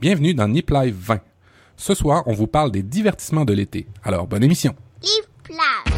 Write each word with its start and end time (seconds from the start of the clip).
Bienvenue 0.00 0.32
dans 0.32 0.48
Nip 0.48 0.70
Live 0.70 0.96
20. 0.98 1.20
Ce 1.76 1.94
soir, 1.94 2.22
on 2.24 2.32
vous 2.32 2.46
parle 2.46 2.70
des 2.70 2.82
divertissements 2.82 3.44
de 3.44 3.52
l'été. 3.52 3.86
Alors, 4.02 4.26
bonne 4.26 4.42
émission. 4.42 4.74
Live. 5.02 5.26
Live 5.50 5.89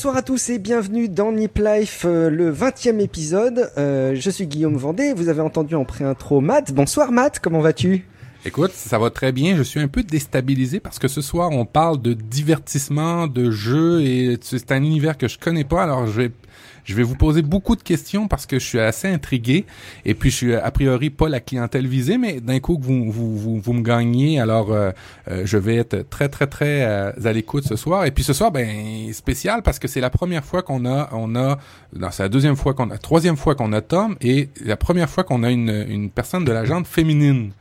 Bonsoir 0.00 0.16
à 0.16 0.22
tous 0.22 0.48
et 0.48 0.58
bienvenue 0.58 1.10
dans 1.10 1.30
Nip 1.30 1.58
Life, 1.58 2.06
euh, 2.06 2.30
le 2.30 2.50
20e 2.50 3.00
épisode. 3.00 3.70
Euh, 3.76 4.14
je 4.14 4.30
suis 4.30 4.46
Guillaume 4.46 4.78
Vendée, 4.78 5.12
vous 5.12 5.28
avez 5.28 5.42
entendu 5.42 5.74
en 5.74 5.84
pré-intro 5.84 6.40
Matt. 6.40 6.72
Bonsoir 6.72 7.12
Matt, 7.12 7.38
comment 7.38 7.60
vas-tu? 7.60 8.06
Écoute, 8.46 8.70
ça 8.72 8.98
va 8.98 9.10
très 9.10 9.30
bien. 9.30 9.56
Je 9.56 9.62
suis 9.62 9.78
un 9.78 9.88
peu 9.88 10.02
déstabilisé 10.02 10.80
parce 10.80 10.98
que 10.98 11.06
ce 11.06 11.20
soir, 11.20 11.50
on 11.50 11.66
parle 11.66 12.00
de 12.00 12.14
divertissement, 12.14 13.26
de 13.26 13.50
jeux 13.50 14.00
et 14.00 14.38
c'est 14.40 14.72
un 14.72 14.82
univers 14.82 15.18
que 15.18 15.28
je 15.28 15.38
connais 15.38 15.64
pas. 15.64 15.82
Alors, 15.82 16.06
je 16.06 16.22
vais, 16.22 16.30
je 16.84 16.94
vais 16.94 17.02
vous 17.02 17.14
poser 17.14 17.42
beaucoup 17.42 17.76
de 17.76 17.82
questions 17.82 18.28
parce 18.28 18.46
que 18.46 18.58
je 18.58 18.64
suis 18.64 18.80
assez 18.80 19.08
intrigué 19.08 19.64
et 20.04 20.14
puis 20.14 20.30
je 20.30 20.36
suis 20.36 20.54
a 20.54 20.70
priori 20.70 21.10
pas 21.10 21.28
la 21.28 21.40
clientèle 21.40 21.86
visée, 21.86 22.18
mais 22.18 22.40
d'un 22.40 22.60
coup 22.60 22.76
que 22.76 22.84
vous, 22.84 23.10
vous, 23.10 23.36
vous, 23.36 23.60
vous 23.60 23.72
me 23.72 23.82
gagnez, 23.82 24.40
alors 24.40 24.72
euh, 24.72 24.90
euh, 25.28 25.42
je 25.44 25.58
vais 25.58 25.76
être 25.76 26.08
très 26.08 26.28
très 26.28 26.46
très 26.46 26.84
euh, 26.84 27.12
à 27.24 27.32
l'écoute 27.32 27.64
ce 27.64 27.76
soir. 27.76 28.04
Et 28.06 28.10
puis 28.10 28.24
ce 28.24 28.32
soir, 28.32 28.50
ben 28.50 29.12
spécial 29.12 29.62
parce 29.62 29.78
que 29.78 29.88
c'est 29.88 30.00
la 30.00 30.10
première 30.10 30.44
fois 30.44 30.62
qu'on 30.62 30.84
a, 30.86 31.08
on 31.12 31.34
a, 31.36 31.58
non, 31.96 32.08
c'est 32.10 32.22
la 32.22 32.28
deuxième 32.28 32.56
fois 32.56 32.74
qu'on 32.74 32.90
a, 32.90 32.98
troisième 32.98 33.36
fois 33.36 33.54
qu'on 33.54 33.72
a 33.72 33.80
Tom 33.80 34.16
et 34.20 34.48
la 34.64 34.76
première 34.76 35.08
fois 35.08 35.24
qu'on 35.24 35.42
a 35.42 35.50
une, 35.50 35.86
une 35.88 36.10
personne 36.10 36.44
de 36.44 36.52
la 36.52 36.64
gente 36.64 36.86
féminine. 36.86 37.52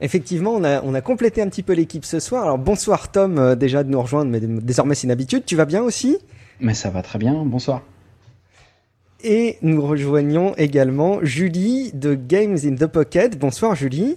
Effectivement, 0.00 0.52
on 0.52 0.62
a, 0.62 0.82
on 0.82 0.92
a 0.92 1.00
complété 1.00 1.40
un 1.40 1.48
petit 1.48 1.62
peu 1.62 1.72
l'équipe 1.72 2.04
ce 2.04 2.20
soir. 2.20 2.42
Alors 2.42 2.58
bonsoir 2.58 3.10
Tom, 3.10 3.38
euh, 3.38 3.54
déjà 3.54 3.82
de 3.82 3.90
nous 3.90 4.00
rejoindre, 4.00 4.30
mais 4.30 4.40
désormais 4.40 4.94
c'est 4.94 5.06
une 5.06 5.10
habitude. 5.10 5.44
Tu 5.46 5.56
vas 5.56 5.64
bien 5.64 5.82
aussi? 5.82 6.18
Mais 6.60 6.74
ça 6.74 6.90
va 6.90 7.02
très 7.02 7.18
bien, 7.18 7.44
bonsoir. 7.44 7.82
Et 9.24 9.56
nous 9.62 9.80
rejoignons 9.84 10.54
également 10.56 11.18
Julie 11.22 11.90
de 11.92 12.14
Games 12.14 12.58
in 12.64 12.76
the 12.76 12.86
Pocket. 12.86 13.38
Bonsoir 13.38 13.74
Julie. 13.74 14.16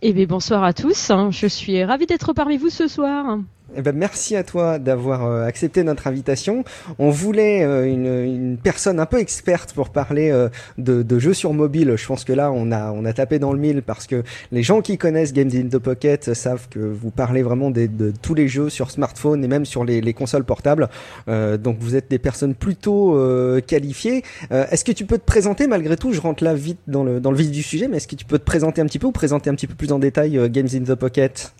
Eh 0.00 0.12
bien, 0.12 0.26
bonsoir 0.26 0.64
à 0.64 0.72
tous. 0.72 1.12
Je 1.30 1.46
suis 1.46 1.84
ravie 1.84 2.06
d'être 2.06 2.32
parmi 2.32 2.56
vous 2.56 2.70
ce 2.70 2.88
soir. 2.88 3.38
Eh 3.76 3.82
ben, 3.82 3.94
merci 3.94 4.34
à 4.34 4.44
toi 4.44 4.78
d'avoir 4.78 5.26
euh, 5.26 5.44
accepté 5.44 5.82
notre 5.82 6.06
invitation. 6.06 6.64
On 6.98 7.10
voulait 7.10 7.62
euh, 7.62 7.84
une, 7.84 8.56
personne 8.56 8.98
un 8.98 9.04
peu 9.04 9.18
experte 9.18 9.74
pour 9.74 9.90
parler 9.90 10.30
euh, 10.30 10.48
de, 10.78 11.18
jeux 11.18 11.34
sur 11.34 11.52
mobile. 11.52 11.94
Je 11.96 12.06
pense 12.06 12.24
que 12.24 12.32
là, 12.32 12.50
on 12.50 12.72
a, 12.72 12.92
on 12.92 13.04
a 13.04 13.12
tapé 13.12 13.38
dans 13.38 13.52
le 13.52 13.58
mille 13.58 13.82
parce 13.82 14.06
que 14.06 14.22
les 14.52 14.62
gens 14.62 14.80
qui 14.80 14.96
connaissent 14.96 15.34
Games 15.34 15.50
in 15.52 15.68
the 15.68 15.76
Pocket 15.76 16.32
savent 16.32 16.66
que 16.70 16.78
vous 16.78 17.10
parlez 17.10 17.42
vraiment 17.42 17.70
de 17.70 18.12
tous 18.22 18.34
les 18.34 18.48
jeux 18.48 18.70
sur 18.70 18.90
smartphone 18.90 19.44
et 19.44 19.48
même 19.48 19.66
sur 19.66 19.84
les, 19.84 20.00
les 20.00 20.14
consoles 20.14 20.44
portables. 20.44 20.88
donc, 21.26 21.76
vous 21.80 21.94
êtes 21.94 22.10
des 22.10 22.18
personnes 22.18 22.54
plutôt 22.54 23.18
qualifiées. 23.66 24.22
est-ce 24.50 24.84
que 24.84 24.92
tu 24.92 25.04
peux 25.04 25.18
te 25.18 25.24
présenter? 25.24 25.66
Malgré 25.66 25.96
tout 25.96 26.12
Je 26.12 26.20
rentre 26.20 26.42
là 26.44 26.54
vite 26.54 26.78
dans 26.86 27.04
le, 27.04 27.20
dans 27.20 27.30
le 27.30 27.36
vif 27.36 27.50
du 27.50 27.62
sujet, 27.62 27.88
mais 27.88 27.98
est-ce 27.98 28.08
que 28.08 28.16
tu 28.16 28.24
peux 28.24 28.38
te 28.38 28.44
présenter 28.44 28.80
un 28.80 28.86
petit 28.86 28.98
peu 28.98 29.08
ou 29.08 29.12
présenter 29.12 29.50
un 29.50 29.54
petit 29.54 29.66
peu 29.66 29.74
plus 29.74 29.92
en 29.92 29.98
détail 29.98 30.48
Games 30.50 30.68
in 30.72 30.84
the 30.84 30.94
Pocket? 30.94 31.52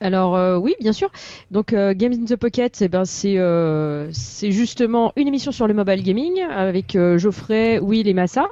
Alors 0.00 0.34
euh, 0.34 0.56
oui, 0.56 0.74
bien 0.80 0.92
sûr. 0.92 1.10
Donc 1.50 1.72
euh, 1.72 1.92
Games 1.94 2.14
in 2.14 2.24
the 2.24 2.36
Pocket, 2.36 2.80
eh 2.80 2.88
ben 2.88 3.04
c'est 3.04 3.36
euh, 3.36 4.10
justement 4.10 5.12
une 5.16 5.28
émission 5.28 5.52
sur 5.52 5.66
le 5.66 5.74
mobile 5.74 6.02
gaming 6.02 6.40
avec 6.40 6.96
euh, 6.96 7.18
Geoffrey, 7.18 7.78
Will 7.78 8.08
et 8.08 8.14
Massa. 8.14 8.48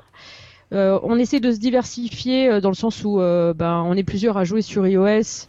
on 0.73 1.19
essaie 1.19 1.41
de 1.41 1.51
se 1.51 1.59
diversifier 1.59 2.61
dans 2.61 2.69
le 2.69 2.75
sens 2.75 3.03
où 3.03 3.17
ben 3.19 3.83
on 3.87 3.95
est 3.95 4.05
plusieurs 4.05 4.37
à 4.37 4.45
jouer 4.45 4.63
sur 4.63 4.87
iOS. 4.87 5.49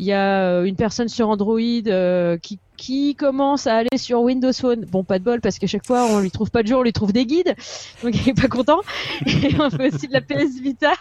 Il 0.00 0.04
y 0.04 0.12
a 0.12 0.60
une 0.60 0.76
personne 0.76 1.08
sur 1.08 1.28
Android 1.28 1.58
qui 1.58 2.58
qui 2.76 3.16
commence 3.16 3.66
à 3.66 3.78
aller 3.78 3.98
sur 3.98 4.20
Windows 4.20 4.52
Phone. 4.52 4.84
Bon, 4.84 5.02
pas 5.02 5.18
de 5.18 5.24
bol 5.24 5.40
parce 5.40 5.58
qu'à 5.58 5.66
chaque 5.66 5.84
fois 5.84 6.04
on 6.10 6.20
lui 6.20 6.30
trouve 6.30 6.50
pas 6.50 6.62
de 6.62 6.68
jour, 6.68 6.80
on 6.80 6.82
lui 6.82 6.92
trouve 6.92 7.12
des 7.12 7.24
guides, 7.24 7.56
donc 8.04 8.14
il 8.14 8.28
est 8.28 8.40
pas 8.40 8.48
content. 8.48 8.82
Et 9.26 9.50
on 9.58 9.70
fait 9.70 9.92
aussi 9.92 10.06
de 10.06 10.12
la 10.12 10.20
PS 10.20 10.60
Vita, 10.60 10.92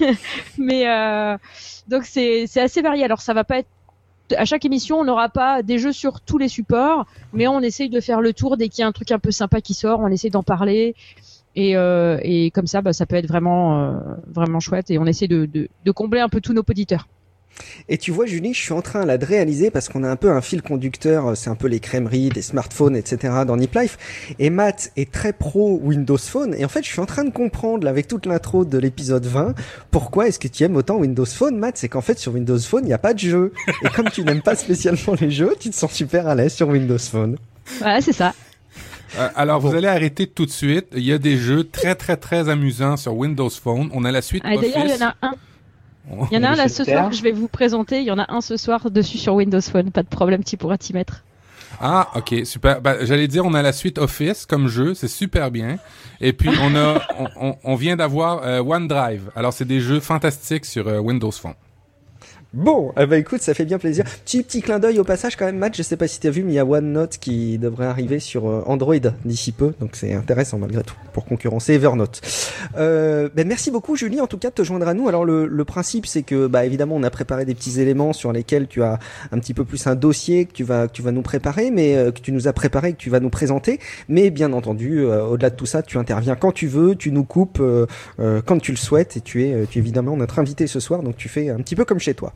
mais 0.58 0.86
donc 1.86 2.04
c'est 2.04 2.48
assez 2.56 2.80
varié. 2.80 3.04
Alors 3.04 3.20
ça 3.20 3.34
va 3.34 3.44
pas 3.44 3.58
être 3.58 3.68
à 4.36 4.44
chaque 4.44 4.64
émission, 4.64 4.98
on 4.98 5.04
n'aura 5.04 5.28
pas 5.28 5.62
des 5.62 5.78
jeux 5.78 5.92
sur 5.92 6.20
tous 6.20 6.38
les 6.38 6.48
supports, 6.48 7.06
mais 7.32 7.46
on 7.48 7.60
essaye 7.60 7.88
de 7.88 8.00
faire 8.00 8.20
le 8.20 8.32
tour 8.32 8.56
dès 8.56 8.68
qu'il 8.68 8.82
y 8.82 8.84
a 8.84 8.86
un 8.86 8.92
truc 8.92 9.10
un 9.10 9.18
peu 9.18 9.30
sympa 9.30 9.60
qui 9.60 9.74
sort, 9.74 10.00
on 10.00 10.08
essaie 10.08 10.30
d'en 10.30 10.42
parler. 10.42 10.94
Et, 11.56 11.76
euh, 11.76 12.18
comme 12.54 12.66
ça, 12.66 12.80
bah, 12.80 12.92
ça 12.92 13.06
peut 13.06 13.16
être 13.16 13.26
vraiment, 13.26 13.80
euh, 13.80 13.92
vraiment 14.26 14.60
chouette. 14.60 14.90
Et 14.90 14.98
on 14.98 15.06
essaie 15.06 15.28
de, 15.28 15.46
de, 15.46 15.68
de 15.84 15.90
combler 15.90 16.20
un 16.20 16.28
peu 16.28 16.40
tous 16.40 16.52
nos 16.52 16.62
auditeurs. 16.62 17.08
Et 17.88 17.98
tu 17.98 18.10
vois, 18.10 18.26
Julie, 18.26 18.54
je 18.54 18.60
suis 18.60 18.72
en 18.72 18.82
train 18.82 19.04
là 19.04 19.18
de 19.18 19.24
réaliser 19.24 19.70
parce 19.70 19.88
qu'on 19.88 20.04
a 20.04 20.08
un 20.08 20.16
peu 20.16 20.30
un 20.30 20.40
fil 20.40 20.62
conducteur, 20.62 21.36
c'est 21.36 21.50
un 21.50 21.54
peu 21.54 21.68
les 21.68 21.80
crèmeries, 21.80 22.28
des 22.30 22.42
smartphones, 22.42 22.96
etc. 22.96 23.34
dans 23.46 23.56
Nip 23.56 23.74
Life. 23.74 23.98
Et 24.38 24.50
Matt 24.50 24.92
est 24.96 25.10
très 25.10 25.32
pro 25.32 25.78
Windows 25.82 26.18
Phone. 26.18 26.54
Et 26.56 26.64
en 26.64 26.68
fait, 26.68 26.84
je 26.84 26.90
suis 26.90 27.00
en 27.00 27.06
train 27.06 27.24
de 27.24 27.30
comprendre 27.30 27.84
là, 27.84 27.90
avec 27.90 28.08
toute 28.08 28.26
l'intro 28.26 28.64
de 28.64 28.78
l'épisode 28.78 29.26
20 29.26 29.54
pourquoi 29.90 30.28
est-ce 30.28 30.38
que 30.38 30.48
tu 30.48 30.64
aimes 30.64 30.76
autant 30.76 30.96
Windows 30.96 31.26
Phone, 31.26 31.58
Matt? 31.58 31.76
C'est 31.76 31.88
qu'en 31.88 32.00
fait, 32.00 32.18
sur 32.18 32.32
Windows 32.32 32.58
Phone, 32.58 32.84
il 32.84 32.88
n'y 32.88 32.92
a 32.92 32.98
pas 32.98 33.14
de 33.14 33.18
jeu. 33.18 33.52
Et 33.84 33.88
comme 33.88 34.08
tu 34.10 34.24
n'aimes 34.24 34.42
pas 34.42 34.54
spécialement 34.54 35.14
les 35.20 35.30
jeux, 35.30 35.54
tu 35.58 35.70
te 35.70 35.74
sens 35.74 35.92
super 35.92 36.26
à 36.26 36.34
l'aise 36.34 36.54
sur 36.54 36.68
Windows 36.68 36.98
Phone. 36.98 37.36
Voilà, 37.78 38.00
c'est 38.00 38.12
ça. 38.12 38.34
Euh, 39.18 39.28
alors, 39.34 39.60
vous 39.60 39.74
allez 39.74 39.88
arrêter 39.88 40.26
tout 40.26 40.46
de 40.46 40.50
suite. 40.50 40.86
Il 40.94 41.04
y 41.04 41.12
a 41.12 41.18
des 41.18 41.36
jeux 41.36 41.64
très, 41.64 41.94
très, 41.94 42.16
très 42.16 42.48
amusants 42.48 42.96
sur 42.96 43.16
Windows 43.16 43.50
Phone. 43.50 43.90
On 43.92 44.04
a 44.04 44.12
la 44.12 44.22
suite 44.22 44.42
ah, 44.44 44.54
Office. 44.54 44.72
D'ailleurs, 44.72 44.86
il 44.86 45.00
y 45.00 45.04
en 45.04 45.08
a 45.08 45.14
un. 45.22 45.34
Il 46.30 46.34
y 46.34 46.38
en 46.38 46.42
a 46.42 46.50
un 46.50 46.56
là 46.56 46.68
ce 46.68 46.84
soir 46.84 47.10
que 47.10 47.16
je 47.16 47.22
vais 47.22 47.32
vous 47.32 47.48
présenter. 47.48 48.00
Il 48.00 48.06
y 48.06 48.10
en 48.10 48.18
a 48.18 48.32
un 48.32 48.40
ce 48.40 48.56
soir 48.56 48.90
dessus 48.90 49.18
sur 49.18 49.34
Windows 49.34 49.60
Phone. 49.60 49.90
Pas 49.90 50.02
de 50.02 50.08
problème, 50.08 50.42
tu 50.42 50.56
pourras 50.56 50.76
t'y 50.78 50.92
mettre. 50.92 51.22
Ah, 51.80 52.08
ok, 52.16 52.34
super. 52.44 52.80
Ben, 52.80 52.96
J'allais 53.02 53.28
dire, 53.28 53.44
on 53.46 53.54
a 53.54 53.62
la 53.62 53.72
suite 53.72 53.98
Office 53.98 54.44
comme 54.44 54.66
jeu, 54.68 54.94
c'est 54.94 55.08
super 55.08 55.50
bien. 55.50 55.76
Et 56.20 56.32
puis 56.32 56.50
on 56.60 56.74
a, 56.74 57.00
on, 57.18 57.28
on, 57.48 57.56
on 57.62 57.74
vient 57.76 57.96
d'avoir 57.96 58.42
euh, 58.44 58.60
OneDrive. 58.60 59.30
Alors 59.36 59.52
c'est 59.52 59.64
des 59.64 59.80
jeux 59.80 60.00
fantastiques 60.00 60.66
sur 60.66 60.88
euh, 60.88 60.98
Windows 60.98 61.30
Phone. 61.30 61.54
Bon, 62.52 62.92
eh 62.98 63.06
ben 63.06 63.20
écoute, 63.20 63.42
ça 63.42 63.54
fait 63.54 63.64
bien 63.64 63.78
plaisir. 63.78 64.04
Petit 64.24 64.42
petit 64.42 64.60
clin 64.60 64.80
d'œil 64.80 64.98
au 64.98 65.04
passage 65.04 65.36
quand 65.36 65.44
même, 65.44 65.58
Matt. 65.58 65.76
Je 65.76 65.82
sais 65.84 65.96
pas 65.96 66.08
si 66.08 66.18
t'as 66.18 66.30
vu, 66.30 66.42
mais 66.42 66.52
il 66.52 66.56
y 66.56 66.58
a 66.58 66.64
OneNote 66.66 67.18
qui 67.18 67.58
devrait 67.58 67.86
arriver 67.86 68.18
sur 68.18 68.44
Android 68.68 68.96
d'ici 69.24 69.52
peu, 69.52 69.72
donc 69.78 69.90
c'est 69.94 70.14
intéressant 70.14 70.58
malgré 70.58 70.82
tout 70.82 70.96
pour 71.12 71.26
concurrencer 71.26 71.74
Evernote. 71.74 72.20
Euh, 72.76 73.28
ben 73.36 73.46
merci 73.46 73.70
beaucoup, 73.70 73.94
Julie, 73.94 74.20
en 74.20 74.26
tout 74.26 74.36
cas 74.36 74.48
de 74.48 74.54
te 74.54 74.64
joindre 74.64 74.88
à 74.88 74.94
nous. 74.94 75.06
Alors 75.08 75.24
le, 75.24 75.46
le 75.46 75.64
principe, 75.64 76.06
c'est 76.06 76.24
que 76.24 76.48
bah 76.48 76.66
évidemment, 76.66 76.96
on 76.96 77.04
a 77.04 77.10
préparé 77.10 77.44
des 77.44 77.54
petits 77.54 77.80
éléments 77.80 78.12
sur 78.12 78.32
lesquels 78.32 78.66
tu 78.66 78.82
as 78.82 78.98
un 79.30 79.38
petit 79.38 79.54
peu 79.54 79.64
plus 79.64 79.86
un 79.86 79.94
dossier 79.94 80.46
que 80.46 80.52
tu 80.52 80.64
vas 80.64 80.88
que 80.88 80.92
tu 80.92 81.02
vas 81.02 81.12
nous 81.12 81.22
préparer, 81.22 81.70
mais 81.70 81.96
euh, 81.96 82.10
que 82.10 82.18
tu 82.18 82.32
nous 82.32 82.48
as 82.48 82.52
préparé, 82.52 82.94
que 82.94 82.98
tu 82.98 83.10
vas 83.10 83.20
nous 83.20 83.30
présenter. 83.30 83.78
Mais 84.08 84.30
bien 84.30 84.52
entendu, 84.52 84.98
euh, 84.98 85.24
au-delà 85.24 85.50
de 85.50 85.56
tout 85.56 85.66
ça, 85.66 85.82
tu 85.82 85.98
interviens 85.98 86.34
quand 86.34 86.50
tu 86.50 86.66
veux, 86.66 86.96
tu 86.96 87.12
nous 87.12 87.24
coupes 87.24 87.60
euh, 87.60 87.86
quand 88.44 88.58
tu 88.58 88.72
le 88.72 88.76
souhaites, 88.76 89.16
et 89.16 89.20
tu 89.20 89.44
es, 89.44 89.66
tu 89.70 89.78
es 89.78 89.80
évidemment 89.80 90.16
notre 90.16 90.40
invité 90.40 90.66
ce 90.66 90.80
soir, 90.80 91.04
donc 91.04 91.16
tu 91.16 91.28
fais 91.28 91.48
un 91.48 91.58
petit 91.58 91.76
peu 91.76 91.84
comme 91.84 92.00
chez 92.00 92.14
toi. 92.14 92.32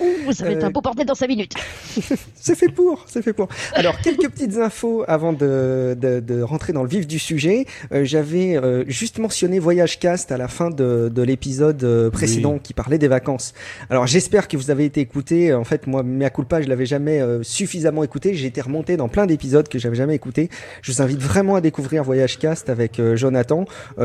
Ouh, 0.00 0.32
ça 0.32 0.44
va 0.44 0.50
être 0.50 0.64
un 0.64 0.70
beau 0.70 0.80
bordel 0.80 1.06
dans 1.06 1.14
5 1.14 1.28
minutes. 1.28 1.54
c'est 2.34 2.54
fait 2.54 2.68
pour, 2.68 3.04
c'est 3.06 3.22
fait 3.22 3.32
pour. 3.32 3.48
Alors, 3.72 3.98
quelques 4.00 4.28
petites 4.28 4.56
infos 4.58 5.04
avant 5.08 5.32
de, 5.32 5.96
de, 5.98 6.20
de, 6.20 6.42
rentrer 6.42 6.72
dans 6.72 6.82
le 6.82 6.88
vif 6.88 7.06
du 7.06 7.18
sujet. 7.18 7.66
Euh, 7.92 8.04
J'avais 8.04 8.56
euh, 8.56 8.84
juste 8.88 9.18
mentionné 9.18 9.58
Voyage 9.58 9.98
Cast 9.98 10.32
à 10.32 10.36
la 10.36 10.48
fin 10.48 10.70
de, 10.70 11.10
de 11.12 11.22
l'épisode 11.22 11.82
euh, 11.84 12.10
précédent 12.10 12.54
oui. 12.54 12.60
qui 12.62 12.74
parlait 12.74 12.98
des 12.98 13.08
vacances. 13.08 13.54
Alors, 13.90 14.06
j'espère 14.06 14.48
que 14.48 14.56
vous 14.56 14.70
avez 14.70 14.84
été 14.84 15.00
écouté. 15.00 15.52
En 15.52 15.64
fait, 15.64 15.86
moi, 15.86 16.02
mea 16.02 16.30
culpa, 16.30 16.60
je 16.62 16.68
l'avais 16.68 16.86
jamais 16.86 17.20
euh, 17.20 17.42
suffisamment 17.42 18.04
écouté. 18.04 18.34
J'ai 18.34 18.46
été 18.46 18.60
remonté 18.60 18.96
dans 18.96 19.08
plein 19.08 19.26
d'épisodes 19.26 19.68
que 19.68 19.78
j'avais 19.78 19.96
jamais 19.96 20.14
écouté. 20.14 20.50
Je 20.82 20.92
vous 20.92 21.02
invite 21.02 21.20
vraiment 21.20 21.56
à 21.56 21.60
découvrir 21.60 22.04
Voyage 22.04 22.38
Cast 22.38 22.70
avec 22.70 23.00
euh, 23.00 23.16
Jonathan, 23.16 23.64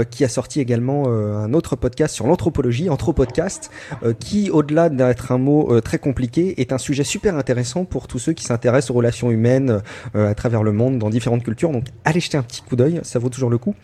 qui 0.10 0.24
a 0.24 0.30
sorti 0.30 0.60
également 0.60 1.07
un 1.07 1.54
autre 1.54 1.75
podcast 1.75 2.16
sur 2.16 2.25
l'anthropologie, 2.27 2.89
Anthropodcast, 2.89 3.69
qui, 4.19 4.50
au-delà 4.50 4.89
d'être 4.89 5.31
un 5.31 5.38
mot 5.38 5.71
très 5.80 6.00
compliqué 6.00 6.60
est 6.60 6.74
un 6.74 6.78
sujet 6.78 7.04
super 7.04 7.38
intéressant 7.38 7.86
pour 7.86 8.08
tous 8.08 8.20
ceux 8.20 8.34
qui 8.34 8.44
s'intéressent 8.44 8.92
aux 8.92 8.96
relations 8.96 9.32
humaines 9.32 9.82
euh, 10.16 10.30
à 10.30 10.36
travers 10.36 10.64
le 10.64 10.72
monde 10.72 11.00
dans 11.00 11.10
différentes 11.10 11.44
cultures. 11.44 11.72
Donc 11.72 11.86
allez 12.04 12.20
jeter 12.20 12.38
un 12.38 12.44
petit 12.44 12.62
coup 12.62 12.76
d'œil, 12.76 13.00
ça 13.04 13.20
vaut 13.20 13.30
toujours 13.30 13.50
le 13.50 13.58
coup. 13.58 13.76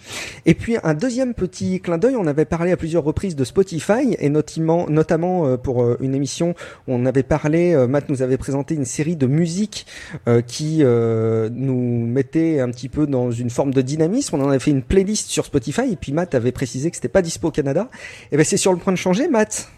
Et 0.45 0.54
puis 0.54 0.78
un 0.84 0.94
deuxième 0.94 1.34
petit 1.34 1.80
clin 1.80 1.98
d'œil, 1.98 2.16
on 2.18 2.28
avait 2.28 2.45
parlé 2.45 2.72
à 2.72 2.78
plusieurs 2.78 3.04
reprises 3.04 3.36
de 3.36 3.44
Spotify 3.44 4.16
et 4.19 4.30
notamment, 4.30 4.88
notamment 4.89 5.45
euh, 5.45 5.57
pour 5.57 5.84
euh, 5.84 5.98
une 6.01 6.16
émission 6.16 6.56
où 6.88 6.94
on 6.94 7.06
avait 7.06 7.24
parlé, 7.24 7.74
euh, 7.74 7.88
Matt 7.88 8.10
nous 8.10 8.22
avait 8.22 8.38
présenté 8.38 8.75
une 8.75 8.86
série 8.86 9.16
de 9.16 9.28
musiques 9.28 9.86
euh, 10.28 10.42
qui 10.42 10.80
euh, 10.81 11.50
nous 11.51 12.06
mettait 12.06 12.60
un 12.60 12.69
petit 12.69 12.89
peu 12.89 13.07
dans 13.07 13.31
une 13.31 13.50
forme 13.50 13.74
de 13.74 13.81
dynamisme. 13.81 14.36
On 14.36 14.44
en 14.44 14.50
avait 14.50 14.60
fait 14.60 14.72
une 14.72 14.84
playlist 14.84 15.30
sur 15.30 15.45
Spotify 15.45 15.92
et 15.92 15.95
puis 15.95 16.12
Matt 16.12 16.36
avait 16.36 16.51
précisé 16.51 16.89
que 16.89 16.95
c'était 16.95 17.07
pas 17.07 17.22
dispo 17.22 17.48
au 17.48 17.51
Canada. 17.51 17.89
Et 18.31 18.38
ben 18.38 18.44
c'est 18.44 18.57
sur 18.57 18.72
le 18.72 18.80
point 18.80 18.94
de 18.94 18.98
changer, 18.98 19.28
Matt. 19.28 19.69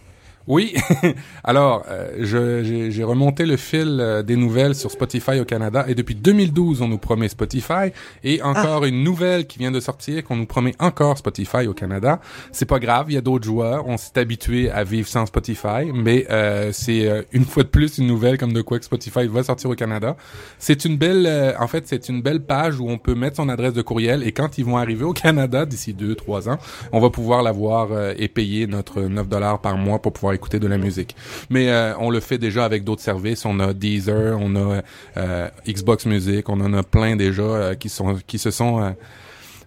Oui, 0.49 0.73
alors 1.43 1.85
euh, 1.91 2.89
j'ai 2.89 3.03
remonté 3.03 3.45
le 3.45 3.55
fil 3.55 3.99
euh, 3.99 4.23
des 4.23 4.35
nouvelles 4.35 4.73
sur 4.73 4.89
Spotify 4.89 5.39
au 5.39 5.45
Canada 5.45 5.85
et 5.87 5.93
depuis 5.93 6.15
2012 6.15 6.81
on 6.81 6.87
nous 6.87 6.97
promet 6.97 7.29
Spotify 7.29 7.91
et 8.23 8.41
encore 8.41 8.85
une 8.85 9.03
nouvelle 9.03 9.45
qui 9.45 9.59
vient 9.59 9.69
de 9.69 9.79
sortir 9.79 10.23
qu'on 10.23 10.37
nous 10.37 10.47
promet 10.47 10.73
encore 10.79 11.19
Spotify 11.19 11.67
au 11.67 11.75
Canada. 11.75 12.19
C'est 12.51 12.65
pas 12.65 12.79
grave, 12.79 13.05
il 13.09 13.13
y 13.13 13.17
a 13.17 13.21
d'autres 13.21 13.45
joueurs, 13.45 13.87
on 13.87 13.97
s'est 13.97 14.17
habitué 14.17 14.71
à 14.71 14.83
vivre 14.83 15.07
sans 15.07 15.27
Spotify, 15.27 15.91
mais 15.93 16.25
euh, 16.31 16.71
c'est 16.73 17.07
euh, 17.07 17.21
une 17.31 17.45
fois 17.45 17.61
de 17.61 17.67
plus 17.67 17.99
une 17.99 18.07
nouvelle 18.07 18.39
comme 18.39 18.53
de 18.53 18.63
quoi 18.63 18.79
que 18.79 18.85
Spotify 18.85 19.27
va 19.27 19.43
sortir 19.43 19.69
au 19.69 19.75
Canada. 19.75 20.17
C'est 20.57 20.83
une 20.83 20.97
belle, 20.97 21.27
euh, 21.27 21.53
en 21.59 21.67
fait 21.67 21.87
c'est 21.87 22.09
une 22.09 22.23
belle 22.23 22.41
page 22.41 22.79
où 22.79 22.89
on 22.89 22.97
peut 22.97 23.13
mettre 23.13 23.35
son 23.35 23.49
adresse 23.49 23.73
de 23.73 23.83
courriel 23.83 24.23
et 24.23 24.31
quand 24.31 24.57
ils 24.57 24.65
vont 24.65 24.77
arriver 24.77 25.05
au 25.05 25.13
Canada 25.13 25.67
d'ici 25.67 25.93
deux 25.93 26.15
trois 26.15 26.49
ans, 26.49 26.57
on 26.91 26.99
va 26.99 27.11
pouvoir 27.11 27.43
l'avoir 27.43 27.89
et 28.17 28.27
payer 28.29 28.65
notre 28.65 29.03
9 29.03 29.27
dollars 29.27 29.61
par 29.61 29.77
mois 29.77 30.01
pour 30.01 30.11
pouvoir 30.11 30.38
écouter 30.39 30.59
de 30.59 30.67
la 30.67 30.77
musique. 30.77 31.15
Mais 31.49 31.69
euh, 31.69 31.93
on 31.99 32.09
le 32.09 32.19
fait 32.19 32.37
déjà 32.37 32.65
avec 32.65 32.83
d'autres 32.83 33.01
services. 33.01 33.45
On 33.45 33.59
a 33.59 33.73
Deezer, 33.73 34.37
on 34.39 34.55
a 34.55 34.81
euh, 35.17 35.49
Xbox 35.67 36.05
Music, 36.05 36.47
on 36.49 36.59
en 36.61 36.73
a 36.73 36.83
plein 36.83 37.15
déjà 37.15 37.43
euh, 37.43 37.75
qui 37.75 37.89
sont 37.89 38.17
qui 38.25 38.39
se 38.39 38.51
sont 38.51 38.81
euh, 38.81 38.91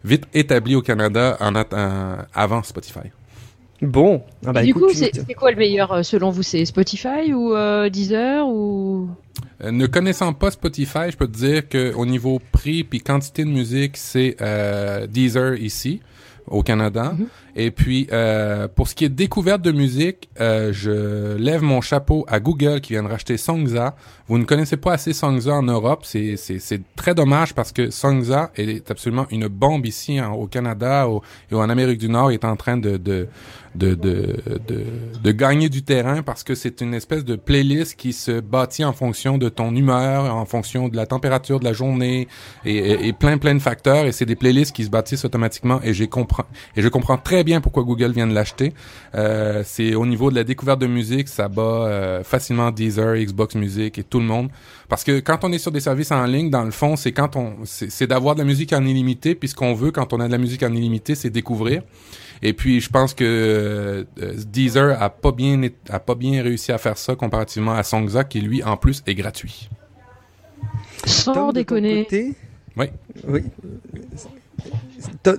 vite 0.05 0.25
établis 0.35 0.77
au 0.77 0.83
Canada 0.83 1.37
en 1.41 1.55
avant 2.35 2.63
Spotify. 2.63 3.09
Bon, 3.83 4.23
ah 4.47 4.53
bah 4.53 4.63
du 4.63 4.71
écoute, 4.71 4.83
coup, 4.85 4.95
c'est 4.95 5.35
quoi 5.35 5.51
le 5.51 5.57
meilleur 5.57 6.05
selon 6.05 6.31
vous? 6.31 6.45
C'est 6.45 6.65
Spotify 6.65 7.33
ou 7.35 7.53
euh, 7.53 7.91
Deezer 7.91 8.47
ou? 8.47 9.09
Euh, 9.63 9.73
ne 9.73 9.87
connaissant 9.87 10.33
pas 10.33 10.53
Spotify, 10.53 11.11
je 11.11 11.17
peux 11.17 11.27
te 11.27 11.37
dire 11.37 11.69
que 11.69 11.93
au 11.95 12.07
niveau 12.07 12.41
prix 12.53 12.85
puis 12.85 13.01
quantité 13.01 13.45
de 13.45 13.51
musique, 13.51 13.97
c'est 13.97 14.37
euh, 14.41 15.09
Deezer 15.09 15.55
ici 15.55 16.01
au 16.47 16.63
Canada. 16.63 17.15
Et 17.57 17.71
puis 17.71 18.09
euh, 18.13 18.67
pour 18.69 18.89
ce 18.89 18.95
qui 18.95 19.05
est 19.05 19.09
découverte 19.11 19.63
de 19.63 19.73
musique, 19.73 20.29
euh, 20.41 20.73
je 20.73 21.37
lève 21.37 21.63
mon 21.63 21.81
chapeau 21.81 22.25
à 22.29 22.41
Google 22.41 22.81
qui 22.81 22.93
vient 22.95 23.03
de 23.03 23.09
racheter 23.09 23.37
Songza. 23.37 23.95
Vous 24.29 24.39
ne 24.39 24.45
connaissez 24.45 24.77
pas 24.77 24.93
assez 24.95 25.13
Songza 25.13 25.53
en 25.55 25.63
Europe, 25.63 26.05
c'est 26.05 26.37
très 26.97 27.15
dommage 27.15 27.55
parce 27.55 27.73
que 27.73 27.91
Songza 27.91 28.51
est 28.57 28.91
absolument 28.91 29.27
une 29.31 29.47
bombe 29.49 29.85
ici 29.87 30.21
en- 30.21 30.33
au 30.35 30.47
Canada 30.47 31.09
au- 31.09 31.23
et 31.51 31.55
en 31.55 31.69
Amérique 31.69 31.99
du 31.99 32.09
Nord. 32.09 32.31
Il 32.33 32.35
est 32.35 32.45
en 32.45 32.57
train 32.57 32.77
de 32.77 32.97
de 32.97 33.29
de, 33.75 33.95
de, 33.95 34.37
de, 34.69 34.85
de 35.23 35.33
gagner 35.33 35.69
du 35.69 35.83
terrain 35.83 36.23
parce 36.23 36.45
que 36.45 36.55
c'est 36.55 36.81
une 36.81 36.95
espèce 36.95 37.25
de 37.25 37.37
playlist 37.37 37.97
qui 37.97 38.13
se 38.13 38.41
bâtit 38.41 38.85
en 38.85 38.93
fonction 38.93 39.39
de 39.39 39.49
ton 39.49 39.75
humeur, 39.75 40.35
en 40.35 40.45
fonction 40.45 40.89
de 40.89 40.97
la 40.97 41.07
température 41.07 41.61
de 41.61 41.65
la 41.65 41.73
journée 41.73 42.29
et, 42.65 43.13
plein 43.13 43.39
plein 43.39 43.55
de 43.55 43.61
facteurs 43.61 44.07
et 44.07 44.13
c'est 44.13 44.27
des 44.27 44.37
playlists 44.37 44.75
qui 44.75 44.85
se 44.85 44.91
bâtissent 44.91 45.25
automatiquement 45.25 45.81
et 45.83 45.95
j'ai 45.95 46.09
et 46.77 46.83
je 46.83 46.89
comprends 46.89 47.17
très 47.17 47.45
bien 47.45 47.61
pourquoi 47.61 47.85
Google 47.85 48.13
vient 48.13 48.27
de 48.27 48.35
l'acheter. 48.35 48.73
Euh, 49.15 49.63
c'est 49.65 49.95
au 49.95 50.07
niveau 50.07 50.31
de 50.31 50.37
la 50.37 50.45
découverte 50.45 50.81
de 50.81 50.87
musique, 50.87 51.29
ça 51.29 51.49
bat 51.49 51.63
euh, 51.63 52.25
facilement 52.25 52.71
Deezer, 52.71 53.17
Xbox 53.17 53.55
Music 53.55 53.99
et 53.99 54.05
tout 54.05 54.21
le 54.21 54.27
monde 54.27 54.51
parce 54.89 55.05
que 55.05 55.21
quand 55.21 55.39
on 55.43 55.53
est 55.53 55.59
sur 55.59 55.73
des 55.73 55.81
services 55.81 56.13
en 56.13 56.25
ligne, 56.27 56.51
dans 56.51 56.65
le 56.65 56.71
fond, 56.71 56.97
c'est 56.97 57.13
quand 57.13 57.37
on 57.37 57.55
c'est 57.65 58.07
d'avoir 58.07 58.35
de 58.35 58.41
la 58.41 58.45
musique 58.45 58.73
en 58.73 58.85
illimité 58.85 59.35
puis 59.35 59.49
ce 59.49 59.55
qu'on 59.55 59.75
veut 59.75 59.91
quand 59.91 60.13
on 60.13 60.21
a 60.21 60.27
de 60.27 60.33
la 60.33 60.39
musique 60.39 60.63
en 60.63 60.73
illimité, 60.73 61.15
c'est 61.15 61.31
découvrir. 61.31 61.83
Et 62.43 62.53
puis 62.53 62.81
je 62.81 62.91
pense 62.91 63.15
que 63.15 63.25
euh, 64.21 64.35
Deezer 64.47 65.01
a 65.01 65.11
pas 65.11 65.33
bien 65.33 65.61
a 65.89 66.01
pas 66.01 66.15
bien 66.15 66.43
réussi 66.43 66.73
à 66.73 66.79
faire 66.79 66.99
ça 66.99 67.15
comparativement 67.15 67.73
à 67.73 67.83
Songza 67.85 68.25
qui 68.25 68.41
lui 68.41 68.63
en 68.65 68.77
plus 68.77 69.03
est 69.07 69.15
gratuit. 69.15 69.71
sans 71.05 71.33
Tom, 71.33 71.43
de 71.43 71.47
ton 71.47 71.53
déconner 71.53 72.05
côté? 72.05 72.35
Oui. 72.77 72.87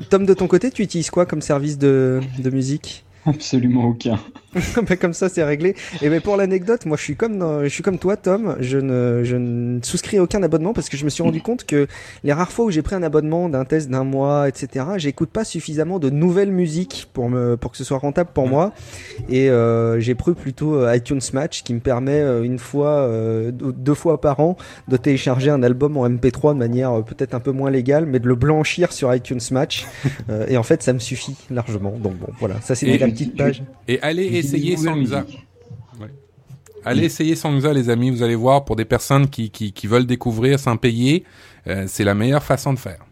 Tom, 0.09 0.25
de 0.25 0.33
ton 0.33 0.47
côté, 0.47 0.71
tu 0.71 0.81
utilises 0.83 1.09
quoi 1.09 1.25
comme 1.25 1.41
service 1.41 1.77
de, 1.77 2.21
de 2.39 2.49
musique? 2.49 3.05
Absolument 3.25 3.85
aucun. 3.85 4.19
Bah, 4.87 4.95
comme 4.97 5.13
ça, 5.13 5.29
c'est 5.29 5.43
réglé. 5.43 5.75
Et 6.01 6.09
ben 6.09 6.19
pour 6.21 6.35
l'anecdote, 6.37 6.85
moi, 6.85 6.97
je 6.97 7.03
suis 7.03 7.15
comme 7.15 7.37
dans- 7.37 7.63
je 7.63 7.67
suis 7.69 7.83
comme 7.83 7.97
toi, 7.99 8.17
Tom. 8.17 8.55
Je 8.59 8.77
ne, 8.77 9.23
je 9.23 9.35
ne 9.37 9.79
souscris 9.81 10.17
à 10.17 10.23
aucun 10.23 10.41
abonnement 10.43 10.73
parce 10.73 10.89
que 10.89 10.97
je 10.97 11.05
me 11.05 11.09
suis 11.09 11.23
rendu 11.23 11.41
compte 11.41 11.65
que 11.65 11.87
les 12.23 12.33
rares 12.33 12.51
fois 12.51 12.65
où 12.65 12.71
j'ai 12.71 12.81
pris 12.81 12.95
un 12.95 13.03
abonnement 13.03 13.49
d'un 13.49 13.65
test 13.65 13.89
d'un 13.89 14.03
mois, 14.03 14.47
etc., 14.49 14.85
j'écoute 14.97 15.29
pas 15.29 15.43
suffisamment 15.43 15.99
de 15.99 16.09
nouvelles 16.09 16.51
musiques 16.51 17.07
pour 17.13 17.29
me, 17.29 17.55
pour 17.57 17.71
que 17.71 17.77
ce 17.77 17.83
soit 17.83 17.97
rentable 17.97 18.29
pour 18.33 18.47
moi. 18.47 18.73
Et 19.29 19.49
euh, 19.49 19.99
j'ai 19.99 20.15
pris 20.15 20.33
plutôt 20.33 20.75
euh, 20.75 20.95
iTunes 20.95 21.21
Match 21.33 21.63
qui 21.63 21.73
me 21.73 21.79
permet 21.79 22.19
euh, 22.19 22.43
une 22.43 22.59
fois, 22.59 22.89
euh, 22.89 23.51
deux 23.51 23.93
fois 23.93 24.19
par 24.21 24.39
an, 24.39 24.57
de 24.87 24.97
télécharger 24.97 25.49
un 25.49 25.63
album 25.63 25.97
en 25.97 26.07
MP3 26.09 26.53
de 26.53 26.59
manière 26.59 26.91
euh, 26.91 27.01
peut-être 27.01 27.33
un 27.33 27.39
peu 27.39 27.51
moins 27.51 27.71
légale, 27.71 28.05
mais 28.05 28.19
de 28.19 28.27
le 28.27 28.35
blanchir 28.35 28.91
sur 28.91 29.13
iTunes 29.13 29.39
Match. 29.51 29.85
Euh, 30.29 30.45
et 30.47 30.57
en 30.57 30.63
fait, 30.63 30.81
ça 30.83 30.93
me 30.93 30.99
suffit 30.99 31.35
largement. 31.49 31.91
Donc 31.91 32.13
bon, 32.17 32.27
voilà. 32.39 32.55
Ça, 32.61 32.75
Et- 32.83 32.97
la 32.97 33.07
petite 33.07 33.35
page. 33.35 33.63
Et 33.87 33.99
allez 34.01 34.25
essayer. 34.43 34.75
Allez 36.85 37.05
essayer 37.05 37.35
Songza 37.35 37.71
les 37.71 37.89
amis, 37.89 38.09
vous 38.09 38.23
allez 38.23 38.35
voir 38.35 38.65
pour 38.65 38.75
des 38.75 38.85
personnes 38.85 39.29
qui 39.29 39.49
qui, 39.49 39.71
qui 39.71 39.87
veulent 39.87 40.05
découvrir 40.05 40.59
sans 40.59 40.75
payer, 40.75 41.23
euh, 41.67 41.85
c'est 41.87 42.03
la 42.03 42.13
meilleure 42.13 42.43
façon 42.43 42.73
de 42.73 42.79
faire. 42.79 43.05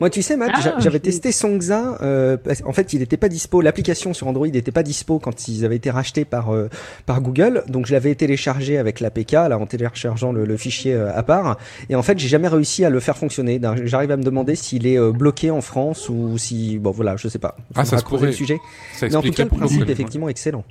Moi, 0.00 0.10
tu 0.10 0.22
sais, 0.22 0.36
Matt, 0.36 0.50
Ah, 0.54 0.60
j'a- 0.60 0.78
j'avais 0.80 0.98
testé 1.00 1.32
Songza. 1.32 1.98
Euh, 2.02 2.36
parce- 2.36 2.62
en 2.64 2.72
fait, 2.72 2.92
il 2.92 3.00
n'était 3.00 3.16
pas 3.16 3.28
dispo. 3.28 3.60
L'application 3.60 4.14
sur 4.14 4.26
Android 4.28 4.46
n'était 4.46 4.72
pas 4.72 4.82
dispo 4.82 5.18
quand 5.18 5.48
ils 5.48 5.64
avaient 5.64 5.76
été 5.76 5.90
rachetés 5.90 6.24
par 6.24 6.54
euh, 6.54 6.68
par 7.06 7.20
Google. 7.20 7.62
Donc, 7.68 7.86
je 7.86 7.92
l'avais 7.92 8.14
téléchargé 8.14 8.78
avec 8.78 9.00
l'APK, 9.00 9.32
là, 9.32 9.58
en 9.58 9.66
téléchargeant 9.66 10.32
le, 10.32 10.44
le 10.44 10.56
fichier 10.56 10.94
euh, 10.94 11.10
à 11.16 11.22
part. 11.22 11.58
Et 11.88 11.94
en 11.94 12.02
fait, 12.02 12.18
j'ai 12.18 12.28
jamais 12.28 12.48
réussi 12.48 12.84
à 12.84 12.90
le 12.90 13.00
faire 13.00 13.16
fonctionner. 13.16 13.60
J'arrive 13.84 14.10
à 14.10 14.16
me 14.16 14.22
demander 14.24 14.54
s'il 14.56 14.86
est 14.86 14.98
euh, 14.98 15.12
bloqué 15.12 15.50
en 15.50 15.60
France 15.60 16.08
ou 16.08 16.36
si, 16.38 16.78
bon, 16.78 16.90
voilà, 16.90 17.16
je 17.16 17.28
sais 17.28 17.38
pas. 17.38 17.56
Ah, 17.74 17.84
ça 17.84 17.98
se 17.98 18.04
pourrait. 18.04 18.26
le 18.26 18.32
sujet. 18.32 18.58
Ça 18.94 19.08
Mais 19.08 19.16
en 19.16 19.22
tout 19.22 19.30
cas, 19.32 19.44
le 19.44 19.48
principe, 19.50 19.78
connaissez- 19.80 19.92
effectivement, 19.92 20.28
excellent. 20.28 20.64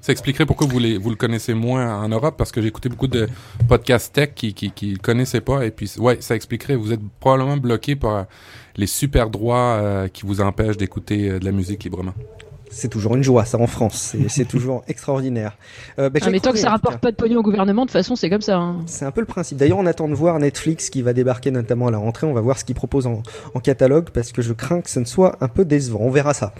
Ça 0.00 0.12
expliquerait 0.12 0.46
pourquoi 0.46 0.66
vous, 0.66 0.78
vous 0.78 1.10
le 1.10 1.16
connaissez 1.16 1.54
moins 1.54 2.02
en 2.02 2.08
Europe, 2.08 2.36
parce 2.36 2.52
que 2.52 2.60
j'ai 2.60 2.68
écouté 2.68 2.88
beaucoup 2.88 3.06
de 3.06 3.28
podcasts 3.68 4.12
tech 4.12 4.30
qui, 4.34 4.52
qui, 4.52 4.70
qui 4.70 4.94
connaissaient 4.94 5.40
pas, 5.40 5.64
et 5.64 5.70
puis, 5.70 5.90
ouais, 5.98 6.18
ça 6.20 6.36
expliquerait, 6.36 6.76
vous 6.76 6.92
êtes 6.92 7.00
probablement 7.20 7.56
bloqué 7.56 7.96
par 7.96 8.26
les 8.76 8.86
super 8.86 9.30
droits 9.30 9.78
euh, 9.80 10.08
qui 10.08 10.26
vous 10.26 10.40
empêchent 10.40 10.76
d'écouter 10.76 11.30
euh, 11.30 11.38
de 11.38 11.44
la 11.44 11.52
musique 11.52 11.84
librement. 11.84 12.14
C'est 12.74 12.88
toujours 12.88 13.14
une 13.14 13.22
joie, 13.22 13.44
ça, 13.44 13.58
en 13.58 13.66
France. 13.66 14.14
C'est- 14.28 14.44
toujours 14.48 14.82
extraordinaire. 14.88 15.56
Euh, 15.98 16.10
bah, 16.10 16.20
Ah, 16.22 16.30
mais 16.30 16.40
tant 16.40 16.52
que 16.52 16.58
ça 16.58 16.70
rapporte 16.70 16.98
pas 16.98 17.10
de 17.10 17.16
pognon 17.16 17.38
au 17.38 17.42
gouvernement, 17.42 17.82
de 17.82 17.86
toute 17.86 17.92
façon, 17.92 18.16
c'est 18.16 18.28
comme 18.28 18.40
ça. 18.40 18.56
hein. 18.56 18.82
C'est 18.86 19.04
un 19.04 19.10
peu 19.10 19.20
le 19.20 19.26
principe. 19.26 19.56
D'ailleurs, 19.58 19.78
on 19.78 19.86
attend 19.86 20.08
de 20.08 20.14
voir 20.14 20.38
Netflix 20.38 20.90
qui 20.90 21.00
va 21.02 21.12
débarquer 21.12 21.50
notamment 21.50 21.86
à 21.86 21.90
la 21.90 21.98
rentrée. 21.98 22.26
On 22.26 22.32
va 22.34 22.40
voir 22.40 22.58
ce 22.58 22.64
qu'ils 22.64 22.74
proposent 22.74 23.06
en, 23.06 23.22
en 23.54 23.60
catalogue 23.60 24.10
parce 24.10 24.32
que 24.32 24.42
je 24.42 24.52
crains 24.52 24.80
que 24.80 24.90
ce 24.90 25.00
ne 25.00 25.04
soit 25.04 25.36
un 25.40 25.48
peu 25.48 25.64
décevant. 25.64 26.00
On 26.02 26.10
verra 26.10 26.34
ça. 26.34 26.52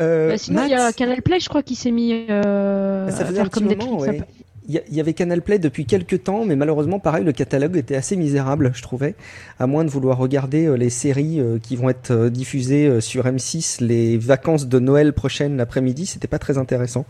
Euh, 0.00 0.30
Bah, 0.30 0.38
sinon, 0.38 0.62
il 0.64 0.70
y 0.70 0.74
a 0.74 0.92
Canal 0.92 1.22
Play, 1.22 1.40
je 1.40 1.48
crois, 1.48 1.62
qui 1.62 1.74
s'est 1.76 1.90
mis 1.90 2.26
euh, 2.30 3.08
ça 3.10 3.22
à 3.22 3.24
faisait 3.26 3.38
un 3.40 3.42
faire 3.44 3.50
petit 3.50 3.64
comme 3.64 3.76
moment, 3.76 3.98
ouais. 4.00 4.22
Il 4.70 4.96
y, 4.96 5.00
avait 5.00 5.14
Canal 5.14 5.42
Play 5.42 5.58
depuis 5.58 5.84
quelques 5.84 6.22
temps, 6.22 6.44
mais 6.44 6.54
malheureusement, 6.54 7.00
pareil, 7.00 7.24
le 7.24 7.32
catalogue 7.32 7.76
était 7.76 7.96
assez 7.96 8.14
misérable, 8.14 8.70
je 8.72 8.82
trouvais. 8.82 9.16
À 9.58 9.66
moins 9.66 9.84
de 9.84 9.90
vouloir 9.90 10.16
regarder 10.16 10.66
euh, 10.66 10.76
les 10.76 10.90
séries 10.90 11.40
euh, 11.40 11.58
qui 11.58 11.74
vont 11.74 11.88
être 11.88 12.12
euh, 12.12 12.30
diffusées 12.30 13.00
sur 13.00 13.24
M6 13.24 13.84
les 13.84 14.16
vacances 14.16 14.68
de 14.68 14.78
Noël 14.78 15.12
prochaines 15.12 15.56
l'après-midi, 15.56 16.06
c'était 16.06 16.28
pas 16.28 16.38
très 16.38 16.56
intéressant. 16.56 17.04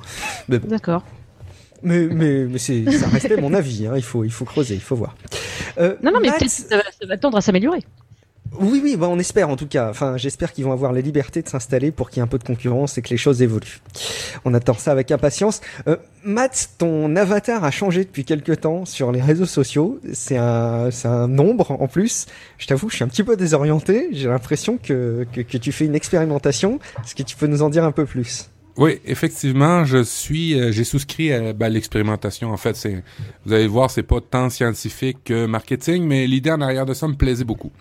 D'accord. 0.49 1.05
Mais, 1.83 2.07
mais, 2.07 2.59
ça 2.59 3.09
restait 3.09 3.37
mon 3.37 3.52
avis. 3.52 3.87
Hein. 3.87 3.93
Il 3.97 4.02
faut, 4.02 4.25
il 4.25 4.33
faut 4.33 4.47
creuser, 4.47 4.75
il 4.75 4.81
faut 4.81 4.97
voir. 4.97 5.14
Non, 5.79 6.12
non, 6.12 6.21
mais 6.21 6.31
que 6.31 6.49
ça 6.49 6.76
va, 6.79 6.83
ça 6.83 7.07
va 7.07 7.19
tendre 7.19 7.37
à 7.37 7.43
s'améliorer. 7.43 7.81
Oui, 8.59 8.80
oui, 8.83 8.97
bah 8.97 9.07
on 9.09 9.19
espère 9.19 9.49
en 9.49 9.57
tout 9.57 9.66
cas. 9.66 9.88
Enfin, 9.90 10.16
j'espère 10.16 10.52
qu'ils 10.52 10.64
vont 10.64 10.73
avoir 10.73 10.92
la 10.92 11.00
liberté 11.00 11.40
de 11.40 11.49
s'installer 11.49 11.92
pour 11.92 12.11
qu'il 12.11 12.19
y 12.19 12.21
ait 12.21 12.25
un 12.25 12.26
peu 12.26 12.38
de 12.38 12.45
concurrence 12.45 12.99
et 12.99 13.02
que 13.02 13.11
les 13.11 13.16
choses 13.16 13.42
évoluent. 13.42 13.80
On 14.45 14.54
attend 14.54 14.75
ça 14.75 14.90
avec 14.90 15.11
impatience. 15.12 15.61
Euh, 15.87 15.97
Matt, 16.25 16.71
ton 16.78 17.14
avatar 17.16 17.64
a 17.64 17.71
changé 17.71 18.04
depuis 18.04 18.25
quelques 18.25 18.61
temps 18.61 18.85
sur 18.85 19.12
les 19.12 19.23
réseaux 19.23 19.47
sociaux. 19.47 20.00
C'est 20.12 20.37
un, 20.37 20.90
c'est 20.90 21.09
un 21.09 21.28
nombre 21.28 21.71
en 21.71 21.87
plus. 21.87 22.26
Je 22.59 22.66
t'avoue, 22.66 22.90
je 22.90 22.97
suis 22.97 23.04
un 23.04 23.09
petit 23.09 23.23
peu 23.23 23.37
désorienté. 23.37 24.09
J'ai 24.12 24.28
l'impression 24.28 24.78
que, 24.78 25.26
que, 25.33 25.59
tu 25.59 25.73
fais 25.73 25.85
une 25.85 25.95
expérimentation. 25.95 26.80
Est-ce 27.04 27.14
que 27.14 27.23
tu 27.23 27.37
peux 27.37 27.47
nous 27.47 27.62
en 27.62 27.71
dire 27.71 27.85
un 27.85 27.92
peu 27.92 28.04
plus? 28.04 28.50
Oui, 28.76 29.00
effectivement, 29.04 29.85
je 29.85 30.02
suis, 30.02 30.59
euh, 30.59 30.73
j'ai 30.73 30.85
souscrit 30.85 31.33
à 31.33 31.52
ben, 31.52 31.69
l'expérimentation. 31.69 32.50
En 32.50 32.57
fait, 32.57 32.76
c'est, 32.76 33.02
vous 33.45 33.52
allez 33.52 33.66
voir, 33.66 33.90
c'est 33.90 34.02
pas 34.02 34.21
tant 34.21 34.49
scientifique 34.49 35.19
que 35.25 35.47
marketing, 35.47 36.04
mais 36.04 36.26
l'idée 36.26 36.50
en 36.50 36.61
arrière 36.61 36.87
de 36.87 36.95
ça 36.95 37.07
me 37.07 37.14
plaisait 37.14 37.45
beaucoup. 37.45 37.73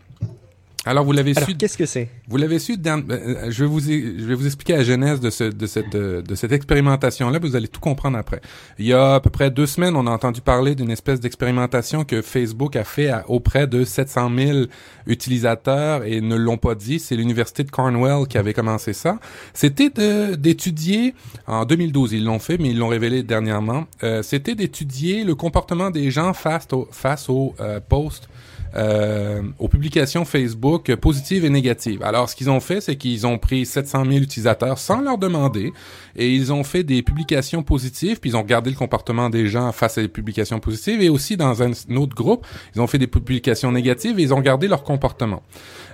Alors 0.89 1.05
vous 1.05 1.11
l'avez 1.11 1.33
su, 1.35 1.55
qu'est-ce 1.55 1.77
que 1.77 1.85
c'est? 1.85 2.09
vous 2.27 2.37
l'avez 2.37 2.57
su. 2.59 2.77
dans- 2.77 3.03
euh, 3.11 3.51
je 3.51 3.63
vais 3.63 3.69
vous, 3.69 3.79
je 3.79 4.25
vais 4.25 4.33
vous 4.33 4.45
expliquer 4.45 4.73
la 4.77 4.83
genèse 4.83 5.19
de 5.19 5.29
ce, 5.29 5.43
de 5.43 5.67
cette, 5.67 5.93
euh, 5.95 6.21
de 6.21 6.33
cette 6.35 6.51
expérimentation-là. 6.51 7.37
Vous 7.39 7.55
allez 7.55 7.67
tout 7.67 7.79
comprendre 7.79 8.17
après. 8.17 8.41
Il 8.79 8.85
y 8.87 8.93
a 8.93 9.15
à 9.15 9.19
peu 9.19 9.29
près 9.29 9.51
deux 9.51 9.67
semaines, 9.67 9.95
on 9.95 10.07
a 10.07 10.11
entendu 10.11 10.41
parler 10.41 10.73
d'une 10.75 10.89
espèce 10.89 11.19
d'expérimentation 11.19 12.03
que 12.05 12.21
Facebook 12.23 12.75
a 12.75 12.83
fait 12.83 13.09
à- 13.09 13.23
auprès 13.29 13.67
de 13.67 13.83
700 13.83 14.31
000 14.35 14.59
utilisateurs 15.05 16.03
et 16.05 16.21
ne 16.21 16.35
l'ont 16.35 16.57
pas 16.57 16.75
dit. 16.75 16.99
C'est 16.99 17.15
l'université 17.15 17.63
de 17.63 17.71
Cornwall 17.71 18.27
qui 18.27 18.37
avait 18.37 18.53
commencé 18.53 18.93
ça. 18.93 19.19
C'était 19.53 19.89
d'étudier 20.37 21.13
en 21.47 21.65
2012. 21.65 22.13
Ils 22.13 22.23
l'ont 22.25 22.39
fait, 22.39 22.57
mais 22.57 22.69
ils 22.69 22.77
l'ont 22.77 22.87
révélé 22.87 23.23
dernièrement. 23.23 23.85
Euh, 24.03 24.23
C'était 24.23 24.55
d'étudier 24.55 25.23
le 25.23 25.35
comportement 25.35 25.89
des 25.91 26.09
gens 26.11 26.33
face 26.33 26.67
au, 26.71 26.87
face 26.91 27.29
aux 27.29 27.53
euh, 27.59 27.79
posts 27.79 28.27
euh, 28.75 29.41
aux 29.57 29.67
publications 29.67 30.25
Facebook 30.25 30.89
euh, 30.89 30.95
positives 30.97 31.45
et 31.45 31.49
négatives. 31.49 32.03
Alors, 32.03 32.29
ce 32.29 32.35
qu'ils 32.35 32.49
ont 32.49 32.59
fait, 32.59 32.81
c'est 32.81 32.95
qu'ils 32.95 33.25
ont 33.25 33.37
pris 33.37 33.65
700 33.65 34.05
000 34.05 34.17
utilisateurs 34.17 34.77
sans 34.77 35.01
leur 35.01 35.17
demander 35.17 35.71
et 36.15 36.29
ils 36.33 36.51
ont 36.53 36.63
fait 36.63 36.83
des 36.83 37.01
publications 37.01 37.63
positives, 37.63 38.19
puis 38.19 38.31
ils 38.31 38.35
ont 38.37 38.41
regardé 38.41 38.69
le 38.69 38.75
comportement 38.75 39.29
des 39.29 39.47
gens 39.47 39.71
face 39.71 39.97
à 39.97 40.01
des 40.01 40.07
publications 40.07 40.59
positives 40.59 41.01
et 41.01 41.09
aussi 41.09 41.37
dans 41.37 41.63
un, 41.63 41.71
autre 41.95 42.15
groupe, 42.15 42.45
ils 42.75 42.81
ont 42.81 42.87
fait 42.87 42.97
des 42.99 43.07
publications 43.07 43.71
négatives 43.71 44.19
et 44.19 44.23
ils 44.23 44.33
ont 44.33 44.37
regardé 44.37 44.67
leur 44.67 44.83
comportement. 44.83 45.41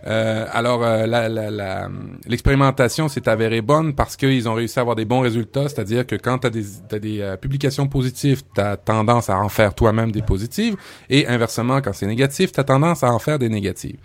Euh, 0.08 0.46
alors, 0.52 0.84
euh, 0.84 1.08
la- 1.08 1.30
la- 1.30 1.50
la- 1.50 1.90
l'expérimentation 2.28 3.08
s'est 3.08 3.28
avérée 3.30 3.62
bonne 3.62 3.96
parce 3.96 4.16
qu'ils 4.16 4.48
ont 4.50 4.54
réussi 4.54 4.78
à 4.80 4.82
avoir 4.82 4.96
des 4.96 5.06
bons 5.06 5.22
résultats, 5.22 5.64
c'est-à-dire 5.70 6.06
que 6.06 6.16
quand 6.16 6.40
tu 6.40 6.48
as 6.48 6.50
des, 6.50 6.64
t'as 6.90 7.00
des 7.00 7.22
euh, 7.22 7.38
publications 7.38 7.88
positives, 7.88 8.42
tu 8.54 8.62
as 8.62 8.78
tendance 8.78 9.30
à 9.30 9.38
en 9.40 9.50
faire 9.50 9.74
toi-même 9.74 10.12
des 10.12 10.22
positives, 10.22 10.76
et 11.10 11.26
inversement, 11.28 11.82
quand 11.82 11.94
c'est 11.94 12.06
négatif, 12.08 12.52
as 12.58 12.65
tendance 12.66 13.04
à 13.04 13.12
en 13.12 13.20
faire 13.20 13.40
des 13.40 13.50
négatives. 13.50 13.98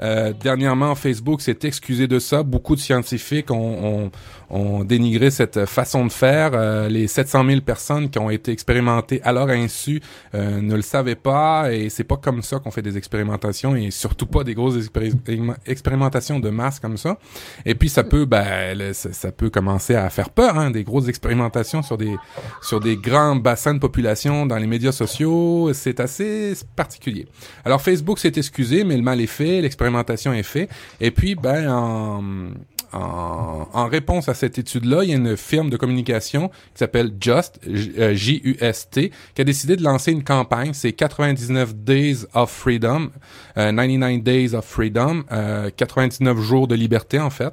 Euh, 0.00 0.32
dernièrement, 0.32 0.94
Facebook 0.94 1.40
s'est 1.40 1.58
excusé 1.62 2.06
de 2.06 2.18
ça. 2.18 2.42
Beaucoup 2.42 2.74
de 2.74 2.80
scientifiques 2.80 3.50
ont, 3.50 4.10
ont, 4.47 4.47
ont 4.50 4.84
dénigré 4.84 5.30
cette 5.30 5.66
façon 5.66 6.06
de 6.06 6.12
faire. 6.12 6.52
Euh, 6.54 6.88
les 6.88 7.06
700 7.06 7.44
000 7.46 7.60
personnes 7.60 8.10
qui 8.10 8.18
ont 8.18 8.30
été 8.30 8.52
expérimentées 8.52 9.20
à 9.22 9.32
leur 9.32 9.48
insu 9.48 10.00
euh, 10.34 10.60
ne 10.60 10.74
le 10.74 10.82
savaient 10.82 11.14
pas, 11.14 11.72
et 11.72 11.88
c'est 11.88 12.04
pas 12.04 12.16
comme 12.16 12.42
ça 12.42 12.58
qu'on 12.58 12.70
fait 12.70 12.82
des 12.82 12.96
expérimentations, 12.96 13.76
et 13.76 13.90
surtout 13.90 14.26
pas 14.26 14.44
des 14.44 14.54
grosses 14.54 14.76
expéri- 14.76 15.54
expérimentations 15.66 16.40
de 16.40 16.50
masse 16.50 16.80
comme 16.80 16.96
ça. 16.96 17.18
Et 17.64 17.74
puis 17.74 17.88
ça 17.88 18.04
peut, 18.04 18.24
ben, 18.24 18.92
ça, 18.92 19.12
ça 19.12 19.32
peut 19.32 19.50
commencer 19.50 19.94
à 19.94 20.08
faire 20.10 20.30
peur, 20.30 20.58
hein, 20.58 20.70
des 20.70 20.84
grosses 20.84 21.08
expérimentations 21.08 21.82
sur 21.82 21.98
des 21.98 22.14
sur 22.62 22.80
des 22.80 22.96
grands 22.96 23.36
bassins 23.36 23.74
de 23.74 23.78
population 23.78 24.46
dans 24.46 24.56
les 24.56 24.66
médias 24.66 24.92
sociaux. 24.92 25.70
C'est 25.72 26.00
assez 26.00 26.54
particulier. 26.76 27.26
Alors 27.64 27.80
Facebook 27.80 28.18
s'est 28.18 28.32
excusé, 28.36 28.84
mais 28.84 28.96
le 28.96 29.02
mal 29.02 29.20
est 29.20 29.26
fait, 29.26 29.60
l'expérimentation 29.60 30.32
est 30.32 30.42
faite. 30.42 30.70
Et 31.00 31.10
puis, 31.10 31.34
ben, 31.34 31.70
en, 31.70 32.22
en, 32.92 33.66
en 33.72 33.86
réponse 33.86 34.28
à 34.28 34.34
cette 34.34 34.58
étude-là, 34.58 35.04
il 35.04 35.10
y 35.10 35.12
a 35.12 35.16
une 35.16 35.36
firme 35.36 35.70
de 35.70 35.76
communication 35.76 36.48
qui 36.48 36.54
s'appelle 36.78 37.12
Just, 37.20 37.58
J- 37.66 37.92
euh, 37.98 38.14
J-U-S-T, 38.14 39.12
qui 39.34 39.40
a 39.40 39.44
décidé 39.44 39.76
de 39.76 39.82
lancer 39.82 40.12
une 40.12 40.24
campagne. 40.24 40.72
C'est 40.74 40.92
99 40.92 41.74
Days 41.76 42.18
of 42.34 42.50
Freedom, 42.50 43.10
euh, 43.56 43.72
99 43.72 44.22
Days 44.22 44.54
of 44.54 44.64
Freedom, 44.64 45.24
euh, 45.32 45.70
99 45.76 46.38
jours 46.40 46.68
de 46.68 46.74
liberté 46.74 47.18
en 47.18 47.30
fait. 47.30 47.52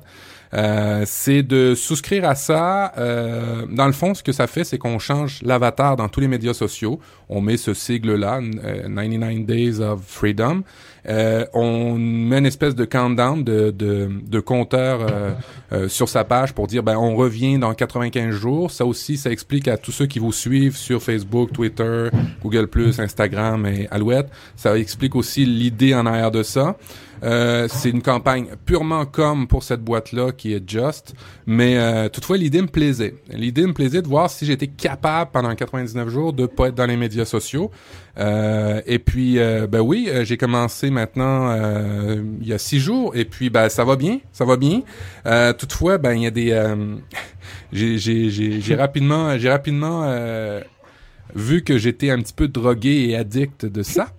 Euh, 0.54 1.04
c'est 1.06 1.44
de 1.44 1.76
souscrire 1.76 2.24
à 2.24 2.36
ça. 2.36 2.94
Euh, 2.98 3.66
dans 3.70 3.88
le 3.88 3.92
fond, 3.92 4.14
ce 4.14 4.24
que 4.24 4.32
ça 4.32 4.48
fait, 4.48 4.64
c'est 4.64 4.78
qu'on 4.78 5.00
change 5.00 5.42
l'avatar 5.42 5.98
dans 5.98 6.08
tous 6.08 6.22
les 6.22 6.30
médias 6.30 6.54
sociaux. 6.54 7.00
On 7.28 7.42
met 7.42 7.58
ce 7.58 7.74
sigle-là, 7.74 8.40
euh, 8.64 8.84
99 8.88 9.46
Days 9.46 9.80
of 9.82 10.02
Freedom. 10.08 10.62
Euh, 11.08 11.46
on 11.54 11.96
met 11.96 12.40
une 12.40 12.46
espèce 12.46 12.76
de 12.76 12.86
countdown 12.86 13.44
de, 13.44 13.72
de, 13.72 14.40
compteur 14.40 15.02
euh, 15.02 15.32
euh, 15.72 15.88
sur 15.88 16.10
sa 16.10 16.24
page 16.24 16.54
pour 16.54 16.68
dire 16.68 16.84
ben 16.84 16.98
on 16.98 17.16
revient 17.16 17.58
dans 17.58 17.74
95 17.74 18.32
jours. 18.32 18.72
Ça 18.72 18.86
aussi, 18.86 19.18
ça 19.18 19.32
explique 19.32 19.68
à 19.68 19.78
tous 19.78 19.92
ceux 19.92 20.06
qui 20.06 20.20
vous 20.20 20.32
suivent 20.32 20.78
sur 20.78 21.02
Facebook, 21.02 21.52
Twitter, 21.54 22.10
Google+, 22.42 22.68
Instagram 22.98 23.66
et 23.66 23.88
Alouette. 23.92 24.30
Ça 24.56 24.78
explique 24.78 25.16
aussi 25.16 25.46
l'idée 25.46 25.94
en 25.94 26.06
arrière 26.06 26.32
de 26.32 26.44
ça. 26.44 26.76
Euh, 27.26 27.68
c'est 27.70 27.90
une 27.90 28.02
campagne 28.02 28.48
purement 28.66 29.06
comme 29.06 29.48
pour 29.48 29.64
cette 29.64 29.82
boîte-là 29.82 30.32
qui 30.32 30.54
est 30.54 30.70
Just, 30.70 31.16
mais 31.48 31.78
euh, 31.78 32.08
toutefois 32.08 32.38
l'idée 32.38 32.62
me 32.62 32.68
plaisait. 32.68 33.16
L'idée 33.30 33.66
me 33.66 33.74
plaisait 33.74 34.02
de 34.02 34.08
voir 34.08 34.30
si 34.30 34.46
j'étais 34.46 34.68
capable 34.68 35.32
pendant 35.32 35.54
99 35.56 36.10
jours 36.10 36.34
de 36.34 36.46
pas 36.46 36.68
être 36.68 36.76
dans 36.76 36.86
les 36.86 36.98
médias 36.98 37.26
sociaux. 37.26 37.72
Euh, 38.18 38.82
et 38.86 39.00
puis, 39.00 39.40
euh, 39.40 39.68
ben 39.68 39.82
oui, 39.82 40.08
euh, 40.10 40.24
j'ai 40.24 40.38
commencé 40.38 40.90
maintenant 40.90 41.50
euh, 41.52 42.24
il 42.42 42.48
y 42.48 42.54
a 42.54 42.58
six 42.58 42.80
jours, 42.80 43.16
et 43.16 43.26
puis 43.26 43.50
ben 43.50 43.70
ça 43.70 43.84
va 43.84 43.96
bien, 43.96 44.20
ça 44.32 44.46
va 44.46 44.56
bien. 44.56 44.82
Euh, 45.26 45.52
toutefois, 45.54 45.98
ben 45.98 46.14
il 46.14 46.24
y 46.24 46.28
a 46.28 46.32
des, 46.32 46.52
euh, 46.52 46.96
j'ai 47.74 48.76
rapidement 48.76 49.38
j'ai 49.38 49.50
rapidement 49.50 50.04
euh, 50.06 50.62
vu 51.34 51.64
que 51.64 51.78
j'étais 51.78 52.10
un 52.10 52.20
petit 52.20 52.34
peu 52.34 52.48
drogué 52.48 53.10
et 53.10 53.16
addict 53.18 53.66
de 53.66 53.84
ça. 53.84 54.10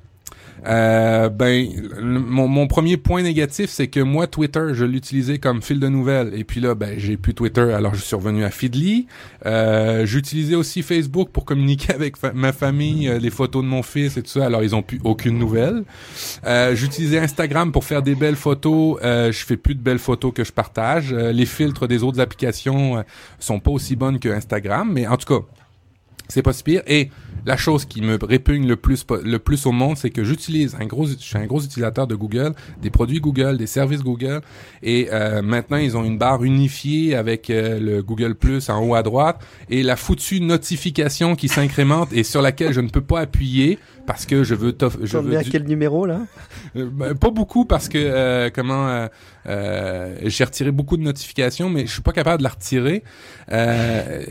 Euh, 0.67 1.29
ben, 1.29 1.69
mon, 2.01 2.49
mon 2.49 2.67
premier 2.67 2.97
point 2.97 3.23
négatif, 3.23 3.71
c'est 3.71 3.89
que 3.89 4.01
moi, 4.01 4.27
Twitter, 4.27 4.69
je 4.73 4.85
l'utilisais 4.85 5.39
comme 5.39 5.63
fil 5.63 5.81
de 5.81 5.89
nouvelles. 5.89 6.33
Et 6.35 6.45
puis 6.45 6.61
là, 6.61 6.75
ben, 6.75 6.99
j'ai 6.99 7.17
plus 7.17 7.35
Twitter, 7.35 7.73
alors 7.73 7.95
je 7.95 8.01
suis 8.01 8.17
revenu 8.17 8.45
à 8.45 8.51
Feedly. 8.51 9.07
Euh, 9.47 10.05
J'utilisais 10.07 10.55
aussi 10.55 10.83
Facebook 10.83 11.31
pour 11.31 11.45
communiquer 11.45 11.93
avec 11.95 12.17
ma 12.35 12.53
famille, 12.53 13.09
euh, 13.09 13.19
les 13.19 13.31
photos 13.31 13.63
de 13.63 13.69
mon 13.69 13.83
fils 13.83 14.17
et 14.17 14.23
tout 14.23 14.31
ça. 14.31 14.47
Alors, 14.47 14.63
ils 14.63 14.75
ont 14.75 14.83
plus 14.83 15.01
aucune 15.05 15.39
nouvelle. 15.39 15.85
Euh, 16.47 16.75
J'utilisais 16.75 17.19
Instagram 17.19 17.73
pour 17.73 17.85
faire 17.85 18.03
des 18.03 18.15
belles 18.15 18.37
photos. 18.37 18.99
Euh, 19.05 19.31
je 19.33 19.45
fais 19.45 19.57
plus 19.57 19.75
de 19.75 19.81
belles 19.83 19.99
photos 19.99 20.33
que 20.35 20.45
je 20.45 20.53
partage. 20.53 21.13
Les 21.13 21.47
filtres 21.47 21.87
des 21.87 22.03
autres 22.03 22.21
applications 22.21 23.05
sont 23.39 23.61
pas 23.61 23.71
aussi 23.71 23.97
bonnes 23.97 24.19
que 24.19 24.29
Instagram, 24.29 24.91
mais 24.93 25.07
en 25.07 25.17
tout 25.17 25.41
cas, 25.41 25.47
c'est 26.29 26.43
pas 26.43 26.53
si 26.53 26.63
pire. 26.63 26.83
Et 26.87 27.11
la 27.47 27.57
chose 27.57 27.85
qui 27.85 28.03
me 28.03 28.19
répugne 28.23 28.67
le 28.67 28.77
plus 28.77 29.05
le 29.25 29.39
plus 29.39 29.65
au 29.67 29.73
monde, 29.73 29.97
c'est 29.97 30.11
que 30.11 30.25
j'utilise 30.25 30.77
un 30.81 30.87
gros, 30.87 31.07
je 31.07 31.15
suis 31.19 31.39
un 31.39 31.47
gros 31.47 31.63
utilisateur 31.63 32.07
de 32.07 32.15
Google, 32.15 32.53
des 32.83 32.91
produits 32.91 33.21
Google, 33.21 33.57
des 33.57 33.67
services 33.69 34.03
Google, 34.03 34.41
et 34.83 35.09
euh, 35.13 35.43
maintenant 35.43 35.77
ils 35.79 35.97
ont 35.97 36.05
une 36.05 36.19
barre 36.19 36.43
unifiée 36.45 37.15
avec 37.15 37.49
euh, 37.49 37.79
le 37.81 38.03
Google 38.03 38.35
Plus 38.35 38.69
en 38.69 38.83
haut 38.85 38.95
à 38.95 39.03
droite 39.03 39.39
et 39.71 39.83
la 39.83 39.97
foutue 39.97 40.41
notification 40.41 41.37
qui 41.37 41.49
s'incrémente 41.49 42.13
et 42.13 42.25
sur 42.25 42.43
laquelle 42.43 42.73
je 42.73 42.81
ne 42.81 42.89
peux 42.89 43.01
pas 43.01 43.21
appuyer 43.21 43.79
parce 44.07 44.25
que 44.27 44.45
je 44.45 44.55
veux 44.55 44.73
t'off- 44.73 44.99
je 45.03 45.19
veux 45.19 45.37
à 45.37 45.43
du- 45.43 45.51
quel 45.51 45.65
numéro 45.65 46.07
là? 46.07 46.21
Euh, 46.77 46.89
ben, 46.93 47.15
pas 47.15 47.31
beaucoup 47.31 47.65
parce 47.65 47.89
que 47.89 47.99
euh, 47.99 48.51
comment 48.55 49.07
euh, 49.49 50.17
j'ai 50.25 50.45
retiré 50.45 50.71
beaucoup 50.73 50.97
de 50.97 51.03
notifications, 51.03 51.69
mais 51.71 51.87
je 51.87 51.93
suis 51.93 52.03
pas 52.03 52.13
capable 52.13 52.39
de 52.39 52.45
la 52.45 52.51
retirer. 52.51 53.03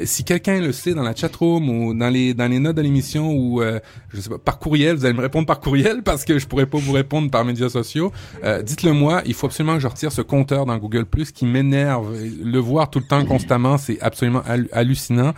Si 0.05 0.23
quelqu'un 0.23 0.59
le 0.59 0.71
sait 0.71 0.93
dans 0.93 1.03
la 1.03 1.15
chatroom 1.15 1.69
ou 1.69 1.93
dans 1.93 2.09
les 2.09 2.33
dans 2.33 2.47
les 2.49 2.59
notes 2.59 2.75
de 2.75 2.81
l'émission 2.81 3.04
ou 3.13 3.61
euh, 3.61 3.79
je 4.13 4.19
sais 4.21 4.29
pas 4.29 4.37
par 4.37 4.59
courriel, 4.59 4.95
vous 4.95 5.05
allez 5.05 5.13
me 5.13 5.21
répondre 5.21 5.45
par 5.47 5.59
courriel 5.59 6.01
parce 6.03 6.25
que 6.25 6.39
je 6.39 6.47
pourrais 6.47 6.65
pas 6.65 6.77
vous 6.77 6.91
répondre 6.93 7.29
par 7.29 7.45
médias 7.45 7.69
sociaux. 7.69 8.11
Euh, 8.43 8.61
Dites-le 8.61 8.93
moi. 8.93 9.21
Il 9.25 9.33
faut 9.33 9.47
absolument 9.47 9.75
que 9.75 9.81
je 9.81 9.87
retire 9.87 10.11
ce 10.11 10.21
compteur 10.21 10.65
dans 10.65 10.77
Google 10.77 11.05
Plus 11.05 11.31
qui 11.31 11.45
m'énerve. 11.45 12.15
Le 12.43 12.59
voir 12.59 12.89
tout 12.89 12.99
le 12.99 13.05
temps 13.05 13.23
constamment, 13.25 13.77
c'est 13.77 14.01
absolument 14.01 14.41
hallu- 14.47 14.69
hallucinant. 14.71 15.33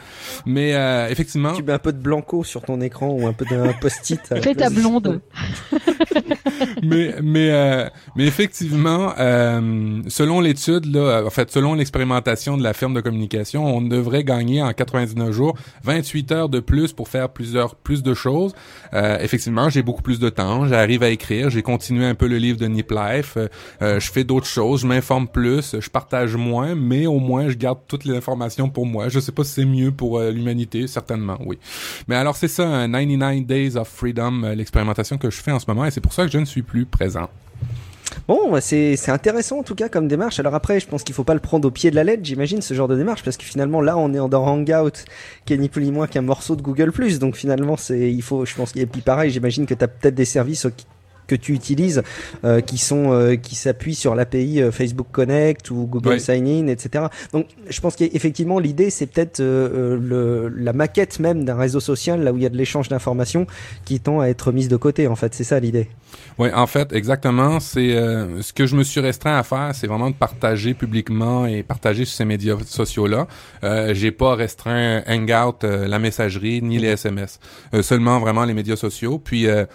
Mais 0.46 0.74
euh, 0.76 1.08
effectivement, 1.10 1.54
Tu 1.54 1.64
mets 1.64 1.74
un 1.74 1.80
peu 1.80 1.94
de 1.94 2.00
blanco 2.02 2.44
sur 2.44 2.62
ton 2.64 2.80
écran 2.82 3.10
ou 3.10 3.28
un 3.28 3.34
peu 3.34 3.46
d'un 3.46 3.74
post-it. 3.74 4.22
Fais 4.42 4.56
ta 4.56 4.70
blonde. 4.70 5.22
mais 6.84 7.16
mais 7.22 7.50
euh, 7.52 7.90
mais 8.16 8.26
effectivement, 8.26 9.14
euh, 9.20 10.02
selon 10.08 10.40
l'étude 10.42 10.86
là, 10.94 11.24
en 11.26 11.30
fait, 11.30 11.52
selon 11.52 11.74
l'expérimentation 11.74 12.58
de 12.58 12.64
la 12.64 12.74
firme 12.74 12.94
de 12.94 13.02
communication, 13.02 13.66
on 13.66 13.82
devrait 13.82 14.24
gagner 14.24 14.62
en 14.62 14.72
99 14.74 15.32
jours 15.32 15.56
28 15.84 16.32
heures 16.32 16.50
de 16.50 16.60
plus 16.60 16.94
pour 16.94 17.08
faire 17.08 17.30
plus 17.84 18.04
de 18.04 18.14
choses. 18.14 18.54
Euh, 18.94 19.18
effectivement, 19.20 19.70
j'ai 19.70 19.84
beaucoup 19.84 20.02
plus 20.02 20.20
de 20.20 20.30
temps, 20.30 20.66
j'arrive 20.66 21.04
à 21.04 21.10
écrire, 21.10 21.50
j'ai 21.50 21.62
continué 21.62 22.06
un 22.06 22.16
peu 22.16 22.28
le 22.28 22.38
livre 22.38 22.58
de 22.58 22.68
Nip 22.68 22.92
Life, 22.92 23.34
euh, 23.38 23.48
euh, 23.82 24.00
je 24.00 24.12
fais 24.12 24.24
d'autres 24.24 24.48
choses, 24.48 24.82
je 24.82 24.88
m'informe 24.88 25.28
plus, 25.28 25.76
je 25.80 25.90
partage 25.90 26.36
moins, 26.36 26.76
mais 26.76 27.08
au 27.08 27.20
moins 27.20 27.50
je 27.50 27.56
garde 27.56 27.80
toutes 27.88 28.06
les 28.06 28.16
informations 28.16 28.70
pour 28.70 28.86
moi. 28.86 29.10
Je 29.10 29.20
sais 29.20 29.32
pas 29.32 29.44
si 29.44 29.52
c'est 29.52 29.66
mieux 29.66 29.92
pour 29.92 30.20
euh, 30.20 30.32
l'humanité, 30.32 30.88
certainement, 30.88 31.38
oui. 31.46 31.58
Mais 32.08 32.16
alors 32.16 32.36
c'est 32.36 32.48
ça, 32.48 32.68
un 32.68 32.92
99 32.92 33.46
Days 33.46 33.78
of 33.78 33.88
Freedom, 33.88 34.44
euh, 34.44 34.56
l'expérimentation 34.56 35.18
que 35.18 35.30
je 35.30 35.42
fais 35.42 35.52
en 35.52 35.60
ce 35.60 35.66
moment, 35.68 35.86
et 35.86 35.92
c'est 35.92 36.02
pour 36.02 36.14
ça 36.14 36.26
que 36.26 36.32
je 36.32 36.38
ne 36.38 36.46
suis 36.46 36.62
plus 36.62 36.86
présent. 36.86 37.30
Bon, 38.28 38.52
bah, 38.52 38.62
c'est 38.62 39.10
intéressant 39.10 39.60
en 39.60 39.64
tout 39.64 39.76
cas 39.76 39.90
comme 39.90 40.08
démarche. 40.08 40.40
Alors 40.40 40.56
après, 40.56 40.80
je 40.80 40.88
pense 40.88 41.04
qu'il 41.04 41.16
faut 41.16 41.24
pas 41.24 41.34
le 41.34 41.40
prendre 41.40 41.68
au 41.68 41.72
pied 41.72 41.92
de 41.92 41.96
la 41.96 42.04
lettre, 42.04 42.24
j'imagine, 42.24 42.62
ce 42.62 42.74
genre 42.74 42.88
de 42.88 42.96
démarche, 42.96 43.24
parce 43.24 43.38
que 43.38 43.46
finalement 43.46 43.82
là, 43.82 43.98
on 43.98 44.14
est 44.14 44.30
dans 44.30 44.46
Hangout, 44.46 45.06
qui 45.46 45.54
est 45.54 45.58
ni 45.58 45.70
plus 45.70 45.84
ni 45.84 45.92
moins 45.92 46.08
qu'un 46.08 46.22
morceau 46.22 46.56
de 46.56 46.62
Google+. 46.62 46.92
Donc 47.20 47.36
finalement, 47.36 47.78
c'est 47.78 48.12
il 48.12 48.22
faut, 48.22 48.46
je 48.46 48.56
pense 48.56 48.76
a 48.76 48.86
puis 48.86 49.02
pareil, 49.02 49.32
j'imagine 49.32 49.66
que 49.66 49.74
t'as 49.74 49.88
peut-être 49.88 50.16
des 50.16 50.26
services 50.26 50.66
que 51.28 51.36
tu 51.36 51.54
utilises, 51.54 52.02
euh, 52.44 52.62
qui 52.62 52.78
sont 52.78 53.12
euh, 53.12 53.36
qui 53.36 53.56
s'appuient 53.56 53.96
sur 53.96 54.16
l'API 54.16 54.62
euh, 54.62 54.72
Facebook 54.72 55.08
Connect 55.12 55.70
ou 55.72 55.86
Google 55.86 56.08
Ouais. 56.10 56.20
Sign 56.20 56.48
In, 56.48 56.68
etc. 56.68 57.06
Donc, 57.34 57.48
je 57.70 57.82
pense 57.82 57.96
qu'effectivement, 57.96 58.60
l'idée, 58.60 58.90
c'est 58.90 59.08
peut-être 59.08 59.40
euh, 59.42 60.00
euh, 60.12 60.50
la 60.56 60.72
maquette 60.74 61.20
même 61.20 61.44
d'un 61.44 61.58
réseau 61.58 61.80
social, 61.82 62.24
là 62.24 62.32
où 62.32 62.38
il 62.38 62.44
y 62.44 62.46
a 62.46 62.50
de 62.50 62.58
l'échange 62.58 62.88
d'informations, 62.88 63.46
qui 63.86 64.00
tend 64.00 64.22
à 64.22 64.28
être 64.28 64.52
mise 64.52 64.70
de 64.70 64.78
côté. 64.78 65.08
En 65.08 65.16
fait, 65.16 65.34
c'est 65.34 65.44
ça 65.44 65.60
l'idée. 65.60 65.90
Oui, 66.40 66.50
en 66.54 66.68
fait, 66.68 66.94
exactement. 66.94 67.60
C'est 67.60 67.96
euh, 67.96 68.42
ce 68.42 68.54
que 68.54 68.66
je 68.66 68.76
me 68.76 68.84
suis 68.84 69.02
restreint 69.02 69.38
à 69.38 69.44
faire, 69.44 69.72
c'est 69.74 69.88
vraiment 69.88 70.10
de 70.10 70.16
partager 70.16 70.74
publiquement 70.74 71.46
et 71.46 71.64
partager 71.64 72.06
sur 72.06 72.16
ces 72.16 72.26
médias 72.26 72.56
sociaux-là. 72.66 73.28
Euh, 73.64 73.94
J'ai 73.94 74.12
pas 74.12 74.36
restreint 74.36 75.04
Hangout, 75.08 75.64
euh, 75.64 75.88
la 75.88 76.00
messagerie, 76.00 76.62
ni 76.62 76.78
les 76.78 76.90
SMS. 76.90 77.40
Euh, 77.74 77.82
seulement 77.82 78.20
vraiment 78.20 78.46
les 78.46 78.54
médias 78.54 78.76
sociaux. 78.78 79.20
Puis, 79.20 79.48
euh, 79.48 79.66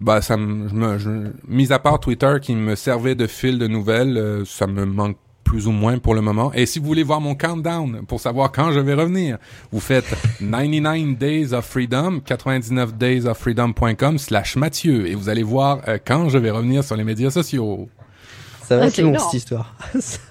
bah, 0.00 0.22
ça 0.22 0.36
me, 0.36 0.68
je 0.68 0.74
me, 0.74 0.98
je, 0.98 1.10
mis 1.46 1.72
à 1.72 1.78
part 1.78 2.00
Twitter 2.00 2.36
qui 2.40 2.54
me 2.54 2.74
servait 2.76 3.14
de 3.14 3.26
fil 3.26 3.58
de 3.58 3.66
nouvelles, 3.66 4.16
euh, 4.16 4.44
ça 4.44 4.66
me 4.66 4.84
manque 4.84 5.16
plus 5.44 5.66
ou 5.66 5.72
moins 5.72 5.98
pour 5.98 6.14
le 6.14 6.20
moment. 6.20 6.52
Et 6.52 6.66
si 6.66 6.78
vous 6.78 6.84
voulez 6.84 7.02
voir 7.02 7.20
mon 7.22 7.34
countdown 7.34 8.04
pour 8.06 8.20
savoir 8.20 8.52
quand 8.52 8.70
je 8.70 8.80
vais 8.80 8.92
revenir, 8.94 9.38
vous 9.72 9.80
faites 9.80 10.04
99 10.40 11.16
Days 11.16 11.54
of 11.54 11.64
Freedom, 11.64 12.20
99 12.20 12.94
Days 12.98 13.26
of 13.26 13.38
Freedom.com 13.38 14.18
slash 14.18 14.56
Mathieu 14.56 15.06
et 15.06 15.14
vous 15.14 15.28
allez 15.30 15.42
voir 15.42 15.80
euh, 15.88 15.96
quand 16.04 16.28
je 16.28 16.36
vais 16.36 16.50
revenir 16.50 16.84
sur 16.84 16.96
les 16.96 17.04
médias 17.04 17.30
sociaux. 17.30 17.88
Ça 18.62 18.76
va 18.76 18.82
Ah, 18.82 18.86
être 18.88 18.94
c'est 18.96 19.02
long 19.02 19.08
énorme. 19.08 19.24
cette 19.30 19.38
histoire. 19.38 19.74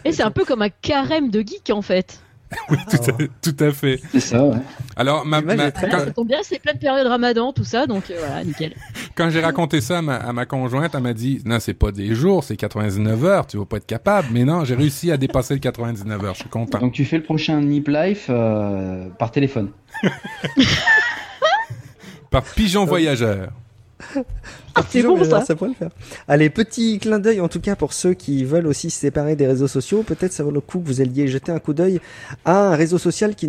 Et 0.06 0.12
c'est 0.12 0.22
un 0.22 0.30
peu 0.30 0.46
comme 0.46 0.62
un 0.62 0.70
carême 0.70 1.32
de 1.32 1.40
geek 1.40 1.72
en 1.72 1.82
fait. 1.82 2.20
Oui, 2.70 2.78
tout, 2.90 2.98
à, 2.98 3.14
tout 3.42 3.64
à 3.64 3.72
fait. 3.72 4.00
C'est 4.12 4.20
ça, 4.20 4.44
ouais. 4.44 4.58
Alors, 4.96 5.26
ma, 5.26 5.40
est 5.40 5.72
très 5.72 5.88
Là, 5.88 5.98
quand, 5.98 6.06
ça 6.06 6.12
tombe 6.12 6.28
bien, 6.28 6.40
c'est 6.44 6.60
plein 6.60 6.74
de 6.74 6.80
périodes 6.80 7.08
ramadan, 7.08 7.52
tout 7.54 7.64
ça, 7.64 7.88
donc 7.88 8.10
euh, 8.10 8.16
voilà, 8.20 8.44
nickel. 8.44 8.74
quand 9.16 9.30
j'ai 9.30 9.42
raconté 9.42 9.82
ça 9.82 10.00
à 10.00 10.02
ma, 10.02 10.16
à 10.16 10.34
ma 10.34 10.46
conjointe, 10.46 10.94
elle 10.96 11.02
m'a 11.02 11.14
dit, 11.14 11.42
non, 11.46 11.60
c'est 11.60 11.74
pas 11.74 11.92
des 11.92 12.16
jours, 12.16 12.44
c'est 12.44 12.56
99 12.56 13.26
heures, 13.26 13.48
tu 13.48 13.58
vas 13.58 13.66
pas 13.66 13.78
être 13.78 13.86
capable. 13.86 14.30
Mais 14.32 14.46
non, 14.46 14.64
j'ai 14.66 14.76
réussi 14.76 15.12
à 15.12 15.18
dépasser 15.18 15.54
le 15.54 15.60
99 15.60 16.24
heures, 16.24 16.34
je 16.34 16.40
suis 16.42 16.50
content. 16.50 16.80
Donc 16.80 16.94
tu 16.94 17.06
fais 17.06 17.18
le 17.18 17.24
prochain 17.24 17.60
Nip 17.62 17.88
Life 17.88 18.28
euh, 18.30 19.08
par 19.18 19.32
téléphone. 19.32 19.72
Par 22.30 22.44
pigeon 22.44 22.86
voyageur. 22.86 23.50
Ah, 24.80 24.86
c'est 24.90 25.00
Toujours, 25.02 25.18
bon 25.18 25.24
mais 25.24 25.30
ça. 25.30 25.44
ça 25.44 25.56
pourrait 25.56 25.72
le 25.72 25.76
faire. 25.76 25.90
Allez, 26.28 26.50
petit 26.50 27.00
clin 27.00 27.20
d'œil 27.20 27.42
en 27.42 27.48
tout 27.48 27.60
cas 27.60 27.76
pour 27.76 27.94
ceux 27.94 28.14
qui 28.14 28.44
veulent 28.46 28.68
aussi 28.68 28.90
se 28.90 29.00
séparer 29.00 29.36
des 29.36 29.48
réseaux 29.48 29.68
sociaux. 29.68 30.04
Peut-être 30.04 30.32
ça 30.34 30.44
vaut 30.44 30.52
le 30.52 30.62
coup 30.62 30.80
que 30.80 30.88
vous 30.88 31.02
alliez 31.02 31.28
jeter 31.28 31.52
un 31.52 31.60
coup 31.60 31.74
d'œil 31.74 32.00
à 32.46 32.70
un 32.70 32.76
réseau 32.76 32.98
social 32.98 33.34
qui, 33.36 33.48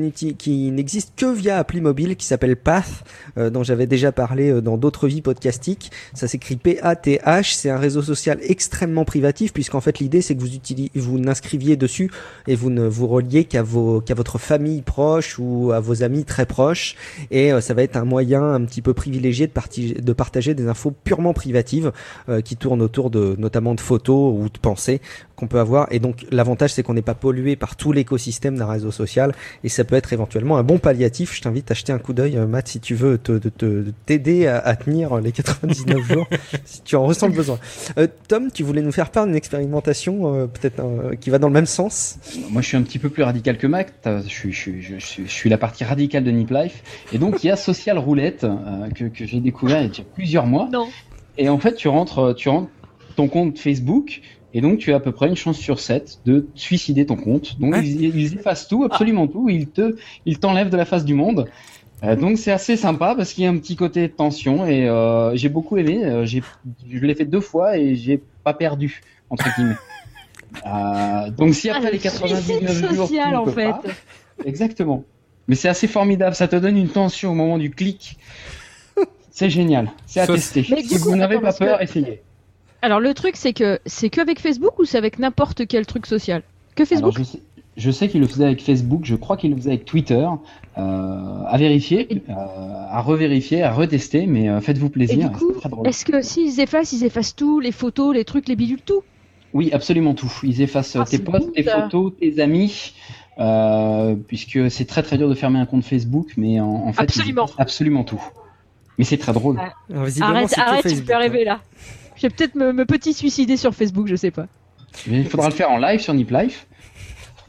n'existe 0.70 1.12
que 1.16 1.26
via 1.32 1.58
appli 1.58 1.80
mobile 1.80 2.16
qui 2.16 2.24
s'appelle 2.26 2.56
Path, 2.56 3.04
euh, 3.36 3.50
dont 3.50 3.62
j'avais 3.62 3.86
déjà 3.86 4.10
parlé 4.12 4.50
euh, 4.50 4.60
dans 4.62 4.76
d'autres 4.78 5.06
vies 5.08 5.20
podcastiques. 5.22 5.90
Ça 6.14 6.28
s'écrit 6.28 6.56
P-A-T-H. 6.56 7.54
C'est 7.54 7.70
un 7.70 7.78
réseau 7.78 8.00
social 8.02 8.38
extrêmement 8.42 9.04
privatif 9.04 9.52
puisqu'en 9.52 9.80
fait 9.80 9.98
l'idée 9.98 10.22
c'est 10.22 10.34
que 10.34 10.40
vous 10.40 10.48
vous 10.94 11.18
n'inscriviez 11.18 11.76
dessus 11.76 12.10
et 12.46 12.54
vous 12.54 12.70
ne 12.70 12.86
vous 12.86 13.06
reliez 13.06 13.44
qu'à 13.44 13.62
votre 13.62 14.38
famille 14.38 14.82
proche 14.82 15.38
ou 15.38 15.72
à 15.72 15.80
vos 15.80 16.02
amis 16.02 16.24
très 16.24 16.46
proches. 16.46 16.96
Et 17.30 17.52
euh, 17.52 17.60
ça 17.60 17.74
va 17.74 17.82
être 17.82 17.96
un 17.96 18.04
moyen 18.04 18.42
un 18.42 18.64
petit 18.64 18.80
peu 18.82 18.94
privilégié 18.94 19.46
de, 19.46 19.52
parti- 19.52 19.94
de 19.94 20.12
partager 20.12 20.54
des 20.54 20.68
infos 20.68 20.92
purement 21.04 21.17
privatives 21.34 21.92
euh, 22.28 22.40
qui 22.40 22.56
tournent 22.56 22.82
autour 22.82 23.10
de 23.10 23.34
notamment 23.38 23.74
de 23.74 23.80
photos 23.80 24.34
ou 24.36 24.48
de 24.48 24.58
pensées 24.58 25.00
qu'on 25.36 25.46
peut 25.46 25.60
avoir. 25.60 25.86
Et 25.92 25.98
donc 26.00 26.26
l'avantage 26.30 26.72
c'est 26.72 26.82
qu'on 26.82 26.94
n'est 26.94 27.02
pas 27.02 27.14
pollué 27.14 27.54
par 27.56 27.76
tout 27.76 27.92
l'écosystème 27.92 28.56
d'un 28.56 28.66
réseau 28.66 28.90
social 28.90 29.32
et 29.64 29.68
ça 29.68 29.84
peut 29.84 29.94
être 29.96 30.12
éventuellement 30.12 30.56
un 30.58 30.62
bon 30.64 30.78
palliatif. 30.78 31.34
Je 31.36 31.42
t'invite 31.42 31.70
à 31.70 31.74
jeter 31.74 31.92
un 31.92 31.98
coup 31.98 32.12
d'œil, 32.12 32.36
euh, 32.36 32.46
Matt, 32.46 32.68
si 32.68 32.80
tu 32.80 32.94
veux 32.94 33.18
te, 33.18 33.38
te- 33.38 33.48
te- 33.48 33.84
t'aider 34.06 34.46
à, 34.46 34.58
à 34.58 34.74
tenir 34.76 35.16
les 35.20 35.32
99 35.32 36.02
jours, 36.12 36.26
si 36.64 36.82
tu 36.82 36.96
en 36.96 37.04
ressens 37.04 37.28
le 37.28 37.34
besoin. 37.34 37.58
Euh, 37.98 38.06
Tom, 38.26 38.50
tu 38.52 38.62
voulais 38.64 38.82
nous 38.82 38.92
faire 38.92 39.10
part 39.10 39.26
d'une 39.26 39.36
expérimentation 39.36 40.34
euh, 40.34 40.46
peut-être 40.46 40.80
euh, 40.80 41.14
qui 41.14 41.30
va 41.30 41.38
dans 41.38 41.48
le 41.48 41.52
même 41.54 41.66
sens? 41.66 42.18
Moi, 42.50 42.62
je 42.62 42.68
suis 42.68 42.76
un 42.76 42.82
petit 42.82 42.98
peu 42.98 43.08
plus 43.08 43.22
radical 43.22 43.56
que. 43.58 43.66
Euh, 44.06 44.22
Je 44.22 44.28
suis, 44.28 44.52
je, 44.52 44.58
suis, 44.58 44.82
je, 44.82 44.96
suis, 44.98 45.24
je 45.26 45.30
suis 45.32 45.50
la 45.50 45.58
partie 45.58 45.84
radicale 45.84 46.24
de 46.24 46.30
Nip 46.30 46.50
Life. 46.50 46.82
Et 47.12 47.18
donc, 47.18 47.44
il 47.44 47.48
y 47.48 47.50
a 47.50 47.56
Social 47.56 47.98
Roulette 47.98 48.44
euh, 48.44 48.88
que, 48.94 49.04
que 49.04 49.26
j'ai 49.26 49.40
découvert 49.40 49.82
il 49.82 49.88
y 49.96 50.00
a 50.00 50.04
plusieurs 50.14 50.46
mois. 50.46 50.68
Non. 50.72 50.88
Et 51.38 51.48
en 51.48 51.58
fait, 51.58 51.74
tu 51.74 51.88
rentres, 51.88 52.34
tu 52.36 52.48
rentres 52.48 52.70
ton 53.16 53.28
compte 53.28 53.58
Facebook. 53.58 54.20
Et 54.54 54.60
donc, 54.60 54.78
tu 54.78 54.92
as 54.92 54.96
à 54.96 55.00
peu 55.00 55.12
près 55.12 55.28
une 55.28 55.36
chance 55.36 55.58
sur 55.58 55.78
7 55.78 56.20
de 56.24 56.48
suicider 56.54 57.06
ton 57.06 57.16
compte. 57.16 57.58
Donc, 57.60 57.74
Hein 57.74 57.82
ils, 57.84 58.16
ils 58.16 58.34
effacent 58.34 58.66
tout, 58.66 58.82
absolument 58.84 59.26
tout. 59.26 59.48
Ils 59.48 59.68
te, 59.68 59.96
ils 60.26 60.38
t'enlèvent 60.38 60.70
de 60.70 60.76
la 60.76 60.84
face 60.84 61.04
du 61.04 61.14
monde. 61.14 61.48
Euh, 62.02 62.16
donc, 62.16 62.38
c'est 62.38 62.52
assez 62.52 62.76
sympa 62.76 63.14
parce 63.16 63.32
qu'il 63.32 63.44
y 63.44 63.46
a 63.46 63.50
un 63.50 63.58
petit 63.58 63.76
côté 63.76 64.08
de 64.08 64.12
tension. 64.12 64.66
Et 64.66 64.88
euh, 64.88 65.34
j'ai 65.36 65.48
beaucoup 65.48 65.76
aimé. 65.76 66.04
Euh, 66.04 66.24
j'ai, 66.24 66.42
je 66.90 66.98
l'ai 66.98 67.14
fait 67.14 67.24
deux 67.26 67.40
fois 67.40 67.76
et 67.76 67.94
j'ai 67.94 68.22
pas 68.42 68.54
perdu, 68.54 69.02
entre 69.30 69.46
guillemets. 69.54 69.76
Euh, 70.66 71.30
donc, 71.30 71.54
si 71.54 71.68
Ah, 71.68 71.76
après 71.76 71.88
le 71.88 71.92
les 71.92 71.98
99 71.98 72.72
suicide 72.72 72.94
jours, 72.94 73.06
social, 73.06 73.26
tu 73.26 73.32
ne 73.32 73.36
en 73.36 73.44
peux 73.44 73.50
fait. 73.50 73.68
pas, 73.68 73.82
Exactement. 74.46 75.04
Mais 75.46 75.54
c'est 75.54 75.68
assez 75.68 75.86
formidable, 75.86 76.34
ça 76.34 76.48
te 76.48 76.56
donne 76.56 76.78
une 76.78 76.88
tension 76.88 77.32
au 77.32 77.34
moment 77.34 77.58
du 77.58 77.70
clic. 77.70 78.16
C'est 79.38 79.50
génial, 79.50 79.92
c'est 80.06 80.18
à 80.18 80.26
Ça, 80.26 80.34
tester. 80.34 80.66
Mais 80.68 80.82
Si 80.82 80.96
coup, 80.98 81.10
vous 81.10 81.16
n'avez 81.16 81.38
pas 81.38 81.52
peur, 81.52 81.78
que- 81.78 81.84
essayez. 81.84 82.22
Alors 82.82 82.98
le 82.98 83.14
truc 83.14 83.36
c'est 83.36 83.52
que 83.52 83.78
c'est 83.86 84.10
que 84.10 84.20
avec 84.20 84.40
Facebook 84.40 84.78
ou 84.80 84.84
c'est 84.84 84.98
avec 84.98 85.20
n'importe 85.20 85.66
quel 85.68 85.86
truc 85.86 86.06
social? 86.06 86.42
Que 86.74 86.82
Alors, 86.82 87.12
Facebook? 87.12 87.18
je 87.18 87.22
sais, 87.22 87.38
je 87.76 87.90
sais 87.92 88.08
qu'il 88.08 88.20
le 88.20 88.26
faisait 88.26 88.46
avec 88.46 88.60
Facebook, 88.60 89.02
je 89.04 89.14
crois 89.14 89.36
qu'il 89.36 89.50
le 89.50 89.56
faisait 89.56 89.70
avec 89.70 89.84
Twitter. 89.84 90.26
Euh, 90.76 90.80
à 91.46 91.56
vérifier, 91.56 92.08
euh, 92.28 92.32
à 92.90 93.00
revérifier, 93.00 93.62
à 93.62 93.72
retester, 93.72 94.26
mais 94.26 94.48
euh, 94.48 94.60
faites-vous 94.60 94.86
Et 94.86 94.90
plaisir. 94.90 95.30
du 95.30 95.36
coup, 95.36 95.50
c'est 95.54 95.60
très 95.60 95.68
drôle. 95.68 95.86
est-ce 95.88 96.04
que 96.04 96.20
s'ils 96.20 96.58
effacent, 96.58 96.92
ils 96.92 97.04
effacent 97.04 97.36
tout, 97.36 97.60
les 97.60 97.72
photos, 97.72 98.14
les 98.14 98.24
trucs, 98.24 98.48
les 98.48 98.56
bidules, 98.56 98.82
tout? 98.84 99.02
Oui, 99.54 99.70
absolument 99.72 100.14
tout. 100.14 100.32
Ils 100.42 100.62
effacent 100.62 100.96
Ah, 100.96 101.04
tes 101.04 101.18
posts, 101.20 101.52
tes 101.52 101.62
ça. 101.62 101.82
photos, 101.82 102.12
tes 102.20 102.40
amis, 102.40 102.92
euh, 103.38 104.14
puisque 104.26 104.68
c'est 104.70 104.84
très 104.84 105.02
très 105.04 105.16
dur 105.16 105.28
de 105.28 105.34
fermer 105.34 105.60
un 105.60 105.66
compte 105.66 105.84
Facebook, 105.84 106.28
mais 106.36 106.58
en, 106.60 106.66
en 106.88 106.92
fait, 106.92 107.02
absolument 107.58 108.04
tout. 108.04 108.20
Mais 108.98 109.04
c'est 109.04 109.16
très 109.18 109.32
drôle. 109.32 109.56
Ouais. 109.56 109.70
Alors, 109.90 110.04
visiblement, 110.04 110.34
Arrête, 110.34 110.58
arrête, 110.58 110.82
tu 110.82 110.88
me 110.88 110.90
Facebook, 110.90 111.06
fais 111.06 111.14
hein. 111.14 111.18
rêver 111.18 111.44
là. 111.44 111.60
Je 112.16 112.22
vais 112.22 112.30
peut-être 112.30 112.54
me, 112.56 112.72
me 112.72 112.84
petit 112.84 113.14
suicider 113.14 113.56
sur 113.56 113.72
Facebook, 113.74 114.08
je 114.08 114.16
sais 114.16 114.30
pas. 114.32 114.46
Mais 115.06 115.18
il 115.20 115.28
faudra 115.28 115.48
le 115.48 115.54
faire 115.54 115.70
en 115.70 115.78
live 115.78 116.00
sur 116.00 116.12
Nip 116.14 116.30
Life. 116.30 116.66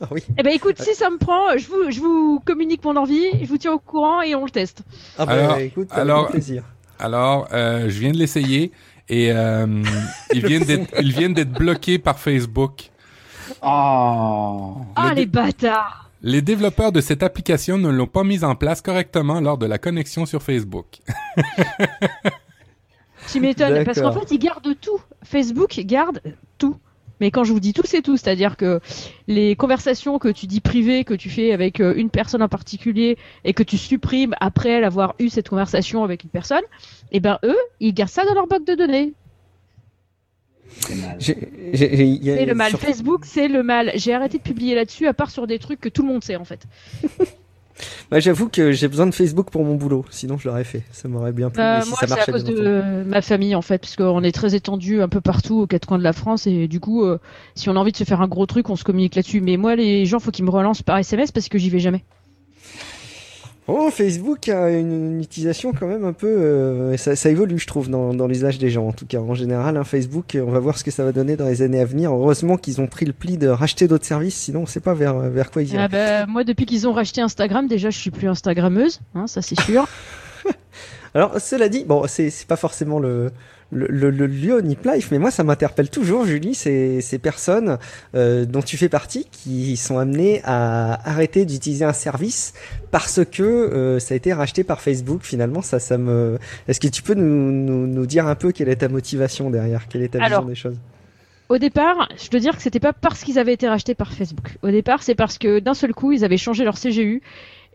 Ah 0.02 0.08
oui. 0.12 0.22
Eh 0.38 0.44
ben 0.44 0.54
écoute, 0.54 0.80
si 0.80 0.94
ça 0.96 1.10
me 1.10 1.18
prend, 1.18 1.58
je 1.58 1.68
vous, 1.68 1.90
je 1.92 2.00
vous 2.00 2.40
communique 2.46 2.84
mon 2.86 2.96
envie, 2.96 3.26
je 3.42 3.48
vous 3.48 3.58
tiens 3.58 3.74
au 3.74 3.80
courant 3.80 4.22
et 4.22 4.34
on 4.36 4.46
le 4.46 4.50
teste. 4.52 4.84
Ah 5.18 5.26
bah 5.26 5.34
Alors- 5.34 5.58
écoute, 5.58 5.88
avec 5.92 6.02
alors- 6.02 6.28
plaisir. 6.30 6.64
Alors, 7.00 7.48
euh, 7.54 7.90
je 7.90 8.00
viens 8.00 8.12
de 8.12 8.18
l'essayer 8.18 8.72
et 9.10 9.32
euh, 9.32 9.66
ils 10.34 10.46
viennent 11.12 11.34
d'être 11.34 11.52
bloqués 11.52 11.98
par 11.98 12.20
Facebook. 12.20 12.92
Ah. 13.62 14.58
Ah 14.96 15.10
Le 15.10 15.16
les 15.16 15.26
bâtards 15.26 16.09
Les 16.22 16.42
développeurs 16.42 16.92
de 16.92 17.00
cette 17.00 17.24
application 17.24 17.78
ne 17.78 17.90
l'ont 17.90 18.08
pas 18.08 18.24
mise 18.24 18.44
en 18.44 18.56
place 18.56 18.82
correctement 18.82 19.40
lors 19.40 19.58
de 19.58 19.66
la 19.66 19.78
connexion 19.78 20.26
sur 20.26 20.44
Facebook. 20.44 21.00
Tu 23.32 23.40
m'étonnes, 23.40 23.84
parce 23.86 24.02
qu'en 24.02 24.12
fait 24.12 24.32
ils 24.32 24.40
gardent 24.40 24.76
tout. 24.80 25.00
Facebook 25.24 25.80
garde 25.86 26.22
tout. 26.58 26.78
Mais 27.20 27.32
quand 27.32 27.44
je 27.44 27.52
vous 27.52 27.60
dis 27.60 27.74
tout, 27.74 27.84
c'est 27.86 28.02
tout. 28.02 28.18
C'est-à-dire 28.18 28.58
que 28.58 28.80
les 29.28 29.56
conversations 29.56 30.20
que 30.20 30.30
tu 30.30 30.48
dis 30.48 30.62
privées, 30.62 31.04
que 31.04 31.14
tu 31.14 31.30
fais 31.30 31.52
avec 31.52 31.80
euh, 31.82 31.94
une 31.96 32.10
personne 32.10 32.42
en 32.42 32.48
particulier 32.48 33.18
et 33.44 33.54
que 33.54 33.64
tu 33.64 33.78
supprimes 33.78 34.36
après 34.40 34.84
avoir 34.84 35.16
eu 35.20 35.30
cette 35.30 35.50
conversation 35.50 36.04
avec 36.04 36.24
une 36.24 36.30
personne, 36.30 36.64
eh 37.12 37.20
ben 37.20 37.38
eux, 37.44 37.58
ils 37.80 37.94
gardent 37.94 38.10
ça 38.10 38.26
dans 38.26 38.34
leur 38.34 38.48
banque 38.48 38.66
de 38.66 38.76
données. 38.76 39.14
C'est 40.70 42.46
le 42.46 42.54
mal. 42.54 42.70
sur- 42.70 42.80
Facebook, 42.80 43.22
c'est 43.26 43.48
le 43.48 43.64
mal. 43.64 43.92
J'ai 43.96 44.14
arrêté 44.14 44.38
de 44.38 44.44
publier 44.44 44.76
là-dessus, 44.76 45.08
à 45.08 45.14
part 45.14 45.30
sur 45.32 45.48
des 45.48 45.60
trucs 45.60 45.80
que 45.82 45.90
tout 45.90 46.02
le 46.02 46.08
monde 46.08 46.24
sait 46.24 46.36
en 46.36 46.46
fait. 46.46 46.66
Bah, 48.12 48.20
J'avoue 48.20 48.50
que 48.50 48.74
j'ai 48.74 48.90
besoin 48.90 49.08
de 49.08 49.14
Facebook 49.14 49.52
pour 49.52 49.64
mon 49.64 49.76
boulot, 49.76 50.04
sinon 50.10 50.38
je 50.38 50.50
l'aurais 50.50 50.66
fait. 50.66 50.84
Ça 50.92 51.08
m'aurait 51.08 51.32
bien 51.32 51.50
plu. 51.50 51.62
Euh, 51.62 51.78
mais 51.78 51.82
si 51.84 51.90
moi, 51.90 51.98
ça 51.98 52.08
c'est 52.08 52.12
à 52.12 52.16
marchait 52.18 52.32
cause 52.34 52.44
de 52.44 52.54
euh, 52.58 53.06
ma 53.06 53.22
famille 53.22 53.56
en 53.56 53.62
fait, 53.62 53.78
parce 53.78 53.96
qu'on 53.96 54.22
est 54.24 54.34
très 54.34 54.54
étendu 54.54 55.02
un 55.02 55.08
peu 55.08 55.22
partout 55.22 55.62
aux 55.62 55.66
quatre 55.68 55.86
coins 55.86 55.98
de 55.98 56.04
la 56.04 56.12
France 56.12 56.46
et 56.46 56.68
du 56.68 56.82
coup, 56.82 57.06
euh, 57.06 57.20
si 57.56 57.70
on 57.70 57.78
a 57.78 57.80
envie 57.80 57.94
de 57.94 57.98
se 57.98 58.04
faire 58.04 58.20
un 58.20 58.28
gros 58.28 58.46
truc, 58.48 58.70
on 58.70 58.76
se 58.76 58.84
communique 58.84 59.16
là-dessus. 59.16 59.40
Mais 59.40 59.56
moi, 59.56 59.78
les 59.78 60.06
gens, 60.06 60.20
faut 60.20 60.32
qu'ils 60.32 60.44
me 60.44 60.50
relancent 60.50 60.82
par 60.82 60.98
SMS 60.98 61.32
parce 61.32 61.48
que 61.48 61.58
j'y 61.58 61.70
vais 61.70 61.80
jamais. 61.80 62.04
Oh, 63.72 63.92
Facebook 63.92 64.50
a 64.50 64.72
une, 64.72 65.22
utilisation 65.22 65.74
quand 65.74 65.86
même 65.86 66.04
un 66.04 66.14
peu. 66.14 66.28
euh, 66.28 66.98
ça, 66.98 67.16
ça 67.16 67.30
évolue, 67.30 67.60
je 67.60 67.68
trouve, 67.68 67.90
dans, 67.90 68.16
dans 68.16 68.26
l'usage 68.26 68.58
des 68.58 68.70
gens. 68.72 68.88
En 68.88 68.94
tout 68.94 69.06
cas, 69.06 69.20
en 69.20 69.36
général, 69.36 69.80
Facebook, 69.86 70.36
on 70.36 70.50
va 70.50 70.60
voir 70.60 70.78
ce 70.78 70.84
que 70.84 70.90
ça 70.90 71.04
va 71.04 71.12
donner 71.12 71.36
dans 71.36 71.46
les 71.46 71.62
années 71.62 71.80
à 71.80 71.86
venir. 71.86 72.12
Heureusement 72.12 72.58
qu'ils 72.58 72.82
ont 72.82 72.88
pris 72.88 73.06
le 73.06 73.14
pli 73.14 73.38
de 73.38 73.48
racheter 73.48 73.88
d'autres 73.88 74.06
services, 74.06 74.36
sinon 74.36 74.62
on 74.62 74.66
sait 74.66 74.80
pas 74.80 74.96
vers, 74.96 75.20
vers 75.20 75.52
quoi 75.52 75.62
ils 75.62 75.74
iraient. 75.74 75.84
Ah 75.84 75.88
bah, 75.88 76.26
moi, 76.26 76.44
depuis 76.44 76.66
qu'ils 76.66 76.88
ont 76.88 76.94
racheté 76.94 77.22
Instagram, 77.22 77.68
déjà, 77.68 77.92
je 77.92 77.98
suis 78.00 78.12
plus 78.12 78.28
Instagrammeuse, 78.28 79.02
hein, 79.14 79.28
ça 79.28 79.42
c'est 79.44 79.60
sûr. 79.62 79.88
Alors, 81.14 81.40
cela 81.40 81.70
dit, 81.70 81.86
bon, 81.86 82.06
c'est 82.08 82.32
pas 82.48 82.56
forcément 82.56 83.00
le, 83.00 83.32
le, 83.72 83.88
le, 83.88 84.10
le 84.10 84.28
lieu 84.28 84.62
Nip 84.62 84.84
Life, 84.86 85.10
mais 85.12 85.20
moi, 85.20 85.32
ça 85.32 85.44
m'interpelle 85.44 85.90
toujours, 85.90 86.26
Julie, 86.26 86.56
ces, 86.56 87.02
ces 87.02 87.20
personnes 87.20 87.78
euh, 88.16 88.46
dont 88.46 88.62
tu 88.62 88.78
fais 88.78 88.90
partie 88.90 89.28
qui 89.32 89.78
sont 89.78 89.98
amenées 89.98 90.42
à 90.44 91.08
arrêter 91.08 91.46
d'utiliser 91.46 91.86
un 91.86 91.94
service 91.94 92.54
parce 92.92 93.22
que 93.24 93.44
euh, 93.44 94.00
ça 94.00 94.14
a 94.14 94.18
été 94.18 94.34
racheté 94.34 94.64
par 94.64 94.82
Facebook. 94.82 95.22
Finalement, 95.24 95.62
ça, 95.62 95.80
ça 95.80 95.98
me. 95.98 96.40
Est-ce 96.68 96.80
que 96.80 96.88
tu 96.88 97.04
peux 97.04 97.14
nous, 97.14 97.52
nous, 97.52 97.88
nous 97.88 98.06
dire 98.06 98.28
un 98.28 98.36
peu 98.36 98.52
quelle 98.52 98.70
est 98.70 98.78
ta 98.78 98.90
motivation 98.90 99.50
derrière, 99.50 99.88
quelle 99.88 100.02
est 100.02 100.10
ta 100.10 100.24
Alors, 100.24 100.42
vision 100.42 100.50
des 100.50 100.56
choses? 100.56 100.78
Au 101.50 101.58
départ, 101.58 102.10
je 102.16 102.30
dois 102.30 102.40
dire 102.40 102.56
que 102.56 102.62
c'était 102.62 102.80
pas 102.80 102.94
parce 102.94 103.24
qu'ils 103.24 103.40
avaient 103.40 103.54
été 103.54 103.68
rachetés 103.68 103.96
par 103.96 104.14
Facebook. 104.14 104.58
Au 104.62 104.70
départ, 104.70 105.02
c'est 105.02 105.16
parce 105.16 105.40
que 105.40 105.60
d'un 105.60 105.74
seul 105.74 105.94
coup, 105.94 106.12
ils 106.12 106.24
avaient 106.24 106.38
changé 106.38 106.64
leur 106.64 106.80
CGU 106.80 107.22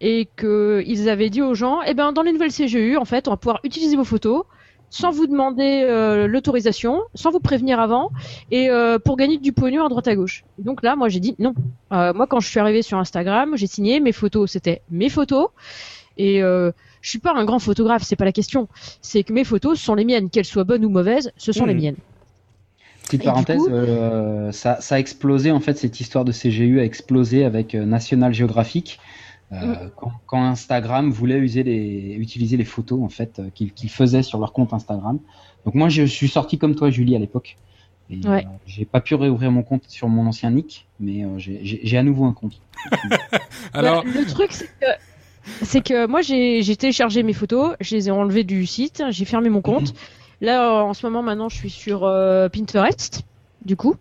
et 0.01 0.29
qu'ils 0.37 1.09
avaient 1.09 1.31
dit 1.31 1.43
aux 1.43 1.55
gens, 1.55 1.81
eh 1.87 1.95
ben, 1.95 2.13
dans 2.13 2.23
les 2.23 2.33
nouvelles 2.33 2.53
CGU, 2.53 2.97
en 2.97 3.05
fait, 3.05 3.27
on 3.27 3.33
va 3.33 3.37
pouvoir 3.37 3.61
utiliser 3.65 3.97
vos 3.97 4.05
photos 4.05 4.45
sans 4.95 5.11
vous 5.11 5.27
demander 5.27 5.83
euh, 5.83 6.29
l'autorisation, 6.29 7.01
sans 7.17 7.33
vous 7.33 7.41
prévenir 7.41 7.81
avant, 7.81 8.13
et 8.53 8.71
euh, 8.71 9.01
pour 9.01 9.17
gagner 9.17 9.39
du 9.39 9.53
pognon 9.53 9.85
à 9.85 9.89
droite 9.89 10.07
à 10.07 10.15
gauche. 10.15 10.45
Et 10.61 10.63
donc 10.63 10.85
là, 10.85 10.95
moi, 10.95 11.09
j'ai 11.09 11.19
dit 11.19 11.35
non. 11.41 11.53
Euh, 11.91 12.13
moi, 12.15 12.29
quand 12.29 12.39
je 12.39 12.49
suis 12.49 12.61
arrivée 12.61 12.83
sur 12.83 12.97
Instagram, 12.99 13.57
j'ai 13.57 13.67
signé 13.67 13.99
mes 13.99 14.13
photos, 14.13 14.53
c'était 14.53 14.83
mes 14.93 15.09
photos, 15.09 15.49
et 16.17 16.39
je 16.39 16.73
suis 17.03 17.19
pas 17.19 17.33
un 17.35 17.45
grand 17.45 17.59
photographe, 17.59 18.05
c'est 18.05 18.15
pas 18.15 18.25
la 18.25 18.31
question. 18.31 18.69
C'est 19.03 19.25
que 19.25 19.33
mes 19.33 19.43
photos 19.43 19.81
sont 19.81 19.97
les 19.97 20.05
miennes, 20.05 20.31
qu'elles 20.31 20.45
soient 20.45 20.63
bonnes 20.63 20.85
ou 20.85 20.91
mauvaises, 20.91 21.33
ce 21.37 21.51
sont 21.51 21.67
les 21.67 21.75
miennes. 21.75 21.97
Petite 23.03 23.23
Et 23.23 23.25
parenthèse, 23.25 23.59
coup- 23.59 23.69
euh, 23.69 24.53
ça, 24.53 24.81
ça 24.81 24.95
a 24.95 24.99
explosé 25.01 25.51
en 25.51 25.59
fait 25.61 25.77
cette 25.77 25.99
histoire 26.01 26.25
de 26.25 26.31
CGU 26.31 26.79
a 26.79 26.85
explosé 26.85 27.45
avec 27.45 27.75
National 27.75 28.33
Geographic 28.33 29.01
euh, 29.53 29.57
Mm. 29.87 29.91
quand, 29.97 30.13
quand 30.27 30.43
Instagram 30.43 31.11
voulait 31.11 31.39
user 31.39 31.63
les, 31.63 32.17
utiliser 32.19 32.57
les 32.57 32.65
photos 32.65 33.01
en 33.03 33.09
fait 33.09 33.39
euh, 33.39 33.51
qu'ils 33.55 33.73
qu'ils 33.73 33.91
faisaient 33.91 34.23
sur 34.23 34.39
leur 34.39 34.53
compte 34.53 34.73
Instagram. 34.73 35.19
Donc 35.65 35.75
moi 35.75 35.89
je 35.89 36.03
suis 36.05 36.29
sorti 36.29 36.59
comme 36.59 36.75
toi 36.75 36.91
Julie 36.91 37.15
à 37.15 37.19
l'époque. 37.19 37.57
Et, 38.11 38.17
Ouais. 38.27 38.45
euh, 38.45 38.49
j'ai 38.67 38.85
pas 38.85 39.01
pu 39.01 39.15
réouvrir 39.15 39.51
mon 39.51 39.63
compte 39.63 39.85
sur 39.89 40.09
mon 40.09 40.27
ancien 40.27 40.51
nick, 40.51 40.87
mais 41.01 41.25
euh, 41.25 41.39
j'ai- 41.39 41.61
j'ai 41.63 41.81
j'ai 41.83 41.97
à 41.99 42.03
nouveau 42.03 42.25
un 42.25 42.33
compte. 42.33 42.61
Alors, 43.73 44.05
Bah, 44.05 44.11
le 44.15 44.27
truc, 44.27 44.53
c'est 44.53 44.67
que, 44.67 44.87
c'est 45.63 45.81
que 45.83 46.07
moi, 46.07 46.21
j'ai 46.23 46.63
j'ai 46.63 46.77
téléchargé 46.77 47.23
mes 47.23 47.33
photos, 47.33 47.75
je 47.81 47.95
les 47.97 48.09
ai 48.09 48.11
enlevées 48.11 48.45
du 48.45 48.67
site, 48.67 49.03
j'ai 49.11 49.25
fermé 49.25 49.49
mon 49.49 49.63
compte. 49.63 49.95
Là, 50.41 50.81
euh, 50.81 50.83
en 50.83 50.93
ce 50.95 51.07
moment, 51.07 51.23
maintenant, 51.23 51.49
je 51.49 51.57
suis 51.57 51.71
sur 51.71 52.05
euh, 52.05 52.49
Pinterest, 52.51 53.23
du 53.65 53.77
coup. 53.77 53.95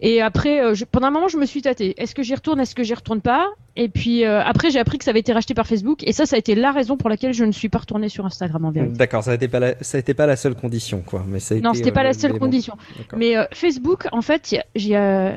Et 0.00 0.20
après, 0.22 0.60
euh, 0.62 0.74
je- 0.74 0.84
pendant 0.84 1.08
un 1.08 1.10
moment, 1.10 1.28
je 1.28 1.36
me 1.38 1.46
suis 1.46 1.62
tâtée. 1.62 1.94
Est-ce 2.00 2.14
que 2.14 2.22
j'y 2.22 2.34
retourne, 2.34 2.60
est-ce 2.60 2.74
que 2.74 2.82
j'y 2.82 2.94
retourne 2.94 3.20
pas? 3.20 3.46
Et 3.76 3.88
puis 3.88 4.24
euh, 4.24 4.40
après, 4.42 4.70
j'ai 4.70 4.78
appris 4.78 4.98
que 4.98 5.04
ça 5.04 5.10
avait 5.10 5.20
été 5.20 5.32
racheté 5.32 5.54
par 5.54 5.66
Facebook. 5.66 6.02
Et 6.04 6.12
ça, 6.12 6.26
ça 6.26 6.36
a 6.36 6.38
été 6.38 6.54
la 6.54 6.72
raison 6.72 6.96
pour 6.96 7.08
laquelle 7.10 7.32
je 7.32 7.44
ne 7.44 7.52
suis 7.52 7.68
pas 7.68 7.78
retournée 7.78 8.08
sur 8.08 8.24
Instagram 8.26 8.64
en 8.64 8.70
vérité. 8.70 8.92
D'accord, 8.96 9.22
ça 9.24 9.32
n'était 9.32 9.48
pas 9.48 9.60
la, 9.60 9.74
ça 9.82 9.96
a 9.96 10.00
été 10.00 10.14
pas 10.14 10.26
la 10.26 10.36
seule 10.36 10.54
condition, 10.54 11.02
quoi. 11.04 11.24
Mais 11.26 11.40
ça 11.40 11.54
a 11.54 11.58
Non, 11.58 11.74
c'était 11.74 11.92
pas 11.92 12.00
euh, 12.00 12.04
la 12.04 12.12
seule 12.12 12.30
l'élément. 12.30 12.46
condition. 12.46 12.76
Mais 13.16 13.36
euh, 13.36 13.44
Facebook, 13.52 14.06
en 14.12 14.22
fait, 14.22 14.52
il 14.52 14.54
y 14.56 14.58
a- 14.58 14.64
j'ai 14.76 14.96
euh, 14.96 15.32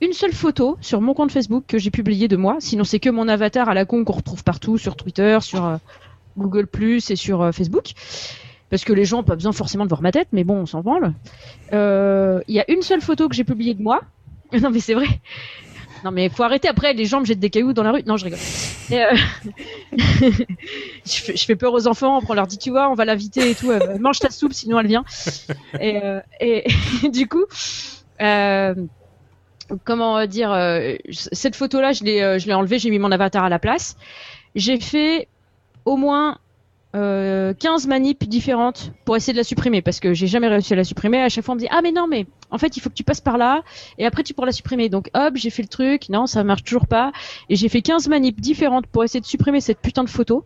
une 0.00 0.12
seule 0.12 0.32
photo 0.32 0.76
sur 0.80 1.00
mon 1.00 1.14
compte 1.14 1.32
Facebook 1.32 1.64
que 1.66 1.78
j'ai 1.78 1.90
publiée 1.90 2.28
de 2.28 2.36
moi. 2.36 2.56
Sinon, 2.60 2.84
c'est 2.84 2.98
que 3.00 3.10
mon 3.10 3.26
avatar 3.28 3.68
à 3.68 3.74
la 3.74 3.84
con 3.84 4.04
qu'on 4.04 4.12
retrouve 4.12 4.44
partout 4.44 4.78
sur 4.78 4.96
Twitter, 4.96 5.38
sur 5.40 5.64
euh, 5.64 5.76
Google 6.36 6.66
Plus 6.66 7.10
et 7.10 7.16
sur 7.16 7.42
euh, 7.42 7.52
Facebook. 7.52 7.92
Parce 8.70 8.84
que 8.84 8.92
les 8.92 9.04
gens 9.04 9.18
n'ont 9.18 9.24
pas 9.24 9.34
besoin 9.34 9.52
forcément 9.52 9.84
de 9.84 9.88
voir 9.88 10.02
ma 10.02 10.12
tête, 10.12 10.28
mais 10.32 10.44
bon, 10.44 10.56
on 10.56 10.66
s'en 10.66 10.80
branle. 10.80 11.12
Euh, 11.72 12.40
Il 12.48 12.54
y 12.54 12.60
a 12.60 12.70
une 12.70 12.82
seule 12.82 13.00
photo 13.00 13.28
que 13.28 13.34
j'ai 13.34 13.44
publiée 13.44 13.74
de 13.74 13.82
moi. 13.82 14.00
non, 14.60 14.70
mais 14.70 14.80
c'est 14.80 14.94
vrai. 14.94 15.06
Non, 16.04 16.10
mais 16.10 16.28
faut 16.28 16.42
arrêter 16.42 16.68
après, 16.68 16.92
les 16.92 17.06
gens 17.06 17.20
me 17.20 17.24
jettent 17.24 17.40
des 17.40 17.50
cailloux 17.50 17.72
dans 17.72 17.82
la 17.82 17.92
rue. 17.92 18.02
Non, 18.04 18.16
je 18.16 18.24
rigole. 18.24 18.38
Euh, 18.92 19.16
je, 21.06 21.44
fais, 21.44 21.56
peur 21.56 21.72
aux 21.72 21.86
enfants, 21.86 22.20
on 22.28 22.34
leur 22.34 22.46
dit, 22.46 22.58
tu 22.58 22.70
vois, 22.70 22.90
on 22.90 22.94
va 22.94 23.06
l'inviter 23.06 23.50
et 23.50 23.54
tout, 23.54 23.70
euh, 23.70 23.98
mange 23.98 24.18
ta 24.18 24.30
soupe, 24.30 24.52
sinon 24.52 24.78
elle 24.80 24.86
vient. 24.86 25.04
Et, 25.80 25.98
et 26.40 26.64
du 27.10 27.26
coup, 27.26 27.44
comment 29.84 30.26
dire, 30.26 30.52
cette 31.10 31.56
photo-là, 31.56 31.92
je 31.92 32.04
l'ai 32.04 32.54
enlevée, 32.54 32.78
j'ai 32.78 32.90
mis 32.90 32.98
mon 32.98 33.12
avatar 33.12 33.44
à 33.44 33.48
la 33.48 33.58
place. 33.58 33.96
J'ai 34.54 34.78
fait 34.78 35.28
au 35.84 35.96
moins 35.96 36.38
euh, 36.94 37.54
15 37.54 37.88
manips 37.88 38.24
différentes 38.28 38.92
pour 39.04 39.16
essayer 39.16 39.32
de 39.32 39.38
la 39.38 39.44
supprimer 39.44 39.82
parce 39.82 39.98
que 39.98 40.14
j'ai 40.14 40.28
jamais 40.28 40.46
réussi 40.46 40.74
à 40.74 40.76
la 40.76 40.84
supprimer. 40.84 41.20
À 41.20 41.28
chaque 41.28 41.44
fois, 41.44 41.54
on 41.54 41.56
me 41.56 41.60
dit 41.60 41.66
ah 41.70 41.80
mais 41.82 41.90
non 41.90 42.06
mais 42.06 42.26
en 42.50 42.58
fait 42.58 42.76
il 42.76 42.80
faut 42.80 42.88
que 42.88 42.94
tu 42.94 43.02
passes 43.02 43.20
par 43.20 43.36
là 43.36 43.62
et 43.98 44.06
après 44.06 44.22
tu 44.22 44.32
pourras 44.32 44.46
la 44.46 44.52
supprimer. 44.52 44.88
Donc 44.88 45.10
hop, 45.12 45.32
j'ai 45.34 45.50
fait 45.50 45.62
le 45.62 45.68
truc, 45.68 46.08
non 46.08 46.26
ça 46.26 46.44
marche 46.44 46.62
toujours 46.62 46.86
pas 46.86 47.10
et 47.48 47.56
j'ai 47.56 47.68
fait 47.68 47.82
15 47.82 48.08
manips 48.08 48.40
différentes 48.40 48.86
pour 48.86 49.02
essayer 49.02 49.20
de 49.20 49.26
supprimer 49.26 49.60
cette 49.60 49.80
putain 49.80 50.04
de 50.04 50.08
photo 50.08 50.44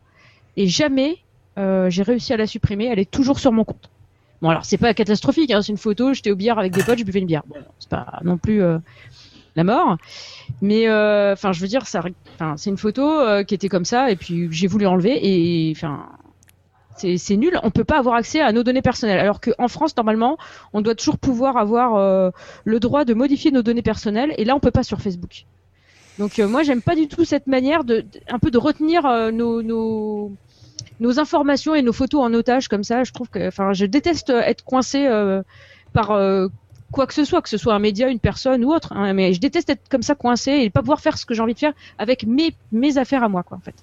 et 0.56 0.66
jamais 0.66 1.18
euh, 1.58 1.90
j'ai 1.90 2.02
réussi 2.02 2.32
à 2.32 2.38
la 2.38 2.46
supprimer. 2.46 2.86
Elle 2.86 2.98
est 2.98 3.10
toujours 3.10 3.38
sur 3.40 3.52
mon 3.52 3.64
compte. 3.64 3.90
Bon 4.40 4.48
alors 4.48 4.64
c'est 4.64 4.78
pas 4.78 4.94
catastrophique, 4.94 5.50
hein, 5.50 5.60
c'est 5.60 5.72
une 5.72 5.78
photo, 5.78 6.14
j'étais 6.14 6.30
au 6.30 6.36
billard 6.36 6.58
avec 6.58 6.72
des 6.72 6.82
potes, 6.82 6.98
je 6.98 7.04
buvais 7.04 7.18
une 7.20 7.26
bière. 7.26 7.42
Bon, 7.46 7.56
c'est 7.78 7.90
pas 7.90 8.20
non 8.24 8.38
plus 8.38 8.62
euh, 8.62 8.78
la 9.54 9.64
mort, 9.64 9.98
mais 10.62 10.88
euh, 10.88 11.34
enfin 11.34 11.52
je 11.52 11.60
veux 11.60 11.66
dire 11.66 11.86
ça, 11.86 12.02
c'est 12.56 12.70
une 12.70 12.78
photo 12.78 13.44
qui 13.44 13.54
était 13.54 13.68
comme 13.68 13.84
ça 13.84 14.10
et 14.10 14.16
puis 14.16 14.48
j'ai 14.50 14.68
voulu 14.68 14.86
enlever 14.86 15.18
et 15.20 15.72
enfin 15.76 16.06
c'est 16.98 17.36
nul, 17.36 17.58
on 17.62 17.70
peut 17.70 17.84
pas 17.84 17.98
avoir 17.98 18.14
accès 18.16 18.40
à 18.40 18.52
nos 18.52 18.62
données 18.62 18.82
personnelles. 18.82 19.18
Alors 19.18 19.40
qu'en 19.40 19.68
France, 19.68 19.96
normalement, 19.96 20.36
on 20.72 20.80
doit 20.80 20.94
toujours 20.94 21.18
pouvoir 21.18 21.56
avoir 21.56 21.96
euh, 21.96 22.30
le 22.64 22.80
droit 22.80 23.04
de 23.04 23.14
modifier 23.14 23.50
nos 23.50 23.62
données 23.62 23.82
personnelles, 23.82 24.34
et 24.38 24.44
là, 24.44 24.54
on 24.56 24.60
peut 24.60 24.70
pas 24.70 24.82
sur 24.82 25.00
Facebook. 25.00 25.44
Donc 26.18 26.38
euh, 26.38 26.48
moi, 26.48 26.62
j'aime 26.62 26.82
pas 26.82 26.96
du 26.96 27.08
tout 27.08 27.24
cette 27.24 27.46
manière 27.46 27.84
de, 27.84 28.04
un 28.28 28.38
peu 28.38 28.50
de 28.50 28.58
retenir 28.58 29.06
euh, 29.06 29.30
nos, 29.30 30.32
informations 31.18 31.74
et 31.74 31.82
nos 31.82 31.92
photos 31.92 32.22
en 32.22 32.34
otage 32.34 32.68
comme 32.68 32.84
ça. 32.84 33.04
Je 33.04 33.12
trouve 33.12 33.28
que, 33.28 33.48
enfin, 33.48 33.72
je 33.72 33.86
déteste 33.86 34.30
être 34.30 34.64
coincé 34.64 35.06
euh, 35.06 35.42
par 35.92 36.10
euh, 36.10 36.48
quoi 36.90 37.06
que 37.06 37.14
ce 37.14 37.24
soit, 37.24 37.40
que 37.40 37.48
ce 37.48 37.56
soit 37.56 37.74
un 37.74 37.78
média, 37.78 38.08
une 38.08 38.18
personne 38.18 38.64
ou 38.64 38.72
autre. 38.72 38.92
hein, 38.92 39.12
mais 39.12 39.32
je 39.32 39.40
déteste 39.40 39.70
être 39.70 39.88
comme 39.88 40.02
ça 40.02 40.14
coincé 40.16 40.50
et 40.52 40.70
pas 40.70 40.80
pouvoir 40.80 41.00
faire 41.00 41.16
ce 41.16 41.24
que 41.24 41.34
j'ai 41.34 41.42
envie 41.42 41.54
de 41.54 41.58
faire 41.58 41.74
avec 41.98 42.26
mes 42.26 42.52
mes 42.72 42.98
affaires 42.98 43.22
à 43.22 43.28
moi, 43.28 43.44
quoi, 43.44 43.56
en 43.56 43.60
fait. 43.60 43.76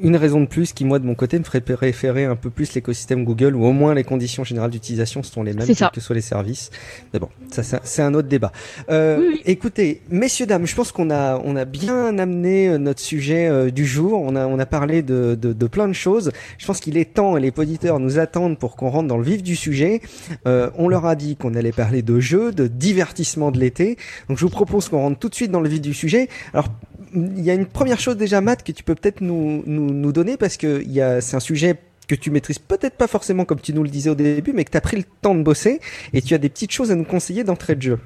Une 0.00 0.16
raison 0.16 0.40
de 0.40 0.46
plus 0.46 0.72
qui, 0.72 0.84
moi, 0.84 0.98
de 0.98 1.04
mon 1.04 1.14
côté, 1.14 1.38
me 1.38 1.44
ferait 1.44 1.60
préférer 1.60 2.24
un 2.24 2.36
peu 2.36 2.48
plus 2.50 2.74
l'écosystème 2.74 3.24
Google, 3.24 3.54
ou 3.54 3.64
au 3.66 3.72
moins 3.72 3.94
les 3.94 4.04
conditions 4.04 4.42
générales 4.42 4.70
d'utilisation 4.70 5.22
sont 5.22 5.42
les 5.42 5.52
mêmes, 5.52 5.66
quels 5.66 5.90
que 5.90 6.00
soient 6.00 6.14
les 6.14 6.22
services. 6.22 6.70
Mais 7.12 7.20
bon, 7.20 7.28
ça, 7.50 7.62
ça, 7.62 7.80
c'est 7.84 8.02
un 8.02 8.14
autre 8.14 8.28
débat. 8.28 8.52
Euh, 8.90 9.18
Oui, 9.18 9.26
oui. 9.34 9.42
Écoutez, 9.44 10.00
messieurs, 10.10 10.46
dames, 10.46 10.66
je 10.66 10.74
pense 10.74 10.92
qu'on 10.92 11.10
a, 11.10 11.38
on 11.44 11.56
a 11.56 11.64
bien 11.66 12.18
amené 12.18 12.68
euh, 12.68 12.78
notre 12.78 13.00
sujet 13.00 13.48
euh, 13.48 13.70
du 13.70 13.84
jour. 13.84 14.20
On 14.22 14.34
a, 14.34 14.46
on 14.46 14.58
a 14.58 14.66
parlé 14.66 15.02
de, 15.02 15.36
de, 15.40 15.52
de 15.52 15.66
plein 15.66 15.88
de 15.88 15.92
choses. 15.92 16.32
Je 16.58 16.66
pense 16.66 16.80
qu'il 16.80 16.96
est 16.96 17.12
temps, 17.14 17.36
et 17.36 17.40
les 17.40 17.52
auditeurs 17.56 17.98
nous 18.00 18.18
attendent 18.18 18.58
pour 18.58 18.76
qu'on 18.76 18.88
rentre 18.88 19.08
dans 19.08 19.18
le 19.18 19.24
vif 19.24 19.42
du 19.42 19.56
sujet. 19.56 20.00
Euh, 20.46 20.70
on 20.78 20.88
leur 20.88 21.04
a 21.06 21.14
dit 21.16 21.36
qu'on 21.36 21.54
allait 21.54 21.72
parler 21.72 22.02
de 22.02 22.18
jeux, 22.18 22.50
de 22.52 22.66
divertissement 22.66 23.50
de 23.50 23.58
l'été. 23.60 23.98
Donc, 24.28 24.38
je 24.38 24.44
vous 24.44 24.50
propose 24.50 24.88
qu'on 24.88 25.00
rentre 25.00 25.18
tout 25.18 25.28
de 25.28 25.34
suite 25.34 25.50
dans 25.50 25.60
le 25.60 25.68
vif 25.68 25.80
du 25.80 25.92
sujet. 25.92 26.28
Alors, 26.54 26.68
il 27.14 27.40
y 27.40 27.50
a 27.50 27.54
une 27.54 27.66
première 27.66 28.00
chose 28.00 28.16
déjà, 28.16 28.40
Matt, 28.40 28.62
que 28.62 28.72
tu 28.72 28.82
peux 28.82 28.94
peut-être 28.94 29.20
nous, 29.20 29.62
nous, 29.66 29.92
nous 29.92 30.12
donner 30.12 30.36
parce 30.36 30.56
que 30.56 30.82
il 30.82 30.92
y 30.92 31.00
a, 31.00 31.20
c'est 31.20 31.36
un 31.36 31.40
sujet 31.40 31.76
que 32.08 32.14
tu 32.14 32.30
maîtrises 32.30 32.58
peut-être 32.58 32.96
pas 32.96 33.06
forcément 33.06 33.44
comme 33.44 33.60
tu 33.60 33.72
nous 33.72 33.82
le 33.82 33.88
disais 33.88 34.10
au 34.10 34.14
début, 34.14 34.52
mais 34.52 34.64
que 34.64 34.70
tu 34.70 34.76
as 34.76 34.80
pris 34.80 34.96
le 34.96 35.04
temps 35.22 35.34
de 35.34 35.42
bosser 35.42 35.80
et 36.12 36.20
tu 36.20 36.34
as 36.34 36.38
des 36.38 36.48
petites 36.48 36.72
choses 36.72 36.90
à 36.90 36.94
nous 36.94 37.04
conseiller 37.04 37.44
d'entrée 37.44 37.74
de 37.76 37.82
jeu. 37.82 37.98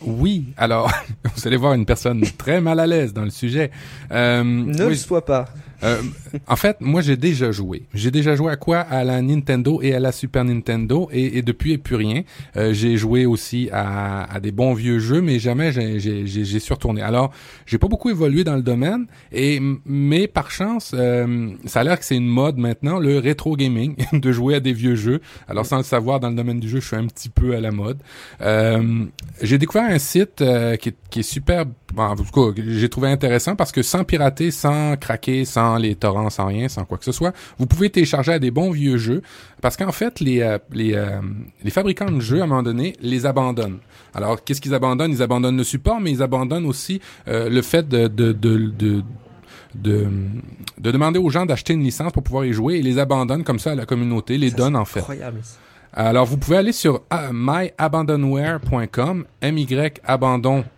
oui. 0.00 0.46
Alors, 0.56 0.90
vous 1.36 1.46
allez 1.46 1.56
voir 1.56 1.74
une 1.74 1.86
personne 1.86 2.22
très 2.38 2.60
mal 2.60 2.80
à 2.80 2.86
l'aise 2.86 3.12
dans 3.12 3.24
le 3.24 3.30
sujet. 3.30 3.70
Euh, 4.10 4.42
Ne 4.42 4.84
oui, 4.84 4.90
le 4.90 4.94
sois 4.94 5.24
pas. 5.24 5.46
Euh, 5.82 6.00
en 6.46 6.56
fait, 6.56 6.76
moi, 6.80 7.00
j'ai 7.02 7.16
déjà 7.16 7.52
joué. 7.52 7.84
J'ai 7.94 8.10
déjà 8.10 8.34
joué 8.36 8.50
à 8.52 8.56
quoi? 8.56 8.78
À 8.78 9.04
la 9.04 9.20
Nintendo 9.22 9.80
et 9.82 9.94
à 9.94 10.00
la 10.00 10.12
Super 10.12 10.44
Nintendo, 10.44 11.08
et, 11.12 11.38
et 11.38 11.42
depuis, 11.42 11.72
et 11.72 11.78
plus 11.78 11.96
rien. 11.96 12.22
Euh, 12.56 12.72
j'ai 12.72 12.96
joué 12.96 13.26
aussi 13.26 13.68
à, 13.72 14.24
à 14.32 14.40
des 14.40 14.52
bons 14.52 14.74
vieux 14.74 14.98
jeux, 14.98 15.20
mais 15.20 15.38
jamais 15.38 15.72
j'ai- 15.72 16.00
j'ai 16.00 16.26
j'ai- 16.26 16.44
j'ai 16.44 16.58
su 16.60 16.72
retourner. 16.72 17.02
Alors, 17.02 17.32
j'ai 17.66 17.78
pas 17.78 17.88
beaucoup 17.88 18.10
évolué 18.10 18.44
dans 18.44 18.56
le 18.56 18.62
domaine, 18.62 19.06
et 19.32 19.60
mais 19.84 20.26
par 20.28 20.50
chance, 20.50 20.92
euh, 20.94 21.50
ça 21.66 21.80
a 21.80 21.84
l'air 21.84 21.98
que 21.98 22.04
c'est 22.04 22.16
une 22.16 22.26
mode 22.28 22.56
maintenant, 22.58 22.98
le 22.98 23.18
rétro 23.18 23.56
gaming, 23.56 23.96
de 24.12 24.32
jouer 24.32 24.54
à 24.56 24.60
des 24.60 24.72
vieux 24.72 24.94
jeux. 24.96 25.20
Alors, 25.48 25.66
sans 25.66 25.78
le 25.78 25.82
savoir, 25.84 26.20
dans 26.20 26.30
le 26.30 26.36
domaine 26.36 26.60
du 26.60 26.68
jeu, 26.68 26.80
je 26.80 26.86
suis 26.86 26.96
un 26.96 27.06
petit 27.06 27.28
peu 27.28 27.54
à 27.54 27.60
la 27.60 27.70
mode. 27.70 27.98
J'ai 29.42 29.58
découvert 29.58 29.84
un 29.90 29.98
site 29.98 30.42
qui, 30.80 30.88
est, 30.88 30.96
qui 31.10 31.20
est 31.20 31.22
super, 31.22 31.66
bon, 31.66 31.72
en 31.96 32.16
tout 32.16 32.24
cas, 32.24 32.62
j'ai 32.66 32.88
trouvé 32.88 33.08
intéressant 33.08 33.56
parce 33.56 33.72
que 33.72 33.82
sans 33.82 34.04
pirater, 34.04 34.50
sans 34.50 34.96
craquer, 34.96 35.44
sans 35.44 35.76
les 35.76 35.94
torrents, 35.94 36.30
sans 36.30 36.46
rien, 36.46 36.68
sans 36.68 36.84
quoi 36.84 36.98
que 36.98 37.04
ce 37.04 37.12
soit, 37.12 37.32
vous 37.58 37.66
pouvez 37.66 37.90
télécharger 37.90 38.32
à 38.32 38.38
des 38.38 38.50
bons 38.50 38.70
vieux 38.70 38.96
jeux 38.96 39.22
parce 39.62 39.76
qu'en 39.76 39.92
fait, 39.92 40.20
les, 40.20 40.40
euh, 40.42 40.58
les, 40.72 40.94
euh, 40.94 41.20
les 41.62 41.70
fabricants 41.70 42.10
de 42.10 42.20
jeux, 42.20 42.40
à 42.40 42.44
un 42.44 42.46
moment 42.46 42.62
donné, 42.62 42.94
les 43.00 43.26
abandonnent. 43.26 43.78
Alors, 44.14 44.42
qu'est-ce 44.42 44.60
qu'ils 44.60 44.74
abandonnent? 44.74 45.12
Ils 45.12 45.22
abandonnent 45.22 45.56
le 45.56 45.64
support, 45.64 46.00
mais 46.00 46.10
ils 46.10 46.22
abandonnent 46.22 46.66
aussi 46.66 47.00
euh, 47.28 47.48
le 47.48 47.62
fait 47.62 47.88
de, 47.88 48.08
de, 48.08 48.32
de, 48.32 48.56
de 48.56 49.02
de, 49.74 50.06
de 50.78 50.90
demander 50.90 51.18
aux 51.18 51.28
gens 51.28 51.44
d'acheter 51.44 51.74
une 51.74 51.82
licence 51.82 52.10
pour 52.10 52.22
pouvoir 52.22 52.46
y 52.46 52.52
jouer 52.52 52.76
et 52.76 52.82
les 52.82 52.98
abandonnent 52.98 53.44
comme 53.44 53.58
ça 53.58 53.72
à 53.72 53.74
la 53.74 53.84
communauté, 53.84 54.38
les 54.38 54.48
Ça, 54.50 54.56
donne 54.56 54.72
c'est 54.72 54.78
en 54.78 54.84
fait. 54.86 55.00
Incroyable. 55.00 55.40
Alors, 55.92 56.26
vous 56.26 56.36
pouvez 56.36 56.58
aller 56.58 56.72
sur 56.72 57.02
ah, 57.10 57.30
myabandonware.com, 57.32 59.24
my-abandon 59.42 60.52
ware, 60.52 60.64
euh, 60.64 60.75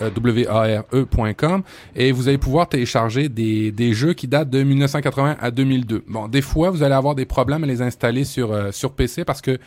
W-A-R-E.com 0.00 1.62
et 1.96 2.12
vous 2.12 2.28
allez 2.28 2.38
pouvoir 2.38 2.68
télécharger 2.68 3.28
des, 3.28 3.70
des 3.72 3.92
jeux 3.92 4.12
qui 4.14 4.26
datent 4.28 4.50
de 4.50 4.62
1980 4.62 5.36
à 5.40 5.50
2002. 5.50 6.04
Bon, 6.08 6.28
des 6.28 6.42
fois, 6.42 6.70
vous 6.70 6.82
allez 6.82 6.94
avoir 6.94 7.14
des 7.14 7.24
problèmes 7.26 7.64
à 7.64 7.66
les 7.66 7.82
installer 7.82 8.24
sur, 8.24 8.52
euh, 8.52 8.70
sur 8.72 8.92
PC 8.92 9.24
parce 9.24 9.40
que 9.40 9.58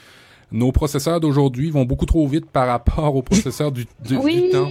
nos 0.52 0.72
processeurs 0.72 1.20
d'aujourd'hui 1.20 1.70
vont 1.72 1.84
beaucoup 1.84 2.06
trop 2.06 2.28
vite 2.28 2.46
par 2.46 2.68
rapport 2.68 3.16
aux 3.16 3.22
processeurs 3.22 3.72
du, 3.72 3.86
du, 4.04 4.16
du 4.16 4.18
Oui. 4.18 4.50
temps. 4.52 4.70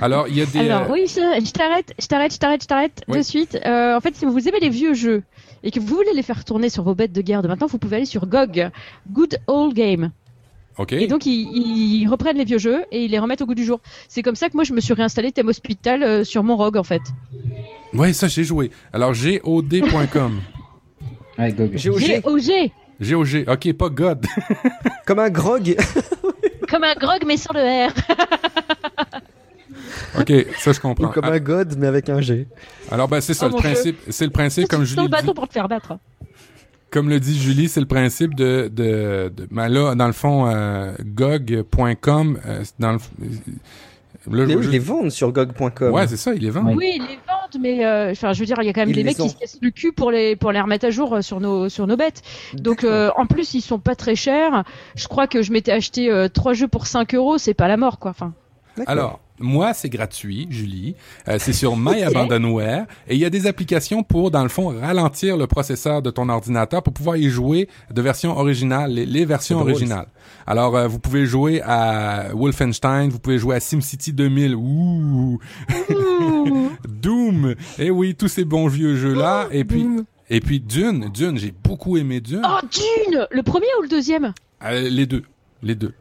Alors, 0.00 0.28
il 0.28 0.36
y 0.36 0.40
a 0.42 0.46
des... 0.46 0.60
Alors 0.60 0.88
oui, 0.90 1.06
je, 1.08 1.14
je 1.44 1.50
t'arrête, 1.50 1.92
je 1.98 2.06
t'arrête, 2.06 2.32
je 2.32 2.38
t'arrête, 2.38 2.62
je 2.62 2.68
t'arrête 2.68 3.02
Oui. 3.08 3.18
de 3.18 3.22
suite. 3.22 3.58
Euh, 3.66 3.96
en 3.96 4.00
fait, 4.00 4.14
si 4.14 4.24
vous 4.24 4.48
aimez 4.48 4.60
les 4.60 4.68
vieux 4.68 4.94
jeux 4.94 5.24
et 5.64 5.72
que 5.72 5.80
vous 5.80 5.86
voulez 5.96 6.12
les 6.14 6.22
faire 6.22 6.44
tourner 6.44 6.68
sur 6.68 6.84
vos 6.84 6.94
bêtes 6.94 7.12
de 7.12 7.20
guerre 7.20 7.42
de 7.42 7.48
maintenant, 7.48 7.66
vous 7.66 7.78
pouvez 7.78 7.96
aller 7.96 8.04
sur 8.04 8.26
GOG, 8.26 8.70
Good 9.10 9.38
Old 9.48 9.74
Game. 9.74 10.10
Et 10.90 11.06
donc 11.06 11.26
ils, 11.26 12.02
ils 12.02 12.08
reprennent 12.08 12.38
les 12.38 12.44
vieux 12.44 12.58
jeux 12.58 12.84
et 12.90 13.04
ils 13.04 13.10
les 13.10 13.18
remettent 13.18 13.42
au 13.42 13.46
goût 13.46 13.54
du 13.54 13.64
jour. 13.64 13.80
C'est 14.08 14.22
comme 14.22 14.36
ça 14.36 14.48
que 14.48 14.54
moi 14.54 14.64
je 14.64 14.72
me 14.72 14.80
suis 14.80 14.94
réinstallé 14.94 15.32
Thème 15.32 15.48
Hospital 15.48 16.02
euh, 16.02 16.24
sur 16.24 16.42
mon 16.42 16.56
ROG 16.56 16.76
en 16.76 16.82
fait. 16.82 17.02
Ouais, 17.92 18.12
ça, 18.12 18.26
j'ai 18.28 18.44
joué. 18.44 18.70
Alors, 18.92 19.12
GOD.com. 19.12 20.40
GOG. 21.38 21.76
GOG, 21.76 22.22
GOG, 22.22 22.70
GOG. 23.00 23.44
OK, 23.48 23.72
pas 23.74 23.88
God. 23.90 24.26
comme 25.06 25.18
un 25.18 25.30
grog. 25.30 25.76
comme 26.68 26.84
un 26.84 26.94
grog 26.94 27.24
mais 27.26 27.36
sans 27.36 27.52
le 27.52 27.88
R. 27.88 27.92
OK, 30.18 30.32
ça, 30.58 30.72
je 30.72 30.78
Ou 30.78 30.82
comprends. 30.82 31.08
comme 31.08 31.24
un 31.24 31.38
god, 31.38 31.74
mais 31.78 31.86
avec 31.86 32.08
un 32.08 32.20
G. 32.20 32.46
Alors, 32.90 33.08
ben, 33.08 33.20
c'est 33.20 33.34
ça, 33.34 33.46
Oh, 33.46 33.56
le 33.56 33.56
principe. 33.56 33.98
C'est 34.10 34.26
le 34.26 34.30
principe, 34.30 34.68
comme 34.68 34.84
Julie 34.84 35.02
le 35.02 35.08
dit, 35.08 35.10
bateau 35.10 35.32
pour 35.34 35.48
te 35.48 35.52
faire 35.54 35.68
battre. 35.68 35.96
Comme 36.92 37.08
le 37.08 37.18
dit 37.18 37.36
Julie, 37.38 37.68
c'est 37.68 37.80
le 37.80 37.86
principe 37.86 38.34
de, 38.34 38.70
de, 38.72 39.32
de 39.34 39.46
ben 39.50 39.68
là, 39.68 39.94
dans 39.96 40.06
le 40.06 40.12
fond, 40.12 40.46
euh, 40.46 40.92
GOG.com, 41.04 42.38
euh, 42.46 42.60
c'est 42.62 42.74
dans 42.80 42.92
le, 42.92 42.98
là, 44.30 44.46
Mais 44.46 44.52
je- 44.52 44.58
oui, 44.58 44.62
je- 44.62 44.68
ils 44.68 44.72
les 44.72 44.78
vendent 44.78 45.10
sur 45.10 45.32
gog.com. 45.32 45.92
ouais, 45.92 46.06
c'est 46.06 46.16
ça, 46.16 46.32
il 46.34 46.42
les 46.42 46.50
vend. 46.50 46.64
Oui. 46.74 46.92
Ils 46.96 47.02
les 47.02 47.08
vendent, 47.26 47.60
mais 47.62 47.84
euh, 47.84 48.12
enfin, 48.12 48.32
je 48.32 48.40
veux 48.40 48.46
dire, 48.46 48.56
il 48.60 48.66
y 48.66 48.68
a 48.68 48.72
quand 48.72 48.82
même 48.82 48.90
Ils 48.90 48.94
des 48.94 49.04
mecs 49.04 49.18
ont. 49.20 49.24
qui 49.24 49.30
se 49.30 49.36
cassent 49.38 49.58
le 49.60 49.70
cul 49.70 49.92
pour 49.92 50.10
les 50.10 50.36
pour 50.36 50.52
les 50.52 50.60
remettre 50.60 50.86
à 50.86 50.90
jour 50.90 51.14
euh, 51.14 51.22
sur 51.22 51.40
nos 51.40 51.68
sur 51.68 51.86
nos 51.86 51.96
bêtes. 51.96 52.22
Donc 52.54 52.84
euh, 52.84 53.10
en 53.16 53.26
plus, 53.26 53.54
ils 53.54 53.60
sont 53.62 53.78
pas 53.78 53.94
très 53.96 54.14
chers. 54.14 54.64
Je 54.94 55.08
crois 55.08 55.26
que 55.26 55.42
je 55.42 55.52
m'étais 55.52 55.72
acheté 55.72 56.10
euh, 56.10 56.28
trois 56.28 56.52
jeux 56.52 56.68
pour 56.68 56.86
5 56.86 57.14
euros, 57.14 57.38
c'est 57.38 57.54
pas 57.54 57.68
la 57.68 57.76
mort 57.76 57.98
quoi. 57.98 58.10
Enfin, 58.12 58.32
D'accord. 58.76 58.90
Alors, 58.92 59.20
moi, 59.42 59.74
c'est 59.74 59.88
gratuit, 59.88 60.46
Julie. 60.50 60.94
Euh, 61.28 61.36
c'est 61.38 61.52
sur 61.52 61.76
My 61.76 62.02
Abandonware. 62.02 62.86
Et 63.08 63.14
il 63.14 63.20
y 63.20 63.24
a 63.24 63.30
des 63.30 63.46
applications 63.46 64.02
pour, 64.02 64.30
dans 64.30 64.42
le 64.42 64.48
fond, 64.48 64.68
ralentir 64.68 65.36
le 65.36 65.46
processeur 65.46 66.02
de 66.02 66.10
ton 66.10 66.28
ordinateur 66.28 66.82
pour 66.82 66.92
pouvoir 66.92 67.16
y 67.16 67.28
jouer 67.28 67.68
de 67.92 68.02
versions 68.02 68.36
originales, 68.38 68.92
les, 68.92 69.06
les 69.06 69.24
versions 69.24 69.58
drôle, 69.58 69.72
originales. 69.72 70.06
Alors, 70.46 70.76
euh, 70.76 70.88
vous 70.88 70.98
pouvez 70.98 71.26
jouer 71.26 71.60
à 71.62 72.28
Wolfenstein, 72.34 73.08
vous 73.08 73.18
pouvez 73.18 73.38
jouer 73.38 73.56
à 73.56 73.60
SimCity 73.60 74.12
2000, 74.12 74.54
ouh, 74.54 75.38
Doom. 76.88 77.54
Et 77.78 77.90
oui, 77.90 78.14
tous 78.14 78.28
ces 78.28 78.44
bons 78.44 78.68
vieux 78.68 78.96
jeux-là. 78.96 79.48
et 79.50 79.64
puis, 79.64 79.86
et 80.30 80.40
puis 80.40 80.60
Dune, 80.60 81.10
Dune, 81.12 81.38
j'ai 81.38 81.52
beaucoup 81.52 81.96
aimé 81.96 82.20
Dune. 82.20 82.42
oh 82.44 82.58
Dune, 82.70 83.26
le 83.30 83.42
premier 83.42 83.66
ou 83.78 83.82
le 83.82 83.88
deuxième? 83.88 84.32
Euh, 84.64 84.88
les 84.88 85.06
deux, 85.06 85.24
les 85.62 85.74
deux. 85.74 85.92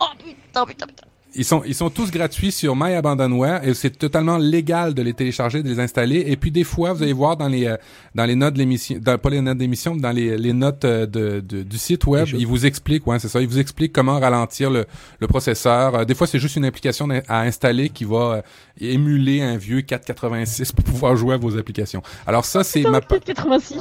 Oh 0.00 0.06
putain, 0.18 0.66
putain, 0.66 0.86
putain. 0.86 1.06
Ils 1.38 1.44
sont, 1.44 1.62
ils 1.66 1.74
sont 1.74 1.90
tous 1.90 2.10
gratuits 2.10 2.50
sur 2.50 2.74
My 2.74 2.94
Abandonware 2.94 3.66
et 3.66 3.74
c'est 3.74 3.90
totalement 3.90 4.38
légal 4.38 4.94
de 4.94 5.02
les 5.02 5.12
télécharger, 5.12 5.62
de 5.62 5.68
les 5.68 5.78
installer. 5.80 6.24
Et 6.26 6.36
puis 6.36 6.50
des 6.50 6.64
fois, 6.64 6.92
vous 6.94 7.02
allez 7.02 7.12
voir 7.12 7.36
dans 7.36 7.48
les, 7.48 7.66
euh, 7.66 7.76
dans 8.14 8.24
les 8.24 8.34
notes 8.34 8.54
de 8.54 8.58
l'émission, 8.58 8.98
pas 9.00 9.30
les 9.30 9.40
notes 9.40 9.58
d'émission, 9.58 9.94
mais 9.94 10.00
dans 10.00 10.12
les, 10.12 10.36
les 10.38 10.52
notes 10.52 10.84
euh, 10.84 11.06
de, 11.06 11.40
de- 11.40 11.62
du 11.62 11.78
site 11.78 12.06
web, 12.06 12.26
ils 12.38 12.46
vous 12.46 12.64
expliquent, 12.66 13.06
ouais, 13.06 13.18
c'est 13.18 13.28
ça, 13.28 13.40
ils 13.40 13.48
vous 13.48 13.58
expliquent 13.58 13.92
comment 13.92 14.18
ralentir 14.18 14.70
le, 14.70 14.86
le 15.20 15.26
processeur. 15.26 15.94
Euh, 15.94 16.04
des 16.04 16.14
fois, 16.14 16.26
c'est 16.26 16.38
juste 16.38 16.56
une 16.56 16.64
application 16.64 17.08
à 17.28 17.40
installer 17.42 17.88
qui 17.90 18.04
va 18.04 18.16
euh, 18.36 18.42
émuler 18.80 19.42
un 19.42 19.56
vieux 19.56 19.82
486 19.82 20.72
pour 20.72 20.84
pouvoir 20.84 21.16
jouer 21.16 21.34
à 21.34 21.38
vos 21.38 21.58
applications. 21.58 22.02
Alors 22.26 22.44
ça, 22.44 22.64
c'est 22.64 22.82
ma, 22.82 23.00
pa- 23.00 23.18
86. 23.18 23.76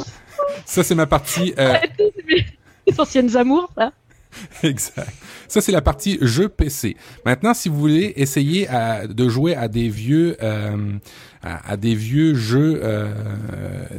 ça 0.66 0.84
c'est 0.84 0.96
ma 0.96 1.06
partie. 1.08 1.54
euh, 1.58 1.74
Les 2.88 3.00
anciennes 3.00 3.36
amours, 3.38 3.70
ça. 3.76 3.92
Exact. 4.64 5.14
Ça, 5.48 5.62
c'est 5.62 5.72
la 5.72 5.82
partie 5.82 6.18
jeu 6.22 6.50
PC. 6.50 6.96
Maintenant, 7.26 7.54
si 7.54 7.70
vous 7.70 7.78
voulez 7.78 8.14
essayer 8.16 8.68
de 9.08 9.30
jouer 9.30 9.56
à 9.56 9.68
des 9.68 9.90
vieux, 9.90 10.38
euh, 10.42 10.98
à, 11.46 11.78
des 11.78 11.94
vieux 11.94 12.34
jeux 12.34 12.80
euh, 12.84 13.14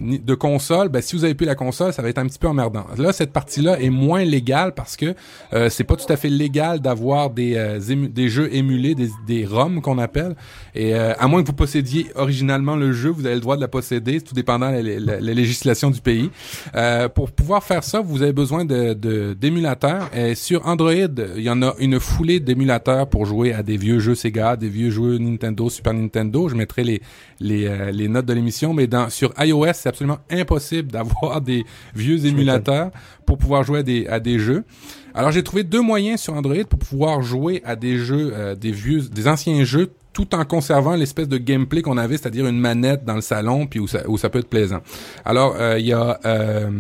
de 0.01 0.35
console, 0.35 0.89
ben, 0.89 1.01
si 1.01 1.15
vous 1.15 1.25
avez 1.25 1.35
plus 1.35 1.47
la 1.47 1.55
console, 1.55 1.93
ça 1.93 2.03
va 2.03 2.09
être 2.09 2.19
un 2.19 2.27
petit 2.27 2.39
peu 2.39 2.49
emmerdant. 2.49 2.87
Là, 2.99 3.13
cette 3.13 3.33
partie-là 3.33 3.81
est 3.81 3.91
moins 3.91 4.25
légale 4.25 4.75
parce 4.75 4.97
que 4.97 5.15
euh, 5.53 5.69
c'est 5.71 5.85
pas 5.85 5.97
tout 5.97 6.13
à 6.13 6.17
fait 6.17 6.29
légal 6.29 6.81
d'avoir 6.81 7.31
des, 7.31 7.55
euh, 7.57 7.79
des 8.09 8.29
jeux 8.29 8.53
émulés, 8.53 8.95
des, 8.95 9.11
des 9.27 9.47
ROM 9.47 9.81
qu'on 9.81 9.99
appelle. 9.99 10.35
Et 10.77 10.95
euh, 10.95 11.15
à 11.19 11.27
moins 11.27 11.43
que 11.43 11.47
vous 11.47 11.53
possédiez 11.55 12.07
originalement 12.15 12.77
le 12.77 12.93
jeu, 12.93 13.09
vous 13.09 13.25
avez 13.27 13.35
le 13.35 13.41
droit 13.41 13.57
de 13.57 13.61
la 13.63 13.69
posséder, 13.69 14.21
tout 14.21 14.35
dépendant 14.35 14.71
de 14.71 14.77
la, 14.77 15.01
la- 15.01 15.21
la 15.21 15.35
législation 15.35 15.91
du 15.91 16.01
pays. 16.01 16.31
Euh, 16.75 17.09
pour 17.09 17.31
pouvoir 17.33 17.65
faire 17.65 17.83
ça, 17.83 18.01
vous 18.01 18.23
avez 18.23 18.33
besoin 18.33 18.65
de 18.65 18.93
de- 18.95 19.35
d'émulateurs. 19.35 20.11
Et 20.15 20.35
sur 20.35 20.67
Android, 20.67 20.93
il 20.93 21.43
y 21.43 21.51
en 21.51 21.63
a 21.63 21.75
une 21.79 21.99
foulée 21.99 22.41
d'émulateurs 22.41 23.09
pour 23.09 23.25
jouer 23.27 23.53
à 23.55 23.63
des 23.63 23.77
vieux 23.77 23.99
jeux 23.99 24.15
Sega, 24.15 24.57
des 24.57 24.69
vieux 24.69 24.91
jeux 24.91 25.19
Nintendo, 25.19 25.71
Super 25.71 25.95
Nintendo. 25.95 26.49
Je 26.49 26.55
mettrai 26.55 26.85
les 26.85 27.01
les, 27.41 27.67
euh, 27.67 27.91
les 27.91 28.09
notes 28.09 28.27
de 28.27 28.33
l'émission, 28.33 28.73
mais 28.75 28.87
dans 28.87 29.09
sur 29.11 29.33
iOS, 29.39 29.73
c'est 29.75 29.89
absolument 29.89 30.19
impossible 30.31 30.91
d'avoir 30.93 31.41
des 31.41 31.65
vieux 31.95 32.25
émulateurs 32.27 32.91
pour 33.27 33.39
pouvoir 33.39 33.63
jouer 33.65 33.79
à 33.81 33.83
des 33.83 34.07
à 34.07 34.21
des 34.21 34.39
jeux. 34.39 34.65
Alors 35.15 35.31
j'ai 35.33 35.43
trouvé 35.43 35.65
deux 35.65 35.81
moyens 35.81 36.21
sur 36.21 36.35
Android 36.35 36.65
pour 36.69 36.79
pouvoir 36.79 37.23
jouer 37.23 37.63
à 37.65 37.75
des 37.77 37.97
jeux, 37.97 38.33
euh, 38.35 38.55
des 38.55 38.71
vieux, 38.73 39.01
des 39.01 39.27
anciens 39.29 39.65
jeux 39.65 39.91
tout 40.17 40.35
en 40.35 40.47
conservant 40.47 40.97
l'espèce 40.97 41.29
de 41.29 41.37
gameplay 41.37 41.83
qu'on 41.83 41.99
avait, 41.99 42.17
c'est-à-dire 42.17 42.47
une 42.47 42.59
manette 42.59 43.05
dans 43.05 43.17
le 43.17 43.21
salon, 43.21 43.67
puis 43.67 43.81
où 43.81 43.87
ça, 43.87 44.01
où 44.09 44.17
ça 44.17 44.31
peut 44.31 44.39
être 44.39 44.49
plaisant. 44.49 44.81
Alors, 45.27 45.57
euh, 45.61 45.79
il 45.79 45.85
y 45.85 45.93
a 45.93 46.19
euh, 46.25 46.71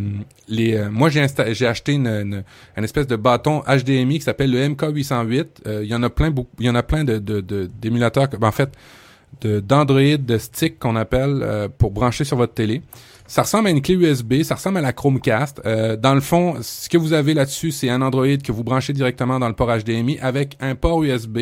les. 0.48 0.74
euh, 0.74 0.88
moi, 0.90 1.10
j'ai 1.10 1.26
j'ai 1.52 1.66
acheté 1.66 1.92
une, 1.92 2.06
une, 2.06 2.44
une 2.78 2.84
espèce 2.84 3.06
de 3.06 3.16
bâton 3.16 3.62
HDMI 3.68 4.20
qui 4.20 4.24
s'appelle 4.24 4.50
le 4.50 4.66
MK808. 4.68 5.44
Euh, 5.66 5.80
Il 5.84 5.88
y 5.90 5.94
en 5.94 6.02
a 6.02 6.08
plein, 6.08 6.32
il 6.58 6.64
y 6.64 6.70
en 6.70 6.74
a 6.74 6.82
plein 6.82 7.04
de 7.04 7.18
de- 7.18 7.42
de- 7.42 7.68
d'émulateurs, 7.78 8.30
que- 8.30 8.38
ben, 8.38 8.48
en 8.48 8.52
fait, 8.52 8.70
de 9.42 9.60
d'Android, 9.60 10.16
de 10.16 10.38
stick 10.38 10.78
qu'on 10.78 10.96
appelle 10.96 11.40
euh, 11.42 11.68
pour 11.68 11.90
brancher 11.90 12.24
sur 12.24 12.38
votre 12.38 12.54
télé. 12.54 12.80
Ça 13.26 13.42
ressemble 13.42 13.66
à 13.68 13.70
une 13.70 13.82
clé 13.82 13.96
USB, 13.96 14.44
ça 14.44 14.54
ressemble 14.54 14.78
à 14.78 14.80
la 14.80 14.94
Chromecast. 14.94 15.60
Euh, 15.66 15.96
dans 15.96 16.14
le 16.14 16.22
fond, 16.22 16.54
ce 16.62 16.88
que 16.88 16.96
vous 16.96 17.12
avez 17.12 17.34
là-dessus, 17.34 17.70
c'est 17.70 17.90
un 17.90 18.00
Android 18.00 18.38
que 18.42 18.50
vous 18.52 18.64
branchez 18.64 18.94
directement 18.94 19.38
dans 19.38 19.48
le 19.48 19.54
port 19.54 19.68
HDMI 19.76 20.18
avec 20.22 20.56
un 20.60 20.74
port 20.74 21.02
USB 21.04 21.38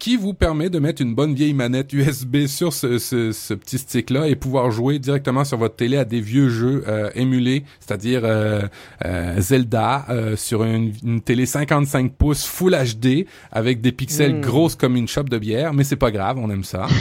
qui 0.00 0.16
vous 0.16 0.34
permet 0.34 0.70
de 0.70 0.78
mettre 0.80 1.00
une 1.02 1.14
bonne 1.14 1.34
vieille 1.34 1.52
manette 1.54 1.92
USB 1.92 2.46
sur 2.46 2.72
ce, 2.72 2.98
ce, 2.98 3.30
ce 3.30 3.54
petit 3.54 3.78
stick-là 3.78 4.26
et 4.26 4.34
pouvoir 4.34 4.70
jouer 4.72 4.98
directement 4.98 5.44
sur 5.44 5.58
votre 5.58 5.76
télé 5.76 5.96
à 5.98 6.04
des 6.04 6.20
vieux 6.20 6.48
jeux 6.48 6.82
euh, 6.88 7.10
émulés, 7.14 7.64
c'est-à-dire 7.78 8.22
euh, 8.24 8.62
euh, 9.04 9.40
Zelda 9.40 10.06
euh, 10.08 10.36
sur 10.36 10.64
une, 10.64 10.92
une 11.04 11.20
télé 11.20 11.44
55 11.46 12.12
pouces 12.14 12.46
Full 12.46 12.74
HD 12.74 13.26
avec 13.52 13.80
des 13.80 13.92
pixels 13.92 14.36
Mm. 14.36 14.40
grosses 14.40 14.74
comme 14.74 14.96
une 14.96 15.06
chope 15.08 15.28
de 15.28 15.38
bière, 15.38 15.74
mais 15.74 15.84
c'est 15.84 15.96
pas 15.96 16.10
grave, 16.10 16.38
on 16.38 16.50
aime 16.50 16.64
ça. 16.64 16.86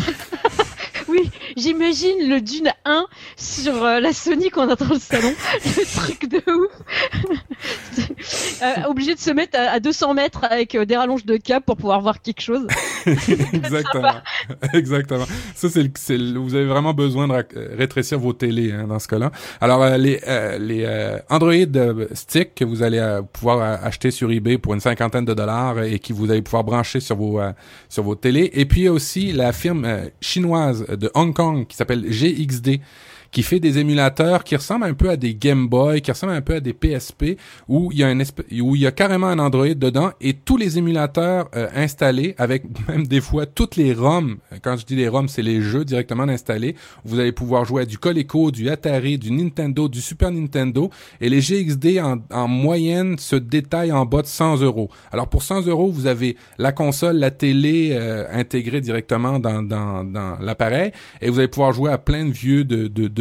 Oui, 1.07 1.27
j'imagine 1.57 2.29
le 2.29 2.39
Dune 2.39 2.71
1 2.85 3.05
sur 3.35 3.83
euh, 3.83 3.99
la 3.99 4.13
Sony 4.13 4.51
qu'on 4.51 4.69
a 4.69 4.75
dans 4.75 4.89
le 4.93 4.99
salon. 4.99 5.33
le 5.65 6.05
truc 6.05 6.29
de 6.29 6.37
ouf. 6.37 6.71
Euh, 8.61 8.83
obligé 8.87 9.15
de 9.15 9.19
se 9.19 9.31
mettre 9.31 9.57
à, 9.57 9.71
à 9.71 9.79
200 9.79 10.13
mètres 10.13 10.45
avec 10.49 10.75
euh, 10.75 10.85
des 10.85 10.95
rallonges 10.97 11.25
de 11.25 11.37
câble 11.37 11.65
pour 11.65 11.77
pouvoir 11.77 12.01
voir 12.01 12.21
quelque 12.21 12.41
chose. 12.41 12.67
Exactement. 13.53 14.13
Exactement. 14.73 15.25
Ça, 15.55 15.69
c'est 15.69 15.83
le, 15.83 15.89
c'est 15.95 16.17
le- 16.17 16.39
vous 16.39 16.55
avez 16.55 16.65
vraiment 16.65 16.93
besoin 16.93 17.27
de 17.27 17.33
euh, 17.33 17.43
rétrécir 17.77 18.19
vos 18.19 18.33
télés 18.33 18.71
hein, 18.71 18.85
dans 18.87 18.99
ce 18.99 19.07
cas-là. 19.07 19.31
Alors, 19.61 19.81
euh, 19.83 19.97
les, 19.97 20.19
euh, 20.27 20.57
les 20.57 20.83
euh, 20.85 21.17
Android 21.29 21.53
Stick 22.13 22.55
que 22.55 22.65
vous 22.65 22.83
allez 22.83 23.01
pouvoir 23.33 23.83
acheter 23.83 24.11
sur 24.11 24.31
eBay 24.31 24.57
pour 24.57 24.73
une 24.73 24.79
cinquantaine 24.81 25.25
de 25.25 25.33
dollars 25.33 25.81
et 25.83 25.99
qui 25.99 26.13
vous 26.13 26.29
allez 26.31 26.41
pouvoir 26.41 26.63
brancher 26.63 26.99
sur 26.99 27.15
vos 27.15 27.39
euh, 27.39 27.51
sur 27.87 28.03
vos 28.03 28.15
télés. 28.15 28.49
Et 28.53 28.65
puis 28.65 28.81
il 28.81 28.85
y 28.85 28.87
a 28.87 28.93
aussi 28.93 29.31
la 29.31 29.53
firme 29.53 29.87
chinoise 30.21 30.85
de 30.87 31.09
Hong 31.13 31.33
Kong 31.33 31.65
qui 31.67 31.75
s'appelle 31.77 32.05
GXD 32.09 32.79
qui 33.31 33.43
fait 33.43 33.59
des 33.59 33.77
émulateurs 33.77 34.43
qui 34.43 34.55
ressemblent 34.55 34.85
un 34.85 34.93
peu 34.93 35.09
à 35.09 35.17
des 35.17 35.35
Game 35.35 35.67
Boy, 35.67 36.01
qui 36.01 36.11
ressemblent 36.11 36.33
un 36.33 36.41
peu 36.41 36.55
à 36.55 36.59
des 36.59 36.73
PSP, 36.73 37.37
où 37.67 37.91
il 37.91 37.99
y 37.99 38.03
a 38.03 38.07
un 38.07 38.19
où 38.19 38.75
il 38.75 38.81
y 38.81 38.87
a 38.87 38.91
carrément 38.91 39.27
un 39.27 39.39
Android 39.39 39.67
dedans 39.67 40.11
et 40.21 40.33
tous 40.33 40.57
les 40.57 40.77
émulateurs 40.77 41.49
euh, 41.55 41.67
installés 41.75 42.35
avec 42.37 42.63
même 42.87 43.07
des 43.07 43.21
fois 43.21 43.45
toutes 43.45 43.75
les 43.75 43.93
ROM. 43.93 44.37
Quand 44.61 44.77
je 44.77 44.85
dis 44.85 44.95
les 44.95 45.07
ROM, 45.07 45.27
c'est 45.27 45.41
les 45.41 45.61
jeux 45.61 45.85
directement 45.85 46.23
installés. 46.23 46.75
Vous 47.05 47.19
allez 47.19 47.31
pouvoir 47.31 47.65
jouer 47.65 47.83
à 47.83 47.85
du 47.85 47.97
Coleco, 47.97 48.51
du 48.51 48.69
Atari, 48.69 49.17
du 49.17 49.31
Nintendo, 49.31 49.87
du 49.87 50.01
Super 50.01 50.31
Nintendo 50.31 50.89
et 51.21 51.29
les 51.29 51.39
GXD 51.39 51.99
en, 51.99 52.17
en 52.31 52.47
moyenne 52.47 53.17
se 53.17 53.35
détaillent 53.35 53.91
en 53.91 54.05
bas 54.05 54.21
de 54.21 54.27
100 54.27 54.61
euros. 54.61 54.89
Alors 55.11 55.27
pour 55.27 55.43
100 55.43 55.67
euros, 55.67 55.89
vous 55.91 56.07
avez 56.07 56.35
la 56.57 56.71
console, 56.71 57.17
la 57.17 57.31
télé 57.31 57.89
euh, 57.93 58.25
intégrée 58.31 58.81
directement 58.81 59.39
dans, 59.39 59.61
dans, 59.61 60.03
dans 60.03 60.37
l'appareil 60.39 60.91
et 61.21 61.29
vous 61.29 61.39
allez 61.39 61.47
pouvoir 61.47 61.73
jouer 61.73 61.91
à 61.91 61.97
plein 61.97 62.25
de 62.25 62.31
vieux 62.31 62.63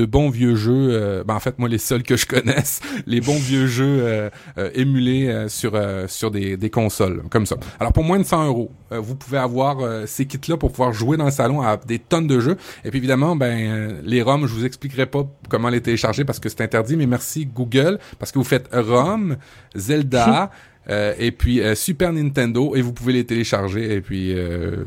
bons 0.06 0.30
vieux 0.30 0.54
jeux. 0.56 0.88
euh, 0.90 1.24
ben, 1.24 1.34
en 1.34 1.40
fait, 1.40 1.58
moi 1.58 1.68
les 1.68 1.78
seuls 1.78 2.02
que 2.02 2.16
je 2.16 2.26
connaisse, 2.26 2.80
les 3.06 3.20
bons 3.20 3.38
vieux 3.38 3.66
jeux 3.66 3.98
euh, 4.02 4.30
euh, 4.58 4.70
émulés 4.74 5.28
euh, 5.28 5.48
sur 5.48 5.72
euh, 5.74 6.06
sur 6.08 6.30
des, 6.30 6.56
des 6.56 6.70
consoles 6.70 7.22
comme 7.30 7.46
ça. 7.46 7.56
Alors 7.80 7.92
pour 7.92 8.04
moins 8.04 8.18
de 8.18 8.24
100 8.24 8.46
euros, 8.46 8.70
euh, 8.92 8.98
vous 9.00 9.14
pouvez 9.14 9.38
avoir 9.38 9.78
ces 10.06 10.26
kits-là 10.26 10.56
pour 10.56 10.70
pouvoir 10.70 10.92
jouer 10.92 11.16
dans 11.16 11.24
le 11.24 11.30
salon 11.30 11.62
à 11.62 11.76
des 11.76 11.98
tonnes 11.98 12.26
de 12.26 12.40
jeux. 12.40 12.56
Et 12.84 12.90
puis 12.90 12.98
évidemment, 12.98 13.36
ben 13.36 13.98
les 14.04 14.22
ROM, 14.22 14.46
je 14.46 14.52
vous 14.52 14.64
expliquerai 14.64 15.06
pas 15.06 15.26
comment 15.48 15.68
les 15.68 15.80
télécharger 15.80 16.24
parce 16.24 16.38
que 16.38 16.48
c'est 16.48 16.60
interdit, 16.60 16.96
mais 16.96 17.06
merci 17.06 17.46
Google 17.46 17.98
parce 18.18 18.32
que 18.32 18.38
vous 18.38 18.44
faites 18.44 18.68
ROM, 18.72 19.36
Zelda. 19.74 20.50
et 20.88 21.32
puis 21.32 21.60
Super 21.74 22.12
Nintendo 22.12 22.74
et 22.74 22.80
vous 22.82 22.92
pouvez 22.92 23.12
les 23.12 23.24
télécharger 23.26 23.94
et 23.94 24.00
puis 24.00 24.34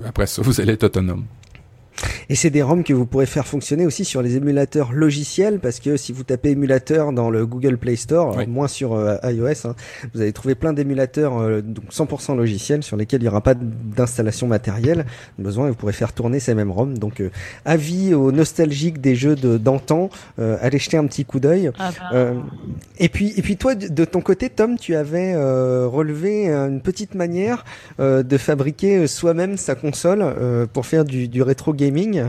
après 0.06 0.26
ça 0.28 0.41
vous 0.41 0.60
allez 0.62 0.74
être 0.74 0.84
autonome. 0.86 1.26
Et 2.30 2.36
c'est 2.36 2.49
des 2.49 2.62
ROM 2.62 2.84
que 2.84 2.93
vous 2.93 3.06
pourrez 3.06 3.25
faire 3.25 3.45
fonctionner 3.45 3.86
aussi 3.86 4.06
sur 4.06 4.21
les 4.21 4.38
émulateurs 4.38 4.93
logiciels 4.93 5.60
parce 5.60 5.80
que 5.80 5.97
si 5.97 6.12
vous 6.13 6.23
tapez 6.23 6.51
émulateur 6.51 7.12
dans 7.12 7.30
le 7.30 7.45
Google 7.45 7.77
Play 7.77 7.95
Store, 7.95 8.38
moins 8.47 8.67
sur 8.67 8.93
euh, 8.93 9.17
iOS, 9.23 9.67
hein, 9.67 9.75
vous 10.13 10.21
allez 10.21 10.32
trouver 10.32 10.56
plein 10.56 10.73
d'émulateurs 10.73 11.38
euh, 11.38 11.62
donc 11.62 11.86
100% 11.91 12.38
logiciels 12.38 12.84
sur 12.84 12.97
lesquels 12.97 13.21
il 13.21 13.25
n'y 13.25 13.30
aura 13.30 13.41
pas 13.41 13.54
d'installation 13.54 14.47
matérielle 14.47 15.06
besoin 15.39 15.67
et 15.67 15.69
vous 15.71 15.75
pourrez 15.75 15.93
faire 15.93 16.13
tourner 16.13 16.39
ces 16.39 16.54
mêmes 16.54 16.71
ROM. 16.71 16.97
Donc 16.97 17.19
euh, 17.19 17.30
avis 17.65 18.13
aux 18.13 18.32
nostalgiques 18.32 19.01
des 19.01 19.15
jeux 19.15 19.36
d'antan, 19.36 20.10
allez 20.38 20.80
jeter 20.80 20.97
un 20.97 21.06
petit 21.08 21.25
coup 21.25 21.39
d'œil. 21.39 21.71
Ah 21.80 21.91
bah. 22.12 22.34
et 22.97 23.10
puis 23.10 23.34
et 23.38 23.41
puis 23.41 23.58
toi 23.58 23.75
de 23.75 24.06
ton 24.06 24.21
côté 24.21 24.49
Tom, 24.49 24.77
tu 24.77 24.95
avais 24.95 25.36
relevé 25.36 26.47
une 26.47 26.82
petite 26.82 27.15
manière 27.15 27.65
de 27.99 28.38
fabriquer 28.38 29.08
soi-même 29.08 29.58
sa 29.58 29.75
console 29.75 30.67
pour 30.73 30.86
faire 30.86 31.06
du, 31.06 31.27
du 31.27 31.41
rétro 31.41 31.73
gaming 31.82 32.24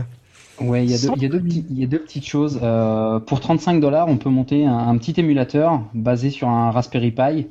Ouais, 0.59 0.83
il 0.85 0.91
y, 0.91 1.25
a 1.25 1.87
deux, 1.87 1.99
petites 1.99 2.25
choses. 2.25 2.59
Euh, 2.61 3.19
pour 3.19 3.39
35 3.39 3.79
dollars, 3.79 4.07
on 4.07 4.17
peut 4.17 4.29
monter 4.29 4.65
un, 4.65 4.95
petit 4.97 5.19
émulateur 5.19 5.81
basé 5.93 6.29
sur 6.29 6.47
un 6.47 6.69
Raspberry 6.71 7.11
Pi. 7.11 7.47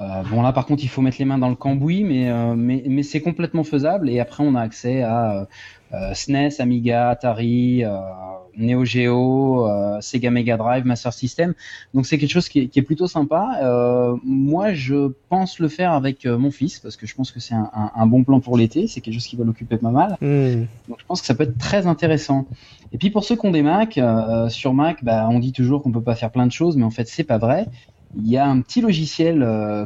Euh, 0.00 0.22
bon 0.30 0.42
là, 0.42 0.52
par 0.52 0.64
contre, 0.64 0.84
il 0.84 0.88
faut 0.88 1.02
mettre 1.02 1.16
les 1.18 1.24
mains 1.24 1.38
dans 1.38 1.48
le 1.48 1.56
cambouis, 1.56 2.04
mais, 2.04 2.30
euh, 2.30 2.54
mais 2.56 3.02
c'est 3.02 3.20
complètement 3.20 3.64
faisable. 3.64 4.08
Et 4.08 4.20
après, 4.20 4.44
on 4.46 4.54
a 4.54 4.60
accès 4.60 5.02
à 5.02 5.48
SNES, 5.92 6.60
Amiga, 6.60 7.10
Atari, 7.10 7.84
Neo 8.56 8.84
Geo, 8.84 9.68
euh, 9.68 10.00
Sega 10.00 10.30
Mega 10.30 10.56
Drive, 10.56 10.84
Master 10.84 11.12
System. 11.12 11.54
Donc 11.94 12.06
c'est 12.06 12.18
quelque 12.18 12.30
chose 12.30 12.48
qui 12.48 12.70
est, 12.74 12.82
plutôt 12.82 13.06
sympa. 13.06 13.58
Euh, 13.62 14.16
moi, 14.24 14.72
je 14.72 15.12
pense 15.28 15.58
le 15.58 15.68
faire 15.68 15.92
avec 15.92 16.26
euh, 16.26 16.38
mon 16.38 16.50
fils 16.50 16.78
parce 16.78 16.96
que 16.96 17.06
je 17.06 17.14
pense 17.14 17.32
que 17.32 17.40
c'est 17.40 17.54
un, 17.54 18.06
bon 18.06 18.24
plan 18.24 18.40
pour 18.40 18.56
l'été. 18.56 18.86
C'est 18.86 19.00
quelque 19.00 19.14
chose 19.14 19.26
qui 19.26 19.36
va 19.36 19.44
l'occuper 19.44 19.76
pas 19.76 19.90
mal. 19.90 20.16
Hmm. 20.20 20.66
Donc 20.88 20.98
je 20.98 21.04
pense 21.06 21.20
que 21.20 21.26
ça 21.26 21.34
peut 21.34 21.44
être 21.44 21.58
très 21.58 21.86
intéressant. 21.86 22.46
Et 22.92 22.98
puis 22.98 23.10
pour 23.10 23.24
ceux 23.24 23.36
qui 23.36 23.46
ont 23.46 23.50
des 23.50 23.62
Mac, 23.62 24.00
sur 24.48 24.74
Mac, 24.74 25.04
bah, 25.04 25.28
on 25.30 25.38
dit 25.38 25.52
toujours 25.52 25.82
qu'on 25.82 25.92
peut 25.92 26.02
pas 26.02 26.14
faire 26.14 26.30
plein 26.30 26.46
de 26.46 26.52
choses, 26.52 26.76
mais 26.76 26.84
en 26.84 26.90
fait 26.90 27.08
c'est 27.08 27.24
pas 27.24 27.38
vrai. 27.38 27.66
Il 28.16 28.28
y 28.28 28.36
a 28.36 28.46
un 28.46 28.60
petit 28.60 28.80
logiciel 28.80 29.40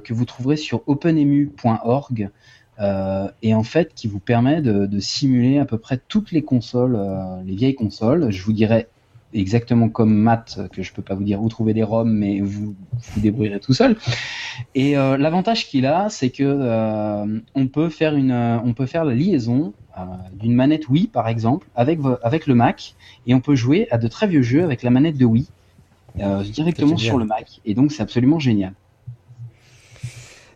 que 0.04 0.12
vous 0.12 0.24
trouverez 0.24 0.56
sur 0.56 0.82
openemu.org 0.86 2.22
euh, 2.22 2.28
et 3.42 3.54
en 3.54 3.62
fait 3.62 3.94
qui 3.94 4.08
vous 4.08 4.20
permet 4.20 4.62
de, 4.62 5.00
simuler 5.00 5.58
à 5.58 5.64
peu 5.64 5.78
près 5.78 6.00
toutes 6.08 6.32
les 6.32 6.42
consoles, 6.42 6.96
euh, 6.96 7.42
les 7.44 7.54
vieilles 7.54 7.74
consoles. 7.74 8.30
Je 8.30 8.42
vous 8.42 8.52
dirais 8.52 8.88
exactement 9.32 9.88
comme 9.88 10.12
Matt, 10.12 10.60
que 10.72 10.82
je 10.82 10.92
peux 10.92 11.02
pas 11.02 11.14
vous 11.14 11.22
dire 11.22 11.40
où 11.40 11.48
trouver 11.48 11.72
des 11.72 11.82
ROM, 11.82 12.10
mais 12.10 12.40
vous 12.40 12.74
vous 13.14 13.20
débrouillerez 13.20 13.60
tout 13.60 13.74
seul. 13.74 13.96
Et 14.74 14.96
euh, 14.96 15.16
l'avantage 15.16 15.68
qu'il 15.68 15.86
a, 15.86 16.08
c'est 16.08 16.30
que 16.30 17.40
on 17.54 17.66
peut 17.66 17.88
faire 17.88 18.14
une, 18.14 18.32
on 18.32 18.72
peut 18.72 18.86
faire 18.86 19.04
la 19.04 19.14
liaison 19.14 19.72
d'une 20.32 20.54
manette 20.54 20.88
Wii 20.88 21.08
par 21.08 21.28
exemple 21.28 21.66
avec 21.74 21.98
avec 22.22 22.46
le 22.46 22.54
Mac, 22.54 22.94
et 23.26 23.34
on 23.34 23.40
peut 23.40 23.54
jouer 23.54 23.86
à 23.90 23.98
de 23.98 24.08
très 24.08 24.26
vieux 24.26 24.42
jeux 24.42 24.64
avec 24.64 24.82
la 24.82 24.90
manette 24.90 25.18
de 25.18 25.26
Wii 25.26 25.48
directement 26.52 26.96
sur 26.96 27.18
le 27.18 27.24
Mac. 27.24 27.60
Et 27.64 27.74
donc 27.74 27.92
c'est 27.92 28.02
absolument 28.02 28.38
génial 28.38 28.72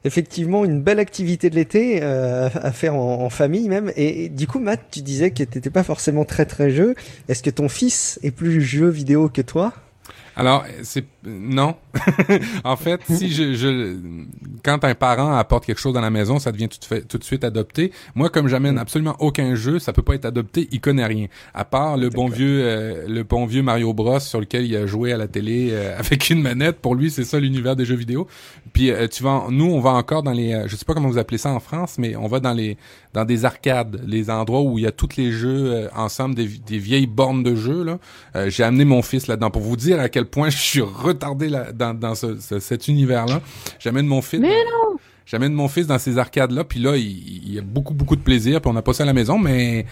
effectivement 0.05 0.65
une 0.65 0.83
belle 0.83 0.99
activité 0.99 1.51
de 1.51 1.55
l'été 1.55 2.01
euh, 2.03 2.49
à 2.55 2.73
faire 2.73 2.95
en, 2.95 3.31
famille 3.31 3.69
même. 3.69 3.93
Et, 3.97 4.29
du 4.29 4.47
coup, 4.47 4.59
Matt, 4.59 4.81
tu 4.91 5.01
disais 5.01 5.31
que 5.31 5.43
t'étais 5.43 5.71
pas 5.71 5.83
forcément 5.83 6.25
très 6.25 6.45
très 6.45 6.71
jeu. 6.71 6.95
Est-ce 7.29 7.43
que 7.43 7.51
ton 7.51 7.69
fils 7.69 8.19
est 8.23 8.31
plus 8.31 8.61
jeu 8.61 8.89
vidéo 8.89 9.29
que 9.29 9.43
toi? 9.43 9.73
Alors, 10.37 10.65
c'est 10.83 11.05
non. 11.27 11.77
en 12.65 12.77
fait, 12.77 13.01
si 13.09 13.31
je, 13.31 13.55
je, 13.55 13.97
quand 14.63 14.85
un 14.85 14.95
parent 14.95 15.37
apporte 15.37 15.65
quelque 15.65 15.81
chose 15.81 15.95
dans 15.95 16.01
la 16.01 16.11
maison, 16.11 16.39
ça 16.39 16.53
devient 16.53 16.69
tout, 16.69 16.79
fait, 16.87 17.03
tout 17.03 17.19
de 17.19 17.25
suite 17.25 17.45
adopté. 17.45 17.93
Moi, 18.15 18.29
comme 18.29 18.49
j'amène 18.49 18.79
absolument 18.79 19.17
aucun 19.21 19.55
jeu, 19.55 19.79
ça 19.79 19.93
peut 19.93 20.03
pas 20.03 20.15
être 20.15 20.25
adopté. 20.25 20.69
Il 20.73 20.81
connaît 20.81 21.07
rien, 21.07 21.27
à 21.55 21.65
part 21.65 21.97
le 21.97 22.11
bon 22.11 22.29
vieux, 22.29 22.63
euh, 22.63 23.07
le 23.09 23.23
bon 23.23 23.47
vieux 23.47 23.63
Mario 23.63 23.93
Bros 23.95 24.21
sur 24.21 24.41
lequel 24.41 24.67
il 24.67 24.77
a 24.77 24.87
joué 24.87 25.13
à 25.13 25.17
la 25.17 25.29
télé 25.29 25.71
euh, 25.73 25.95
avec 25.99 26.31
une 26.31 26.43
manette. 26.43 26.81
Pour 26.81 26.95
lui, 26.95 27.11
c'est 27.11 27.25
ça 27.25 27.41
l'univers 27.41 27.77
des 27.77 27.85
jeux 27.85 27.97
vidéo. 27.97 28.27
Puis 28.73 28.91
euh, 28.91 29.09
tu 29.09 29.23
vas, 29.23 29.47
nous, 29.51 29.67
on 29.67 29.81
va 29.81 29.91
encore 29.91 30.23
dans 30.23 30.33
les, 30.33 30.65
je 30.67 30.77
sais 30.77 30.85
pas 30.85 30.95
comment 30.95 31.09
vous 31.09 31.19
appelez 31.19 31.39
ça 31.39 31.51
en 31.51 31.61
France, 31.61 31.97
mais 31.99 32.17
on 32.17 32.27
va 32.27 32.41
dans 32.41 32.53
les, 32.53 32.77
dans 33.13 33.25
des 33.25 33.45
arcades, 33.45 34.03
les 34.07 34.31
endroits 34.31 34.63
où 34.63 34.79
il 34.79 34.85
y 34.85 34.87
a 34.87 34.93
tous 34.93 35.17
les 35.17 35.33
jeux 35.33 35.89
ensemble, 35.95 36.35
des, 36.35 36.49
des, 36.49 36.79
vieilles 36.79 37.07
bornes 37.07 37.43
de 37.43 37.55
jeux 37.55 37.85
là. 37.85 37.99
J'ai 38.49 38.65
amené 38.65 38.85
mon 38.85 39.03
fils 39.03 39.27
là-dedans 39.27 39.51
pour 39.51 39.63
vous 39.63 39.77
dire 39.77 40.01
à 40.01 40.09
quel 40.09 40.27
point 40.27 40.51
je 40.51 40.59
suis 40.59 40.81
là, 41.49 41.73
dans, 41.73 41.95
dans 41.95 42.15
ce, 42.15 42.39
cet 42.39 42.89
univers-là. 42.89 43.41
J'amène 43.79 44.07
mon 44.07 44.23
fils. 44.23 44.41
Mais 44.41 44.49
non! 44.49 44.97
J'amène 45.27 45.55
mon 45.55 45.69
fils 45.69 45.87
dans 45.87 45.99
ces 45.99 46.19
arcades-là, 46.19 46.65
puis 46.65 46.81
là, 46.81 46.97
il, 46.97 47.51
il, 47.51 47.59
a 47.59 47.63
beaucoup, 47.63 47.95
beaucoup 47.95 48.15
de 48.15 48.21
plaisir, 48.21 48.61
puis 48.61 48.71
on 48.73 48.77
a 48.77 48.83
pas 48.83 48.93
ça 48.93 49.05
à 49.05 49.07
la 49.07 49.15
maison, 49.15 49.39
mais 49.39 49.87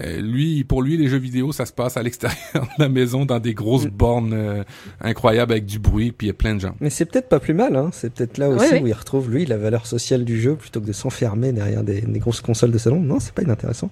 lui, 0.00 0.64
pour 0.64 0.82
lui, 0.82 0.96
les 0.96 1.08
jeux 1.08 1.18
vidéo, 1.18 1.52
ça 1.52 1.66
se 1.66 1.72
passe 1.72 1.96
à 1.96 2.02
l'extérieur 2.02 2.38
de 2.54 2.82
la 2.82 2.88
maison 2.88 3.24
dans 3.24 3.38
des 3.38 3.54
grosses 3.54 3.86
mm. 3.86 3.90
bornes 3.90 4.32
euh, 4.32 4.64
incroyables 5.00 5.52
avec 5.52 5.66
du 5.66 5.78
bruit, 5.78 6.12
puis 6.12 6.26
il 6.26 6.28
y 6.28 6.30
a 6.30 6.34
plein 6.34 6.54
de 6.54 6.60
gens. 6.60 6.74
Mais 6.80 6.90
c'est 6.90 7.04
peut-être 7.04 7.28
pas 7.28 7.40
plus 7.40 7.54
mal, 7.54 7.76
hein. 7.76 7.90
C'est 7.92 8.12
peut-être 8.12 8.38
là 8.38 8.48
aussi 8.48 8.74
où 8.76 8.86
il 8.86 8.92
retrouve 8.92 9.30
lui 9.30 9.46
la 9.46 9.56
valeur 9.56 9.86
sociale 9.86 10.24
du 10.24 10.40
jeu 10.40 10.54
plutôt 10.54 10.80
que 10.80 10.86
de 10.86 10.92
s'enfermer 10.92 11.52
derrière 11.52 11.82
des, 11.82 12.00
des, 12.00 12.18
grosses 12.18 12.40
consoles 12.40 12.70
de 12.70 12.78
salon. 12.78 13.00
Non, 13.00 13.20
c'est 13.20 13.34
pas 13.34 13.42
inintéressant. 13.42 13.90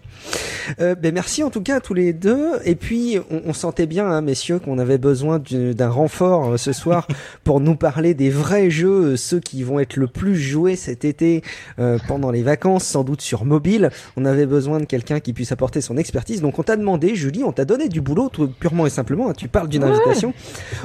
Euh, 0.81 0.95
ben 0.95 1.13
merci 1.13 1.43
en 1.43 1.51
tout 1.51 1.63
cas 1.63 1.77
à 1.77 1.81
tous 1.81 1.95
les 1.95 2.13
deux. 2.13 2.53
Et 2.65 2.75
puis 2.75 3.19
on, 3.31 3.43
on 3.47 3.53
sentait 3.53 3.87
bien, 3.87 4.07
hein, 4.07 4.21
messieurs, 4.21 4.59
qu'on 4.59 4.79
avait 4.79 4.99
besoin 4.99 5.41
d'un 5.51 5.91
renfort 5.91 6.59
ce 6.59 6.73
soir 6.73 7.07
pour 7.45 7.61
nous 7.61 7.77
parler 7.77 8.15
des 8.15 8.31
vrais 8.31 8.71
jeux, 8.71 9.17
ceux 9.17 9.41
qui 9.41 9.63
vont 9.63 9.81
être 9.81 9.97
le 9.97 10.07
plus 10.07 10.37
joués 10.37 10.77
cet 10.77 11.05
été 11.05 11.43
pendant 12.07 12.31
les 12.31 12.43
vacances, 12.43 12.85
sans 12.85 13.05
doute 13.05 13.21
sur 13.21 13.45
mobile. 13.45 13.91
On 14.17 14.25
avait 14.25 14.47
besoin 14.47 14.81
de 14.81 14.85
quelqu'un 14.85 15.21
qui 15.21 15.33
puisse 15.33 15.53
apporter 15.53 15.81
son 15.81 15.90
expertise. 15.97 16.41
Donc 16.41 16.59
on 16.59 16.63
t'a 16.63 16.77
demandé, 16.77 17.15
Julie, 17.15 17.45
on 17.45 17.53
t'a 17.53 17.65
donné 17.65 17.89
du 17.89 18.01
boulot, 18.01 18.31
purement 18.59 18.87
et 18.87 18.91
simplement, 18.91 19.31
hein, 19.31 19.35
tu 19.37 19.49
parles 19.49 19.69
d'une 19.69 19.85
invitation, 19.85 20.33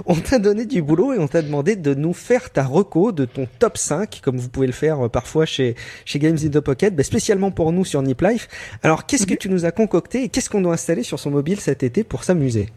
on 0.06 0.16
t'a 0.16 0.40
donné 0.40 0.66
du 0.66 0.82
boulot 0.82 1.14
et 1.14 1.20
on 1.20 1.28
t'a 1.28 1.42
demandé 1.42 1.76
de 1.76 1.94
nous 1.94 2.14
faire 2.14 2.50
ta 2.52 2.64
reco 2.64 3.12
de 3.12 3.26
ton 3.26 3.48
top 3.60 3.78
5, 3.78 4.22
comme 4.22 4.38
vous 4.38 4.50
pouvez 4.50 4.68
le 4.68 4.74
faire 4.74 5.06
euh, 5.06 5.10
parfois 5.10 5.46
chez, 5.46 5.76
chez 6.06 6.20
Games 6.20 6.38
in 6.44 6.50
the 6.50 6.60
Pocket, 6.60 6.96
bah, 6.96 7.04
spécialement 7.04 7.52
pour 7.52 7.72
nous 7.72 7.86
sur 7.86 8.02
Nip 8.02 8.22
Life. 8.22 8.48
Alors 8.84 9.06
qu'est-ce 9.06 9.26
que 9.26 9.34
mhm. 9.34 9.40
tu 9.40 9.50
nous 9.50 9.66
as 9.66 9.72
concocté 9.72 10.24
et 10.24 10.30
qu'est-ce 10.30 10.50
qu'on 10.50 10.62
doit 10.62 10.74
installer 10.74 11.04
sur 11.04 11.20
son 11.20 11.32
mobile 11.32 11.60
cet 11.60 11.84
été 11.84 12.04
pour 12.04 12.24
s'amuser? 12.24 12.70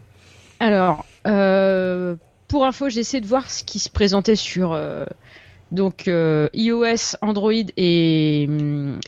Alors, 0.59 1.05
euh, 1.27 2.15
pour 2.47 2.65
info, 2.65 2.89
j'ai 2.89 2.99
essayé 2.99 3.21
de 3.21 3.27
voir 3.27 3.49
ce 3.49 3.63
qui 3.63 3.79
se 3.79 3.89
présentait 3.89 4.35
sur... 4.35 4.73
Euh, 4.73 5.05
donc 5.71 6.07
iOS, 6.07 7.15
Android 7.21 7.51
et, 7.53 8.49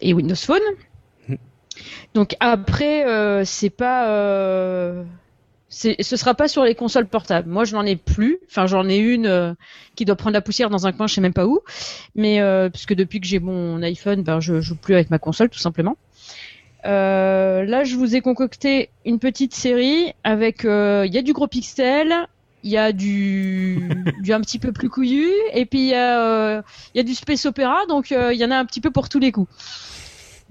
et 0.01 0.13
Windows 0.13 0.35
Phone. 0.35 0.61
Donc 2.13 2.35
après, 2.39 3.05
euh, 3.07 3.43
c'est 3.45 3.69
pas, 3.69 4.09
euh, 4.09 5.03
ce 5.69 6.15
sera 6.17 6.33
pas 6.35 6.47
sur 6.47 6.63
les 6.63 6.75
consoles 6.75 7.07
portables. 7.07 7.49
Moi, 7.49 7.63
je 7.63 7.75
n'en 7.75 7.85
ai 7.85 7.95
plus. 7.95 8.39
Enfin, 8.49 8.67
j'en 8.67 8.87
ai 8.89 8.97
une 8.97 9.27
euh, 9.27 9.53
qui 9.95 10.05
doit 10.05 10.15
prendre 10.15 10.33
la 10.33 10.41
poussière 10.41 10.69
dans 10.69 10.87
un 10.87 10.91
coin, 10.91 11.07
je 11.07 11.13
sais 11.13 11.21
même 11.21 11.33
pas 11.33 11.45
où. 11.45 11.61
Mais 12.15 12.41
euh, 12.41 12.69
puisque 12.69 12.93
depuis 12.93 13.21
que 13.21 13.27
j'ai 13.27 13.39
mon 13.39 13.81
iPhone, 13.81 14.23
ben 14.23 14.39
je 14.39 14.61
joue 14.61 14.75
plus 14.75 14.93
avec 14.93 15.09
ma 15.09 15.19
console, 15.19 15.49
tout 15.49 15.59
simplement. 15.59 15.97
là, 16.83 17.83
je 17.83 17.95
vous 17.95 18.15
ai 18.15 18.21
concocté 18.21 18.89
une 19.05 19.19
petite 19.19 19.53
série 19.53 20.13
avec, 20.23 20.63
il 20.63 21.13
y 21.13 21.17
a 21.17 21.21
du 21.21 21.33
gros 21.33 21.47
pixel, 21.47 22.13
il 22.63 22.71
y 22.71 22.77
a 22.77 22.91
du, 22.91 23.89
du 24.21 24.33
un 24.33 24.41
petit 24.41 24.59
peu 24.59 24.71
plus 24.71 24.89
couillu, 24.89 25.29
et 25.53 25.65
puis 25.65 25.79
il 25.79 25.89
y 25.89 25.95
a, 25.95 26.63
il 26.93 26.97
y 26.97 26.99
a 26.99 27.03
du 27.03 27.15
space 27.15 27.45
opéra, 27.45 27.85
donc 27.87 28.11
il 28.11 28.37
y 28.37 28.45
en 28.45 28.51
a 28.51 28.57
un 28.57 28.65
petit 28.65 28.81
peu 28.81 28.91
pour 28.91 29.09
tous 29.09 29.19
les 29.19 29.31
coups. 29.31 29.49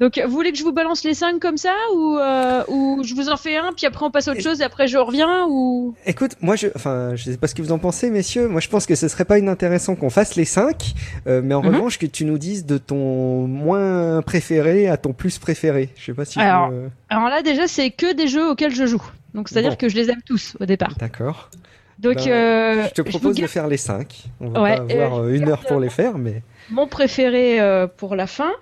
Donc, 0.00 0.18
vous 0.24 0.32
voulez 0.32 0.50
que 0.50 0.56
je 0.56 0.64
vous 0.64 0.72
balance 0.72 1.04
les 1.04 1.12
5 1.12 1.38
comme 1.38 1.58
ça 1.58 1.74
ou, 1.94 2.16
euh, 2.16 2.64
ou 2.68 3.02
je 3.04 3.14
vous 3.14 3.28
en 3.28 3.36
fais 3.36 3.58
un, 3.58 3.74
puis 3.76 3.84
après 3.84 4.06
on 4.06 4.10
passe 4.10 4.28
à 4.28 4.32
autre 4.32 4.40
chose 4.40 4.62
et 4.62 4.64
après 4.64 4.88
je 4.88 4.96
reviens 4.96 5.44
ou? 5.46 5.94
Écoute, 6.06 6.36
moi 6.40 6.56
je 6.56 6.68
enfin, 6.74 7.14
je 7.16 7.24
sais 7.24 7.36
pas 7.36 7.46
ce 7.46 7.54
que 7.54 7.60
vous 7.60 7.70
en 7.70 7.78
pensez 7.78 8.08
messieurs, 8.08 8.48
moi 8.48 8.62
je 8.62 8.68
pense 8.70 8.86
que 8.86 8.94
ce 8.94 9.08
serait 9.08 9.26
pas 9.26 9.38
inintéressant 9.38 9.96
qu'on 9.96 10.08
fasse 10.08 10.36
les 10.36 10.46
5 10.46 10.94
euh, 11.26 11.42
mais 11.44 11.52
en 11.52 11.60
mhm. 11.62 11.74
revanche 11.74 11.98
que 11.98 12.06
tu 12.06 12.24
nous 12.24 12.38
dises 12.38 12.64
de 12.64 12.78
ton 12.78 13.46
moins 13.46 14.22
préféré 14.22 14.88
à 14.88 14.96
ton 14.96 15.12
plus 15.12 15.38
préféré. 15.38 15.90
Je 15.98 16.06
sais 16.06 16.14
pas 16.14 16.24
si 16.24 16.40
Alors, 16.40 16.72
alors 17.10 17.28
là 17.28 17.42
déjà 17.42 17.68
c'est 17.68 17.90
que 17.90 18.14
des 18.14 18.26
jeux 18.26 18.48
auxquels 18.48 18.74
je 18.74 18.86
joue. 18.86 19.02
Donc 19.34 19.50
c'est-à-dire 19.50 19.76
que 19.76 19.90
je 19.90 19.96
les 19.96 20.08
aime 20.08 20.22
tous 20.24 20.56
au 20.60 20.64
départ. 20.64 20.94
D'accord. 20.98 21.50
Donc 21.98 22.14
ben, 22.14 22.28
euh, 22.30 22.84
je 22.88 22.94
te 22.94 23.02
propose 23.02 23.36
de 23.36 23.46
faire 23.46 23.68
les 23.68 23.76
5. 23.76 24.30
On 24.40 24.48
va 24.48 24.78
pas 24.78 24.94
avoir 24.94 25.28
une 25.28 25.46
heure 25.46 25.60
pour 25.60 25.78
les 25.78 25.90
faire 25.90 26.16
mais 26.16 26.42
mon 26.70 26.86
préféré 26.86 27.58
pour 27.98 28.16
la 28.16 28.26
fin. 28.26 28.52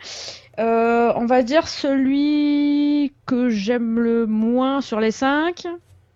Euh, 0.58 1.12
on 1.14 1.26
va 1.26 1.42
dire 1.42 1.68
celui 1.68 3.12
que 3.26 3.48
j'aime 3.48 3.98
le 4.00 4.26
moins 4.26 4.80
sur 4.80 5.00
les 5.00 5.10
cinq. 5.12 5.66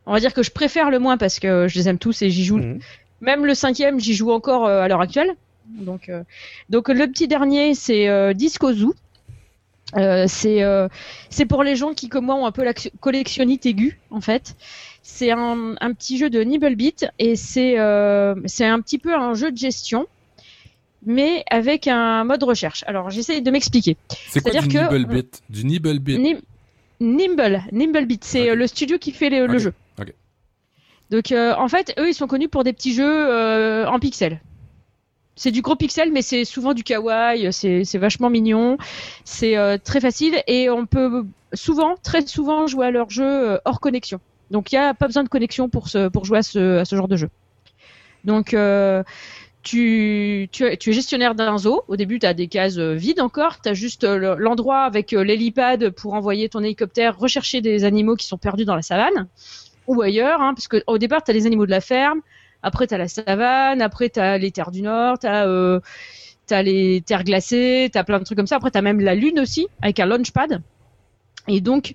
On 0.06 0.12
va 0.12 0.20
dire 0.20 0.34
que 0.34 0.42
je 0.42 0.50
préfère 0.50 0.90
le 0.90 0.98
moins 0.98 1.16
parce 1.16 1.38
que 1.38 1.68
je 1.68 1.78
les 1.78 1.88
aime 1.88 1.98
tous 1.98 2.22
et 2.22 2.30
j'y 2.30 2.44
joue. 2.44 2.58
Mhm. 2.58 2.80
Même 3.20 3.46
le 3.46 3.54
cinquième, 3.54 4.00
j'y 4.00 4.14
joue 4.14 4.32
encore 4.32 4.66
euh, 4.66 4.82
à 4.82 4.88
l'heure 4.88 5.00
actuelle. 5.00 5.34
Donc, 5.66 6.08
euh, 6.08 6.24
donc 6.70 6.88
le 6.88 7.06
petit 7.06 7.28
dernier, 7.28 7.74
c'est 7.74 8.08
euh, 8.08 8.32
Disco 8.32 8.72
Zoo. 8.72 8.94
Euh, 9.96 10.24
c'est 10.26 10.62
euh, 10.62 10.88
c'est 11.28 11.44
pour 11.44 11.62
les 11.62 11.76
gens 11.76 11.92
qui 11.92 12.08
comme 12.08 12.24
moi 12.26 12.34
ont 12.34 12.46
un 12.46 12.52
peu 12.52 12.64
la 12.64 12.72
collectionnite 13.00 13.66
aiguë 13.66 13.98
en 14.10 14.20
fait. 14.20 14.56
C'est 15.02 15.30
un, 15.30 15.74
un 15.80 15.92
petit 15.92 16.16
jeu 16.16 16.30
de 16.30 16.40
Nibblebit 16.42 17.06
et 17.18 17.36
c'est 17.36 17.78
euh, 17.78 18.34
c'est 18.46 18.64
un 18.64 18.80
petit 18.80 18.98
peu 18.98 19.14
un 19.14 19.34
jeu 19.34 19.52
de 19.52 19.56
gestion 19.56 20.06
mais 21.04 21.44
avec 21.50 21.88
un 21.88 22.24
mode 22.24 22.42
recherche. 22.42 22.84
Alors 22.86 23.10
j'essaie 23.10 23.40
de 23.40 23.50
m'expliquer. 23.50 23.96
C'est 24.28 24.40
quoi 24.40 24.52
du 24.52 24.68
Nibblebit 24.68 25.28
Du 25.50 25.64
Nibblebit. 25.64 26.18
Nim- 26.18 26.40
Nimble, 27.00 27.62
Nimblebit, 27.72 28.20
c'est 28.22 28.50
euh, 28.50 28.54
le 28.54 28.66
studio 28.68 28.96
qui 28.98 29.10
fait 29.10 29.28
le, 29.28 29.58
jeu. 29.58 29.72
ok. 30.00 30.14
Donc 31.10 31.32
euh, 31.32 31.52
en 31.56 31.66
fait, 31.68 31.92
eux, 31.98 32.08
ils 32.08 32.14
sont 32.14 32.28
connus 32.28 32.48
pour 32.48 32.62
des 32.64 32.72
petits 32.72 32.94
jeux 32.94 33.04
euh, 33.04 33.86
en 33.86 33.98
pixels. 33.98 34.40
C'est 35.34 35.50
du 35.50 35.62
gros 35.62 35.74
pixel, 35.76 36.12
mais 36.12 36.22
c'est 36.22 36.44
souvent 36.44 36.74
du 36.74 36.84
kawaii, 36.84 37.52
c'est 37.52 37.98
vachement 37.98 38.30
mignon, 38.30 38.76
c'est 39.24 39.56
euh, 39.56 39.78
très 39.82 39.98
facile 40.00 40.42
et 40.46 40.68
on 40.70 40.84
peut 40.86 41.24
souvent, 41.54 41.96
très 42.02 42.24
souvent, 42.26 42.66
jouer 42.66 42.86
à 42.86 42.90
leur 42.90 43.10
jeu 43.10 43.24
euh, 43.24 43.58
hors 43.64 43.80
connexion. 43.80 44.20
Donc 44.50 44.70
il 44.72 44.76
n'y 44.78 44.84
a 44.84 44.92
pas 44.94 45.06
besoin 45.06 45.24
de 45.24 45.28
connexion 45.30 45.68
pour, 45.70 45.88
ce, 45.88 46.08
pour 46.08 46.24
jouer 46.26 46.38
à 46.38 46.42
ce, 46.42 46.78
à 46.78 46.84
ce 46.84 46.94
genre 46.94 47.08
de 47.08 47.16
jeu. 47.16 47.30
Donc 48.24 48.54
euh, 48.54 49.02
tu, 49.62 50.48
tu, 50.52 50.76
tu 50.78 50.90
es 50.90 50.92
gestionnaire 50.92 51.34
d'un 51.34 51.56
zoo. 51.58 51.82
Au 51.88 51.96
début, 51.96 52.18
tu 52.18 52.26
as 52.26 52.34
des 52.34 52.48
cases 52.48 52.78
euh, 52.78 52.94
vides 52.94 53.20
encore. 53.20 53.60
Tu 53.60 53.68
as 53.68 53.74
juste 53.74 54.04
euh, 54.04 54.16
le- 54.16 54.34
l'endroit 54.36 54.80
avec 54.82 55.12
euh, 55.12 55.22
l'hélipad 55.22 55.90
pour 55.90 56.14
envoyer 56.14 56.48
ton 56.48 56.62
hélicoptère 56.62 57.18
rechercher 57.18 57.60
des 57.60 57.84
animaux 57.84 58.16
qui 58.16 58.26
sont 58.26 58.38
perdus 58.38 58.64
dans 58.64 58.74
la 58.74 58.82
savane 58.82 59.28
ou 59.86 60.02
ailleurs. 60.02 60.40
Hein, 60.40 60.54
parce 60.54 60.68
que 60.68 60.82
au 60.86 60.98
départ, 60.98 61.22
tu 61.24 61.30
as 61.30 61.34
les 61.34 61.46
animaux 61.46 61.66
de 61.66 61.70
la 61.70 61.80
ferme. 61.80 62.20
Après, 62.62 62.86
tu 62.86 62.94
as 62.94 62.98
la 62.98 63.08
savane. 63.08 63.80
Après, 63.82 64.08
tu 64.10 64.20
as 64.20 64.38
les 64.38 64.50
terres 64.50 64.70
du 64.70 64.82
Nord. 64.82 65.18
Tu 65.18 65.26
as, 65.26 65.46
euh, 65.46 65.80
les 66.50 67.00
terres 67.00 67.24
glacées. 67.24 67.88
Tu 67.92 67.98
as 67.98 68.04
plein 68.04 68.18
de 68.18 68.24
trucs 68.24 68.36
comme 68.36 68.46
ça. 68.46 68.56
Après, 68.56 68.70
tu 68.70 68.78
as 68.78 68.82
même 68.82 69.00
la 69.00 69.14
Lune 69.14 69.40
aussi 69.40 69.68
avec 69.80 70.00
un 70.00 70.06
launchpad. 70.06 70.60
Et 71.48 71.60
donc, 71.60 71.92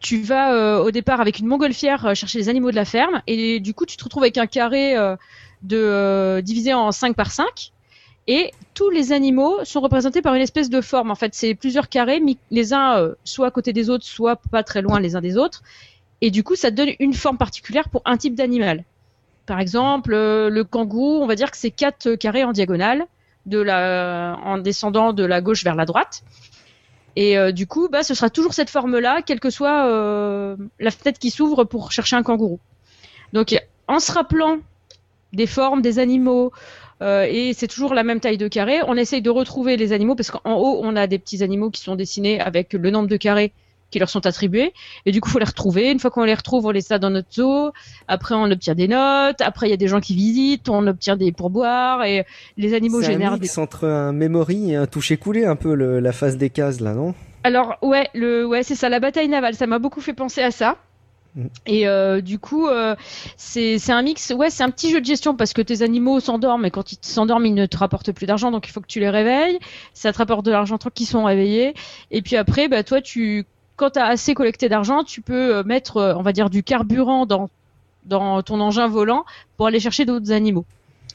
tu 0.00 0.22
vas 0.22 0.54
euh, 0.54 0.78
au 0.78 0.90
départ 0.90 1.20
avec 1.20 1.38
une 1.38 1.46
montgolfière 1.46 2.06
euh, 2.06 2.14
chercher 2.14 2.38
les 2.38 2.48
animaux 2.48 2.70
de 2.70 2.76
la 2.76 2.84
ferme. 2.84 3.22
Et 3.26 3.60
du 3.60 3.74
coup, 3.74 3.86
tu 3.86 3.96
te 3.96 4.04
retrouves 4.04 4.22
avec 4.22 4.38
un 4.38 4.46
carré 4.46 4.96
euh, 4.96 5.16
de, 5.62 6.40
divisé 6.40 6.74
en 6.74 6.92
5 6.92 7.16
par 7.16 7.30
5. 7.30 7.72
Et 8.28 8.52
tous 8.74 8.90
les 8.90 9.12
animaux 9.12 9.64
sont 9.64 9.80
représentés 9.80 10.20
par 10.20 10.34
une 10.34 10.42
espèce 10.42 10.68
de 10.68 10.80
forme. 10.80 11.10
En 11.10 11.14
fait, 11.14 11.34
c'est 11.34 11.54
plusieurs 11.54 11.88
carrés, 11.88 12.20
mis 12.20 12.38
les 12.50 12.74
uns 12.74 13.12
soit 13.22 13.46
à 13.46 13.50
côté 13.52 13.72
des 13.72 13.88
autres, 13.88 14.04
soit 14.04 14.36
pas 14.50 14.64
très 14.64 14.82
loin 14.82 14.98
les 14.98 15.14
uns 15.14 15.20
des 15.20 15.36
autres. 15.36 15.62
Et 16.20 16.32
du 16.32 16.42
coup, 16.42 16.56
ça 16.56 16.70
te 16.70 16.76
donne 16.76 16.90
une 16.98 17.14
forme 17.14 17.38
particulière 17.38 17.88
pour 17.88 18.02
un 18.04 18.16
type 18.16 18.34
d'animal. 18.34 18.82
Par 19.46 19.60
exemple, 19.60 20.10
le 20.10 20.62
kangourou, 20.64 21.22
on 21.22 21.28
va 21.28 21.36
dire 21.36 21.52
que 21.52 21.56
c'est 21.56 21.70
quatre 21.70 22.16
carrés 22.16 22.42
en 22.42 22.50
diagonale, 22.50 23.06
en 23.54 24.58
descendant 24.58 25.12
de 25.12 25.24
la 25.24 25.40
gauche 25.40 25.62
vers 25.62 25.76
la 25.76 25.84
droite. 25.84 26.24
Et 27.16 27.38
euh, 27.38 27.50
du 27.50 27.66
coup, 27.66 27.88
bah, 27.88 28.02
ce 28.02 28.14
sera 28.14 28.28
toujours 28.28 28.52
cette 28.52 28.70
forme-là, 28.70 29.22
quelle 29.22 29.40
que 29.40 29.50
soit 29.50 29.86
euh, 29.86 30.56
la 30.78 30.90
fenêtre 30.90 31.18
qui 31.18 31.30
s'ouvre 31.30 31.64
pour 31.64 31.90
chercher 31.90 32.14
un 32.14 32.22
kangourou. 32.22 32.60
Donc, 33.32 33.58
en 33.88 33.98
se 33.98 34.12
rappelant 34.12 34.58
des 35.32 35.46
formes 35.46 35.80
des 35.80 35.98
animaux, 35.98 36.52
euh, 37.02 37.26
et 37.28 37.54
c'est 37.54 37.68
toujours 37.68 37.94
la 37.94 38.04
même 38.04 38.20
taille 38.20 38.38
de 38.38 38.48
carré, 38.48 38.80
on 38.86 38.96
essaye 38.96 39.22
de 39.22 39.30
retrouver 39.30 39.76
les 39.78 39.92
animaux, 39.92 40.14
parce 40.14 40.30
qu'en 40.30 40.54
haut, 40.54 40.80
on 40.82 40.94
a 40.94 41.06
des 41.06 41.18
petits 41.18 41.42
animaux 41.42 41.70
qui 41.70 41.80
sont 41.80 41.96
dessinés 41.96 42.38
avec 42.40 42.74
le 42.74 42.90
nombre 42.90 43.08
de 43.08 43.16
carrés 43.16 43.52
qui 43.90 43.98
leur 43.98 44.08
sont 44.08 44.26
attribués. 44.26 44.72
Et 45.04 45.12
du 45.12 45.20
coup, 45.20 45.28
faut 45.28 45.38
les 45.38 45.44
retrouver. 45.44 45.90
Une 45.90 45.98
fois 46.00 46.10
qu'on 46.10 46.24
les 46.24 46.34
retrouve, 46.34 46.66
on 46.66 46.70
les 46.70 46.92
a 46.92 46.98
dans 46.98 47.10
notre 47.10 47.32
zoo. 47.32 47.70
Après, 48.08 48.34
on 48.34 48.50
obtient 48.50 48.74
des 48.74 48.88
notes. 48.88 49.40
Après, 49.40 49.68
il 49.68 49.70
y 49.70 49.74
a 49.74 49.76
des 49.78 49.88
gens 49.88 50.00
qui 50.00 50.14
visitent. 50.14 50.68
On 50.68 50.86
obtient 50.86 51.16
des 51.16 51.32
pourboires. 51.32 52.04
Et 52.04 52.24
les 52.56 52.74
animaux 52.74 53.00
C'est 53.00 53.08
un 53.08 53.12
génèrent 53.12 53.34
des 53.34 53.40
mix 53.40 53.58
entre 53.58 53.86
un 53.86 54.12
memory 54.12 54.72
et 54.72 54.76
un 54.76 54.86
toucher-coulé, 54.86 55.44
un 55.44 55.56
peu 55.56 55.74
le- 55.74 56.00
la 56.00 56.12
phase 56.12 56.36
des 56.36 56.50
cases 56.50 56.80
là, 56.80 56.94
non? 56.94 57.14
Alors 57.44 57.76
ouais, 57.82 58.08
le 58.12 58.44
ouais 58.44 58.64
c'est 58.64 58.74
ça, 58.74 58.88
la 58.88 58.98
bataille 58.98 59.28
navale, 59.28 59.54
ça 59.54 59.68
m'a 59.68 59.78
beaucoup 59.78 60.00
fait 60.00 60.14
penser 60.14 60.42
à 60.42 60.50
ça. 60.50 60.78
Mm. 61.36 61.46
Et 61.66 61.86
euh, 61.86 62.20
du 62.20 62.38
coup, 62.40 62.66
euh, 62.66 62.96
c'est 63.36 63.78
c'est 63.78 63.92
un 63.92 64.02
mix, 64.02 64.32
ouais, 64.36 64.50
c'est 64.50 64.64
un 64.64 64.70
petit 64.70 64.90
jeu 64.90 65.00
de 65.00 65.06
gestion 65.06 65.36
parce 65.36 65.52
que 65.52 65.62
tes 65.62 65.82
animaux 65.82 66.18
s'endorment 66.18 66.64
et 66.64 66.70
quand 66.72 66.90
ils 66.92 66.98
s'endorment, 67.02 67.46
ils 67.46 67.54
ne 67.54 67.66
te 67.66 67.76
rapportent 67.76 68.10
plus 68.10 68.26
d'argent, 68.26 68.50
donc 68.50 68.66
il 68.68 68.72
faut 68.72 68.80
que 68.80 68.86
tu 68.88 68.98
les 68.98 69.10
réveilles. 69.10 69.58
Ça 69.94 70.12
te 70.12 70.18
rapporte 70.18 70.44
de 70.44 70.50
l'argent 70.50 70.76
tant 70.78 70.90
qu'ils 70.90 71.06
sont 71.06 71.24
réveillés. 71.24 71.74
Et 72.10 72.20
puis 72.22 72.36
après, 72.36 72.68
bah 72.68 72.82
toi, 72.82 73.00
tu 73.00 73.44
quand 73.76 73.90
tu 73.90 73.98
as 73.98 74.06
assez 74.06 74.34
collecté 74.34 74.68
d'argent, 74.68 75.04
tu 75.04 75.20
peux 75.20 75.56
euh, 75.56 75.62
mettre, 75.62 75.98
euh, 75.98 76.14
on 76.16 76.22
va 76.22 76.32
dire, 76.32 76.50
du 76.50 76.62
carburant 76.62 77.26
dans 77.26 77.48
dans 78.04 78.42
ton 78.42 78.60
engin 78.60 78.86
volant 78.86 79.24
pour 79.56 79.66
aller 79.66 79.80
chercher 79.80 80.04
d'autres 80.04 80.32
animaux. 80.32 80.64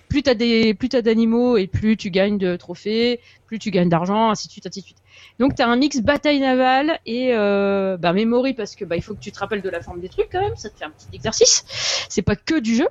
Plus 0.09 0.23
t'as 0.23 0.33
des 0.33 0.73
plus 0.73 0.89
t'as 0.89 1.01
d'animaux 1.01 1.55
et 1.55 1.67
plus 1.67 1.95
tu 1.95 2.11
gagnes 2.11 2.37
de 2.37 2.57
trophées, 2.57 3.21
plus 3.47 3.59
tu 3.59 3.71
gagnes 3.71 3.87
d'argent, 3.87 4.29
ainsi 4.29 4.47
de 4.47 4.51
suite, 4.51 4.67
ainsi 4.67 4.81
de 4.81 4.85
suite. 4.85 4.97
Donc 5.39 5.55
tu 5.55 5.61
as 5.61 5.67
un 5.67 5.75
mix 5.77 6.01
bataille 6.01 6.41
navale 6.41 6.99
et 7.05 7.29
euh, 7.31 7.95
bah, 7.97 8.11
memory 8.11 8.53
parce 8.53 8.75
que 8.75 8.83
bah, 8.83 8.97
il 8.97 9.01
faut 9.01 9.13
que 9.13 9.21
tu 9.21 9.31
te 9.31 9.39
rappelles 9.39 9.61
de 9.61 9.69
la 9.69 9.81
forme 9.81 10.01
des 10.01 10.09
trucs 10.09 10.29
quand 10.29 10.41
même, 10.41 10.55
ça 10.57 10.69
te 10.69 10.77
fait 10.77 10.85
un 10.85 10.89
petit 10.89 11.07
exercice. 11.13 11.63
C'est 12.09 12.21
pas 12.21 12.35
que 12.35 12.59
du 12.59 12.75
jeu. 12.75 12.87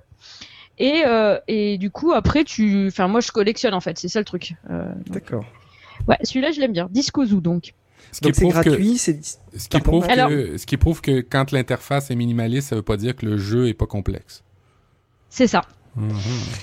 Et, 0.79 1.03
euh, 1.07 1.39
et 1.47 1.77
du 1.77 1.91
coup 1.91 2.13
après 2.13 2.43
tu, 2.45 2.87
enfin 2.87 3.07
moi 3.07 3.21
je 3.21 3.31
collectionne 3.33 3.75
en 3.75 3.81
fait, 3.81 3.99
c'est 3.99 4.09
ça 4.09 4.19
le 4.19 4.25
truc. 4.25 4.55
Euh, 4.71 4.91
D'accord. 5.09 5.45
ouais, 6.09 6.17
celui-là 6.23 6.53
je 6.53 6.61
l'aime 6.61 6.73
bien. 6.73 6.89
Disco 6.91 7.23
Zoo 7.27 7.43
donc. 7.43 7.75
Ce 8.13 8.21
qui 8.21 8.29
Donc 8.29 8.35
c'est 8.35 8.41
prouve 8.43 8.61
que- 8.63 8.69
gratuit, 8.71 8.99
c'est 8.99 9.21
Ce 9.57 9.69
qui, 9.69 9.81
prouve 9.81 10.07
que, 10.07 10.57
ce 10.59 10.67
qui 10.67 10.77
prouve 10.77 11.01
que 11.01 11.21
quand 11.21 11.53
l'interface 11.53 12.11
est 12.11 12.17
minimaliste, 12.17 12.69
ça 12.71 12.77
veut 12.77 12.83
pas 12.83 12.97
dire 12.97 13.15
que 13.17 13.27
le 13.27 13.37
jeu 13.39 13.69
est 13.69 13.75
pas 13.75 13.87
complexe. 13.87 14.43
C'est 15.29 15.47
ça. 15.47 15.63
Mhm. 15.97 16.11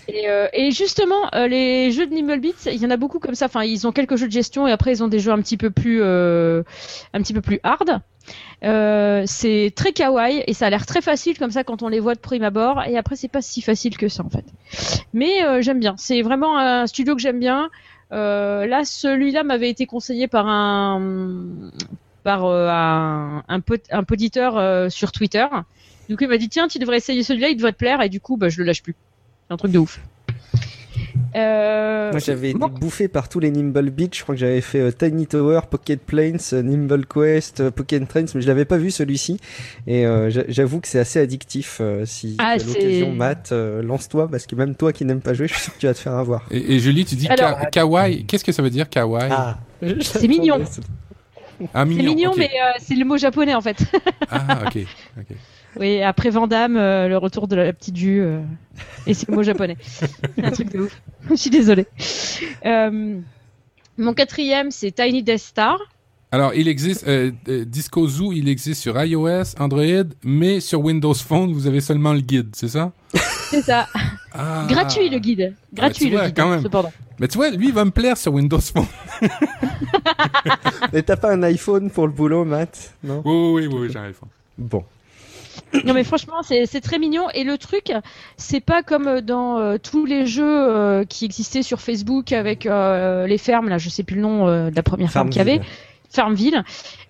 Et, 0.08 0.30
euh, 0.30 0.48
et 0.54 0.72
justement, 0.72 1.30
euh, 1.36 1.48
les 1.48 1.92
jeux 1.92 2.08
de 2.08 2.14
Nimblebit, 2.14 2.54
il 2.68 2.82
y 2.82 2.86
en 2.86 2.90
a 2.90 2.98
beaucoup 2.98 3.20
comme 3.20 3.36
ça. 3.36 3.46
Enfin, 3.48 3.64
ils 3.64 3.86
ont 3.86 3.92
quelques 3.92 4.16
jeux 4.16 4.28
de 4.28 4.32
gestion 4.32 4.68
et 4.68 4.72
après 4.72 4.92
ils 4.92 5.04
ont 5.04 5.08
des 5.10 5.20
jeux 5.20 5.32
un 5.32 5.42
petit 5.42 5.58
peu 5.58 5.70
plus, 5.70 6.00
euh, 6.02 6.64
un 7.14 7.22
petit 7.22 7.34
peu 7.34 7.42
plus 7.42 7.60
hard. 7.64 8.00
Euh, 8.64 9.24
c'est 9.26 9.72
très 9.76 9.92
kawaii 9.92 10.44
et 10.48 10.54
ça 10.54 10.66
a 10.66 10.70
l'air 10.70 10.86
très 10.86 11.02
facile 11.02 11.38
comme 11.38 11.52
ça 11.52 11.64
quand 11.64 11.84
on 11.84 11.88
les 11.90 12.00
voit 12.00 12.16
de 12.16 12.20
prime 12.20 12.44
abord. 12.44 12.84
Et 12.84 12.98
après, 12.98 13.16
c'est 13.16 13.28
pas 13.28 13.42
si 13.42 13.62
facile 13.62 13.98
que 13.98 14.08
ça 14.08 14.24
en 14.24 14.30
fait. 14.30 14.46
Mais 15.14 15.44
euh, 15.46 15.62
j'aime 15.62 15.80
bien. 15.80 15.96
C'est 15.98 16.22
vraiment 16.22 16.58
un 16.58 16.88
studio 16.88 17.16
que 17.16 17.22
j'aime 17.22 17.40
bien. 17.40 17.70
Euh, 18.12 18.66
là, 18.66 18.86
celui-là 18.86 19.44
m'avait 19.44 19.70
été 19.70 19.86
conseillé 19.86 20.28
par 20.28 20.48
un 20.48 21.42
par 22.24 22.46
euh, 22.46 22.70
un, 22.70 23.44
un, 23.48 23.62
un 23.92 24.04
poditeur 24.04 24.58
euh, 24.58 24.90
sur 24.90 25.12
Twitter. 25.12 25.46
Du 26.10 26.16
coup, 26.16 26.24
il 26.24 26.30
m'a 26.30 26.38
dit 26.38 26.50
tiens, 26.50 26.68
tu 26.68 26.80
devrais 26.80 26.98
essayer 26.98 27.24
celui-là, 27.24 27.50
il 27.50 27.56
devrait 27.56 27.74
te 27.74 27.78
plaire. 27.78 28.02
Et 28.02 28.10
du 28.10 28.20
coup, 28.22 28.38
bah, 28.38 28.50
je 28.50 28.60
le 28.60 28.66
lâche 28.66 28.84
plus. 28.84 28.96
C'est 29.48 29.54
un 29.54 29.58
truc 29.58 29.72
de 29.72 29.80
ouf. 29.80 30.00
Euh, 31.36 32.12
Moi, 32.12 32.20
j'avais 32.20 32.54
bon. 32.54 32.68
été 32.68 32.80
bouffé 32.80 33.08
par 33.08 33.30
tous 33.30 33.40
les 33.40 33.52
Nimble 33.52 33.90
Beach. 33.92 34.18
Je 34.20 34.24
crois 34.24 34.36
que 34.36 34.40
j'avais 34.42 34.62
fait 34.62 34.80
euh, 34.80 34.92
Tiny 34.92 35.28
Tower, 35.28 35.62
Pocket 35.70 36.02
Planes, 36.02 36.40
euh, 36.54 36.62
Nimble 36.64 37.06
Quest, 37.06 37.60
euh, 37.60 37.72
Pocket 37.72 38.08
Trains, 38.08 38.26
mais 38.34 38.42
je 38.42 38.48
l'avais 38.48 38.66
pas 38.66 38.78
vu 38.78 38.92
celui-ci. 38.92 39.40
Et 39.86 40.06
euh, 40.06 40.30
j'a- 40.30 40.46
j'avoue 40.48 40.80
que 40.80 40.88
c'est 40.88 41.00
assez 41.00 41.20
addictif. 41.20 41.78
euh, 41.82 42.06
si 42.06 42.36
Ah, 42.40 42.56
tu 42.58 42.64
as 42.64 42.74
c'est- 42.74 42.80
l'occasion, 42.82 43.12
Matt, 43.14 43.50
euh, 43.52 43.82
lance-toi 43.84 44.28
parce 44.30 44.46
que 44.46 44.56
même 44.56 44.76
toi 44.76 44.94
qui 44.94 45.06
n'aimes 45.06 45.22
pas 45.22 45.34
jouer, 45.34 45.48
je 45.50 45.54
suis 45.54 45.64
sûr 45.64 45.74
que 45.74 45.80
tu 45.80 45.86
vas 45.88 45.94
te 45.94 46.00
faire 46.00 46.14
avoir. 46.16 46.46
Et, 46.52 46.76
et 46.76 46.80
Julie, 46.80 47.06
tu 47.06 47.16
dis 47.16 47.28
Alors- 47.28 47.60
ka- 47.60 47.66
kawaii. 47.68 48.26
Qu'est-ce 48.26 48.44
que 48.44 48.52
ça 48.52 48.62
veut 48.64 48.70
dire 48.70 48.90
kawaii? 48.90 49.30
Ah, 49.32 49.58
C'est 50.02 50.28
mignon. 50.28 50.60
Ah, 51.74 51.84
C'est 51.88 52.04
mignon, 52.04 52.34
mais 52.38 52.46
euh, 52.50 52.72
c'est 52.80 52.96
le 52.96 53.04
mot 53.06 53.18
japonais 53.18 53.56
en 53.56 53.62
fait. 53.62 53.78
Ah, 54.30 54.60
ok. 54.68 54.78
ok. 55.20 55.36
oui, 55.80 56.02
après 56.02 56.30
Vandame, 56.30 56.78
euh, 56.78 57.08
le 57.08 57.18
retour 57.18 57.48
de 57.48 57.56
la 57.56 57.74
petite 57.74 57.98
vue, 57.98 58.22
euh, 58.22 58.42
et 59.06 59.14
c'est 59.14 59.30
le 59.30 59.36
mot 59.36 59.44
japonais. 59.44 59.78
Un 60.44 60.52
truc 60.52 60.72
de 60.72 60.80
ouf. 60.82 61.02
Je 61.30 61.36
suis 61.36 61.50
désolée. 61.50 61.88
Euh, 62.66 63.20
mon 63.98 64.14
quatrième, 64.14 64.72
c'est 64.72 64.92
Tiny 64.92 65.24
Death 65.24 65.40
Star. 65.40 65.78
Alors, 66.32 66.54
il 66.54 66.68
existe, 66.68 67.08
euh, 67.08 67.32
euh, 67.48 67.64
Disco 67.64 68.06
Zoo, 68.08 68.34
il 68.34 68.50
existe 68.50 68.82
sur 68.82 69.02
iOS, 69.02 69.56
Android, 69.60 70.04
mais 70.24 70.60
sur 70.60 70.82
Windows 70.82 71.14
Phone, 71.14 71.54
vous 71.54 71.68
avez 71.68 71.80
seulement 71.80 72.12
le 72.12 72.20
guide, 72.20 72.50
c'est 72.54 72.68
ça? 72.68 72.92
C'est 73.50 73.62
ça. 73.62 73.88
ah. 74.34 74.66
Gratuit 74.68 75.10
le 75.10 75.20
guide. 75.20 75.56
Gratuit 75.74 76.06
tu 76.06 76.12
le 76.12 76.18
vois, 76.18 76.28
guide. 76.28 76.36
quand 76.36 76.50
même. 76.50 76.62
Cependant. 76.64 76.92
Mais 77.20 77.30
tu 77.30 77.38
vois, 77.38 77.50
lui, 77.50 77.70
il 77.70 77.74
va 77.74 77.86
me 77.86 77.92
plaire 77.92 78.18
sur 78.18 78.34
Windows 78.34 78.60
Phone. 78.60 78.86
Mais 80.94 81.02
t'as 81.02 81.16
pas 81.16 81.32
un 81.32 81.42
iPhone 81.44 81.90
pour 81.90 82.08
le 82.08 82.14
boulot, 82.14 82.44
Matt 82.44 82.94
Non? 83.04 83.22
Oui, 83.24 83.64
oui, 83.64 83.68
oui, 83.68 83.80
oui, 83.84 83.90
j'ai 83.92 84.00
un 84.00 84.04
iPhone. 84.04 84.30
Bon. 84.58 84.84
Non 85.86 85.94
mais 85.94 86.04
franchement 86.04 86.42
c'est 86.44 86.66
c'est 86.66 86.82
très 86.82 87.00
mignon. 87.00 87.30
Et 87.34 87.44
le 87.44 87.58
truc 87.58 87.92
c'est 88.38 88.60
pas 88.60 88.84
comme 88.84 89.22
dans 89.22 89.60
euh, 89.60 89.78
tous 89.78 90.06
les 90.06 90.26
jeux 90.26 90.44
euh, 90.46 91.06
qui 91.06 91.26
existaient 91.26 91.64
sur 91.64 91.82
Facebook 91.82 92.32
avec 92.32 92.66
euh, 92.66 93.28
les 93.28 93.38
fermes. 93.38 93.70
Là 93.70 93.78
je 93.78 93.90
sais 93.90 94.04
plus 94.04 94.16
le 94.16 94.22
nom 94.22 94.48
euh, 94.48 94.70
de 94.70 94.76
la 94.76 94.84
première 94.84 95.12
ferme 95.12 95.30
qu'il 95.30 95.40
y 95.40 95.42
avait. 95.42 95.62
Farmville 96.10 96.64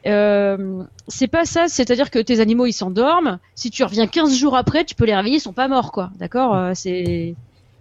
euh, 0.06 0.84
c'est 1.08 1.28
pas 1.28 1.46
ça. 1.46 1.68
C'est-à-dire 1.68 2.10
que 2.10 2.20
tes 2.20 2.40
animaux 2.40 2.66
ils 2.66 2.74
s'endorment. 2.74 3.40
Si 3.56 3.70
tu 3.70 3.84
reviens 3.84 4.08
15 4.08 4.36
jours 4.36 4.56
après 4.56 4.86
tu 4.86 4.96
peux 4.96 5.06
les 5.06 5.16
réveiller 5.16 5.38
ils 5.38 5.42
sont 5.42 5.54
pas 5.54 5.68
morts 5.68 5.92
quoi. 5.92 6.12
D'accord 6.18 6.76
c'est 6.76 7.36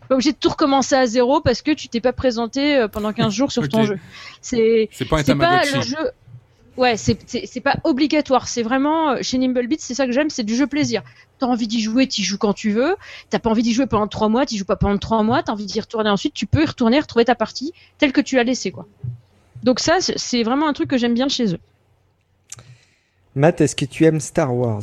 pas 0.08 0.14
obligé 0.14 0.32
de 0.32 0.36
tout 0.38 0.50
recommencer 0.50 0.94
à 0.94 1.06
zéro 1.06 1.40
parce 1.40 1.62
que 1.62 1.72
tu 1.72 1.88
t'es 1.88 2.00
pas 2.00 2.12
présenté 2.12 2.86
pendant 2.92 3.12
15 3.12 3.32
jours 3.32 3.50
sur 3.52 3.68
ton 3.68 3.84
jeu. 3.84 3.98
C'est 4.40 4.88
C'est 4.92 5.04
pas 5.04 5.18
un 5.20 5.24
c'est 5.24 5.34
pas 5.34 5.62
le 5.64 5.82
jeu 5.82 6.10
Ouais, 6.76 6.96
c'est 6.96 7.18
c'est 7.26 7.46
c'est 7.46 7.60
pas 7.60 7.76
obligatoire. 7.84 8.48
C'est 8.48 8.62
vraiment 8.62 9.10
euh, 9.12 9.18
chez 9.22 9.38
Nimblebeat, 9.38 9.80
c'est 9.80 9.94
ça 9.94 10.04
que 10.06 10.12
j'aime, 10.12 10.28
c'est 10.28 10.42
du 10.44 10.54
jeu 10.54 10.66
plaisir. 10.66 11.02
T'as 11.38 11.46
envie 11.46 11.66
d'y 11.66 11.80
jouer, 11.80 12.06
t'y 12.06 12.22
joues 12.22 12.36
quand 12.38 12.52
tu 12.52 12.70
veux. 12.70 12.96
T'as 13.30 13.38
pas 13.38 13.48
envie 13.50 13.62
d'y 13.62 13.72
jouer 13.72 13.86
pendant 13.86 14.06
trois 14.08 14.28
mois, 14.28 14.44
t'y 14.44 14.58
joues 14.58 14.64
pas 14.66 14.76
pendant 14.76 14.98
trois 14.98 15.22
mois. 15.22 15.42
T'as 15.42 15.52
envie 15.52 15.64
d'y 15.66 15.80
retourner 15.80 16.10
ensuite, 16.10 16.34
tu 16.34 16.46
peux 16.46 16.62
y 16.62 16.66
retourner, 16.66 17.00
retrouver 17.00 17.24
ta 17.24 17.34
partie 17.34 17.72
telle 17.98 18.12
que 18.12 18.20
tu 18.20 18.36
l'as 18.36 18.44
laissée, 18.44 18.70
quoi. 18.72 18.86
Donc 19.62 19.80
ça, 19.80 20.00
c'est- 20.00 20.18
c'est 20.18 20.42
vraiment 20.42 20.68
un 20.68 20.72
truc 20.74 20.88
que 20.90 20.98
j'aime 20.98 21.14
bien 21.14 21.28
chez 21.28 21.54
eux. 21.54 21.58
Matt, 23.34 23.60
est-ce 23.60 23.76
que 23.76 23.84
tu 23.84 24.04
aimes 24.04 24.20
Star 24.20 24.54
Wars? 24.54 24.82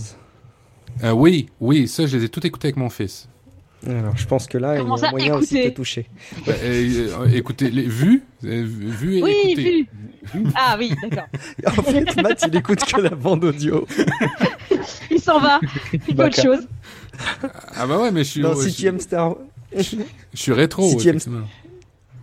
Euh, 1.04 1.12
oui, 1.12 1.50
oui, 1.60 1.88
ça, 1.88 2.06
je 2.06 2.18
les 2.18 2.26
ai 2.26 2.30
tout 2.30 2.46
écoutés 2.46 2.68
avec 2.68 2.78
mon 2.78 2.90
fils. 2.90 3.28
Alors, 3.88 4.16
je 4.16 4.26
pense 4.26 4.48
que 4.48 4.58
là, 4.58 4.76
il 4.76 4.78
y 4.88 5.06
a 5.06 5.10
moyen 5.12 5.36
aussi 5.36 5.56
de 5.56 5.60
écouter 5.60 5.72
te 5.72 5.76
toucher. 5.76 6.06
Ouais, 6.48 6.56
euh, 6.64 7.08
euh, 7.22 7.28
écoutez, 7.34 7.70
les, 7.70 7.84
vu, 7.84 8.24
euh, 8.46 8.64
vu 8.66 9.18
et 9.18 9.24
Oui, 9.24 9.36
écouté. 9.46 9.88
vu. 10.34 10.44
Ah 10.56 10.76
oui, 10.80 10.94
d'accord. 11.02 11.26
En 11.78 11.84
fait, 11.84 12.22
Matt, 12.22 12.44
il 12.48 12.56
écoute 12.56 12.80
que 12.86 13.02
la 13.02 13.10
bande 13.10 13.44
audio. 13.44 13.86
Il 15.12 15.20
s'en 15.20 15.40
va. 15.40 15.60
Il 15.94 16.16
fait 16.16 16.24
autre 16.24 16.42
chose. 16.42 16.68
Ah 17.76 17.86
bah 17.88 17.98
ouais, 18.00 18.12
mais 18.12 18.24
je 18.24 18.30
suis, 18.30 18.42
Non, 18.42 18.54
je, 18.56 18.62
si 18.62 18.72
suis- 18.72 18.84
tu 18.84 18.88
aimes 18.88 19.00
Star 19.00 19.36
je 19.76 19.96
suis 20.34 20.54
rétro. 20.54 20.88
si 20.88 20.98
tu 20.98 21.10
aimes- 21.10 21.16
effectivement. 21.18 21.48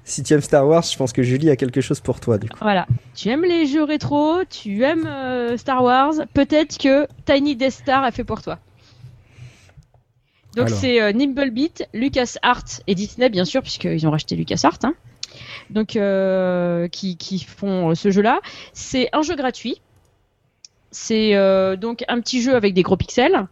si 0.05 0.23
tu 0.23 0.33
aimes 0.35 0.41
Star 0.41 0.67
Wars, 0.67 0.83
je 0.83 0.97
pense 0.97 1.13
que 1.13 1.23
Julie 1.23 1.51
a 1.51 1.57
quelque 1.57 1.81
chose 1.81 2.01
pour 2.01 2.21
toi, 2.21 2.39
du 2.39 2.49
coup. 2.49 2.59
Voilà. 2.63 2.87
Tu 3.15 3.29
aimes 3.29 3.45
les 3.45 3.67
jeux 3.67 3.83
rétro, 3.85 4.45
tu 4.49 4.83
aimes 4.85 5.07
euh, 5.07 5.57
Star 5.57 5.83
Wars, 5.85 6.13
peut-être 6.33 6.79
que 6.79 7.07
Tiny 7.27 7.57
Death 7.57 7.73
Star 7.73 8.03
a 8.05 8.11
fait 8.13 8.25
pour 8.25 8.41
toi. 8.41 8.59
Donc 10.57 10.69
c'est 10.69 11.01
euh, 11.01 11.13
Nimblebeat, 11.13 11.89
LucasArts 11.95 12.81
et 12.87 12.95
Disney 12.95 13.29
bien 13.29 13.45
sûr 13.45 13.63
puisqu'ils 13.63 14.07
ont 14.07 14.11
racheté 14.11 14.37
LucasArts. 14.37 14.79
Hein. 14.83 14.95
Donc 15.71 15.97
euh, 15.97 16.89
qui, 16.89 17.17
qui 17.17 17.39
font 17.39 17.91
euh, 17.91 17.95
ce 17.95 18.11
jeu-là. 18.11 18.41
C'est 18.73 19.09
un 19.13 19.23
jeu 19.23 19.37
gratuit. 19.37 19.81
C'est 20.91 21.37
euh, 21.37 21.77
donc 21.77 22.05
un 22.09 22.21
petit 22.21 22.43
jeu 22.43 22.57
avec 22.57 22.75
des 22.75 22.83
gros 22.83 22.97
pixels. 22.97 23.47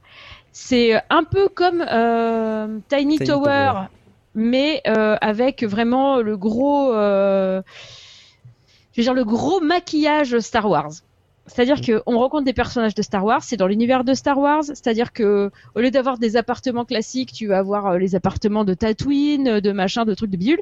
C'est 0.51 1.01
un 1.09 1.23
peu 1.23 1.49
comme 1.49 1.85
euh, 1.89 2.79
Tiny, 2.89 3.19
Tiny 3.19 3.29
Tower, 3.29 3.45
Tower. 3.45 3.73
mais 4.35 4.83
euh, 4.89 5.17
avec 5.21 5.63
vraiment 5.63 6.17
le 6.17 6.37
gros, 6.37 6.93
euh, 6.93 7.63
je 8.93 9.01
veux 9.01 9.05
dire 9.05 9.15
le 9.15 9.25
gros 9.25 9.61
maquillage 9.61 10.39
Star 10.41 10.69
Wars. 10.69 10.91
C'est-à-dire 11.49 11.81
que 11.81 12.03
on 12.07 12.19
rencontre 12.19 12.45
des 12.45 12.53
personnages 12.53 12.95
de 12.95 13.03
Star 13.03 13.25
Wars, 13.25 13.43
c'est 13.43 13.57
dans 13.57 13.67
l'univers 13.67 14.05
de 14.05 14.15
Star 14.15 14.39
Wars. 14.39 14.65
C'est-à-dire 14.65 15.13
que 15.13 15.51
au 15.75 15.81
lieu 15.81 15.91
d'avoir 15.91 16.19
des 16.19 16.37
appartements 16.37 16.85
classiques, 16.85 17.33
tu 17.33 17.47
vas 17.47 17.59
avoir 17.59 17.87
euh, 17.87 17.99
les 17.99 18.15
appartements 18.15 18.65
de 18.65 18.75
Tatooine, 18.75 19.61
de 19.61 19.73
machin, 19.73 20.05
de 20.05 20.15
trucs 20.15 20.31
de 20.31 20.37
bidule. 20.37 20.61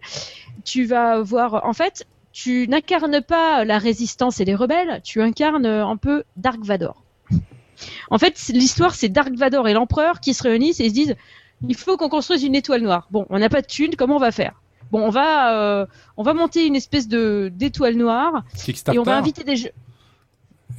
Tu 0.64 0.84
vas 0.84 1.12
avoir, 1.12 1.64
en 1.64 1.72
fait, 1.72 2.07
tu 2.32 2.68
n'incarnes 2.68 3.22
pas 3.22 3.64
la 3.64 3.78
résistance 3.78 4.41
et 4.41 4.45
les 4.45 4.55
rebelles, 4.55 5.01
tu 5.03 5.22
incarnes 5.22 5.66
euh, 5.66 5.87
un 5.87 5.97
peu 5.97 6.24
Dark 6.37 6.62
Vador. 6.62 7.03
En 8.11 8.18
fait, 8.18 8.39
l'histoire, 8.49 8.95
c'est 8.95 9.09
Dark 9.09 9.34
Vador 9.34 9.68
et 9.68 9.74
l'empereur 9.74 10.20
qui 10.20 10.34
se 10.34 10.43
réunissent 10.43 10.80
et 10.80 10.84
ils 10.84 10.91
se 10.91 10.95
disent 10.95 11.16
il 11.66 11.76
faut 11.76 11.97
qu'on 11.97 12.09
construise 12.09 12.45
une 12.45 12.55
étoile 12.55 12.82
noire. 12.82 13.09
Bon, 13.11 13.26
on 13.30 13.39
n'a 13.39 13.49
pas 13.49 13.62
de 13.62 13.66
thunes, 13.66 13.97
comment 13.97 14.16
on 14.16 14.20
va 14.20 14.32
faire? 14.32 14.61
Bon, 14.93 15.01
on 15.01 15.11
va, 15.11 15.59
euh, 15.59 15.87
on 16.16 16.22
va 16.22 16.34
monter 16.34 16.66
une 16.66 16.76
espèce 16.76 17.09
de 17.09 17.51
d'étoile 17.55 17.95
noire 17.95 18.45
et 18.93 18.99
on 18.99 19.03
va 19.03 19.16
inviter 19.16 19.43
des 19.43 19.57
jeux. 19.57 19.72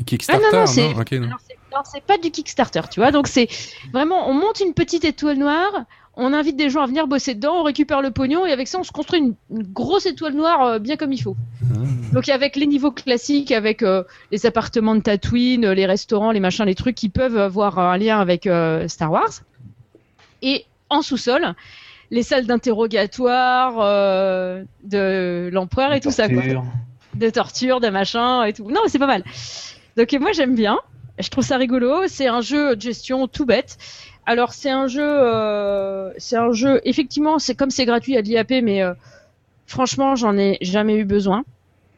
Kickstarter, 0.06 0.46
Ah, 0.48 0.52
non, 0.52 0.58
non, 0.58 0.62
non, 0.62 0.68
c'est- 0.68 1.56
non. 2.00 2.02
Pas 2.08 2.18
du 2.18 2.32
Kickstarter, 2.32 2.82
tu 2.92 3.00
vois. 3.00 3.12
Donc 3.12 3.28
c'est 3.28 3.48
vraiment, 3.94 4.30
on 4.30 4.34
monte 4.34 4.60
une 4.62 4.74
petite 4.74 5.06
étoile 5.06 5.38
noire, 5.38 5.72
on 6.16 6.34
invite 6.34 6.56
des 6.56 6.70
gens 6.72 6.82
à 6.82 6.88
venir 6.88 7.06
bosser 7.08 7.36
dedans, 7.36 7.58
on 7.60 7.64
récupère 7.64 8.02
le 8.02 8.10
pognon 8.10 8.46
et 8.46 8.52
avec 8.52 8.68
ça, 8.68 8.80
on 8.80 8.84
se 8.84 8.92
construit 8.92 9.20
une, 9.20 9.36
une 9.52 9.64
grosse 9.64 10.06
étoile 10.08 10.34
noire 10.34 10.64
euh, 10.66 10.80
bien 10.80 10.96
comme 10.98 11.14
il 11.14 11.22
faut. 11.22 11.36
Ah. 11.76 11.78
Donc 12.14 12.30
avec 12.30 12.56
les 12.56 12.66
niveaux 12.66 12.92
classiques, 12.92 13.52
avec 13.52 13.84
euh, 13.84 14.04
les 14.32 14.46
appartements 14.48 14.96
de 14.96 15.02
Tatooine, 15.02 15.66
euh, 15.66 15.74
les 15.76 15.86
restaurants, 15.86 16.32
les 16.32 16.40
machins, 16.40 16.66
les 16.66 16.74
trucs 16.76 16.96
qui 16.96 17.10
peuvent 17.10 17.38
avoir 17.38 17.78
un 17.78 17.98
lien 17.98 18.20
avec 18.20 18.48
euh, 18.48 18.88
Star 18.88 19.12
Wars. 19.12 19.30
Et 20.42 20.66
en 20.90 21.02
sous-sol, 21.04 21.54
les 22.10 22.24
salles 22.24 22.46
d'interrogatoire 22.48 23.76
euh, 23.80 24.64
de 24.84 25.50
l'empereur 25.52 25.94
et 25.94 26.00
tout 26.00 26.12
ça, 26.12 26.28
quoi 26.30 26.38
Torture. 26.42 26.64
de 27.16 27.30
torture, 27.30 27.80
de 27.82 27.90
machin 27.90 28.44
et 28.46 28.54
tout. 28.54 28.64
Non, 28.72 28.80
mais 28.84 28.90
c'est 28.90 29.00
pas 29.00 29.08
mal. 29.08 29.24
Donc 29.98 30.16
moi 30.20 30.32
j'aime 30.32 30.56
bien. 30.56 30.80
Je 31.20 31.28
trouve 31.30 31.44
ça 31.44 31.58
rigolo. 31.58 32.08
C'est 32.08 32.28
un 32.28 32.42
jeu 32.42 32.76
de 32.76 32.82
gestion 32.82 33.28
tout 33.28 33.46
bête. 33.46 33.78
Alors 34.28 34.54
c'est 34.54 34.70
un 34.70 34.88
jeu, 34.88 35.02
euh, 35.04 36.12
c'est 36.18 36.38
un 36.38 36.52
jeu. 36.52 36.82
Effectivement, 36.86 37.40
c'est 37.40 37.56
comme 37.56 37.72
c'est 37.72 37.86
gratuit 37.86 38.16
à 38.16 38.22
l'IAP, 38.22 38.52
mais 38.62 38.84
euh, 38.84 38.94
franchement, 39.66 40.16
j'en 40.16 40.38
ai 40.38 40.58
jamais 40.62 40.96
eu 40.98 41.06
besoin. 41.06 41.44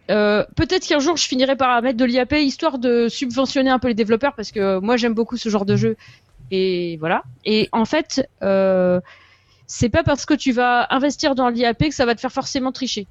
Euh, 0.09 0.45
Peut-être 0.55 0.87
qu'un 0.87 0.99
jour 0.99 1.17
je 1.17 1.27
finirai 1.27 1.55
par 1.55 1.81
mettre 1.81 1.97
de 1.97 2.05
l'IAP 2.05 2.33
histoire 2.33 2.79
de 2.79 3.09
subventionner 3.09 3.69
un 3.69 3.79
peu 3.79 3.89
les 3.89 3.93
développeurs 3.93 4.33
parce 4.33 4.51
que 4.51 4.79
moi 4.79 4.97
j'aime 4.97 5.13
beaucoup 5.13 5.37
ce 5.37 5.49
genre 5.49 5.65
de 5.65 5.75
jeu 5.75 5.97
et 6.51 6.97
voilà. 6.97 7.23
Et 7.45 7.67
en 7.73 7.85
fait, 7.85 8.27
c'est 9.67 9.89
pas 9.89 10.03
parce 10.03 10.25
que 10.25 10.33
tu 10.33 10.51
vas 10.53 10.87
investir 10.89 11.35
dans 11.35 11.49
l'IAP 11.49 11.89
que 11.89 11.93
ça 11.93 12.05
va 12.05 12.15
te 12.15 12.21
faire 12.21 12.31
forcément 12.31 12.71
tricher 12.71 13.07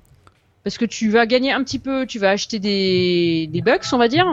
parce 0.65 0.79
que 0.79 0.85
tu 0.85 1.11
vas 1.11 1.27
gagner 1.27 1.53
un 1.53 1.63
petit 1.63 1.79
peu, 1.79 2.07
tu 2.07 2.19
vas 2.19 2.31
acheter 2.31 2.59
des, 2.59 3.49
des 3.51 3.63
bucks, 3.63 3.85
on 3.93 3.99
va 3.99 4.09
dire, 4.09 4.27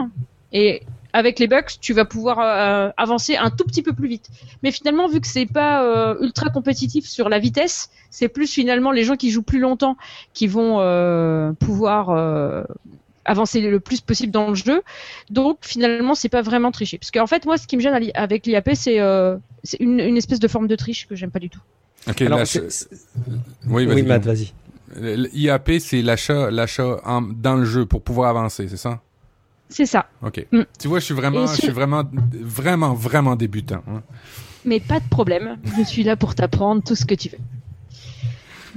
et 0.52 0.82
avec 1.12 1.38
les 1.38 1.46
bucks, 1.46 1.76
tu 1.80 1.94
vas 1.94 2.04
pouvoir 2.04 2.38
euh, 2.40 2.90
avancer 2.98 3.36
un 3.36 3.48
tout 3.50 3.64
petit 3.64 3.82
peu 3.82 3.94
plus 3.94 4.08
vite. 4.08 4.28
Mais 4.62 4.70
finalement, 4.70 5.08
vu 5.08 5.20
que 5.20 5.26
c'est 5.26 5.46
pas 5.46 5.82
euh, 5.82 6.14
ultra 6.20 6.50
compétitif 6.50 7.06
sur 7.08 7.28
la 7.30 7.38
vitesse, 7.38 7.88
c'est 8.10 8.28
plus 8.28 8.46
finalement 8.52 8.92
les 8.92 9.02
gens 9.04 9.16
qui 9.16 9.30
jouent 9.30 9.42
plus 9.42 9.58
longtemps 9.60 9.96
qui 10.34 10.46
vont 10.46 10.78
euh, 10.80 11.52
pouvoir 11.52 12.10
euh, 12.10 12.64
avancer 13.24 13.62
le 13.62 13.80
plus 13.80 14.02
possible 14.02 14.30
dans 14.30 14.50
le 14.50 14.54
jeu. 14.54 14.82
Donc 15.30 15.58
finalement, 15.62 16.14
c'est 16.14 16.28
pas 16.28 16.42
vraiment 16.42 16.70
tricher. 16.70 16.98
Parce 16.98 17.10
qu'en 17.10 17.26
fait, 17.26 17.46
moi, 17.46 17.56
ce 17.56 17.66
qui 17.66 17.76
me 17.76 17.82
gêne 17.82 17.98
avec 18.14 18.44
l'IAP, 18.46 18.70
c'est 18.74 19.00
euh, 19.00 19.36
une, 19.80 20.00
une 20.00 20.16
espèce 20.18 20.38
de 20.38 20.48
forme 20.48 20.68
de 20.68 20.76
triche 20.76 21.06
que 21.06 21.16
j'aime 21.16 21.30
pas 21.30 21.38
du 21.40 21.48
tout. 21.48 21.60
Ok, 22.08 22.20
Alors, 22.22 22.46
c'est- 22.46 22.88
oui, 23.68 23.86
vas-y. 23.86 23.96
oui, 23.96 24.02
Matt, 24.02 24.24
vas-y. 24.24 24.52
L'IAP, 24.96 25.72
c'est 25.80 26.02
l'achat, 26.02 26.50
dans 26.50 27.56
le 27.56 27.64
jeu 27.64 27.86
pour 27.86 28.02
pouvoir 28.02 28.28
avancer, 28.30 28.68
c'est 28.68 28.76
ça? 28.76 29.00
C'est 29.68 29.86
ça. 29.86 30.06
Ok. 30.22 30.46
Mm. 30.52 30.62
Tu 30.78 30.88
vois, 30.88 31.00
je 31.00 31.04
suis 31.04 31.14
vraiment, 31.14 31.46
je 31.46 31.60
suis 31.60 31.70
vraiment, 31.70 32.04
vraiment, 32.32 32.94
vraiment 32.94 33.36
débutant. 33.36 33.82
hein. 33.88 34.02
Mais 34.64 34.80
pas 34.80 34.98
de 35.00 35.08
problème, 35.08 35.58
je 35.78 35.82
suis 35.84 36.02
là 36.02 36.16
pour 36.16 36.34
t'apprendre 36.34 36.82
tout 36.82 36.94
ce 36.96 37.04
que 37.04 37.14
tu 37.14 37.28
veux. 37.30 37.38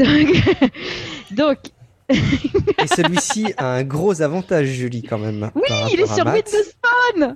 Donc, 0.05 0.71
donc 1.31 1.57
Et 2.09 2.87
celui-ci 2.87 3.53
a 3.57 3.73
un 3.73 3.83
gros 3.83 4.21
avantage, 4.21 4.67
Julie, 4.67 5.03
quand 5.03 5.17
même. 5.17 5.51
oui, 5.55 5.63
il 5.93 5.99
est 5.99 6.07
sur. 6.07 6.25
Windows 6.25 6.69
Phone 6.83 7.35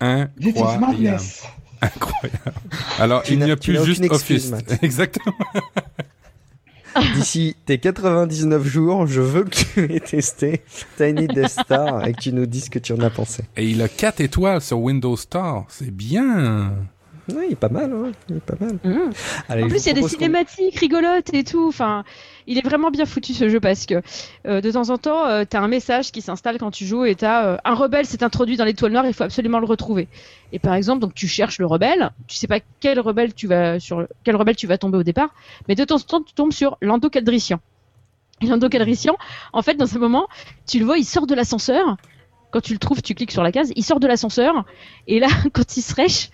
Incroyable. 0.00 1.20
Incroyable. 1.82 2.52
Alors, 2.98 3.22
Tu 3.22 3.34
il 3.34 3.38
n'y 3.38 3.50
a 3.50 3.56
plus 3.56 3.82
juste 3.84 4.02
excuse, 4.02 4.50
Office. 4.52 4.68
Matt. 4.68 4.78
Exactement. 4.82 5.34
D'ici 7.14 7.56
tes 7.66 7.78
99 7.78 8.66
jours, 8.66 9.06
je 9.06 9.20
veux 9.20 9.44
que 9.44 9.50
tu 9.50 9.94
aies 9.94 10.00
testé 10.00 10.62
Tiny 10.96 11.26
Death 11.28 11.48
Star 11.48 12.06
et 12.06 12.12
que 12.12 12.20
tu 12.20 12.32
nous 12.32 12.46
dises 12.46 12.64
ce 12.64 12.70
que 12.70 12.78
tu 12.78 12.92
en 12.92 13.00
as 13.00 13.10
pensé. 13.10 13.44
Et 13.56 13.68
il 13.68 13.80
a 13.82 13.88
4 13.88 14.20
étoiles 14.20 14.60
sur 14.60 14.80
Windows 14.80 15.16
Store. 15.16 15.66
C'est 15.68 15.90
bien. 15.90 16.72
Oui, 17.28 17.44
il 17.46 17.52
est 17.52 17.56
pas 17.56 17.68
mal, 17.68 17.92
hein. 17.92 18.12
il 18.28 18.36
est 18.36 18.40
pas 18.40 18.56
mal. 18.58 18.78
Mmh. 18.82 19.10
Allez, 19.48 19.64
En 19.64 19.68
plus, 19.68 19.84
il 19.84 19.88
y 19.88 19.90
a 19.90 20.00
des 20.00 20.08
cinématiques 20.08 20.78
rigolotes 20.78 21.32
et 21.34 21.44
tout. 21.44 21.68
Enfin, 21.68 22.04
il 22.46 22.58
est 22.58 22.64
vraiment 22.64 22.90
bien 22.90 23.06
foutu 23.06 23.32
ce 23.32 23.48
jeu 23.48 23.60
parce 23.60 23.86
que 23.86 24.02
euh, 24.46 24.60
de 24.60 24.70
temps 24.70 24.90
en 24.90 24.98
temps, 24.98 25.26
euh, 25.26 25.44
t'as 25.48 25.60
un 25.60 25.68
message 25.68 26.12
qui 26.12 26.22
s'installe 26.22 26.58
quand 26.58 26.70
tu 26.70 26.86
joues 26.86 27.04
et 27.04 27.14
t'as 27.14 27.44
euh, 27.46 27.56
un 27.64 27.74
rebelle 27.74 28.06
s'est 28.06 28.24
introduit 28.24 28.56
dans 28.56 28.64
l'étoile 28.64 28.92
noire. 28.92 29.06
Il 29.06 29.14
faut 29.14 29.24
absolument 29.24 29.60
le 29.60 29.66
retrouver. 29.66 30.08
Et 30.52 30.58
par 30.58 30.74
exemple, 30.74 31.00
donc 31.00 31.14
tu 31.14 31.28
cherches 31.28 31.58
le 31.58 31.66
rebelle. 31.66 32.10
Tu 32.26 32.36
sais 32.36 32.48
pas 32.48 32.60
quel 32.80 32.98
rebelle 33.00 33.34
tu 33.34 33.46
vas 33.46 33.78
sur 33.78 34.06
quel 34.24 34.36
rebelle 34.36 34.56
tu 34.56 34.66
vas 34.66 34.78
tomber 34.78 34.98
au 34.98 35.02
départ, 35.02 35.34
mais 35.68 35.74
de 35.74 35.84
temps 35.84 35.96
en 35.96 36.00
temps, 36.00 36.22
tu 36.22 36.34
tombes 36.34 36.52
sur 36.52 36.76
Lando 36.80 37.08
Calrissian. 37.08 37.60
Et 38.42 38.46
Lando 38.46 38.68
Calrissian, 38.68 39.16
en 39.52 39.62
fait, 39.62 39.74
dans 39.74 39.94
un 39.94 39.98
moment, 39.98 40.26
tu 40.66 40.78
le 40.78 40.84
vois, 40.84 40.98
il 40.98 41.04
sort 41.04 41.26
de 41.26 41.34
l'ascenseur. 41.34 41.96
Quand 42.50 42.60
tu 42.60 42.72
le 42.72 42.78
trouves, 42.78 43.00
tu 43.00 43.14
cliques 43.14 43.30
sur 43.30 43.42
la 43.42 43.52
case. 43.52 43.72
Il 43.76 43.84
sort 43.84 44.00
de 44.00 44.06
l'ascenseur 44.06 44.64
et 45.06 45.20
là, 45.20 45.28
quand 45.52 45.76
il 45.76 45.82
se 45.82 45.94
rêche, 45.94 46.30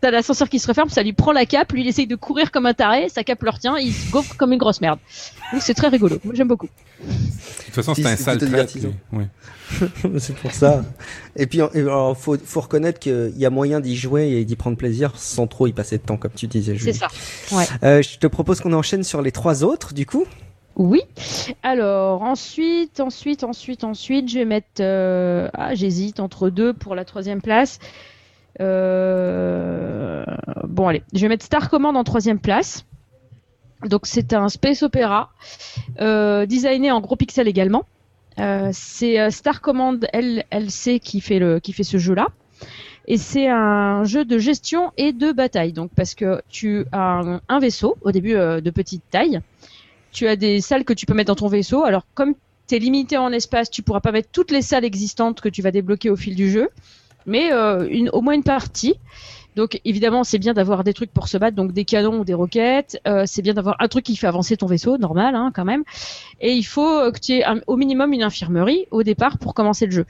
T'as 0.00 0.10
l'ascenseur 0.10 0.48
qui 0.48 0.58
se 0.58 0.66
referme, 0.66 0.88
ça 0.88 1.02
lui 1.02 1.12
prend 1.12 1.32
la 1.32 1.46
cape, 1.46 1.72
lui 1.72 1.82
il 1.82 1.88
essaye 1.88 2.06
de 2.06 2.16
courir 2.16 2.50
comme 2.52 2.66
un 2.66 2.74
taré, 2.74 3.08
sa 3.08 3.24
cape 3.24 3.42
le 3.42 3.50
retient, 3.50 3.76
il 3.78 3.92
se 3.92 4.10
gaufre 4.10 4.36
comme 4.36 4.52
une 4.52 4.58
grosse 4.58 4.80
merde. 4.80 4.98
Donc 5.52 5.62
c'est 5.62 5.74
très 5.74 5.88
rigolo, 5.88 6.18
moi 6.24 6.34
j'aime 6.34 6.48
beaucoup. 6.48 6.68
De 7.00 7.64
toute 7.64 7.74
façon, 7.74 7.94
c'est 7.94 8.06
un 8.06 8.16
sale 8.16 8.38
lui. 8.38 8.88
Oui. 9.12 9.24
C'est 10.18 10.36
pour 10.36 10.52
ça. 10.52 10.84
Et 11.34 11.46
puis, 11.46 11.60
alors, 11.60 12.16
faut, 12.16 12.36
faut 12.38 12.60
reconnaître 12.60 13.00
qu'il 13.00 13.32
y 13.36 13.44
a 13.44 13.50
moyen 13.50 13.80
d'y 13.80 13.96
jouer 13.96 14.28
et 14.30 14.44
d'y 14.44 14.54
prendre 14.54 14.76
plaisir 14.76 15.12
sans 15.16 15.48
trop 15.48 15.66
y 15.66 15.72
passer 15.72 15.98
de 15.98 16.02
temps, 16.02 16.16
comme 16.16 16.30
tu 16.30 16.46
disais, 16.46 16.76
C'est 16.78 16.92
ça. 16.92 17.08
Euh, 17.82 18.00
je 18.00 18.18
te 18.18 18.28
propose 18.28 18.60
qu'on 18.60 18.72
enchaîne 18.72 19.02
sur 19.02 19.22
les 19.22 19.32
trois 19.32 19.64
autres, 19.64 19.92
du 19.92 20.06
coup. 20.06 20.24
Oui. 20.76 21.00
Alors 21.62 22.22
ensuite, 22.22 23.00
ensuite, 23.00 23.42
ensuite, 23.44 23.82
ensuite, 23.82 24.28
je 24.28 24.38
vais 24.38 24.44
mettre. 24.44 24.66
euh, 24.80 25.48
Ah, 25.54 25.74
j'hésite 25.74 26.20
entre 26.20 26.48
deux 26.48 26.72
pour 26.72 26.94
la 26.94 27.04
troisième 27.04 27.40
place. 27.40 27.78
Euh, 28.60 30.24
Bon 30.68 30.88
allez, 30.88 31.02
je 31.12 31.20
vais 31.20 31.28
mettre 31.28 31.44
Star 31.44 31.70
Command 31.70 31.96
en 31.96 32.04
troisième 32.04 32.38
place. 32.38 32.84
Donc 33.84 34.02
c'est 34.06 34.32
un 34.32 34.48
space 34.48 34.82
opéra 34.82 35.30
euh, 36.00 36.46
designé 36.46 36.90
en 36.90 37.00
gros 37.00 37.16
pixels 37.16 37.48
également, 37.48 37.84
Euh, 38.38 38.68
c'est 38.72 39.30
Star 39.30 39.60
Command 39.62 40.06
LLC 40.12 41.00
qui 41.00 41.20
fait 41.20 41.60
qui 41.62 41.72
fait 41.72 41.84
ce 41.84 41.96
jeu-là. 41.96 42.28
Et 43.06 43.18
c'est 43.18 43.48
un 43.48 44.04
jeu 44.04 44.24
de 44.24 44.38
gestion 44.38 44.92
et 44.96 45.12
de 45.12 45.32
bataille. 45.32 45.72
Donc 45.72 45.90
parce 45.94 46.14
que 46.14 46.42
tu 46.48 46.84
as 46.92 47.40
un, 47.48 47.58
vaisseau 47.60 47.96
au 48.02 48.10
début 48.10 48.34
de 48.34 48.70
petite 48.70 49.02
taille. 49.10 49.40
Tu 50.12 50.26
as 50.26 50.36
des 50.36 50.60
salles 50.60 50.84
que 50.84 50.92
tu 50.92 51.06
peux 51.06 51.14
mettre 51.14 51.28
dans 51.28 51.36
ton 51.36 51.48
vaisseau. 51.48 51.84
Alors 51.84 52.04
comme 52.14 52.34
tu 52.66 52.74
es 52.74 52.78
limité 52.78 53.16
en 53.16 53.32
espace, 53.32 53.70
tu 53.70 53.82
pourras 53.82 54.00
pas 54.00 54.12
mettre 54.12 54.28
toutes 54.32 54.50
les 54.50 54.62
salles 54.62 54.84
existantes 54.84 55.40
que 55.40 55.48
tu 55.48 55.62
vas 55.62 55.70
débloquer 55.70 56.10
au 56.10 56.16
fil 56.16 56.34
du 56.34 56.50
jeu, 56.50 56.68
mais 57.26 57.52
euh, 57.52 57.86
une, 57.90 58.08
au 58.10 58.20
moins 58.22 58.34
une 58.34 58.42
partie. 58.44 58.94
Donc 59.56 59.80
évidemment, 59.86 60.22
c'est 60.22 60.38
bien 60.38 60.52
d'avoir 60.52 60.84
des 60.84 60.92
trucs 60.92 61.10
pour 61.12 61.28
se 61.28 61.38
battre, 61.38 61.56
donc 61.56 61.72
des 61.72 61.86
canons 61.86 62.20
ou 62.20 62.24
des 62.26 62.34
roquettes. 62.34 63.00
Euh, 63.08 63.22
c'est 63.26 63.40
bien 63.40 63.54
d'avoir 63.54 63.76
un 63.80 63.88
truc 63.88 64.04
qui 64.04 64.14
fait 64.14 64.26
avancer 64.26 64.56
ton 64.58 64.66
vaisseau, 64.66 64.98
normal 64.98 65.34
hein, 65.34 65.50
quand 65.54 65.64
même. 65.64 65.82
Et 66.40 66.52
il 66.52 66.62
faut 66.62 66.86
euh, 66.98 67.10
que 67.10 67.18
tu 67.18 67.32
aies 67.32 67.44
au 67.66 67.76
minimum 67.76 68.12
une 68.12 68.22
infirmerie 68.22 68.84
au 68.90 69.02
départ 69.02 69.38
pour 69.38 69.54
commencer 69.54 69.86
le 69.86 69.92
jeu. 69.92 70.04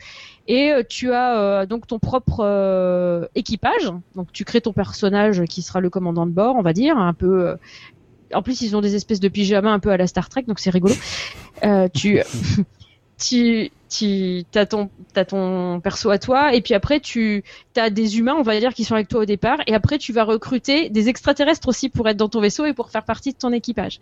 Et 0.48 0.72
euh, 0.72 0.82
tu 0.88 1.12
as 1.12 1.38
euh, 1.38 1.66
donc 1.66 1.86
ton 1.86 2.00
propre 2.00 2.40
euh, 2.40 3.26
équipage. 3.36 3.92
Donc 4.16 4.32
tu 4.32 4.44
crées 4.44 4.60
ton 4.60 4.72
personnage 4.72 5.44
qui 5.44 5.62
sera 5.62 5.80
le 5.80 5.90
commandant 5.90 6.26
de 6.26 6.32
bord, 6.32 6.56
on 6.56 6.62
va 6.62 6.72
dire, 6.72 6.98
un 6.98 7.14
peu. 7.14 7.46
euh, 7.50 7.56
En 8.34 8.42
plus, 8.42 8.62
ils 8.62 8.74
ont 8.74 8.80
des 8.80 8.96
espèces 8.96 9.20
de 9.20 9.28
pyjamas 9.28 9.70
un 9.70 9.78
peu 9.78 9.90
à 9.90 9.96
la 9.96 10.08
Star 10.08 10.28
Trek, 10.28 10.42
donc 10.48 10.58
c'est 10.58 10.70
rigolo. 10.70 10.94
Tu 11.94 12.20
tu 13.18 13.70
tu 13.88 14.44
t'as 14.50 14.66
ton 14.66 15.80
perso 15.80 16.10
à 16.10 16.18
toi 16.18 16.54
et 16.54 16.60
puis 16.60 16.74
après 16.74 17.00
tu 17.00 17.44
t'as 17.72 17.90
des 17.90 18.18
humains 18.18 18.34
on 18.36 18.42
va 18.42 18.58
dire 18.58 18.74
qui 18.74 18.84
sont 18.84 18.94
avec 18.94 19.08
toi 19.08 19.20
au 19.20 19.24
départ 19.24 19.58
et 19.66 19.74
après 19.74 19.98
tu 19.98 20.12
vas 20.12 20.24
recruter 20.24 20.90
des 20.90 21.08
extraterrestres 21.08 21.68
aussi 21.68 21.88
pour 21.88 22.08
être 22.08 22.16
dans 22.16 22.28
ton 22.28 22.40
vaisseau 22.40 22.64
et 22.64 22.72
pour 22.72 22.90
faire 22.90 23.04
partie 23.04 23.32
de 23.32 23.38
ton 23.38 23.52
équipage. 23.52 24.00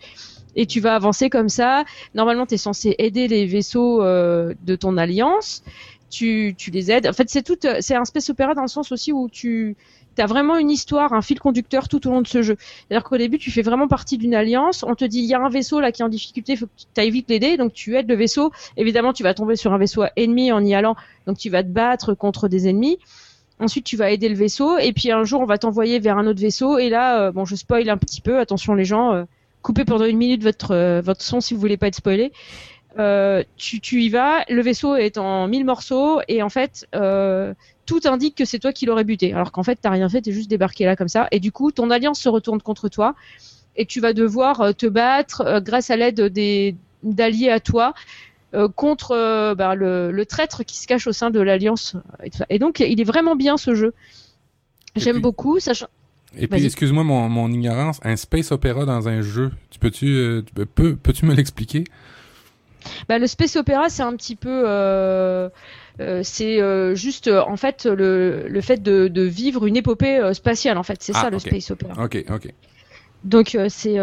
Et 0.56 0.66
tu 0.66 0.80
vas 0.80 0.94
avancer 0.94 1.28
comme 1.30 1.48
ça. 1.48 1.84
Normalement 2.14 2.46
tu 2.46 2.54
es 2.54 2.58
censé 2.58 2.94
aider 2.98 3.28
les 3.28 3.46
vaisseaux 3.46 4.02
euh, 4.02 4.54
de 4.62 4.76
ton 4.76 4.96
alliance. 4.96 5.62
Tu 6.10 6.54
tu 6.56 6.70
les 6.70 6.90
aides. 6.90 7.06
En 7.06 7.12
fait 7.12 7.28
c'est 7.28 7.48
euh, 7.50 7.78
c'est 7.80 7.96
un 7.96 8.04
space 8.04 8.30
opéra 8.30 8.54
dans 8.54 8.62
le 8.62 8.68
sens 8.68 8.92
aussi 8.92 9.12
où 9.12 9.28
tu 9.28 9.76
T'as 10.16 10.26
vraiment 10.26 10.56
une 10.56 10.70
histoire, 10.70 11.12
un 11.12 11.22
fil 11.22 11.40
conducteur 11.40 11.88
tout 11.88 12.06
au 12.06 12.10
long 12.10 12.22
de 12.22 12.26
ce 12.26 12.42
jeu. 12.42 12.56
C'est-à-dire 12.58 13.04
qu'au 13.04 13.16
début, 13.16 13.38
tu 13.38 13.50
fais 13.50 13.62
vraiment 13.62 13.88
partie 13.88 14.18
d'une 14.18 14.34
alliance. 14.34 14.84
On 14.86 14.94
te 14.94 15.04
dit, 15.04 15.20
il 15.20 15.26
y 15.26 15.34
a 15.34 15.40
un 15.40 15.48
vaisseau 15.48 15.80
là 15.80 15.92
qui 15.92 16.02
est 16.02 16.04
en 16.04 16.08
difficulté, 16.08 16.56
faut 16.56 16.66
que 16.66 16.72
tu 16.94 17.00
ailles 17.00 17.10
vite 17.10 17.28
l'aider. 17.28 17.56
Donc 17.56 17.72
tu 17.72 17.96
aides 17.96 18.08
le 18.08 18.14
vaisseau. 18.14 18.52
Évidemment, 18.76 19.12
tu 19.12 19.22
vas 19.22 19.34
tomber 19.34 19.56
sur 19.56 19.72
un 19.72 19.78
vaisseau 19.78 20.04
ennemi 20.16 20.52
en 20.52 20.64
y 20.64 20.74
allant. 20.74 20.96
Donc 21.26 21.38
tu 21.38 21.50
vas 21.50 21.62
te 21.62 21.68
battre 21.68 22.14
contre 22.14 22.48
des 22.48 22.68
ennemis. 22.68 22.98
Ensuite, 23.60 23.84
tu 23.84 23.96
vas 23.96 24.10
aider 24.10 24.28
le 24.28 24.34
vaisseau. 24.34 24.78
Et 24.78 24.92
puis 24.92 25.10
un 25.12 25.24
jour, 25.24 25.40
on 25.40 25.46
va 25.46 25.58
t'envoyer 25.58 25.98
vers 25.98 26.18
un 26.18 26.26
autre 26.26 26.40
vaisseau. 26.40 26.78
Et 26.78 26.88
là, 26.88 27.20
euh, 27.20 27.32
bon, 27.32 27.44
je 27.44 27.54
spoil 27.54 27.88
un 27.88 27.96
petit 27.96 28.20
peu. 28.20 28.38
Attention 28.38 28.74
les 28.74 28.84
gens, 28.84 29.12
euh, 29.12 29.24
coupez 29.62 29.84
pendant 29.84 30.04
une 30.04 30.18
minute 30.18 30.42
votre 30.42 30.72
euh, 30.72 31.00
votre 31.00 31.22
son 31.22 31.40
si 31.40 31.54
vous 31.54 31.60
voulez 31.60 31.76
pas 31.76 31.88
être 31.88 31.96
spoilé. 31.96 32.32
Euh, 32.98 33.42
tu, 33.56 33.80
tu 33.80 34.02
y 34.02 34.08
vas, 34.08 34.44
le 34.48 34.62
vaisseau 34.62 34.94
est 34.94 35.18
en 35.18 35.48
mille 35.48 35.64
morceaux 35.64 36.20
et 36.28 36.44
en 36.44 36.48
fait 36.48 36.86
euh, 36.94 37.52
tout 37.86 37.98
indique 38.04 38.36
que 38.36 38.44
c'est 38.44 38.60
toi 38.60 38.72
qui 38.72 38.86
l'aurais 38.86 39.02
buté, 39.02 39.32
alors 39.32 39.50
qu'en 39.50 39.64
fait 39.64 39.76
t'as 39.82 39.90
rien 39.90 40.08
fait, 40.08 40.20
t'es 40.22 40.30
juste 40.30 40.48
débarqué 40.48 40.84
là 40.84 40.94
comme 40.94 41.08
ça. 41.08 41.26
Et 41.32 41.40
du 41.40 41.50
coup 41.50 41.72
ton 41.72 41.90
alliance 41.90 42.20
se 42.20 42.28
retourne 42.28 42.62
contre 42.62 42.88
toi 42.88 43.16
et 43.74 43.84
tu 43.84 43.98
vas 43.98 44.12
devoir 44.12 44.60
euh, 44.60 44.72
te 44.72 44.86
battre 44.86 45.40
euh, 45.40 45.60
grâce 45.60 45.90
à 45.90 45.96
l'aide 45.96 46.20
des 46.20 46.76
d'alliés 47.02 47.50
à 47.50 47.58
toi 47.58 47.94
contre 48.76 49.54
bah, 49.54 49.74
le, 49.74 50.12
le 50.12 50.26
traître 50.26 50.62
qui 50.62 50.76
se 50.78 50.86
cache 50.86 51.08
au 51.08 51.12
sein 51.12 51.30
de 51.30 51.40
l'alliance. 51.40 51.96
Et, 52.48 52.60
donc 52.60 52.78
il 52.78 53.00
est 53.00 53.04
vraiment 53.04 53.34
bien 53.34 53.56
ce 53.56 53.74
jeu. 53.74 53.94
J'aime 54.94 55.20
beaucoup, 55.20 55.58
sachant 55.58 55.88
Et 56.38 56.46
puis, 56.46 56.64
excuse-moi 56.64 57.02
mon, 57.02 57.28
mon 57.28 57.50
ignorance, 57.50 57.98
un 58.04 58.14
space 58.14 58.52
opéra 58.52 58.84
dans 58.84 59.08
un 59.08 59.22
jeu, 59.22 59.50
tu 59.70 59.80
peux-tu 59.80 60.44
tu 60.46 60.54
peux, 60.54 60.66
peux- 60.66 60.94
peux-tu 60.94 61.26
me 61.26 61.34
l'expliquer? 61.34 61.82
Bah, 63.08 63.18
le 63.18 63.26
space 63.26 63.56
opéra, 63.56 63.88
c'est 63.88 64.02
un 64.02 64.14
petit 64.16 64.36
peu, 64.36 64.64
euh, 64.66 65.48
euh, 66.00 66.20
c'est 66.22 66.60
euh, 66.60 66.94
juste 66.94 67.28
euh, 67.28 67.42
en 67.42 67.56
fait 67.56 67.86
le, 67.86 68.46
le 68.48 68.60
fait 68.60 68.82
de, 68.82 69.08
de 69.08 69.22
vivre 69.22 69.66
une 69.66 69.76
épopée 69.76 70.30
spatiale 70.34 70.78
en 70.78 70.82
fait, 70.82 71.02
c'est 71.02 71.12
Ah, 71.14 71.22
ça 71.22 71.30
le 71.30 71.38
space 71.38 71.70
opéra. 71.70 72.02
Ok, 72.04 72.24
ok. 72.30 72.52
Donc 73.24 73.56
c'est 73.70 73.96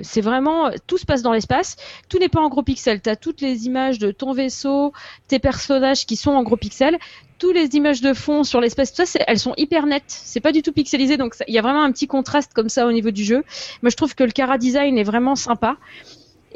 c'est 0.00 0.20
vraiment 0.22 0.70
tout 0.86 0.96
se 0.96 1.04
passe 1.04 1.20
dans 1.20 1.32
l'espace, 1.32 1.76
tout 2.08 2.18
n'est 2.18 2.30
pas 2.30 2.40
en 2.40 2.48
gros 2.48 2.62
pixels. 2.62 3.02
T'as 3.02 3.16
toutes 3.16 3.42
les 3.42 3.66
images 3.66 3.98
de 3.98 4.12
ton 4.12 4.32
vaisseau, 4.32 4.94
tes 5.28 5.38
personnages 5.38 6.06
qui 6.06 6.16
sont 6.16 6.30
en 6.30 6.42
gros 6.42 6.56
pixels, 6.56 6.96
toutes 7.38 7.54
les 7.54 7.76
images 7.76 8.00
de 8.00 8.14
fond 8.14 8.42
sur 8.42 8.62
l'espace, 8.62 8.94
tout 8.94 9.04
ça, 9.04 9.18
elles 9.26 9.38
sont 9.38 9.52
hyper 9.58 9.84
nettes. 9.84 10.04
C'est 10.06 10.40
pas 10.40 10.52
du 10.52 10.62
tout 10.62 10.72
pixelisé, 10.72 11.18
donc 11.18 11.34
il 11.46 11.52
y 11.54 11.58
a 11.58 11.62
vraiment 11.62 11.82
un 11.82 11.92
petit 11.92 12.06
contraste 12.06 12.52
comme 12.54 12.70
ça 12.70 12.86
au 12.86 12.92
niveau 12.92 13.10
du 13.10 13.24
jeu. 13.24 13.44
Moi, 13.82 13.90
je 13.90 13.96
trouve 13.96 14.14
que 14.14 14.24
le 14.24 14.32
cara 14.32 14.56
design 14.56 14.96
est 14.96 15.04
vraiment 15.04 15.36
sympa. 15.36 15.76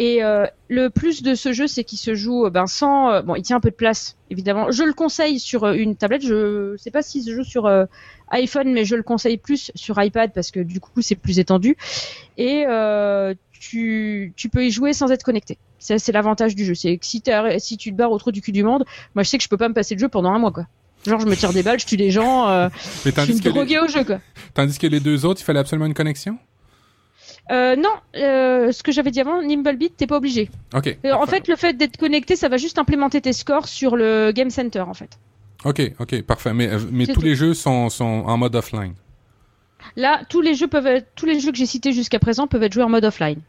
Et 0.01 0.23
euh, 0.23 0.47
le 0.69 0.91
plus 0.91 1.23
de 1.23 1.35
ce 1.35 1.53
jeu, 1.53 1.67
c'est 1.67 1.83
qu'il 1.83 1.99
se 1.99 2.15
joue 2.15 2.47
euh, 2.47 2.51
ben 2.51 2.69
sans. 2.69 3.11
euh, 3.11 3.23
bon, 3.23 3.35
il 3.35 3.43
tient 3.43 3.57
un 3.57 3.61
peu 3.61 3.71
de 3.71 3.75
place, 3.75 4.17
évidemment. 4.31 4.71
Je 4.71 4.85
le 4.85 4.93
conseille 4.93 5.41
sur 5.41 5.65
euh, 5.65 5.73
une 5.73 5.97
tablette. 5.97 6.25
Je 6.25 6.77
sais 6.79 6.93
pas 6.93 7.03
s'il 7.03 7.25
se 7.25 7.35
joue 7.35 7.43
sur 7.43 7.69
iPhone, 8.31 8.73
mais 8.73 8.85
je 8.85 8.95
le 8.95 9.03
conseille 9.03 9.39
plus 9.39 9.73
sur 9.75 10.01
iPad 10.03 10.33
parce 10.33 10.51
que 10.51 10.61
du 10.61 10.81
coup, 10.81 11.03
c'est 11.03 11.17
plus 11.17 11.39
étendu. 11.41 11.77
Et 12.37 12.65
euh, 12.69 13.35
tu, 13.53 14.33
tu 14.37 14.49
peux 14.49 14.65
y 14.65 14.71
jouer 14.71 14.93
sans 14.93 15.11
être 15.11 15.25
connecté. 15.25 15.59
C'est 15.81 15.99
c'est 15.99 16.13
l'avantage 16.13 16.55
du 16.55 16.65
jeu. 16.65 16.75
C'est 16.75 16.97
que 16.97 17.07
si, 17.07 17.21
tu 17.21 17.91
te 17.91 17.97
barres 17.97 18.13
au 18.13 18.19
trou 18.19 18.31
du 18.31 18.41
cul 18.41 18.53
du 18.53 18.63
monde, 18.63 18.85
moi, 19.15 19.25
je 19.25 19.29
sais 19.29 19.39
que 19.39 19.45
je 19.45 19.49
peux 19.49 19.57
pas 19.57 19.69
me 19.69 19.75
passer 19.75 19.95
le 19.95 20.01
jeu 20.01 20.09
pendant 20.09 20.31
un 20.33 20.39
mois, 20.39 20.53
quoi. 20.53 20.67
Genre, 21.07 21.21
je 21.21 21.27
me 21.27 21.37
tire 21.37 21.53
des 21.53 21.63
balles, 21.63 21.79
je 21.79 21.87
tue 21.87 21.97
des 21.97 22.11
gens, 22.11 22.49
euh, 22.49 22.69
Mais 23.05 23.13
je 23.17 23.23
suis 23.23 23.35
les, 23.35 23.51
drogué 23.51 23.79
au 23.79 23.87
jeu, 23.87 24.05
quoi. 24.05 24.19
tandis 24.55 24.79
que 24.79 24.87
les 24.87 25.01
deux 25.01 25.25
autres, 25.25 25.41
il 25.41 25.45
fallait 25.45 25.61
absolument 25.61 25.87
une 25.87 25.95
connexion? 25.95 26.39
Euh, 27.51 27.77
non, 27.77 27.91
euh, 28.17 28.73
ce 28.73 28.83
que 28.83 28.93
j'avais 28.93 29.11
dit 29.11 29.21
avant, 29.21 29.43
Nimblebeat, 29.43 29.97
t'es 29.97 30.07
pas 30.07 30.17
obligé. 30.17 30.51
Ok. 30.75 30.99
Euh, 31.05 31.13
en 31.13 31.27
fait, 31.27 31.49
le 31.49 31.57
fait 31.57 31.75
d'être 31.75 31.97
connecté, 31.97 32.37
ça 32.37 32.49
va 32.49 32.59
juste 32.59 32.79
implémenter 32.79 33.21
tes 33.21 33.33
scores 33.33 33.69
sur 33.69 33.97
le 33.97 34.33
Game 34.33 34.51
Center, 34.51 34.81
en 34.81 34.95
fait. 34.95 35.19
Ok, 35.65 35.93
ok, 35.99 36.23
parfait. 36.23 36.53
Mais, 36.55 36.69
euh, 36.69 36.79
mais 36.91 37.07
tous 37.07 37.15
tout. 37.15 37.21
les 37.23 37.35
jeux 37.35 37.55
sont, 37.55 37.89
sont 37.89 38.05
en 38.05 38.37
mode 38.37 38.55
offline. 38.55 38.95
Là, 39.97 40.21
tous 40.29 40.41
les 40.41 40.55
jeux 40.55 40.69
peuvent 40.69 40.87
être, 40.87 41.09
tous 41.17 41.27
les 41.27 41.41
jeux 41.41 41.51
que 41.51 41.59
j'ai 41.59 41.67
cités 41.67 41.93
jusqu'à 41.93 42.19
présent 42.19 42.47
peuvent 42.47 42.63
être 42.63 42.73
joués 42.73 42.85
en 42.85 42.89
mode 42.89 43.05
offline. 43.05 43.41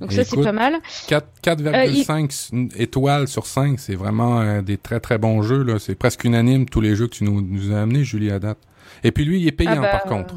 Donc 0.00 0.12
ça, 0.12 0.22
c'est 0.22 0.40
pas 0.40 0.52
mal. 0.52 0.78
4 1.08 1.26
4,5 1.42 2.72
étoiles 2.76 3.26
sur 3.26 3.46
5, 3.46 3.80
c'est 3.80 3.96
vraiment 3.96 4.40
euh, 4.40 4.62
des 4.62 4.76
très 4.76 5.00
très 5.00 5.18
bons 5.18 5.42
jeux. 5.42 5.78
C'est 5.78 5.96
presque 5.96 6.24
unanime 6.24 6.66
tous 6.66 6.80
les 6.80 6.94
jeux 6.94 7.08
que 7.08 7.14
tu 7.14 7.24
nous, 7.24 7.40
nous 7.40 7.72
as 7.72 7.80
amenés, 7.80 8.04
Julie, 8.04 8.30
à 8.30 8.38
date. 8.38 8.58
Et 9.02 9.10
puis 9.10 9.24
lui, 9.24 9.40
il 9.40 9.48
est 9.48 9.52
payant 9.52 9.72
Ah 9.76 9.80
bah, 9.80 9.88
par 9.88 10.02
contre. 10.04 10.34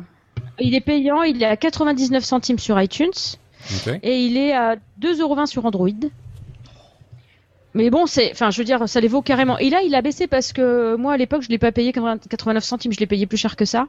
Il 0.62 0.76
est 0.76 0.82
payant, 0.82 1.24
il 1.24 1.42
est 1.42 1.46
à 1.46 1.58
99 1.58 2.24
centimes 2.24 2.60
sur 2.60 2.80
iTunes 2.82 3.12
et 4.04 4.26
il 4.26 4.38
est 4.38 4.54
à 4.54 4.76
2,20€ 5.02 5.46
sur 5.48 5.66
Android. 5.66 5.90
Mais 7.74 7.90
bon, 7.90 8.06
c'est, 8.06 8.32
enfin, 8.32 8.52
je 8.52 8.58
veux 8.58 8.66
dire, 8.66 8.88
ça 8.88 9.00
les 9.00 9.08
vaut 9.08 9.22
carrément. 9.22 9.58
Et 9.58 9.70
là, 9.70 9.82
il 9.82 9.96
a 9.96 10.02
baissé 10.02 10.28
parce 10.28 10.52
que 10.52 10.96
moi, 10.96 11.14
à 11.14 11.18
l'époque, 11.18 11.42
je 11.42 11.50
l'ai 11.50 11.58
pas 11.58 11.72
payé 11.72 11.94
80 11.94 12.20
89 12.30 12.64
centimes, 12.64 12.92
je 12.92 13.00
l'ai 13.00 13.08
payé 13.08 13.26
plus 13.26 13.38
cher 13.38 13.56
que 13.56 13.66
ça. 13.66 13.88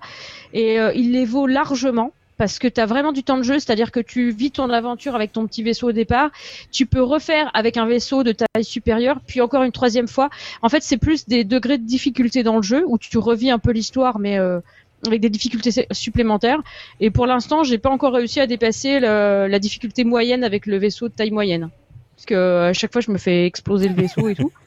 Et 0.53 0.79
euh, 0.79 0.93
il 0.95 1.13
les 1.13 1.25
vaut 1.25 1.47
largement 1.47 2.13
parce 2.39 2.59
que 2.59 2.69
tu 2.69 2.81
as 2.81 2.87
vraiment 2.87 3.13
du 3.13 3.23
temps 3.23 3.37
de 3.37 3.43
jeu, 3.43 3.59
c'est-à-dire 3.59 3.91
que 3.91 4.01
tu 4.01 4.31
vis 4.31 4.51
ton 4.51 4.71
aventure 4.71 5.15
avec 5.15 5.33
ton 5.33 5.47
petit 5.47 5.63
vaisseau 5.63 5.91
au 5.91 5.93
départ, 5.93 6.31
tu 6.71 6.87
peux 6.87 7.03
refaire 7.03 7.51
avec 7.55 7.77
un 7.77 7.87
vaisseau 7.87 8.23
de 8.23 8.33
taille 8.33 8.65
supérieure, 8.65 9.21
puis 9.27 9.41
encore 9.41 9.63
une 9.63 9.73
troisième 9.73 10.09
fois. 10.09 10.31
En 10.63 10.69
fait, 10.69 10.83
c'est 10.83 10.97
plus 10.97 11.29
des 11.29 11.45
degrés 11.45 11.79
de 11.79 11.85
difficulté 11.85 12.43
dans 12.43 12.57
le 12.57 12.63
jeu 12.63 12.85
où 12.87 12.99
tu 12.99 13.17
revis 13.19 13.51
un 13.51 13.59
peu 13.59 13.71
l'histoire, 13.71 14.19
mais 14.19 14.39
euh, 14.39 14.61
avec 15.07 15.21
des 15.21 15.31
difficultés 15.31 15.87
supplémentaires. 15.91 16.61
Et 17.01 17.11
pour 17.11 17.27
l'instant, 17.27 17.63
j'ai 17.65 17.79
pas 17.79 17.91
encore 17.91 18.13
réussi 18.15 18.41
à 18.41 18.47
dépasser 18.47 19.01
le- 19.01 19.47
la 19.49 19.59
difficulté 19.59 20.05
moyenne 20.05 20.45
avec 20.45 20.67
le 20.67 20.77
vaisseau 20.79 21.09
de 21.09 21.15
taille 21.15 21.31
moyenne, 21.31 21.71
parce 22.17 22.27
que 22.27 22.35
euh, 22.35 22.69
à 22.71 22.73
chaque 22.73 22.93
fois, 22.93 23.01
je 23.01 23.11
me 23.11 23.19
fais 23.19 23.47
exploser 23.47 23.89
le 23.89 23.95
vaisseau 23.95 24.29
et 24.29 24.35
tout. 24.35 24.53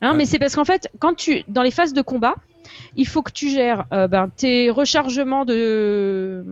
Hein, 0.00 0.14
mais 0.14 0.26
c'est 0.26 0.38
parce 0.38 0.54
qu'en 0.54 0.64
fait, 0.64 0.88
quand 1.00 1.14
tu 1.14 1.42
dans 1.48 1.62
les 1.62 1.72
phases 1.72 1.92
de 1.92 2.02
combat, 2.02 2.36
il 2.94 3.04
faut 3.04 3.20
que 3.22 3.32
tu 3.32 3.48
gères 3.50 3.84
euh, 3.92 4.06
ben, 4.06 4.30
tes 4.36 4.70
rechargements 4.70 5.44
de, 5.44 6.44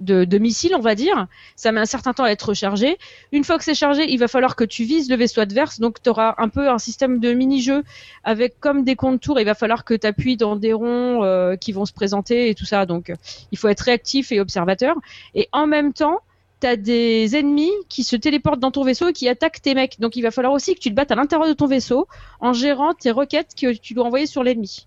de 0.00 0.24
de 0.24 0.38
missiles, 0.38 0.74
on 0.74 0.80
va 0.80 0.94
dire. 0.94 1.26
Ça 1.56 1.72
met 1.72 1.80
un 1.80 1.86
certain 1.86 2.12
temps 2.12 2.24
à 2.24 2.30
être 2.30 2.48
rechargé. 2.50 2.98
Une 3.32 3.44
fois 3.44 3.58
que 3.58 3.64
c'est 3.64 3.74
chargé, 3.74 4.10
il 4.10 4.18
va 4.18 4.28
falloir 4.28 4.56
que 4.56 4.64
tu 4.64 4.84
vises 4.84 5.08
le 5.10 5.16
vaisseau 5.16 5.40
adverse. 5.40 5.80
Donc, 5.80 6.02
tu 6.02 6.10
auras 6.10 6.34
un 6.38 6.48
peu 6.48 6.68
un 6.68 6.78
système 6.78 7.18
de 7.18 7.32
mini-jeu 7.32 7.82
avec 8.24 8.58
comme 8.60 8.84
des 8.84 8.96
contours. 8.96 9.38
Il 9.40 9.46
va 9.46 9.54
falloir 9.54 9.84
que 9.84 9.94
tu 9.94 10.06
appuies 10.06 10.36
dans 10.36 10.56
des 10.56 10.72
ronds 10.72 11.24
euh, 11.24 11.56
qui 11.56 11.72
vont 11.72 11.84
se 11.84 11.92
présenter 11.92 12.50
et 12.50 12.54
tout 12.54 12.66
ça. 12.66 12.86
Donc, 12.86 13.12
il 13.52 13.58
faut 13.58 13.68
être 13.68 13.80
réactif 13.80 14.32
et 14.32 14.40
observateur. 14.40 14.96
Et 15.34 15.48
en 15.52 15.66
même 15.66 15.92
temps, 15.92 16.20
T'as 16.60 16.76
des 16.76 17.36
ennemis 17.36 17.72
qui 17.88 18.04
se 18.04 18.16
téléportent 18.16 18.60
dans 18.60 18.70
ton 18.70 18.84
vaisseau 18.84 19.08
et 19.08 19.12
qui 19.14 19.30
attaquent 19.30 19.62
tes 19.62 19.74
mecs. 19.74 19.98
Donc 19.98 20.14
il 20.16 20.20
va 20.20 20.30
falloir 20.30 20.52
aussi 20.52 20.74
que 20.74 20.78
tu 20.78 20.90
te 20.90 20.94
battes 20.94 21.10
à 21.10 21.14
l'intérieur 21.14 21.48
de 21.48 21.54
ton 21.54 21.66
vaisseau 21.66 22.06
en 22.38 22.52
gérant 22.52 22.92
tes 22.92 23.10
requêtes 23.10 23.54
que 23.58 23.72
tu 23.72 23.94
dois 23.94 24.04
envoyer 24.04 24.26
sur 24.26 24.42
l'ennemi. 24.42 24.86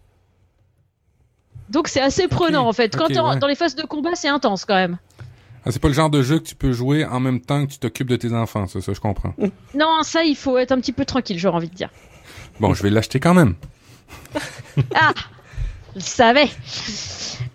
Donc 1.70 1.88
c'est 1.88 2.02
assez 2.02 2.28
prenant 2.28 2.68
en 2.68 2.74
fait. 2.74 2.96
Quand 2.96 3.06
ok, 3.06 3.14
t'es 3.14 3.20
en- 3.20 3.34
ouais. 3.34 3.40
dans 3.40 3.48
les 3.48 3.56
phases 3.56 3.76
de 3.76 3.84
combat, 3.84 4.12
c'est 4.16 4.28
intense 4.28 4.66
quand 4.66 4.76
même. 4.76 4.98
Ah, 5.66 5.72
c'est 5.72 5.80
pas 5.82 5.88
le 5.88 5.94
genre 5.94 6.10
de 6.10 6.22
jeu 6.22 6.40
que 6.40 6.44
tu 6.46 6.56
peux 6.56 6.74
jouer 6.74 7.06
en 7.06 7.20
même 7.22 7.40
temps 7.40 7.66
que 7.66 7.72
tu 7.72 7.80
t'occupes 7.80 8.10
de 8.10 8.18
tes 8.18 8.34
enfants, 8.34 8.68
c'est 8.68 8.82
ça, 8.82 8.92
je 8.94 9.00
comprends. 9.00 9.34
Non, 9.74 10.00
ça 10.04 10.24
il 10.24 10.36
faut 10.36 10.58
être 10.58 10.72
un 10.74 10.80
petit 10.80 10.92
peu 10.92 11.06
tranquille, 11.06 11.40
j'aurais 11.40 11.56
envie 11.58 11.70
de 11.70 11.76
dire. 11.76 11.90
Bon, 12.60 12.74
je 12.74 12.84
vais 12.84 12.90
l'acheter 12.90 13.20
quand 13.20 13.34
même. 13.34 13.56
Ah 14.96 15.14
Je 15.94 16.00
le 16.00 16.02
savais. 16.02 16.50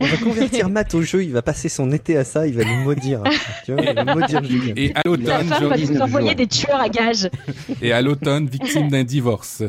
On 0.01 0.07
va 0.07 0.17
convertir 0.17 0.69
Matt 0.71 0.95
au 0.95 1.03
jeu, 1.03 1.25
il 1.25 1.33
va 1.33 1.43
passer 1.43 1.69
son 1.69 1.91
été 1.93 2.17
à 2.17 2.25
ça, 2.25 2.47
il 2.47 2.55
va 2.55 2.65
nous 2.65 2.85
maudire. 2.85 3.23
Tu 3.65 3.73
vois, 3.73 3.83
il 3.83 3.95
va 3.95 4.05
maudire 4.15 4.43
Julien. 4.45 4.73
Et 4.77 4.93
à 4.95 5.03
La 5.05 5.11
l'automne, 5.11 5.47
femme 5.49 5.65
va 5.67 5.77
je- 5.77 5.85
nous 5.93 6.01
envoyer 6.01 6.35
des 6.35 6.47
tueurs 6.47 6.81
à 6.81 6.89
gages. 6.89 7.29
et 7.83 7.93
à 7.93 8.01
l'automne, 8.01 8.47
victime 8.47 8.89
d'un 8.89 9.03
divorce. 9.05 9.63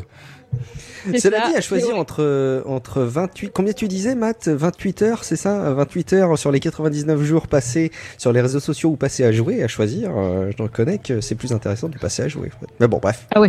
C'est 1.12 1.20
Cela 1.20 1.44
ça. 1.44 1.50
dit, 1.50 1.56
à 1.56 1.62
choisir 1.62 1.96
entre, 1.98 2.64
entre 2.66 3.02
28, 3.02 3.52
combien 3.54 3.72
tu 3.74 3.88
disais, 3.88 4.16
Matt? 4.16 4.48
28 4.50 5.02
heures, 5.04 5.24
c'est 5.24 5.38
ça? 5.38 5.74
28 5.74 6.14
heures 6.14 6.38
sur 6.38 6.52
les 6.52 6.60
99 6.60 7.22
jours 7.24 7.48
passés 7.48 7.92
sur 8.18 8.34
les 8.34 8.42
réseaux 8.42 8.60
sociaux 8.60 8.90
ou 8.90 8.96
passés 8.98 9.24
à 9.24 9.32
jouer, 9.32 9.64
à 9.64 9.68
choisir. 9.70 10.12
euh, 10.18 10.52
je 10.58 10.62
reconnais 10.62 10.98
que 10.98 11.22
c'est 11.22 11.36
plus 11.36 11.54
intéressant 11.54 11.88
de 11.88 11.98
passer 11.98 12.24
à 12.24 12.28
jouer. 12.28 12.52
Mais 12.82 12.88
bon, 12.88 13.00
bref. 13.02 13.28
Ah 13.34 13.40
ouais. 13.40 13.48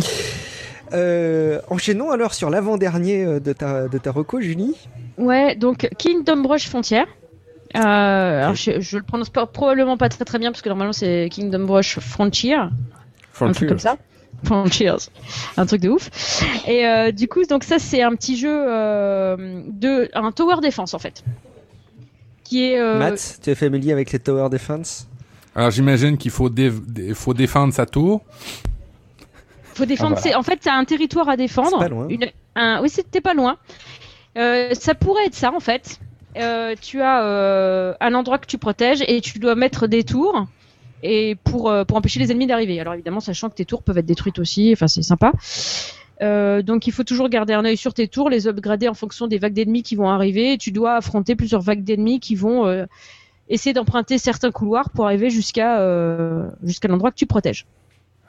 Euh, 0.93 1.59
enchaînons 1.69 2.11
alors 2.11 2.33
sur 2.33 2.49
l'avant-dernier 2.49 3.23
euh, 3.25 3.39
de 3.39 3.53
ta, 3.53 3.87
de 3.87 3.97
ta 3.97 4.11
reco, 4.11 4.41
Julie. 4.41 4.75
Ouais, 5.17 5.55
donc 5.55 5.89
Kingdom 5.97 6.47
Rush 6.47 6.67
Frontier. 6.67 7.03
Euh, 7.75 7.79
alors 7.79 8.55
je, 8.55 8.81
je 8.81 8.97
le 8.97 9.03
prononce 9.03 9.29
pas, 9.29 9.45
probablement 9.45 9.95
pas 9.95 10.09
très 10.09 10.25
très 10.25 10.37
bien 10.39 10.51
parce 10.51 10.61
que 10.61 10.67
normalement 10.67 10.91
c'est 10.91 11.29
Kingdom 11.31 11.65
Rush 11.71 11.99
Frontier, 11.99 12.55
un 12.55 13.51
truc 13.53 13.69
comme 13.69 13.79
ça. 13.79 13.95
Frontiers, 14.43 14.95
un 15.57 15.65
truc 15.65 15.81
de 15.81 15.89
ouf. 15.89 16.09
Et 16.67 16.85
euh, 16.87 17.11
du 17.11 17.27
coup, 17.27 17.43
donc 17.45 17.63
ça 17.63 17.79
c'est 17.79 18.01
un 18.01 18.15
petit 18.15 18.37
jeu 18.37 18.49
euh, 18.51 19.61
de 19.67 20.09
un 20.13 20.31
tower 20.31 20.55
defense 20.61 20.93
en 20.93 20.99
fait, 20.99 21.23
qui 22.43 22.63
est 22.71 22.79
euh, 22.79 22.97
Matt, 22.99 23.39
tu 23.43 23.49
es 23.49 23.55
familier 23.55 23.91
avec 23.91 24.11
les 24.11 24.19
Tower 24.19 24.49
Defense? 24.49 25.07
Alors 25.55 25.69
j'imagine 25.71 26.17
qu'il 26.17 26.31
faut, 26.31 26.49
dé- 26.49 26.71
faut 27.13 27.33
défendre 27.33 27.73
sa 27.73 27.85
tour. 27.85 28.21
faut 29.75 29.85
défendre. 29.85 30.15
Ah, 30.17 30.21
voilà. 30.21 30.39
En 30.39 30.43
fait, 30.43 30.57
t'as 30.57 30.73
un 30.73 30.85
territoire 30.85 31.27
à 31.29 31.37
défendre. 31.37 31.69
C'est 31.71 31.77
pas 31.79 31.89
loin. 31.89 32.07
Une- 32.09 32.31
un- 32.55 32.81
Oui, 32.81 32.89
c'était 32.89 33.21
pas 33.21 33.33
loin. 33.33 33.57
Euh, 34.37 34.73
ça 34.73 34.95
pourrait 34.95 35.25
être 35.25 35.35
ça 35.35 35.53
en 35.53 35.59
fait. 35.59 35.99
Euh, 36.37 36.75
tu 36.81 37.01
as 37.01 37.23
euh, 37.25 37.93
un 37.99 38.13
endroit 38.13 38.37
que 38.37 38.45
tu 38.45 38.57
protèges 38.57 39.03
et 39.05 39.19
tu 39.19 39.39
dois 39.39 39.55
mettre 39.55 39.87
des 39.87 40.03
tours 40.05 40.47
et 41.03 41.35
pour 41.35 41.69
euh, 41.69 41.83
pour 41.83 41.97
empêcher 41.97 42.19
les 42.19 42.31
ennemis 42.31 42.47
d'arriver. 42.47 42.79
Alors 42.79 42.93
évidemment, 42.93 43.19
sachant 43.19 43.49
que 43.49 43.55
tes 43.55 43.65
tours 43.65 43.83
peuvent 43.83 43.97
être 43.97 44.05
détruites 44.05 44.39
aussi. 44.39 44.71
Enfin, 44.73 44.87
c'est 44.87 45.01
sympa. 45.01 45.31
Euh, 46.21 46.61
donc 46.61 46.85
il 46.85 46.93
faut 46.93 47.03
toujours 47.03 47.29
garder 47.29 47.53
un 47.53 47.65
œil 47.65 47.77
sur 47.77 47.93
tes 47.93 48.07
tours, 48.07 48.29
les 48.29 48.47
upgrader 48.47 48.87
en 48.87 48.93
fonction 48.93 49.27
des 49.27 49.39
vagues 49.39 49.53
d'ennemis 49.53 49.83
qui 49.83 49.95
vont 49.95 50.09
arriver. 50.09 50.53
Et 50.53 50.57
tu 50.57 50.71
dois 50.71 50.95
affronter 50.95 51.35
plusieurs 51.35 51.61
vagues 51.61 51.83
d'ennemis 51.83 52.19
qui 52.19 52.35
vont 52.35 52.65
euh, 52.67 52.85
essayer 53.49 53.73
d'emprunter 53.73 54.17
certains 54.17 54.51
couloirs 54.51 54.89
pour 54.91 55.05
arriver 55.05 55.29
jusqu'à 55.29 55.79
euh, 55.79 56.47
jusqu'à 56.63 56.87
l'endroit 56.87 57.11
que 57.11 57.17
tu 57.17 57.25
protèges. 57.25 57.65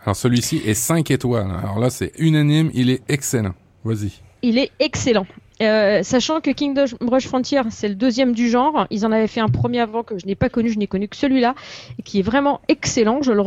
Alors 0.04 0.16
celui-ci 0.16 0.62
est 0.66 0.74
5 0.74 1.10
étoiles. 1.10 1.50
Alors 1.62 1.78
là, 1.78 1.90
c'est 1.90 2.12
unanime, 2.18 2.70
il 2.74 2.90
est 2.90 3.02
excellent. 3.08 3.54
Vas-y. 3.84 4.12
Il 4.42 4.58
est 4.58 4.70
excellent. 4.80 5.26
Euh, 5.62 6.02
sachant 6.02 6.40
que 6.40 6.50
Kingdom 6.50 6.86
Rush 7.00 7.28
Frontier, 7.28 7.60
c'est 7.70 7.88
le 7.88 7.94
deuxième 7.94 8.32
du 8.32 8.48
genre. 8.48 8.86
Ils 8.90 9.06
en 9.06 9.12
avaient 9.12 9.28
fait 9.28 9.40
un 9.40 9.48
premier 9.48 9.80
avant 9.80 10.02
que 10.02 10.18
je 10.18 10.26
n'ai 10.26 10.34
pas 10.34 10.48
connu, 10.48 10.70
je 10.70 10.78
n'ai 10.78 10.88
connu 10.88 11.08
que 11.08 11.16
celui-là, 11.16 11.54
et 11.98 12.02
qui 12.02 12.18
est 12.18 12.22
vraiment 12.22 12.60
excellent. 12.68 13.22
Je 13.22 13.32
le 13.32 13.40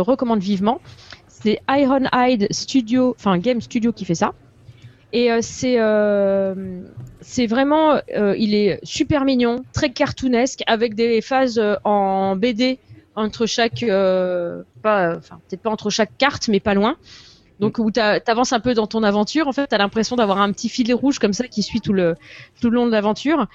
recommande, 0.00 0.40
vivement. 0.40 0.80
C'est 1.26 1.60
Ironhide 1.68 2.46
Studio, 2.50 3.14
enfin 3.18 3.38
Game 3.38 3.60
Studio 3.60 3.92
qui 3.92 4.04
fait 4.04 4.14
ça. 4.14 4.34
Et 5.12 5.32
euh, 5.32 5.38
c'est 5.40 5.76
euh, 5.78 6.82
c'est 7.20 7.46
vraiment, 7.46 8.00
il 8.14 8.54
est 8.54 8.78
super 8.84 9.24
mignon, 9.24 9.64
très 9.72 9.90
cartoonesque, 9.90 10.62
avec 10.66 10.94
des 10.94 11.20
phases 11.20 11.60
en 11.84 12.36
BD 12.36 12.78
entre 13.16 13.46
chaque, 13.46 13.82
enfin 13.82 15.40
peut-être 15.48 15.62
pas 15.62 15.70
entre 15.70 15.90
chaque 15.90 16.16
carte, 16.18 16.48
mais 16.48 16.60
pas 16.60 16.74
loin. 16.74 16.96
Donc 17.60 17.78
où 17.78 17.90
t'a- 17.90 18.20
t'avances 18.20 18.52
un 18.52 18.60
peu 18.60 18.74
dans 18.74 18.86
ton 18.86 19.02
aventure, 19.02 19.48
en 19.48 19.52
fait, 19.52 19.66
t'as 19.68 19.78
l'impression 19.78 20.16
d'avoir 20.16 20.40
un 20.40 20.52
petit 20.52 20.68
filet 20.68 20.92
rouge 20.92 21.18
comme 21.18 21.32
ça 21.32 21.48
qui 21.48 21.62
suit 21.62 21.80
tout 21.80 21.92
le 21.92 22.14
tout 22.60 22.70
le 22.70 22.76
long 22.76 22.86
de 22.86 22.92
l'aventure. 22.92 23.46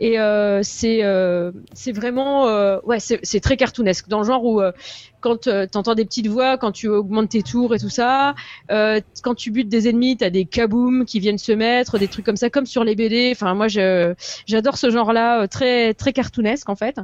Et 0.00 0.20
euh, 0.20 0.60
c'est 0.62 1.02
euh, 1.02 1.50
c'est 1.72 1.92
vraiment 1.92 2.46
euh, 2.46 2.78
ouais, 2.84 2.98
c'est 3.00 3.40
très 3.40 3.56
cartoonesque 3.56 4.08
dans 4.08 4.18
le 4.20 4.24
genre 4.26 4.44
où 4.44 4.60
euh, 4.60 4.72
quand 5.20 5.48
euh, 5.48 5.66
t'entends 5.66 5.94
des 5.94 6.04
petites 6.04 6.28
voix, 6.28 6.56
quand 6.56 6.70
tu 6.72 6.86
augmentes 6.88 7.30
tes 7.30 7.42
tours 7.42 7.74
et 7.74 7.78
tout 7.80 7.88
ça, 7.88 8.34
euh, 8.70 9.00
quand 9.22 9.34
tu 9.34 9.50
butes 9.50 9.68
des 9.68 9.88
ennemis, 9.88 10.16
t'as 10.16 10.30
des 10.30 10.44
kaboom 10.44 11.04
qui 11.04 11.18
viennent 11.18 11.38
se 11.38 11.52
mettre, 11.52 11.98
des 11.98 12.08
trucs 12.08 12.24
comme 12.24 12.36
ça, 12.36 12.50
comme 12.50 12.66
sur 12.66 12.84
les 12.84 12.94
BD. 12.94 13.30
Enfin, 13.34 13.54
moi, 13.54 13.66
j'adore 13.68 14.78
ce 14.78 14.90
genre-là, 14.90 15.48
très 15.48 15.94
très 15.94 16.12
cartoonesque 16.12 16.68
en 16.68 16.76
fait. 16.76 16.96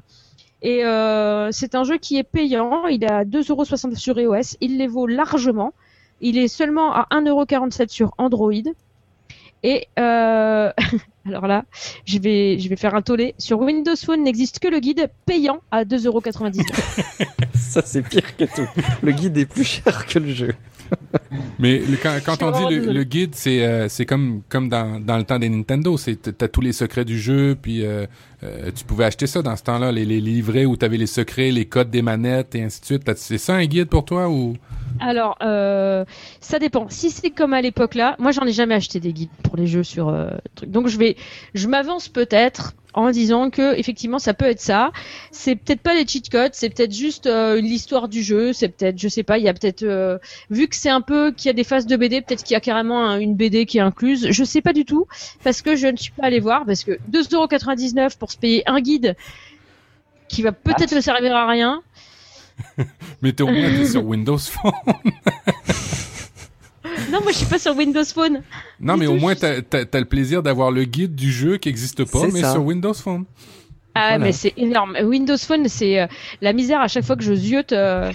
Et 0.62 0.82
c'est 1.50 1.74
un 1.74 1.84
jeu 1.84 1.98
qui 1.98 2.16
est 2.16 2.22
payant. 2.24 2.86
Il 2.86 3.04
est 3.04 3.10
à 3.10 3.24
2,69€ 3.24 3.98
sur 3.98 4.18
iOS. 4.18 4.56
Il 4.60 4.78
les 4.78 4.86
vaut 4.86 5.06
largement. 5.06 5.72
Il 6.24 6.38
est 6.38 6.48
seulement 6.48 6.94
à 6.94 7.06
1,47€ 7.10 7.88
sur 7.90 8.14
Android. 8.16 8.52
Et 9.62 9.88
euh, 9.98 10.72
alors 11.26 11.46
là, 11.46 11.64
je 12.04 12.18
vais, 12.18 12.58
je 12.58 12.68
vais 12.68 12.76
faire 12.76 12.94
un 12.94 13.02
tollé. 13.02 13.34
Sur 13.38 13.60
Windows 13.60 13.96
Phone 13.96 14.22
n'existe 14.22 14.58
que 14.58 14.68
le 14.68 14.78
guide 14.78 15.08
payant 15.26 15.60
à 15.70 15.84
2,99€. 15.84 16.62
Ça, 17.54 17.82
c'est 17.84 18.02
pire 18.02 18.36
que 18.36 18.44
tout. 18.44 18.68
Le 19.02 19.12
guide 19.12 19.36
est 19.38 19.46
plus 19.46 19.64
cher 19.64 20.06
que 20.06 20.18
le 20.18 20.32
jeu. 20.32 20.54
Mais 21.58 21.78
le- 21.78 21.96
quand, 21.96 22.42
on 22.42 22.68
dit 22.68 22.76
le, 22.78 23.04
guide, 23.04 23.34
c'est 23.34 23.64
euh, 23.64 23.88
c'est 23.88 24.04
comme 24.04 24.42
comme 24.48 24.68
dans, 24.68 25.00
dans 25.00 25.16
le 25.16 25.24
temps 25.24 25.38
des 25.38 25.48
Nintendo, 25.48 25.96
c'est 25.96 26.36
t'as 26.36 26.48
tous 26.48 26.60
les 26.60 26.72
secrets 26.72 27.06
du 27.06 27.18
jeu, 27.18 27.56
puis 27.60 27.84
euh, 27.84 28.06
euh, 28.42 28.70
tu 28.74 28.84
pouvais 28.84 29.04
acheter 29.04 29.26
ça 29.26 29.40
dans 29.42 29.56
ce 29.56 29.62
temps-là, 29.62 29.92
les, 29.92 30.04
les 30.04 30.20
livrets 30.20 30.66
où 30.66 30.76
t'avais 30.76 30.96
les 30.98 31.06
secrets, 31.06 31.50
les 31.50 31.64
codes 31.64 31.90
des 31.90 32.02
manettes 32.02 32.54
et 32.54 32.62
ainsi 32.62 32.80
de 32.80 32.86
suite. 32.86 33.10
C'est 33.16 33.38
ça 33.38 33.54
un 33.54 33.64
guide 33.64 33.88
pour 33.88 34.04
toi 34.04 34.28
ou? 34.28 34.56
Alors, 35.00 35.36
euh, 35.42 36.04
ça 36.40 36.58
dépend. 36.58 36.86
Si 36.90 37.10
c'est 37.10 37.30
comme 37.30 37.54
à 37.54 37.62
l'époque 37.62 37.94
là, 37.94 38.16
moi 38.18 38.32
j'en 38.32 38.44
ai 38.44 38.52
jamais 38.52 38.74
acheté 38.74 39.00
des 39.00 39.12
guides 39.12 39.30
pour 39.42 39.56
les 39.56 39.66
jeux 39.66 39.82
sur 39.82 40.08
euh, 40.08 40.28
truc. 40.54 40.70
Donc 40.70 40.88
je 40.88 40.98
vais, 40.98 41.13
je 41.54 41.68
m'avance 41.68 42.08
peut-être 42.08 42.72
en 42.96 43.10
disant 43.10 43.50
que 43.50 43.74
effectivement 43.76 44.20
ça 44.20 44.34
peut 44.34 44.44
être 44.44 44.60
ça. 44.60 44.92
C'est 45.32 45.56
peut-être 45.56 45.80
pas 45.80 45.94
les 45.94 46.06
cheat 46.06 46.30
codes, 46.30 46.52
c'est 46.54 46.70
peut-être 46.70 46.92
juste 46.94 47.26
euh, 47.26 47.60
l'histoire 47.60 48.06
du 48.08 48.22
jeu. 48.22 48.52
C'est 48.52 48.68
peut-être, 48.68 48.96
je 48.98 49.08
sais 49.08 49.24
pas, 49.24 49.38
il 49.38 49.44
y 49.44 49.48
a 49.48 49.52
peut-être 49.54 49.82
euh, 49.82 50.18
vu 50.50 50.68
que 50.68 50.76
c'est 50.76 50.90
un 50.90 51.00
peu 51.00 51.32
qu'il 51.32 51.46
y 51.46 51.50
a 51.50 51.54
des 51.54 51.64
phases 51.64 51.86
de 51.86 51.96
BD, 51.96 52.20
peut-être 52.20 52.44
qu'il 52.44 52.54
y 52.54 52.56
a 52.56 52.60
carrément 52.60 53.04
un- 53.04 53.18
une 53.18 53.34
BD 53.34 53.66
qui 53.66 53.78
est 53.78 53.80
incluse. 53.80 54.28
Je 54.30 54.44
sais 54.44 54.60
pas 54.62 54.72
du 54.72 54.84
tout 54.84 55.06
parce 55.42 55.60
que 55.60 55.74
je 55.74 55.88
ne 55.88 55.96
suis 55.96 56.12
pas 56.12 56.26
allé 56.26 56.38
voir 56.38 56.64
parce 56.66 56.84
que 56.84 56.92
2,99€ 57.10 58.16
pour 58.16 58.30
se 58.30 58.36
payer 58.38 58.62
un 58.68 58.80
guide 58.80 59.16
qui 60.28 60.42
va 60.42 60.52
peut-être 60.52 60.92
Ah. 60.92 60.96
ne 60.96 61.00
servir 61.00 61.34
à 61.34 61.48
rien. 61.48 61.82
Mais 63.22 63.32
t'es 63.32 63.42
au 63.42 63.48
moins 63.48 63.84
sur 63.84 64.04
Windows 64.06 64.38
Phone. 64.38 64.72
Non, 67.14 67.22
moi 67.22 67.32
je 67.32 67.36
suis 67.38 67.46
pas 67.46 67.58
sur 67.58 67.76
Windows 67.76 68.04
Phone. 68.04 68.42
Non, 68.80 68.96
mais 68.96 69.06
au 69.06 69.14
moins 69.14 69.34
je- 69.34 69.38
t'as 69.40 69.62
t'as- 69.62 69.84
t'as 69.84 70.00
le 70.00 70.04
plaisir 70.06 70.42
d'avoir 70.42 70.70
le 70.72 70.84
guide 70.84 71.14
du 71.14 71.30
jeu 71.30 71.56
qui 71.58 71.68
existe 71.68 72.04
pas, 72.04 72.18
C'est 72.20 72.32
mais 72.32 72.40
ça. 72.40 72.52
sur 72.52 72.64
Windows 72.64 72.92
Phone. 72.94 73.24
Ah 73.94 74.08
Voilà. 74.08 74.18
mais 74.18 74.32
c'est 74.32 74.52
énorme. 74.56 74.96
Windows 75.04 75.38
Phone, 75.38 75.68
c'est 75.68 76.00
euh, 76.00 76.06
la 76.40 76.52
misère 76.52 76.80
à 76.80 76.88
chaque 76.88 77.04
fois 77.04 77.14
que 77.14 77.22
je 77.22 77.32
ziote. 77.32 77.72
euh, 77.72 78.10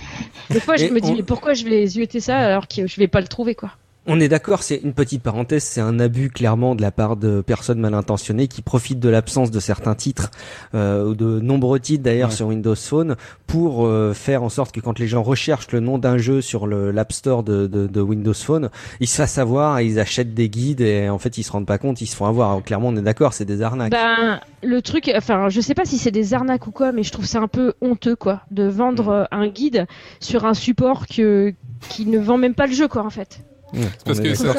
des 0.49 0.59
fois, 0.59 0.75
je 0.75 0.85
Et 0.85 0.91
me 0.91 0.99
dis 0.99 1.11
on- 1.11 1.15
mais 1.15 1.23
pourquoi 1.23 1.53
je 1.53 1.63
vais 1.63 1.85
zioter 1.87 2.19
ça 2.19 2.37
alors 2.37 2.67
que 2.67 2.85
je 2.85 2.95
vais 2.99 3.07
pas 3.07 3.21
le 3.21 3.27
trouver 3.27 3.55
quoi. 3.55 3.71
On 4.11 4.19
est 4.19 4.27
d'accord, 4.27 4.63
c'est 4.63 4.77
une 4.77 4.93
petite 4.93 5.21
parenthèse, 5.21 5.63
c'est 5.63 5.81
un 5.81 5.99
abus 5.99 6.29
clairement 6.31 6.73
de 6.73 6.81
la 6.81 6.89
part 6.91 7.15
de 7.15 7.41
personnes 7.41 7.79
mal 7.79 7.93
intentionnées 7.93 8.47
qui 8.47 8.63
profitent 8.63 8.99
de 8.99 9.07
l'absence 9.09 9.51
de 9.51 9.59
certains 9.59 9.93
titres, 9.93 10.31
euh, 10.73 11.05
ou 11.09 11.13
de 11.15 11.39
nombreux 11.39 11.79
titres 11.79 12.03
d'ailleurs 12.03 12.29
Ouais. 12.29 12.35
sur 12.35 12.47
Windows 12.47 12.75
Phone, 12.75 13.15
pour 13.45 13.85
euh, 13.85 14.13
faire 14.13 14.41
en 14.41 14.49
sorte 14.49 14.73
que 14.73 14.79
quand 14.79 14.97
les 14.97 15.07
gens 15.07 15.21
recherchent 15.21 15.71
le 15.71 15.79
nom 15.79 15.99
d'un 15.99 16.17
jeu 16.17 16.41
sur 16.41 16.65
le 16.65 16.89
l'App 16.91 17.11
Store 17.13 17.43
de, 17.43 17.67
de, 17.67 17.85
de 17.85 18.01
Windows 18.01 18.33
Phone, 18.33 18.69
ils 18.99 19.07
se 19.07 19.15
fassent 19.17 19.37
avoir 19.37 19.77
et 19.79 19.85
ils 19.85 19.99
achètent 19.99 20.33
des 20.33 20.49
guides 20.49 20.81
et 20.81 21.07
en 21.09 21.19
fait 21.19 21.37
ils 21.37 21.43
se 21.43 21.51
rendent 21.51 21.67
pas 21.67 21.77
compte, 21.77 22.01
ils 22.01 22.07
se 22.07 22.15
font 22.15 22.25
avoir. 22.25 22.49
Alors, 22.49 22.63
clairement, 22.63 22.87
on 22.89 22.97
est 22.97 23.01
d'accord, 23.03 23.33
c'est 23.33 23.45
des 23.45 23.61
arnaques. 23.61 23.91
Ben 23.91 24.39
le 24.63 24.81
truc, 24.81 25.11
enfin 25.15 25.49
je 25.49 25.61
sais 25.61 25.75
pas 25.75 25.85
si 25.85 25.97
c'est 25.99 26.11
des 26.11 26.33
arnaques 26.33 26.65
ou 26.67 26.71
quoi, 26.71 26.91
mais 26.91 27.03
je 27.03 27.11
trouve 27.11 27.25
ça 27.25 27.39
un 27.39 27.47
peu 27.47 27.73
honteux 27.81 28.15
quoi 28.15 28.41
de 28.49 28.63
vendre 28.63 29.27
Mm. 29.31 29.35
un 29.35 29.47
guide 29.47 29.85
sur 30.19 30.45
un 30.45 30.53
support 30.55 31.05
que 31.07 31.53
qui 31.89 32.05
ne 32.07 32.17
vend 32.17 32.37
même 32.37 32.55
pas 32.55 32.65
le 32.67 32.73
jeu 32.73 32.87
quoi 32.87 33.05
en 33.05 33.09
fait. 33.11 33.41
Parce 34.05 34.19
que 34.19 34.33
ça- 34.33 34.53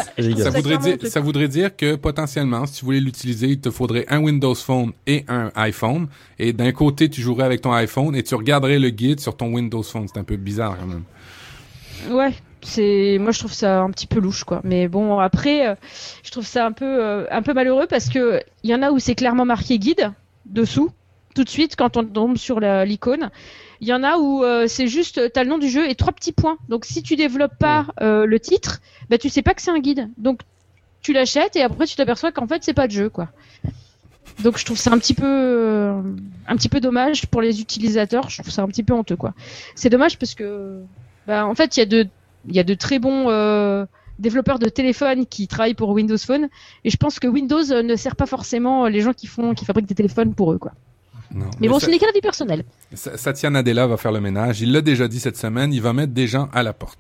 voudrait, 0.52 0.78
dire, 0.78 0.92
honteux. 0.94 1.08
ça 1.08 1.20
voudrait 1.20 1.48
dire 1.48 1.76
que 1.76 1.96
potentiellement, 1.96 2.66
si 2.66 2.74
tu 2.80 2.84
voulais 2.84 3.00
l'utiliser, 3.00 3.48
il 3.48 3.60
te 3.60 3.70
faudrait 3.70 4.06
un 4.08 4.18
Windows 4.20 4.54
Phone 4.54 4.92
et 5.06 5.24
un 5.28 5.50
iPhone. 5.56 6.06
Et 6.38 6.52
d'un 6.52 6.72
côté, 6.72 7.08
tu 7.08 7.20
jouerais 7.20 7.44
avec 7.44 7.60
ton 7.62 7.72
iPhone 7.72 8.14
et 8.14 8.22
tu 8.22 8.34
regarderais 8.34 8.78
le 8.78 8.90
guide 8.90 9.20
sur 9.20 9.36
ton 9.36 9.52
Windows 9.52 9.82
Phone. 9.82 10.06
C'est 10.12 10.20
un 10.20 10.24
peu 10.24 10.36
bizarre 10.36 10.76
quand 10.78 10.86
même. 10.86 11.04
Ouais, 12.10 12.32
c'est 12.62 13.18
moi 13.20 13.30
je 13.30 13.38
trouve 13.40 13.52
ça 13.52 13.80
un 13.82 13.90
petit 13.90 14.06
peu 14.06 14.20
louche 14.20 14.44
quoi. 14.44 14.60
Mais 14.64 14.88
bon 14.88 15.18
après, 15.18 15.68
euh, 15.68 15.74
je 16.24 16.30
trouve 16.30 16.46
ça 16.46 16.64
un 16.64 16.72
peu 16.72 16.84
euh, 16.86 17.26
un 17.30 17.42
peu 17.42 17.52
malheureux 17.52 17.86
parce 17.90 18.08
que 18.08 18.40
il 18.62 18.70
y 18.70 18.74
en 18.74 18.80
a 18.82 18.90
où 18.90 18.98
c'est 18.98 19.14
clairement 19.14 19.44
marqué 19.44 19.78
guide 19.78 20.10
dessous 20.46 20.90
tout 21.34 21.44
de 21.44 21.48
suite 21.50 21.76
quand 21.76 21.96
on 21.98 22.04
tombe 22.04 22.36
sur 22.38 22.58
la- 22.58 22.84
l'icône. 22.86 23.30
Il 23.80 23.88
y 23.88 23.92
en 23.94 24.02
a 24.02 24.18
où 24.18 24.44
euh, 24.44 24.66
c'est 24.66 24.86
juste 24.86 25.32
t'as 25.32 25.42
le 25.42 25.50
nom 25.50 25.58
du 25.58 25.68
jeu 25.68 25.88
et 25.88 25.94
trois 25.94 26.12
petits 26.12 26.32
points. 26.32 26.58
Donc 26.68 26.84
si 26.84 27.02
tu 27.02 27.16
développes 27.16 27.58
pas 27.58 27.86
euh, 28.00 28.26
le 28.26 28.38
titre, 28.38 28.80
bah 29.08 29.18
tu 29.18 29.28
sais 29.28 29.42
pas 29.42 29.54
que 29.54 29.62
c'est 29.62 29.70
un 29.70 29.78
guide. 29.78 30.08
Donc 30.18 30.40
tu 31.02 31.12
l'achètes 31.12 31.56
et 31.56 31.62
après 31.62 31.86
tu 31.86 31.96
t'aperçois 31.96 32.32
qu'en 32.32 32.46
fait 32.46 32.62
c'est 32.62 32.74
pas 32.74 32.86
de 32.86 32.92
jeu 32.92 33.08
quoi. 33.08 33.28
Donc 34.42 34.58
je 34.58 34.64
trouve 34.64 34.78
ça 34.78 34.92
un 34.92 34.98
petit 34.98 35.14
peu 35.14 35.26
euh, 35.26 36.00
un 36.46 36.56
petit 36.56 36.68
peu 36.68 36.80
dommage 36.80 37.26
pour 37.26 37.40
les 37.40 37.60
utilisateurs. 37.60 38.28
Je 38.28 38.42
trouve 38.42 38.52
ça 38.52 38.62
un 38.62 38.68
petit 38.68 38.82
peu 38.82 38.92
honteux 38.92 39.16
quoi. 39.16 39.34
C'est 39.74 39.88
dommage 39.90 40.18
parce 40.18 40.34
que 40.34 40.82
bah, 41.26 41.46
en 41.46 41.54
fait, 41.54 41.76
il 41.76 41.80
y 41.80 41.82
a 41.82 41.86
de, 41.86 42.08
il 42.48 42.56
y 42.56 42.58
a 42.58 42.64
de 42.64 42.74
très 42.74 42.98
bons, 42.98 43.28
euh, 43.28 43.86
développeurs 44.18 44.58
de 44.58 44.68
téléphones 44.68 45.26
qui 45.26 45.46
travaillent 45.48 45.74
pour 45.74 45.90
Windows 45.90 46.18
Phone. 46.18 46.48
Et 46.84 46.90
je 46.90 46.96
pense 46.96 47.20
que 47.20 47.28
Windows 47.28 47.62
ne 47.62 47.96
sert 47.96 48.16
pas 48.16 48.26
forcément 48.26 48.88
les 48.88 49.00
gens 49.00 49.12
qui 49.12 49.28
font, 49.28 49.54
qui 49.54 49.64
fabriquent 49.64 49.86
des 49.86 49.94
téléphones 49.94 50.34
pour 50.34 50.52
eux, 50.52 50.58
quoi. 50.58 50.72
Non. 51.34 51.46
Mais 51.60 51.68
bon, 51.68 51.78
ça- 51.78 51.86
ce 51.86 51.90
n'est 51.90 51.98
qu'un 51.98 52.08
avis 52.08 52.20
personnel. 52.20 52.64
Sa- 52.94 53.16
Satya 53.16 53.50
Nadella 53.50 53.86
va 53.86 53.96
faire 53.96 54.12
le 54.12 54.20
ménage. 54.20 54.60
Il 54.60 54.72
l'a 54.72 54.80
déjà 54.80 55.06
dit 55.08 55.20
cette 55.20 55.36
semaine. 55.36 55.72
Il 55.72 55.80
va 55.82 55.92
mettre 55.92 56.12
des 56.12 56.26
gens 56.26 56.48
à 56.52 56.62
la 56.62 56.72
porte. 56.72 56.98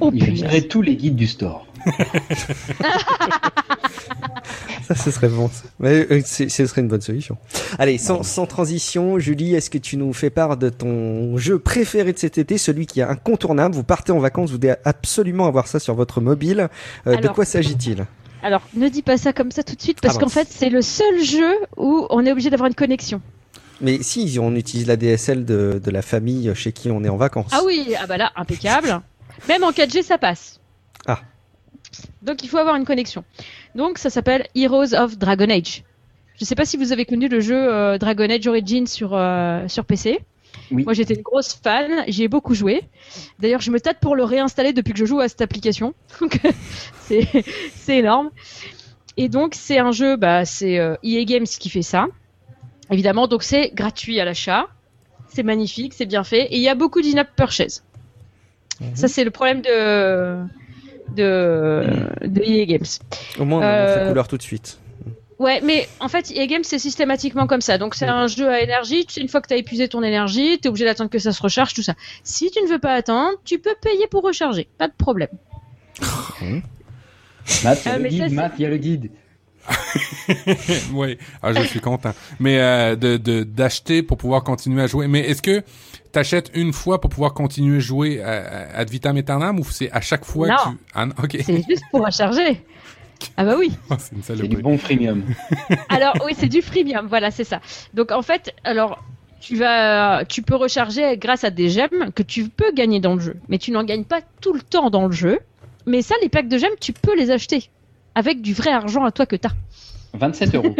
Oh 0.00 0.10
Il 0.14 0.24
virer 0.32 0.66
tous 0.68 0.80
les 0.80 0.96
guides 0.96 1.16
du 1.16 1.26
store. 1.26 1.66
Ça, 4.86 4.94
ce 4.94 5.10
serait 5.10 5.28
bon. 5.28 5.48
ça. 5.52 5.64
Mais 5.80 6.06
euh, 6.10 6.22
c'est- 6.24 6.48
ce 6.48 6.66
serait 6.66 6.80
une 6.80 6.88
bonne 6.88 7.00
solution. 7.02 7.36
Allez, 7.78 7.98
sans, 7.98 8.22
sans 8.22 8.46
transition, 8.46 9.18
Julie, 9.18 9.54
est-ce 9.54 9.68
que 9.68 9.76
tu 9.76 9.98
nous 9.98 10.12
fais 10.14 10.30
part 10.30 10.56
de 10.56 10.70
ton 10.70 11.36
jeu 11.36 11.58
préféré 11.58 12.12
de 12.14 12.18
cet 12.18 12.38
été, 12.38 12.56
celui 12.56 12.86
qui 12.86 13.00
est 13.00 13.04
incontournable? 13.04 13.74
Vous 13.74 13.82
partez 13.82 14.12
en 14.12 14.18
vacances, 14.18 14.50
vous 14.50 14.56
devez 14.58 14.76
absolument 14.84 15.46
avoir 15.46 15.66
ça 15.66 15.78
sur 15.78 15.94
votre 15.94 16.22
mobile. 16.22 16.68
Euh, 17.06 17.16
de 17.16 17.28
quoi 17.28 17.44
s'agit-il? 17.44 18.06
Alors, 18.42 18.62
ne 18.74 18.88
dis 18.88 19.02
pas 19.02 19.16
ça 19.16 19.32
comme 19.32 19.50
ça 19.50 19.62
tout 19.62 19.74
de 19.74 19.82
suite, 19.82 20.00
parce 20.00 20.16
Ah 20.16 20.20
qu'en 20.20 20.28
fait, 20.28 20.48
c'est 20.48 20.70
le 20.70 20.82
seul 20.82 21.22
jeu 21.22 21.56
où 21.76 22.06
on 22.10 22.24
est 22.24 22.32
obligé 22.32 22.50
d'avoir 22.50 22.68
une 22.68 22.74
connexion. 22.74 23.20
Mais 23.80 24.02
si, 24.02 24.38
on 24.40 24.54
utilise 24.54 24.86
la 24.86 24.96
DSL 24.96 25.44
de, 25.44 25.80
de 25.82 25.90
la 25.90 26.02
famille 26.02 26.52
chez 26.54 26.72
qui 26.72 26.90
on 26.90 27.04
est 27.04 27.08
en 27.08 27.16
vacances. 27.16 27.50
Ah 27.52 27.60
oui, 27.64 27.94
ah 27.98 28.06
bah 28.06 28.16
là, 28.16 28.32
impeccable. 28.36 29.00
Même 29.48 29.62
en 29.62 29.70
4G, 29.70 30.02
ça 30.02 30.18
passe. 30.18 30.60
Ah. 31.06 31.20
Donc, 32.22 32.42
il 32.42 32.48
faut 32.48 32.58
avoir 32.58 32.76
une 32.76 32.84
connexion. 32.84 33.24
Donc, 33.74 33.98
ça 33.98 34.10
s'appelle 34.10 34.46
Heroes 34.54 34.94
of 34.94 35.18
Dragon 35.18 35.48
Age. 35.50 35.84
Je 36.38 36.44
sais 36.44 36.54
pas 36.54 36.64
si 36.64 36.76
vous 36.76 36.92
avez 36.92 37.04
connu 37.04 37.28
le 37.28 37.40
jeu 37.40 37.56
euh, 37.56 37.98
Dragon 37.98 38.28
Age 38.30 38.46
Origins 38.46 38.86
sur, 38.86 39.14
euh, 39.14 39.66
sur 39.68 39.84
PC. 39.84 40.20
Oui. 40.70 40.84
Moi, 40.84 40.92
j'étais 40.92 41.14
une 41.14 41.22
grosse 41.22 41.54
fan, 41.62 42.04
j'y 42.08 42.24
ai 42.24 42.28
beaucoup 42.28 42.54
joué. 42.54 42.82
D'ailleurs, 43.38 43.60
je 43.60 43.70
me 43.70 43.80
tâte 43.80 43.98
pour 44.00 44.16
le 44.16 44.24
réinstaller 44.24 44.72
depuis 44.72 44.92
que 44.92 44.98
je 44.98 45.04
joue 45.06 45.20
à 45.20 45.28
cette 45.28 45.40
application. 45.40 45.94
Donc, 46.20 46.40
c'est 47.00 47.26
énorme. 47.96 48.30
Et 49.16 49.28
donc, 49.28 49.54
c'est 49.54 49.78
un 49.78 49.90
jeu, 49.90 50.16
bah, 50.16 50.44
c'est 50.44 50.78
euh, 50.78 50.94
EA 51.02 51.24
Games 51.24 51.46
qui 51.46 51.70
fait 51.70 51.82
ça. 51.82 52.06
Évidemment, 52.90 53.26
donc 53.26 53.42
c'est 53.42 53.72
gratuit 53.74 54.20
à 54.20 54.24
l'achat. 54.24 54.66
C'est 55.28 55.42
magnifique, 55.42 55.92
c'est 55.92 56.06
bien 56.06 56.22
fait. 56.24 56.42
Et 56.52 56.56
il 56.56 56.62
y 56.62 56.68
a 56.68 56.74
beaucoup 56.74 57.02
d'in-app 57.02 57.34
purchases. 57.36 57.82
Ça, 58.94 59.08
c'est 59.08 59.24
le 59.24 59.30
problème 59.32 59.60
de, 59.60 60.38
de, 61.16 61.84
de 62.26 62.42
EA 62.42 62.64
Games. 62.64 62.86
Au 63.40 63.44
moins, 63.44 63.58
on 63.58 63.62
fait 63.62 63.66
Euh, 64.00 64.08
couleur 64.08 64.28
tout 64.28 64.36
de 64.36 64.42
suite. 64.42 64.78
Ouais, 65.38 65.60
mais 65.62 65.88
en 66.00 66.08
fait, 66.08 66.32
EA 66.32 66.46
Games, 66.48 66.64
c'est 66.64 66.80
systématiquement 66.80 67.46
comme 67.46 67.60
ça. 67.60 67.78
Donc, 67.78 67.94
c'est 67.94 68.06
un 68.08 68.26
jeu 68.26 68.48
à 68.50 68.60
énergie. 68.60 69.06
Une 69.18 69.28
fois 69.28 69.40
que 69.40 69.46
tu 69.46 69.54
as 69.54 69.56
épuisé 69.56 69.88
ton 69.88 70.02
énergie, 70.02 70.58
tu 70.60 70.66
es 70.66 70.68
obligé 70.68 70.84
d'attendre 70.84 71.10
que 71.10 71.18
ça 71.20 71.32
se 71.32 71.40
recharge, 71.40 71.74
tout 71.74 71.82
ça. 71.82 71.94
Si 72.24 72.50
tu 72.50 72.60
ne 72.62 72.68
veux 72.68 72.80
pas 72.80 72.94
attendre, 72.94 73.34
tu 73.44 73.58
peux 73.60 73.74
payer 73.80 74.06
pour 74.10 74.22
recharger. 74.24 74.66
Pas 74.78 74.88
de 74.88 74.94
problème. 74.98 75.28
Matt, 77.64 77.82
il 77.84 77.88
y 77.88 77.88
a 77.88 77.92
Ah, 77.94 77.98
le 77.98 78.08
guide, 78.08 78.22
c'est- 78.28 78.34
Matt, 78.34 78.52
il 78.58 78.62
y 78.62 78.66
a 78.66 78.68
le 78.68 78.76
guide. 78.76 79.10
oui, 80.94 81.18
ah, 81.42 81.52
je 81.52 81.62
suis 81.66 81.80
content. 81.80 82.14
Mais 82.40 82.58
euh, 82.58 82.96
de 82.96 83.16
de- 83.18 83.42
d'acheter 83.44 84.02
pour 84.02 84.16
pouvoir 84.16 84.42
continuer 84.42 84.82
à 84.82 84.86
jouer. 84.86 85.08
Mais 85.08 85.20
est-ce 85.20 85.42
que 85.42 85.62
t'achètes 86.10 86.50
une 86.54 86.72
fois 86.72 87.00
pour 87.00 87.10
pouvoir 87.10 87.34
continuer 87.34 87.76
à 87.76 87.80
jouer 87.80 88.22
à, 88.22 88.30
à- 88.30 88.78
ad 88.78 88.90
vitam 88.90 89.16
aeternam 89.16 89.60
ou 89.60 89.64
c'est 89.64 89.90
à 89.92 90.00
chaque 90.00 90.24
fois 90.24 90.48
Non. 90.48 90.54
que 90.56 90.62
tu... 90.70 90.76
Ah, 90.94 91.06
non, 91.06 91.12
ok. 91.22 91.36
C'est 91.44 91.62
juste 91.68 91.82
pour 91.90 92.04
recharger. 92.04 92.62
Ah 93.36 93.44
bah 93.44 93.54
oui. 93.58 93.72
c'est 94.22 94.36
du 94.48 94.56
bon 94.56 94.78
freemium. 94.78 95.24
Alors 95.88 96.14
oui, 96.24 96.32
c'est 96.36 96.48
du 96.48 96.62
freemium, 96.62 97.06
voilà, 97.06 97.30
c'est 97.30 97.44
ça. 97.44 97.60
Donc 97.94 98.10
en 98.12 98.22
fait, 98.22 98.54
alors 98.64 99.02
tu 99.40 99.56
vas, 99.56 100.24
tu 100.24 100.42
peux 100.42 100.56
recharger 100.56 101.16
grâce 101.16 101.44
à 101.44 101.50
des 101.50 101.68
gemmes 101.68 102.10
que 102.14 102.22
tu 102.22 102.48
peux 102.48 102.72
gagner 102.72 103.00
dans 103.00 103.14
le 103.14 103.20
jeu, 103.20 103.36
mais 103.48 103.58
tu 103.58 103.70
n'en 103.70 103.84
gagnes 103.84 104.04
pas 104.04 104.20
tout 104.40 104.52
le 104.52 104.60
temps 104.60 104.90
dans 104.90 105.06
le 105.06 105.12
jeu. 105.12 105.38
Mais 105.86 106.02
ça, 106.02 106.14
les 106.22 106.28
packs 106.28 106.48
de 106.48 106.58
gemmes, 106.58 106.76
tu 106.80 106.92
peux 106.92 107.16
les 107.16 107.30
acheter 107.30 107.70
avec 108.14 108.42
du 108.42 108.52
vrai 108.52 108.70
argent 108.70 109.04
à 109.04 109.12
toi 109.12 109.26
que 109.26 109.36
t'as. 109.36 109.52
27 110.14 110.54
euros. 110.54 110.74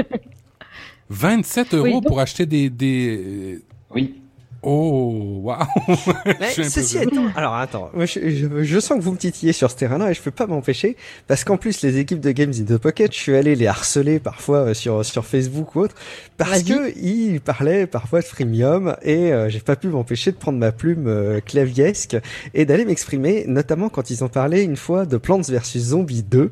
27 1.11 1.75
euros 1.75 1.85
Oui, 1.85 1.93
donc- 1.93 2.07
pour 2.07 2.21
acheter 2.21 2.47
des... 2.47 2.69
des... 2.69 3.61
Oui. 3.95 4.21
Oh, 4.71 5.41
waouh 5.45 5.65
ceci 6.69 6.99
étant, 6.99 7.25
alors 7.35 7.55
attends, 7.55 7.91
moi, 7.95 8.05
je, 8.05 8.21
je- 8.29 8.63
je 8.63 8.81
sens 8.81 8.99
que 8.99 9.03
vous 9.03 9.13
me 9.13 9.17
titillez 9.17 9.55
sur 9.55 9.71
ce 9.71 9.77
terrain-là 9.77 10.11
et 10.11 10.15
je 10.15 10.21
peux 10.21 10.31
pas 10.31 10.47
m'empêcher 10.47 10.95
parce 11.27 11.43
qu'en 11.43 11.57
plus 11.57 11.81
les 11.81 11.97
équipes 11.99 12.21
de 12.21 12.31
Games 12.33 12.53
in 12.55 12.65
the 12.65 12.77
Pocket, 12.77 13.11
je 13.15 13.19
suis 13.19 13.35
allé 13.35 13.55
les 13.57 13.67
harceler 13.67 14.19
parfois 14.19 14.59
euh, 14.59 14.75
sur 14.75 15.03
sur 15.07 15.25
Facebook 15.25 15.75
ou 15.75 15.81
autre 15.81 15.95
parce 16.37 16.63
que 16.65 16.95
ils 16.99 17.41
parlaient 17.41 17.87
parfois 17.87 18.21
de 18.21 18.27
freemium 18.27 18.95
et 19.01 19.33
euh, 19.33 19.49
j'ai 19.49 19.61
pas 19.61 19.75
pu 19.75 19.89
m'empêcher 19.89 20.33
de 20.33 20.37
prendre 20.37 20.59
ma 20.59 20.71
plume 20.71 21.07
euh, 21.07 21.41
claviesque 21.41 22.19
et 22.53 22.67
d'aller 22.67 22.85
m'exprimer, 22.85 23.45
notamment 23.49 23.89
quand 23.89 24.11
ils 24.11 24.23
ont 24.23 24.29
parlé 24.29 24.63
une 24.65 24.77
fois 24.77 25.07
de 25.07 25.17
Plants 25.17 25.41
vs 25.41 25.79
Zombies 25.79 26.25
2 26.25 26.51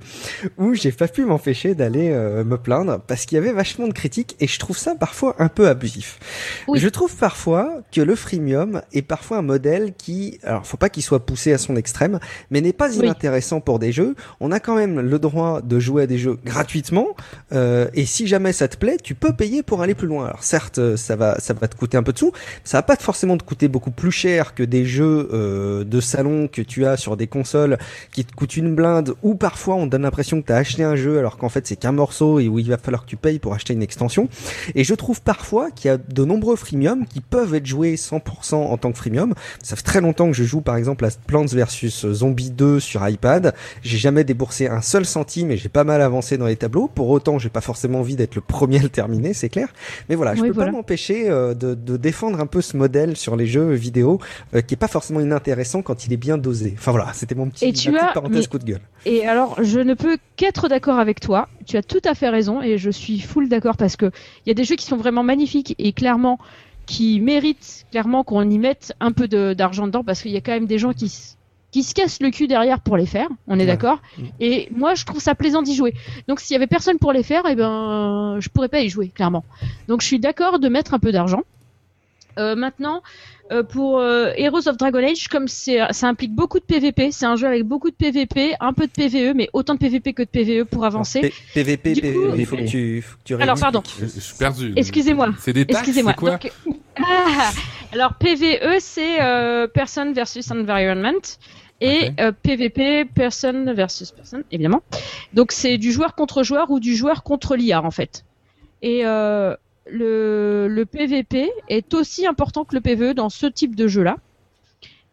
où 0.57 0.73
j'ai 0.73 0.93
pas 0.93 1.09
pu 1.09 1.27
m'empêcher 1.27 1.75
d'aller 1.75 2.09
euh, 2.13 2.45
me 2.45 2.57
plaindre 2.57 2.99
parce 3.07 3.27
qu'il 3.27 3.37
y 3.37 3.39
avait 3.39 3.53
vachement 3.53 3.89
de 3.89 3.93
critiques 3.93 4.37
et 4.41 4.47
je 4.47 4.59
trouve 4.59 4.79
ça 4.79 4.95
parfois 4.95 5.37
un 5.39 5.49
peu 5.49 5.69
abusif. 5.69 6.19
Oui. 6.67 6.79
Je 6.79 6.89
trouve 6.89 7.15
parfois 7.15 7.83
que 7.93 8.06
le 8.07 8.15
freemium 8.15 8.81
est 8.93 9.03
parfois 9.03 9.39
un 9.39 9.43
modèle 9.43 9.93
qui, 9.99 10.39
alors 10.45 10.67
faut 10.67 10.77
pas 10.77 10.89
qu'il 10.89 11.03
soit 11.03 11.27
poussé 11.27 11.53
à 11.53 11.59
son 11.59 11.77
extrême, 11.77 12.19
mais 12.51 12.61
n'est 12.61 12.73
pas 12.73 12.89
Oui. 12.91 13.05
inintéressant 13.05 13.61
pour 13.61 13.79
des 13.79 13.93
jeux. 13.93 14.15
On 14.41 14.53
a 14.53 14.61
quand 14.61 14.77
même 14.77 15.01
le 15.01 15.19
droit 15.19 15.61
de 15.61 15.79
jouer 15.81 16.05
à 16.05 16.07
des 16.07 16.19
jeux 16.19 16.39
gratuitement, 16.45 17.09
euh, 17.53 17.89
et 17.95 18.07
si 18.07 18.27
jamais 18.27 18.53
ça 18.53 18.69
te 18.69 18.77
plaît, 18.77 18.97
tu 19.03 19.15
peux 19.15 19.35
payer 19.35 19.63
pour 19.63 19.83
aller 19.83 19.95
plus 19.95 20.07
loin. 20.07 20.27
Alors 20.27 20.43
certes, 20.45 20.79
euh, 20.79 20.97
ça 20.97 21.17
va, 21.17 21.39
ça 21.41 21.53
va 21.53 21.69
te 21.69 21.77
coûter 21.77 21.97
un 21.97 22.03
peu 22.03 22.13
de 22.13 22.19
sous, 22.19 22.33
ça 22.65 22.79
va 22.79 22.83
pas 22.83 22.97
forcément 22.97 23.37
te 23.37 23.43
coûter 23.45 23.69
beaucoup 23.69 23.91
plus 23.91 24.13
cher 24.13 24.55
que 24.55 24.63
des 24.63 24.85
jeux 24.85 25.29
euh, 25.33 25.85
de 25.85 26.01
salon 26.01 26.49
que 26.49 26.63
tu 26.63 26.87
as 26.87 26.97
sur 26.97 27.17
des 27.17 27.27
consoles 27.27 27.77
qui 28.13 28.25
te 28.25 28.33
coûtent 28.35 28.57
une 28.57 28.75
blinde, 28.75 29.15
ou 29.23 29.35
parfois 29.35 29.75
on 29.75 29.87
donne 29.87 30.03
l'impression 30.03 30.41
que 30.41 30.47
tu 30.47 30.53
as 30.53 30.57
acheté 30.57 30.85
un 30.85 30.97
jeu 30.97 31.19
alors 31.19 31.37
qu'en 31.37 31.49
fait 31.49 31.67
c'est 31.67 31.77
qu'un 31.77 31.93
morceau 31.93 32.39
et 32.39 32.49
où 32.49 32.59
il 32.59 32.69
va 32.69 32.79
falloir 32.79 33.03
que 33.05 33.09
tu 33.11 33.17
payes 33.17 33.39
pour 33.41 33.53
acheter 33.55 33.73
une 33.73 33.83
extension. 33.83 34.29
Et 34.75 34.85
je 34.85 34.95
trouve 34.95 35.21
parfois 35.23 35.71
qu'il 35.71 35.89
y 35.89 35.93
a 35.93 35.97
de 35.99 36.25
nombreux 36.25 36.57
freemium 36.57 37.07
qui 37.07 37.21
peuvent 37.21 37.55
être 37.55 37.67
joués 37.67 37.86
100% 37.95 38.55
en 38.55 38.77
tant 38.77 38.91
que 38.93 38.99
freemium. 38.99 39.35
Ça 39.63 39.77
fait 39.77 39.83
très 39.83 40.01
longtemps 40.01 40.27
que 40.27 40.37
je 40.37 40.45
joue 40.45 40.61
par 40.61 40.77
exemple 40.77 41.05
à 41.05 41.09
Plants 41.27 41.45
vs 41.47 42.13
Zombie 42.13 42.51
2 42.51 42.81
sur 42.81 43.07
iPad. 43.09 43.55
J'ai 43.83 43.99
jamais 43.99 44.25
déboursé 44.25 44.67
un 44.69 44.81
seul 44.83 45.05
centime 45.07 45.51
et 45.51 45.57
j'ai 45.57 45.69
pas 45.69 45.85
mal 45.85 46.01
avancé 46.03 46.37
dans 46.39 46.47
les 46.47 46.57
tableaux. 46.57 46.89
Pour 46.93 47.09
autant, 47.11 47.39
j'ai 47.39 47.49
pas 47.49 47.61
forcément 47.61 48.01
envie 48.01 48.17
d'être 48.17 48.35
le 48.35 48.41
premier 48.41 48.81
à 48.81 48.83
le 48.83 48.89
terminer, 48.89 49.33
c'est 49.35 49.49
clair. 49.49 49.69
Mais 50.09 50.15
voilà, 50.17 50.35
je 50.35 50.43
Oui, 50.43 50.49
peux 50.49 50.55
voilà. 50.55 50.71
pas 50.73 50.77
m'empêcher 50.77 51.29
euh, 51.31 51.55
de, 51.55 51.75
de 51.75 51.97
défendre 51.97 52.41
un 52.41 52.47
peu 52.47 52.61
ce 52.61 52.77
modèle 52.77 53.17
sur 53.17 53.37
les 53.37 53.47
jeux 53.47 53.73
vidéo 53.73 54.21
euh, 54.55 54.61
qui 54.61 54.75
est 54.75 54.77
pas 54.79 54.89
forcément 54.89 55.21
inintéressant 55.21 55.83
quand 55.83 56.07
il 56.07 56.13
est 56.13 56.17
bien 56.17 56.39
dosé. 56.39 56.75
Enfin 56.77 56.91
voilà, 56.91 57.13
c'était 57.15 57.35
mon 57.35 57.49
petit 57.49 57.67
Et 57.67 57.73
tu 57.73 57.97
as- 57.97 58.13
parenthèse 58.13 58.41
mais- 58.41 58.47
coup 58.47 58.59
de 58.59 58.65
gueule. 58.65 58.81
Et 59.05 59.25
alors, 59.27 59.63
je 59.63 59.79
ne 59.79 59.95
peux 59.95 60.19
qu'être 60.37 60.69
d'accord 60.69 60.99
avec 60.99 61.21
toi. 61.21 61.49
Tu 61.65 61.77
as 61.77 61.83
tout 61.83 62.01
à 62.05 62.15
fait 62.15 62.29
raison 62.29 62.61
et 62.63 62.77
je 62.79 62.91
suis 62.91 63.21
full 63.21 63.49
d'accord 63.49 63.77
parce 63.77 63.97
que 63.97 64.07
il 64.45 64.49
y 64.49 64.51
a 64.51 64.55
des 64.55 64.65
jeux 64.65 64.75
qui 64.77 64.87
sont 64.87 64.97
vraiment 64.97 65.23
magnifiques 65.23 65.75
et 65.79 65.93
clairement 65.93 66.39
qui 66.87 67.21
méritent 67.21 67.85
clairement 67.91 68.25
qu'on 68.25 68.49
y 68.49 68.59
mette 68.59 68.95
un 69.01 69.13
peu 69.13 69.29
de- 69.29 69.55
d'argent 69.55 69.87
dedans 69.87 70.05
parce 70.05 70.23
qu'il 70.23 70.31
y 70.31 70.37
a 70.37 70.41
quand 70.41 70.53
même 70.53 70.67
des 70.67 70.79
gens 70.79 70.93
qui 70.93 71.13
qui 71.73 71.83
se 71.83 71.93
cassent 71.95 72.23
le 72.23 72.31
cul 72.31 72.47
derrière 72.47 72.81
pour 72.81 72.97
les 72.97 73.05
faire. 73.05 73.29
On 73.49 73.57
est 73.57 73.63
Ouais. 73.63 73.67
d'accord. 73.67 73.99
Mm. 74.17 74.23
Et 74.41 74.69
moi, 74.75 74.95
je 74.95 75.05
trouve 75.05 75.21
ça 75.21 75.35
plaisant 75.35 75.61
d'y 75.61 75.75
jouer. 75.75 75.93
Donc, 76.27 76.41
s'il 76.41 76.55
y 76.55 76.57
avait 76.57 76.69
personne 76.69 76.99
pour 76.99 77.13
les 77.13 77.23
faire, 77.25 77.43
eh 77.51 77.55
ben, 77.55 78.37
je 78.41 78.49
pourrais 78.49 78.69
pas 78.69 78.81
y 78.81 78.89
jouer 78.89 79.09
clairement. 79.09 79.45
Donc, 79.89 80.01
je 80.01 80.07
suis 80.07 80.19
d'accord 80.21 80.59
de 80.59 80.69
mettre 80.69 80.95
un 80.95 80.99
peu 80.99 81.13
d'argent. 81.13 81.43
Euh, 82.39 82.55
maintenant, 82.55 83.03
euh, 83.53 83.63
pour 83.63 83.99
euh, 83.99 84.33
Heroes 84.37 84.69
of 84.69 84.77
Dragon 84.77 84.99
Age, 85.07 85.29
comme 85.29 85.49
c'est, 85.49 85.79
ça 85.93 86.09
implique 86.09 86.35
beaucoup 86.35 86.59
de 86.59 86.65
PVP, 86.65 87.13
c'est 87.13 87.27
un 87.27 87.37
jeu 87.37 87.47
avec 87.47 87.65
beaucoup 87.65 87.91
de 87.91 87.95
PVP, 87.97 88.55
un 88.61 88.73
peu 88.73 88.87
de 88.87 88.93
PVE, 88.93 89.35
mais 89.35 89.49
autant 89.53 89.75
de 89.75 89.79
PVP 89.79 90.13
que 90.13 90.23
de 90.23 90.29
PVE 90.29 90.65
pour 90.65 90.85
avancer. 90.85 91.21
P- 91.21 91.33
PVP, 91.55 91.93
Du 91.95 92.01
PVE, 92.03 92.15
coup- 92.31 92.37
il 92.37 92.47
faut 92.47 92.57
que 92.57 92.63
tu, 92.67 93.03
faut 93.03 93.17
que 93.17 93.23
tu 93.25 93.35
Alors, 93.43 93.59
pardon. 93.59 93.83
Je, 94.01 94.07
je 94.07 94.21
suis 94.21 94.37
perdu. 94.37 94.73
Excusez-moi. 94.77 95.29
C'est 95.39 95.53
des 95.53 95.63
Excusez-moi. 95.69 96.13
Donc, 96.15 96.51
ah, 96.99 97.51
alors 97.93 98.15
PVE 98.15 98.79
c'est 98.81 99.23
euh, 99.23 99.67
Person 99.69 100.13
versus 100.13 100.51
Environment 100.51 101.21
et 101.81 102.11
euh, 102.21 102.33
PVP 102.33 103.05
Person 103.05 103.73
versus 103.75 104.11
Person 104.11 104.43
évidemment. 104.51 104.83
Donc 105.35 105.53
c'est 105.53 105.79
du 105.79 105.93
joueur 105.93 106.15
contre 106.15 106.43
joueur 106.43 106.71
ou 106.71 106.81
du 106.81 106.97
joueur 106.97 107.23
contre 107.23 107.55
l'IA 107.57 107.83
en 107.83 107.91
fait. 107.91 108.25
Et 108.83 109.03
euh, 109.07 109.55
le, 109.91 110.46
le 110.77 110.85
PVP 110.85 111.51
est 111.71 111.95
aussi 111.95 112.27
important 112.27 112.67
que 112.67 112.75
le 112.75 112.83
PVE 112.83 113.15
dans 113.15 113.31
ce 113.31 113.47
type 113.47 113.75
de 113.75 113.89
jeu 113.89 114.03
là. 114.03 114.19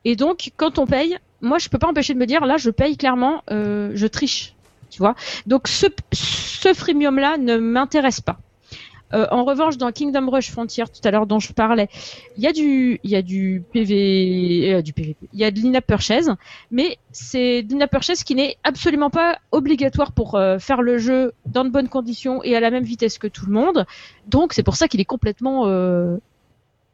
Et 0.03 0.17
donc 0.17 0.51
quand 0.57 0.77
on 0.77 0.85
paye, 0.85 1.17
moi 1.39 1.57
je 1.57 1.69
peux 1.69 1.77
pas 1.77 1.87
empêcher 1.87 2.13
de 2.13 2.19
me 2.19 2.25
dire 2.25 2.45
là 2.45 2.57
je 2.57 2.69
paye 2.69 2.97
clairement, 2.97 3.43
euh, 3.49 3.91
je 3.95 4.05
triche, 4.05 4.55
tu 4.89 4.99
vois. 4.99 5.15
Donc 5.47 5.69
ce, 5.69 5.87
ce 6.11 6.73
freemium 6.73 7.17
là 7.17 7.37
ne 7.37 7.55
m'intéresse 7.55 8.19
pas. 8.19 8.39
Euh, 9.13 9.27
en 9.31 9.43
revanche, 9.43 9.77
dans 9.77 9.91
Kingdom 9.91 10.29
Rush 10.29 10.51
Frontier, 10.51 10.85
tout 10.85 11.07
à 11.07 11.11
l'heure 11.11 11.27
dont 11.27 11.39
je 11.39 11.53
parlais, 11.53 11.87
il 12.37 12.43
y 12.43 12.47
a 12.47 12.51
du, 12.51 12.99
il 13.03 13.09
y 13.09 13.15
a 13.15 13.21
du 13.21 13.63
PV, 13.71 14.73
euh, 14.73 14.81
PVP, 14.81 15.27
il 15.33 15.39
y 15.39 15.43
a 15.43 15.51
de 15.51 15.59
l'in-app 15.59 15.85
purchase, 15.85 16.31
mais 16.71 16.97
c'est 17.11 17.63
de 17.63 17.73
l'in-app 17.73 17.97
qui 18.25 18.35
n'est 18.35 18.57
absolument 18.63 19.09
pas 19.09 19.37
obligatoire 19.51 20.11
pour 20.11 20.35
euh, 20.35 20.57
faire 20.57 20.81
le 20.81 20.97
jeu 20.97 21.33
dans 21.45 21.63
de 21.63 21.69
bonnes 21.69 21.89
conditions 21.89 22.43
et 22.43 22.55
à 22.55 22.59
la 22.59 22.71
même 22.71 22.83
vitesse 22.83 23.17
que 23.17 23.27
tout 23.27 23.45
le 23.45 23.53
monde. 23.53 23.85
Donc 24.27 24.53
c'est 24.53 24.63
pour 24.63 24.75
ça 24.75 24.87
qu'il 24.87 24.99
est 24.99 25.05
complètement 25.05 25.67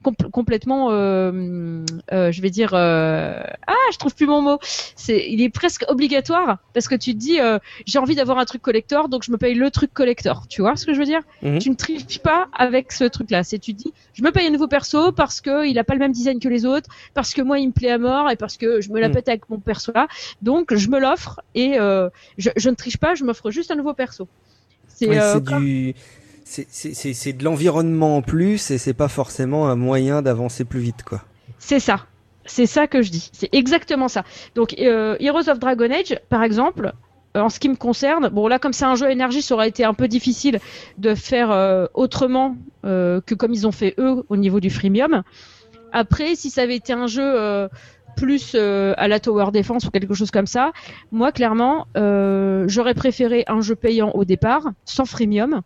compl- 0.04 0.30
complètement, 0.32 0.90
euh, 0.92 1.84
euh, 2.12 2.32
je 2.32 2.42
vais 2.42 2.50
dire, 2.50 2.74
euh, 2.74 3.42
ah, 3.68 3.74
je 3.92 3.98
trouve 3.98 4.16
plus 4.16 4.26
mon 4.28 4.42
mot. 4.42 4.58
C'est, 4.96 5.30
il 5.30 5.42
est 5.42 5.50
presque 5.50 5.84
obligatoire 5.88 6.60
parce 6.74 6.88
que 6.88 6.96
tu 6.96 7.14
te 7.14 7.18
dis, 7.18 7.40
euh, 7.40 7.60
j'ai 7.86 8.00
envie 8.00 8.16
d'avoir 8.16 8.38
un 8.38 8.46
truc 8.46 8.62
collector, 8.62 9.10
donc 9.10 9.24
je 9.24 9.32
me 9.32 9.38
paye 9.38 9.56
le 9.56 9.70
truc 9.72 9.94
collector. 9.94 10.48
Tu 10.50 10.62
vois 10.62 10.76
ce 10.76 10.86
que 10.86 10.94
je 10.94 11.00
veux 11.00 11.06
dire? 11.06 11.22
Mhm. 11.42 11.60
Tu 11.60 11.70
ne 11.70 11.76
triches 11.76 12.20
pas 12.20 12.48
avec 12.58 12.92
ce 12.92 13.04
truc-là. 13.04 13.44
C'est 13.44 13.60
tu 13.60 13.74
te 13.74 13.84
dis, 13.84 13.94
je 14.14 14.24
me 14.24 14.32
paye 14.32 14.48
un 14.48 14.52
nouveau 14.52 14.68
perso 14.68 15.12
parce 15.12 15.42
que 15.42 15.68
il 15.68 15.78
a 15.80 15.84
pas 15.84 15.94
le 15.94 16.00
même 16.00 16.12
design 16.12 16.40
que 16.40 16.48
les 16.50 16.66
autres, 16.66 16.90
parce 17.14 17.34
que 17.34 17.42
moi 17.42 17.60
il 17.60 17.68
me 17.68 17.74
plaît 17.74 17.92
à 17.92 17.98
mort 17.98 18.30
et 18.30 18.36
parce 18.36 18.58
que 18.58 18.82
je 18.82 18.90
me 18.92 19.00
la 19.00 19.08
Mhm. 19.10 19.14
pète 19.16 19.30
avec 19.30 19.50
mon 19.50 19.60
perso 19.60 19.92
là. 19.94 20.08
Donc 20.42 20.74
je 20.76 20.90
me 20.90 21.00
l'offre 21.00 21.42
et 21.56 21.80
euh, 21.80 22.10
je, 22.38 22.50
je 22.56 22.70
ne 22.70 22.76
triche 22.76 22.98
pas, 22.98 23.16
je 23.16 23.24
m'offre 23.24 23.52
juste 23.52 23.72
un 23.72 23.76
nouveau 23.76 23.94
perso. 23.94 24.28
C'est 24.88 25.08
Ouais, 25.08 25.20
euh, 25.22 25.34
c'est 25.34 25.44
comme- 25.46 25.64
du, 25.64 25.94
c'est, 26.50 27.34
de 27.34 27.44
l'environnement 27.44 28.18
en 28.18 28.22
plus 28.22 28.72
et 28.72 28.78
c'est 28.78 28.94
pas 28.94 29.08
forcément 29.08 29.70
un 29.70 29.76
moyen 29.76 30.22
d'avancer 30.22 30.66
plus 30.66 30.80
vite, 30.80 31.04
quoi. 31.04 31.22
C'est 31.60 31.80
ça. 31.80 32.06
C'est 32.46 32.66
ça 32.66 32.88
que 32.88 33.02
je 33.04 33.12
dis. 33.12 33.30
C'est 33.34 33.50
exactement 33.52 34.08
ça. 34.08 34.24
Donc, 34.56 34.76
euh, 34.80 35.16
Heroes 35.20 35.50
of 35.50 35.60
Dragon 35.60 35.92
Age, 35.92 36.20
par 36.30 36.42
exemple, 36.42 36.94
euh, 37.38 37.42
en 37.42 37.50
ce 37.50 37.60
qui 37.60 37.70
me 37.70 37.76
concerne, 37.76 38.30
bon 38.30 38.48
là, 38.48 38.58
comme 38.58 38.74
c'est 38.74 38.86
un 38.86 38.96
jeu 38.96 39.12
énergie, 39.12 39.44
ça 39.44 39.54
aurait 39.54 39.70
été 39.70 39.84
un 39.84 39.94
peu 39.94 40.08
difficile 40.08 40.60
de 40.98 41.14
faire 41.14 41.52
euh, 41.52 41.86
autrement 41.94 42.56
que 42.84 43.34
comme 43.36 43.54
ils 43.54 43.68
ont 43.68 43.72
fait 43.72 43.94
eux 44.00 44.24
au 44.30 44.38
niveau 44.38 44.60
du 44.60 44.70
freemium. 44.70 45.22
Après, 45.92 46.36
si 46.36 46.50
ça 46.50 46.62
avait 46.62 46.78
été 46.78 46.94
un 46.94 47.08
jeu 47.08 47.68
plus 48.16 48.56
à 48.56 49.08
la 49.08 49.20
Tower 49.20 49.52
Defense 49.52 49.84
ou 49.86 49.92
quelque 49.92 50.14
chose 50.14 50.32
comme 50.32 50.48
ça, 50.48 50.72
moi, 51.12 51.34
clairement, 51.34 51.88
j'aurais 51.96 52.94
préféré 52.94 53.44
un 53.48 53.60
jeu 53.60 53.76
payant 53.76 54.12
au 54.12 54.24
départ, 54.24 54.72
sans 54.86 55.04
freemium, 55.04 55.62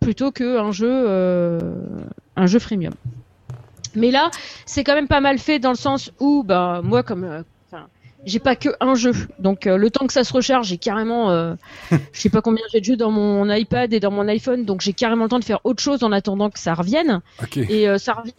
plutôt 0.00 0.32
qu'un 0.32 0.72
jeu, 0.72 0.90
euh, 0.90 1.60
un 2.36 2.46
jeu 2.46 2.58
freemium. 2.58 2.94
Mais 3.94 4.10
là, 4.10 4.30
c'est 4.66 4.84
quand 4.84 4.94
même 4.94 5.08
pas 5.08 5.20
mal 5.20 5.38
fait 5.38 5.58
dans 5.58 5.70
le 5.70 5.76
sens 5.76 6.12
où, 6.20 6.42
bah, 6.44 6.80
moi, 6.82 7.02
comme, 7.02 7.24
euh, 7.24 7.42
j'ai 8.26 8.40
pas 8.40 8.56
que 8.56 8.70
un 8.80 8.94
jeu, 8.94 9.12
donc 9.38 9.66
euh, 9.66 9.76
le 9.76 9.88
temps 9.88 10.06
que 10.06 10.12
ça 10.12 10.24
se 10.24 10.32
recharge, 10.32 10.66
j'ai 10.66 10.78
carrément, 10.78 11.30
euh, 11.30 11.54
je 12.12 12.20
sais 12.20 12.28
pas 12.28 12.42
combien 12.42 12.64
j'ai 12.72 12.80
de 12.80 12.84
jeux 12.84 12.96
dans 12.96 13.12
mon 13.12 13.48
iPad 13.50 13.92
et 13.94 14.00
dans 14.00 14.10
mon 14.10 14.26
iPhone, 14.28 14.64
donc 14.64 14.80
j'ai 14.80 14.92
carrément 14.92 15.24
le 15.24 15.30
temps 15.30 15.38
de 15.38 15.44
faire 15.44 15.60
autre 15.64 15.82
chose 15.82 16.02
en 16.02 16.12
attendant 16.12 16.50
que 16.50 16.58
ça 16.58 16.74
revienne. 16.74 17.20
Et 17.70 17.88
euh, 17.88 17.98
ça 17.98 18.14
revient. 18.14 18.32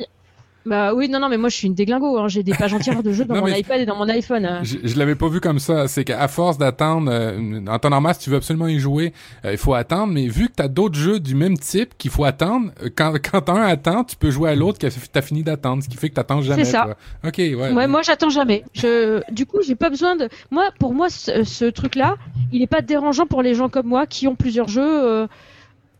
Bah 0.67 0.93
oui, 0.93 1.07
non, 1.09 1.19
non, 1.19 1.29
mais 1.29 1.37
moi 1.37 1.49
je 1.49 1.55
suis 1.55 1.67
une 1.67 1.73
déglingo. 1.73 2.17
Hein. 2.17 2.27
J'ai 2.27 2.43
des 2.43 2.53
pages 2.53 2.73
entières 2.73 3.01
de 3.01 3.11
jeux 3.13 3.25
dans 3.25 3.35
Non, 3.35 3.41
mon 3.41 3.47
iPad 3.47 3.79
et 3.81 3.85
dans 3.85 3.95
mon 3.95 4.09
iPhone. 4.09 4.45
hein. 4.45 4.59
Je, 4.63 4.77
je 4.83 4.99
l'avais 4.99 5.15
pas 5.15 5.29
vu 5.29 5.39
comme 5.39 5.59
ça. 5.59 5.87
C'est 5.87 6.03
qu'à 6.03 6.27
force 6.27 6.57
d'attendre, 6.57 7.09
euh, 7.11 7.61
en 7.67 7.79
temps 7.79 7.89
normal, 7.89 8.13
si 8.15 8.21
tu 8.21 8.29
veux 8.29 8.35
absolument 8.37 8.67
y 8.67 8.77
jouer, 8.79 9.13
euh, 9.45 9.51
il 9.53 9.57
faut 9.57 9.73
attendre. 9.73 10.11
Mais 10.13 10.27
vu 10.27 10.47
que 10.49 10.53
t'as 10.57 10.67
d'autres 10.67 10.95
jeux 10.97 11.19
du 11.19 11.35
même 11.35 11.57
type 11.57 11.97
qu'il 11.97 12.11
faut 12.11 12.25
attendre, 12.25 12.71
euh, 12.83 12.89
quand, 12.95 13.13
quand 13.31 13.49
un 13.49 13.61
attend, 13.61 14.03
tu 14.03 14.15
peux 14.17 14.29
jouer 14.29 14.49
à 14.49 14.55
l'autre 14.55 14.77
qui 14.77 14.85
a- 14.85 14.89
t'as 15.11 15.21
fini 15.21 15.43
d'attendre, 15.43 15.81
ce 15.83 15.87
qui 15.89 15.95
fait 15.97 16.09
que 16.09 16.15
t'attends 16.15 16.41
jamais. 16.41 16.65
C'est 16.65 16.71
ça. 16.71 16.83
toi. 16.83 16.97
Ok, 17.25 17.37
ouais. 17.37 17.55
Ouais, 17.55 17.87
moi 17.87 18.01
j'attends 18.01 18.29
jamais. 18.29 18.63
Je, 18.73 19.21
du 19.31 19.45
coup, 19.45 19.59
j'ai 19.65 19.75
pas 19.75 19.89
besoin 19.89 20.15
de. 20.15 20.27
Moi, 20.51 20.65
pour 20.79 20.93
moi, 20.93 21.09
ce, 21.09 21.43
ce 21.43 21.65
truc-là, 21.65 22.17
il 22.51 22.61
est 22.61 22.67
pas 22.67 22.81
dérangeant 22.81 23.25
pour 23.25 23.41
les 23.41 23.53
gens 23.53 23.69
comme 23.69 23.87
moi 23.87 24.05
qui 24.05 24.27
ont 24.27 24.35
plusieurs 24.35 24.67
jeux, 24.67 24.83
euh, 25.07 25.27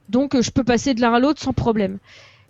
donc 0.09 0.35
euh, 0.35 0.41
je 0.41 0.51
peux 0.51 0.63
passer 0.63 0.93
de 0.93 1.01
l'un 1.01 1.13
à 1.13 1.19
l'autre 1.19 1.41
sans 1.41 1.53
problème. 1.53 1.97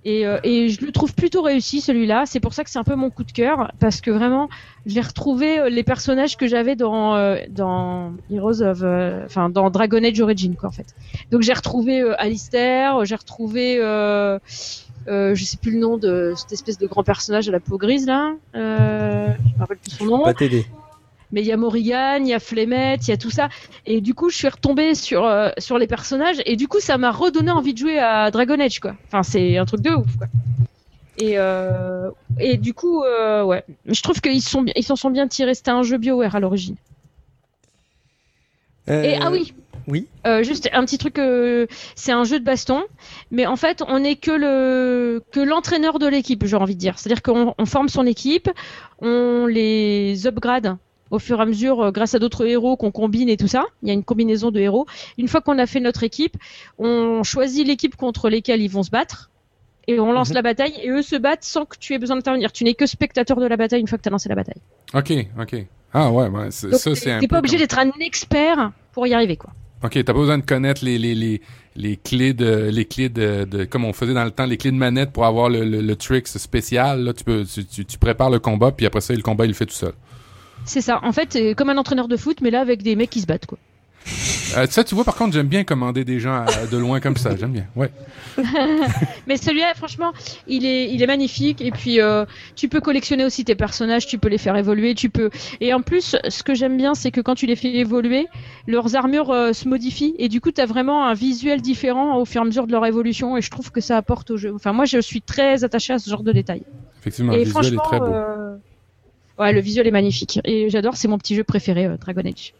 Et, 0.06 0.26
euh, 0.26 0.40
et 0.44 0.70
je 0.70 0.86
le 0.86 0.92
trouve 0.92 1.14
plutôt 1.14 1.42
réussi 1.42 1.82
celui-là. 1.82 2.24
C'est 2.26 2.40
pour 2.40 2.54
ça 2.54 2.64
que 2.64 2.70
c'est 2.70 2.80
un 2.80 2.84
peu 2.84 2.96
mon 2.96 3.10
coup 3.10 3.24
de 3.24 3.32
cœur 3.32 3.72
parce 3.80 4.00
que 4.00 4.10
vraiment, 4.10 4.48
j'ai 4.86 5.02
retrouvé 5.02 5.60
euh, 5.60 5.70
les 5.70 5.84
personnages 5.84 6.38
que 6.38 6.48
j'avais 6.48 6.76
dans 6.76 7.16
euh, 7.16 7.38
dans 7.50 8.14
Heroes 8.32 8.62
of, 8.62 8.80
euh, 8.84 9.26
enfin 9.26 9.50
dans 9.50 9.70
Dragon 9.70 10.02
Age 10.04 10.22
Origin 10.22 10.56
quoi 10.56 10.70
en 10.70 10.72
fait. 10.72 10.96
Donc 11.32 11.42
j'ai 11.42 11.54
retrouvé 11.54 12.02
euh, 12.02 12.16
Alistair, 12.22 13.04
j'ai 13.06 13.16
retrouvé. 13.16 13.80
Euh, 13.82 14.40
euh, 15.08 15.36
je 15.36 15.44
sais 15.46 15.58
plus 15.58 15.72
le 15.72 15.80
nom 15.80 15.98
de 15.98 16.34
cette 16.36 16.52
espèce 16.52 16.78
de 16.78 16.86
grand 16.86 17.04
personnage 17.04 17.48
à 17.50 17.52
la 17.52 17.60
peau 17.60 17.78
grise 17.78 18.06
là. 18.06 18.34
Je 18.54 18.60
me 18.60 19.60
rappelle 19.60 19.78
plus 19.78 19.92
son 19.92 20.06
nom. 20.06 20.24
Pas. 20.24 20.34
Mais 21.32 21.42
il 21.42 21.48
y 21.48 21.52
a 21.52 21.58
Morrigan, 21.58 22.20
il 22.22 22.28
y 22.30 22.34
a 22.34 22.40
Flemette, 22.40 23.08
il 23.08 23.12
y 23.12 23.14
a 23.14 23.18
tout 23.18 23.30
ça. 23.32 23.50
Et 23.86 24.00
du 24.02 24.14
coup, 24.14 24.30
je 24.30 24.38
suis 24.38 24.48
retombée 24.48 24.96
sur 24.96 25.26
euh, 25.26 25.50
sur 25.58 25.78
les 25.78 25.88
personnages 25.88 26.38
et 26.46 26.56
du 26.56 26.68
coup, 26.68 26.80
ça 26.80 26.98
m'a 26.98 27.12
redonné 27.12 27.52
envie 27.52 27.74
de 27.74 27.80
jouer 27.80 28.00
à 28.00 28.32
Dragon 28.32 28.60
Age 28.60 28.80
quoi. 28.80 28.96
Enfin, 29.08 29.24
c'est 29.24 29.58
un 29.58 29.66
truc 29.66 29.82
de 29.82 29.90
ouf 29.92 30.16
quoi. 30.18 30.28
Et 31.20 31.34
euh, 31.38 32.10
et 32.40 32.58
du 32.58 32.74
coup, 32.74 33.04
euh, 33.04 33.44
ouais, 33.44 33.64
je 33.88 34.02
trouve 34.02 34.22
qu'ils 34.22 34.42
sont 34.42 34.62
bien- 34.62 34.74
ils 34.78 34.84
s'en 34.84 34.96
sont 34.96 35.10
bien 35.10 35.28
tirés. 35.28 35.54
C'était 35.56 35.72
un 35.72 35.84
jeu 35.84 35.98
BioWare 35.98 36.36
à 36.36 36.40
l'origine. 36.40 36.76
Euh, 38.90 39.04
Et 39.04 39.16
ah 39.22 39.30
oui, 39.32 39.54
Oui. 39.88 40.08
euh, 40.26 40.44
juste 40.44 40.70
un 40.72 40.86
petit 40.86 40.98
truc, 40.98 41.20
euh, 41.20 41.66
c'est 41.96 42.14
un 42.14 42.24
jeu 42.24 42.40
de 42.40 42.46
baston, 42.46 42.84
mais 43.32 43.46
en 43.46 43.58
fait, 43.58 43.84
on 43.86 44.00
n'est 44.00 44.16
que 44.16 44.32
le 44.32 45.22
que 45.32 45.42
l'entraîneur 45.42 46.00
de 46.00 46.08
l'équipe, 46.08 46.46
j'ai 46.46 46.56
envie 46.56 46.76
de 46.76 46.80
dire. 46.80 46.98
C'est-à-dire 46.98 47.22
qu'on 47.22 47.54
on 47.58 47.66
forme 47.66 47.90
son 47.90 48.06
équipe, 48.06 48.50
on 49.02 49.46
les 49.46 50.26
upgrade 50.26 50.78
au 51.12 51.20
fur 51.20 51.40
et 51.40 51.42
à 51.42 51.46
mesure 51.46 51.82
euh, 51.82 51.92
grâce 51.92 52.14
à 52.16 52.20
d'autres 52.20 52.46
héros 52.46 52.76
qu'on 52.78 52.92
combine 52.92 53.30
et 53.30 53.38
tout 53.38 53.48
ça. 53.48 53.66
Il 53.82 53.88
y 53.88 53.92
a 53.92 53.94
une 53.94 54.04
combinaison 54.04 54.52
de 54.52 54.60
héros. 54.60 54.86
Une 55.18 55.28
fois 55.28 55.42
qu'on 55.42 55.58
a 55.60 55.66
fait 55.66 55.80
notre 55.80 56.04
équipe, 56.04 56.38
on 56.78 57.24
choisit 57.24 57.66
l'équipe 57.68 57.96
contre 57.96 58.30
lesquelles 58.30 58.62
ils 58.62 58.70
vont 58.72 58.84
se 58.84 58.90
battre. 58.92 59.30
Et 59.90 60.00
on 60.02 60.12
lance 60.12 60.30
Mhm. 60.30 60.36
la 60.36 60.42
bataille 60.42 60.74
et 60.84 60.90
eux 60.90 61.02
se 61.02 61.16
battent 61.16 61.46
sans 61.46 61.64
que 61.66 61.78
tu 61.80 61.94
aies 61.94 61.98
besoin 61.98 62.18
d'intervenir. 62.18 62.52
Tu 62.52 62.66
n'es 62.66 62.74
que 62.74 62.86
spectateur 62.86 63.38
de 63.40 63.46
la 63.46 63.56
bataille 63.56 63.80
une 63.80 63.88
fois 63.88 63.98
que 63.98 64.04
tu 64.04 64.10
as 64.10 64.12
lancé 64.12 64.28
la 64.28 64.36
bataille. 64.36 64.62
Ok, 64.94 65.14
ok. 65.40 65.66
Ah 65.94 66.12
ouais, 66.12 66.28
ouais. 66.28 66.44
Donc 66.44 66.52
Ça, 66.52 66.94
c'est 66.96 67.12
un 67.12 67.20
t'es 67.22 67.28
pas 67.30 67.40
obligé 67.40 67.58
d'être 67.58 67.80
un 67.80 67.90
expert 68.02 68.72
pour 68.92 69.08
y 69.08 69.14
arriver 69.14 69.38
quoi. 69.38 69.52
Ok, 69.84 69.92
t'as 69.94 70.04
pas 70.04 70.14
besoin 70.14 70.40
de 70.40 70.44
connaître 70.44 70.84
les, 70.84 70.98
les, 70.98 71.16
les, 71.16 71.40
les 71.78 71.96
clés 71.98 72.34
de, 72.34 72.70
les 72.70 72.84
clés 72.84 73.08
de, 73.10 73.46
de, 73.46 73.64
comme 73.64 73.86
on 73.86 73.94
faisait 73.94 74.14
dans 74.14 74.26
le 74.26 74.32
temps, 74.32 74.46
les 74.46 74.58
clés 74.58 74.72
de 74.72 74.76
manette 74.76 75.12
pour 75.14 75.24
avoir 75.26 75.50
le, 75.50 75.64
le, 75.64 75.80
le 75.82 75.96
tricks 75.96 76.28
spécial. 76.28 77.04
Là, 77.04 77.14
tu 77.14 77.24
peux, 77.24 77.46
tu, 77.46 77.64
tu, 77.64 77.86
tu 77.86 77.98
prépares 77.98 78.30
le 78.32 78.40
combat, 78.40 78.72
puis 78.72 78.86
après 78.88 79.02
ça, 79.02 79.14
le 79.14 79.22
combat, 79.22 79.46
il 79.46 79.50
le 79.50 79.54
fait 79.54 79.68
tout 79.68 79.76
seul. 79.76 79.94
C'est 80.66 80.82
ça. 80.82 81.00
En 81.04 81.12
fait, 81.12 81.38
comme 81.56 81.70
un 81.70 81.78
entraîneur 81.78 82.08
de 82.08 82.18
foot, 82.18 82.40
mais 82.42 82.52
là 82.52 82.62
avec 82.62 82.84
des 82.84 82.96
mecs 82.96 83.10
qui 83.10 83.22
se 83.22 83.26
battent 83.28 83.46
quoi. 83.46 83.58
Euh, 84.56 84.66
ça, 84.70 84.86
tu 84.86 84.96
vois, 84.96 85.04
par 85.04 85.16
contre, 85.16 85.34
j'aime 85.34 85.48
bien 85.48 85.66
commander 85.66 86.06
des 86.06 86.22
gens 86.22 86.34
à- 86.46 86.66
de 86.72 86.78
loin 86.78 87.02
comme 87.02 87.18
ça. 87.18 87.36
J'aime 87.36 87.52
bien. 87.52 87.66
Ouais. 87.76 87.92
Mais 89.28 89.36
celui-là, 89.36 89.74
franchement, 89.76 90.14
il 90.48 90.66
est, 90.66 90.90
il 90.94 91.04
est 91.04 91.08
magnifique. 91.08 91.60
Et 91.62 91.72
puis, 91.72 92.00
euh, 92.00 92.24
tu 92.56 92.70
peux 92.70 92.80
collectionner 92.80 93.26
aussi 93.26 93.44
tes 93.44 93.56
personnages, 93.56 94.08
tu 94.08 94.18
peux 94.18 94.30
les 94.30 94.38
faire 94.38 94.56
évoluer, 94.56 94.96
tu 94.96 95.10
peux. 95.10 95.30
Et 95.60 95.74
en 95.74 95.82
plus, 95.82 96.16
ce 96.30 96.44
que 96.44 96.54
j'aime 96.56 96.78
bien, 96.78 96.94
c'est 96.96 97.12
que 97.12 97.20
quand 97.20 97.36
tu 97.36 97.46
les 97.46 97.58
fais 97.58 97.76
évoluer, 97.76 98.28
leurs 98.68 98.96
armures 98.96 99.32
euh, 99.32 99.52
se 99.52 99.68
modifient 99.68 100.16
et 100.18 100.30
du 100.30 100.40
coup, 100.40 100.52
tu 100.54 100.62
as 100.62 100.66
vraiment 100.66 101.06
un 101.06 101.14
visuel 101.14 101.62
différent 101.62 102.18
au 102.18 102.24
fur 102.24 102.42
et 102.42 102.44
à 102.44 102.46
mesure 102.46 102.68
de 102.68 102.72
leur 102.72 102.86
évolution. 102.86 103.36
Et 103.36 103.42
je 103.42 103.52
trouve 103.52 103.72
que 103.72 103.82
ça 103.82 103.98
apporte 103.98 104.32
au 104.32 104.38
jeu. 104.38 104.54
Enfin, 104.56 104.72
moi, 104.72 104.86
je 104.86 105.00
suis 105.02 105.22
très 105.22 105.66
attachée 105.66 105.92
à 105.94 106.00
ce 106.00 106.10
genre 106.10 106.24
de 106.24 106.32
détails. 106.32 106.64
Effectivement, 107.02 107.34
et 107.34 107.40
le 107.40 107.44
visuel 107.44 107.74
est 107.74 107.78
très 107.84 108.00
beau. 108.00 108.06
Ouais, 109.40 109.54
le 109.54 109.60
visuel 109.60 109.88
est 109.88 109.92
magnifique. 109.92 110.40
Et 110.44 110.70
j'adore, 110.70 110.96
c'est 110.98 111.08
mon 111.08 111.18
petit 111.18 111.36
jeu 111.36 111.44
préféré, 111.44 111.86
euh, 111.86 111.98
Dragon 111.98 112.22
Age. 112.26 112.54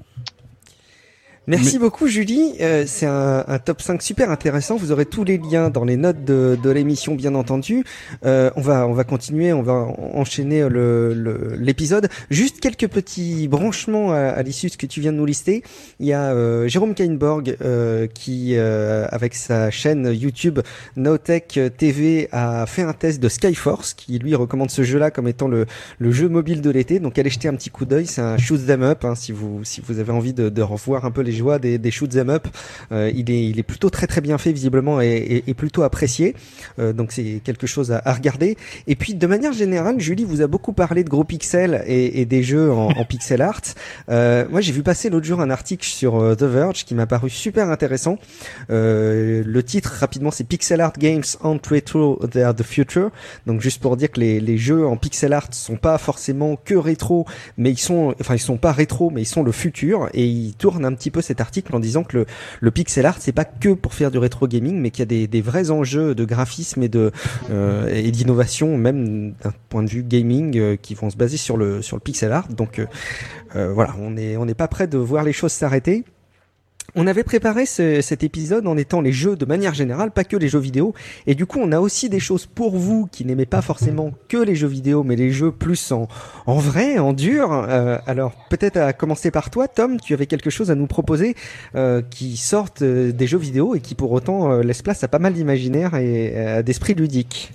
Merci 1.50 1.80
beaucoup 1.80 2.08
Julie, 2.08 2.56
Euh, 2.60 2.84
c'est 2.86 3.06
un, 3.06 3.46
un 3.48 3.58
top 3.58 3.82
5 3.82 4.02
super 4.02 4.30
intéressant. 4.32 4.76
Vous 4.76 4.92
aurez 4.92 5.06
tous 5.06 5.24
les 5.24 5.38
liens 5.38 5.70
dans 5.70 5.86
les 5.86 5.96
notes 5.96 6.26
de, 6.26 6.58
de 6.62 6.70
l'émission 6.70 7.16
bien 7.16 7.36
entendu. 7.36 7.86
Euh, 8.26 8.50
on 8.58 8.62
va 8.62 8.86
on 8.86 8.92
va 8.92 9.06
continuer, 9.06 9.54
on 9.54 9.62
va 9.64 9.72
en- 9.74 9.96
enchaîner 10.16 10.68
le- 10.68 11.14
le- 11.14 11.56
l'épisode. 11.58 12.10
Juste 12.30 12.60
quelques 12.60 12.90
petits 12.90 13.48
branchements 13.48 14.12
à, 14.12 14.18
à 14.18 14.44
l'issue 14.44 14.68
de 14.68 14.74
ce 14.74 14.78
que 14.78 14.86
tu 14.88 15.00
viens 15.00 15.14
de 15.14 15.18
nous 15.18 15.26
lister. 15.26 15.64
Il 16.02 16.08
y 16.08 16.12
a 16.12 16.34
euh, 16.34 16.68
Jérôme 16.68 16.94
Kainborg 16.94 17.56
euh, 17.62 18.08
qui 18.14 18.56
euh, 18.58 19.08
avec 19.12 19.34
sa 19.34 19.72
chaîne 19.72 20.12
YouTube 20.14 20.60
Notech 20.98 21.60
TV 21.78 22.28
a 22.34 22.66
fait 22.66 22.82
un 22.82 22.92
test 22.94 23.22
de 23.22 23.30
Skyforce 23.30 23.94
qui 23.94 24.20
lui 24.20 24.36
recommande 24.36 24.70
ce 24.70 24.84
jeu-là 24.84 25.12
comme 25.12 25.30
étant 25.30 25.48
le, 25.48 25.66
le 26.00 26.12
jeu 26.12 26.28
mobile 26.28 26.60
de 26.62 26.70
l'été. 26.72 27.00
Donc 27.00 27.18
allez 27.18 27.30
jeter 27.30 27.48
un 27.48 27.56
petit 27.56 27.70
coup 27.70 27.86
d'œil, 27.86 28.06
c'est 28.06 28.20
un 28.22 28.38
shoot 28.38 28.66
them 28.66 28.84
up 28.84 29.06
hein, 29.06 29.16
si 29.16 29.32
vous 29.32 29.64
si 29.64 29.80
vous 29.80 30.00
avez 30.00 30.12
envie 30.12 30.34
de, 30.34 30.50
de 30.50 30.62
revoir 30.62 31.06
un 31.06 31.12
peu 31.12 31.22
les 31.22 31.37
joies 31.38 31.60
des, 31.60 31.78
des 31.78 31.92
shoot 31.92 32.10
them 32.10 32.30
up. 32.30 32.48
Euh, 32.92 33.12
il 33.16 33.60
est 33.60 33.64
plutôt 33.64 33.90
très 33.90 34.08
très 34.08 34.22
bien 34.22 34.38
fait 34.38 34.52
visiblement 34.52 35.02
et, 35.02 35.44
plutôt 35.56 35.84
apprécié. 35.84 36.36
Euh, 36.80 36.94
donc 36.94 37.12
c'est 37.12 37.42
quelque 37.44 37.68
chose 37.68 37.92
à, 37.92 38.14
regarder. 38.14 38.58
Et 38.88 38.96
puis 38.96 39.16
de 39.16 39.28
manière 39.28 39.54
générale, 39.54 40.00
Julie 40.00 40.24
vous 40.24 40.42
a 40.42 40.48
beaucoup 40.48 40.74
parlé 40.74 41.04
de 41.04 41.10
gros 41.10 41.24
pixels 41.24 41.84
et, 41.88 42.26
des 42.26 42.44
jeux 42.44 42.72
en, 42.72 43.06
pixel 43.06 43.42
art. 43.42 43.62
Euh, 44.10 44.46
moi 44.50 44.62
j'ai 44.62 44.74
vu 44.74 44.84
passer 44.84 45.10
l'autre 45.10 45.26
jour 45.26 45.40
un 45.40 45.50
article 45.50 45.88
sur 45.88 46.36
The 46.38 46.44
Verge 46.44 46.86
qui 46.86 46.96
m'a 46.96 47.06
paru 47.06 47.30
super 47.30 47.70
intéressant. 47.70 48.18
Le 48.70 49.62
titre 49.62 49.96
rapidement 50.00 50.32
c'est 50.32 50.44
Pixel 50.44 50.82
Art 50.82 50.94
Games 50.98 51.24
on 51.44 51.60
Retro 51.70 52.20
They 52.32 52.44
Are 52.44 52.56
the 52.56 52.64
Future. 52.64 53.12
Donc 53.46 53.62
juste 53.62 53.82
pour 53.82 53.98
dire 53.98 54.12
que 54.12 54.20
les, 54.20 54.40
les 54.40 54.58
jeux 54.58 54.86
en 54.86 54.98
pixel 54.98 55.34
art 55.34 55.48
sont 55.52 55.78
pas 55.78 55.98
forcément 55.98 56.58
que 56.64 56.76
rétro, 56.76 57.26
mais 57.58 57.72
ils 57.72 57.80
sont, 57.80 58.16
enfin 58.20 58.36
ils 58.36 58.40
sont 58.40 58.58
pas 58.58 58.72
rétro, 58.72 59.10
mais 59.10 59.22
ils 59.22 59.26
sont 59.26 59.44
le 59.44 59.52
futur. 59.52 60.10
Et 60.14 60.26
ils 60.26 60.54
tournent 60.54 60.86
un 60.86 60.94
petit 60.94 61.12
peu 61.12 61.22
cet 61.28 61.42
article 61.42 61.76
en 61.76 61.80
disant 61.80 62.04
que 62.04 62.18
le, 62.18 62.26
le 62.60 62.72
pixel 62.72 63.06
art 63.06 63.18
c'est 63.20 63.32
pas 63.32 63.46
que 63.46 63.70
pour 63.70 63.94
faire 63.94 64.12
du 64.12 64.18
rétro 64.18 64.48
gaming, 64.48 64.80
mais 64.80 64.92
qu'il 64.92 65.02
y 65.02 65.04
a 65.04 65.06
des, 65.06 65.28
des 65.28 65.42
vrais 65.42 65.72
enjeux 65.72 66.16
de 66.16 66.26
graphisme 66.26 66.84
et 66.84 66.90
de 66.90 67.12
euh, 67.50 67.88
et 67.88 68.12
d'innovation, 68.12 68.78
même 68.78 69.34
d'un 69.44 69.54
point 69.70 69.84
de 69.84 69.90
vue 69.90 70.04
gaming, 70.04 70.58
euh, 70.58 70.76
qui 70.76 70.94
vont 70.96 71.10
se 71.10 71.18
baser 71.18 71.38
sur 71.38 71.58
le 71.58 71.82
sur 71.82 71.96
le 71.98 72.02
pixel 72.02 72.32
art. 72.32 72.48
Donc 72.50 72.80
euh, 73.56 73.74
voilà, 73.74 73.96
on 74.00 74.18
est 74.18 74.38
on 74.38 74.46
n'est 74.46 74.54
pas 74.54 74.68
prêt 74.68 74.88
de 74.88 74.98
voir 74.98 75.24
les 75.24 75.34
choses 75.34 75.52
s'arrêter. 75.52 76.04
On 76.96 77.06
avait 77.06 77.24
préparé 77.24 77.66
ce- 77.66 78.02
cet 78.02 78.24
épisode 78.24 78.66
en 78.66 78.76
étant 78.78 79.02
les 79.02 79.12
jeux 79.12 79.36
de 79.36 79.46
manière 79.46 79.74
générale, 79.74 80.10
pas 80.10 80.24
que 80.24 80.36
les 80.38 80.48
jeux 80.48 80.58
vidéo. 80.60 80.94
Et 81.28 81.36
du 81.36 81.46
coup, 81.46 81.60
on 81.62 81.72
a 81.72 81.80
aussi 81.80 82.10
des 82.10 82.20
choses 82.20 82.46
pour 82.48 82.76
vous 82.78 83.08
qui 83.12 83.24
n'aimez 83.26 83.46
pas 83.46 83.62
forcément 83.62 84.12
que 84.30 84.38
les 84.38 84.56
jeux 84.56 84.68
vidéo, 84.70 85.04
mais 85.04 85.16
les 85.16 85.30
jeux 85.32 85.52
plus 85.52 85.92
en, 85.92 86.08
en 86.48 86.56
vrai, 86.58 86.98
en 86.98 87.14
dur. 87.14 87.52
Euh, 87.52 87.98
alors, 88.08 88.34
peut-être 88.50 88.78
à 88.78 88.94
commencer 88.94 89.30
par 89.32 89.50
toi, 89.50 89.68
Tom, 89.68 90.00
tu 90.00 90.14
avais 90.14 90.26
quelque 90.26 90.50
chose 90.50 90.72
à 90.72 90.76
nous 90.76 90.88
proposer 90.88 91.36
euh, 91.76 92.02
qui 92.10 92.36
sortent 92.38 92.82
euh, 92.82 93.12
des 93.12 93.28
jeux 93.28 93.38
vidéo 93.38 93.76
et 93.76 93.80
qui 93.82 93.94
pour 93.94 94.12
autant 94.12 94.52
euh, 94.52 94.62
laisse 94.64 94.82
place 94.82 95.04
à 95.04 95.08
pas 95.08 95.20
mal 95.20 95.34
d'imaginaire 95.34 95.94
et 95.96 96.34
euh, 96.36 96.64
d'esprit 96.64 96.96
ludique. 96.96 97.52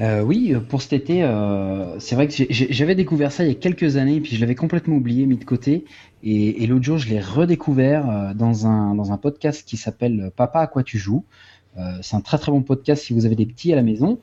Euh, 0.00 0.22
oui, 0.22 0.54
euh, 0.54 0.60
pour 0.60 0.80
cet 0.80 0.94
été, 0.94 1.22
euh, 1.22 1.98
c'est 1.98 2.14
vrai 2.14 2.26
que 2.26 2.34
j'avais 2.50 2.94
découvert 2.94 3.30
ça 3.30 3.44
il 3.44 3.48
y 3.48 3.52
a 3.52 3.54
quelques 3.54 3.96
années, 3.96 4.20
puis 4.20 4.36
je 4.36 4.40
l'avais 4.40 4.54
complètement 4.54 4.96
oublié, 4.96 5.26
mis 5.26 5.36
de 5.36 5.44
côté. 5.44 5.84
Et, 6.22 6.62
et 6.62 6.66
l'autre 6.66 6.84
jour, 6.84 6.98
je 6.98 7.08
l'ai 7.08 7.20
redécouvert 7.20 8.08
euh, 8.08 8.34
dans 8.34 8.66
un, 8.66 8.94
dans 8.94 9.12
un 9.12 9.18
podcast 9.18 9.66
qui 9.66 9.76
s'appelle 9.76 10.30
Papa 10.34 10.60
à 10.60 10.66
quoi 10.66 10.82
tu 10.82 10.98
joues. 10.98 11.24
Euh, 11.78 11.98
c'est 12.02 12.16
un 12.16 12.20
très 12.20 12.38
très 12.38 12.52
bon 12.52 12.62
podcast 12.62 13.04
si 13.04 13.12
vous 13.12 13.26
avez 13.26 13.36
des 13.36 13.46
petits 13.46 13.72
à 13.72 13.76
la 13.76 13.82
maison. 13.82 14.18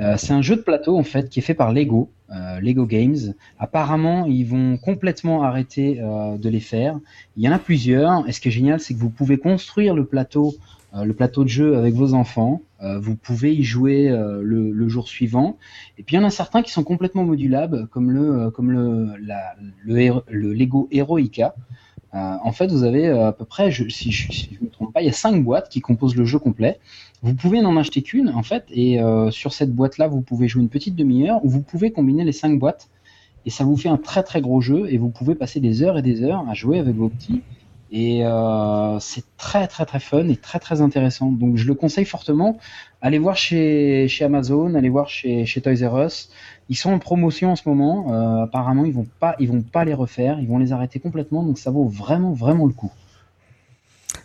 Euh, 0.00 0.16
c'est 0.18 0.32
un 0.32 0.42
jeu 0.42 0.56
de 0.56 0.60
plateau 0.60 0.96
en 0.96 1.02
fait 1.02 1.28
qui 1.28 1.40
est 1.40 1.42
fait 1.42 1.54
par 1.54 1.72
Lego, 1.72 2.10
euh, 2.30 2.60
Lego 2.60 2.86
Games. 2.86 3.34
Apparemment, 3.58 4.26
ils 4.26 4.44
vont 4.44 4.76
complètement 4.76 5.42
arrêter 5.42 5.98
euh, 6.00 6.36
de 6.36 6.48
les 6.48 6.60
faire. 6.60 6.98
Il 7.36 7.42
y 7.42 7.48
en 7.48 7.52
a 7.52 7.58
plusieurs. 7.58 8.28
Et 8.28 8.32
ce 8.32 8.40
qui 8.40 8.48
est 8.48 8.52
génial, 8.52 8.80
c'est 8.80 8.94
que 8.94 9.00
vous 9.00 9.10
pouvez 9.10 9.38
construire 9.38 9.94
le 9.94 10.04
plateau, 10.04 10.54
euh, 10.54 10.77
le 10.94 11.12
plateau 11.12 11.44
de 11.44 11.48
jeu 11.48 11.76
avec 11.76 11.94
vos 11.94 12.14
enfants. 12.14 12.62
Euh, 12.82 12.98
vous 12.98 13.16
pouvez 13.16 13.54
y 13.54 13.62
jouer 13.62 14.08
euh, 14.08 14.40
le, 14.42 14.88
jour 14.88 15.08
suivant. 15.08 15.58
Et 15.98 16.02
puis 16.02 16.16
il 16.16 16.20
y 16.20 16.22
en 16.22 16.26
a 16.26 16.30
certains 16.30 16.62
qui 16.62 16.70
sont 16.70 16.84
complètement 16.84 17.24
modulables, 17.24 17.88
comme 17.88 18.10
le 18.10 18.48
euh, 18.48 20.20
Lego 20.28 20.88
Heroica. 20.90 21.54
Euh, 22.14 22.36
en 22.42 22.52
fait, 22.52 22.68
vous 22.70 22.84
avez 22.84 23.06
euh, 23.06 23.28
à 23.28 23.32
peu 23.32 23.44
près, 23.44 23.70
si 23.70 24.12
je 24.12 24.32
si 24.32 24.50
je 24.58 24.64
me 24.64 24.70
trompe 24.70 24.94
pas, 24.94 25.02
il 25.02 25.06
y 25.06 25.10
a 25.10 25.12
cinq 25.12 25.44
boîtes 25.44 25.68
qui 25.68 25.80
composent 25.80 26.16
le 26.16 26.24
jeu 26.24 26.38
complet. 26.38 26.78
Vous 27.22 27.34
pouvez 27.34 27.60
n'en 27.60 27.76
acheter 27.76 28.02
qu'une 28.02 28.30
en 28.30 28.42
fait, 28.42 28.64
et 28.70 29.00
euh, 29.00 29.30
sur 29.30 29.52
cette 29.52 29.74
boîte-là, 29.74 30.08
vous 30.08 30.22
pouvez 30.22 30.48
jouer 30.48 30.62
une 30.62 30.68
petite 30.68 30.96
demi-heure, 30.96 31.44
ou 31.44 31.50
vous 31.50 31.62
pouvez 31.62 31.90
combiner 31.90 32.24
les 32.24 32.32
cinq 32.32 32.58
boîtes, 32.58 32.88
et 33.44 33.50
ça 33.50 33.64
vous 33.64 33.76
fait 33.76 33.88
un 33.88 33.98
très 33.98 34.22
très 34.22 34.40
gros 34.40 34.60
jeu, 34.60 34.86
et 34.90 34.96
vous 34.96 35.10
pouvez 35.10 35.34
passer 35.34 35.60
des 35.60 35.82
heures 35.82 35.98
et 35.98 36.02
des 36.02 36.22
heures 36.22 36.48
à 36.48 36.54
jouer 36.54 36.78
avec 36.78 36.96
vos 36.96 37.08
petits. 37.08 37.42
Et 37.90 38.24
euh, 38.24 38.98
c'est 39.00 39.24
très 39.38 39.66
très 39.66 39.86
très 39.86 40.00
fun 40.00 40.28
et 40.28 40.36
très 40.36 40.58
très 40.58 40.80
intéressant. 40.82 41.30
Donc 41.30 41.56
je 41.56 41.66
le 41.66 41.74
conseille 41.74 42.04
fortement. 42.04 42.58
Allez 43.00 43.18
voir 43.18 43.36
chez, 43.36 44.08
chez 44.08 44.24
Amazon, 44.24 44.74
allez 44.74 44.88
voir 44.90 45.08
chez, 45.08 45.46
chez 45.46 45.60
Toys 45.60 45.88
R 45.88 46.04
Us. 46.04 46.30
Ils 46.68 46.76
sont 46.76 46.90
en 46.90 46.98
promotion 46.98 47.52
en 47.52 47.56
ce 47.56 47.66
moment. 47.66 48.12
Euh, 48.12 48.44
apparemment, 48.44 48.84
ils 48.84 48.92
vont 48.92 49.06
pas 49.20 49.36
ils 49.38 49.48
vont 49.48 49.62
pas 49.62 49.84
les 49.84 49.94
refaire, 49.94 50.38
ils 50.38 50.48
vont 50.48 50.58
les 50.58 50.72
arrêter 50.72 51.00
complètement. 51.00 51.42
Donc 51.42 51.58
ça 51.58 51.70
vaut 51.70 51.88
vraiment 51.88 52.32
vraiment 52.32 52.66
le 52.66 52.72
coup. 52.72 52.92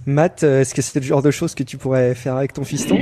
Matt, 0.05 0.43
euh, 0.43 0.61
est-ce 0.61 0.73
que 0.73 0.81
c'est 0.81 0.99
le 0.99 1.05
genre 1.05 1.21
de 1.21 1.31
choses 1.31 1.55
que 1.55 1.63
tu 1.63 1.77
pourrais 1.77 2.15
faire 2.15 2.35
avec 2.35 2.51
ton 2.51 2.65
fiston? 2.65 2.99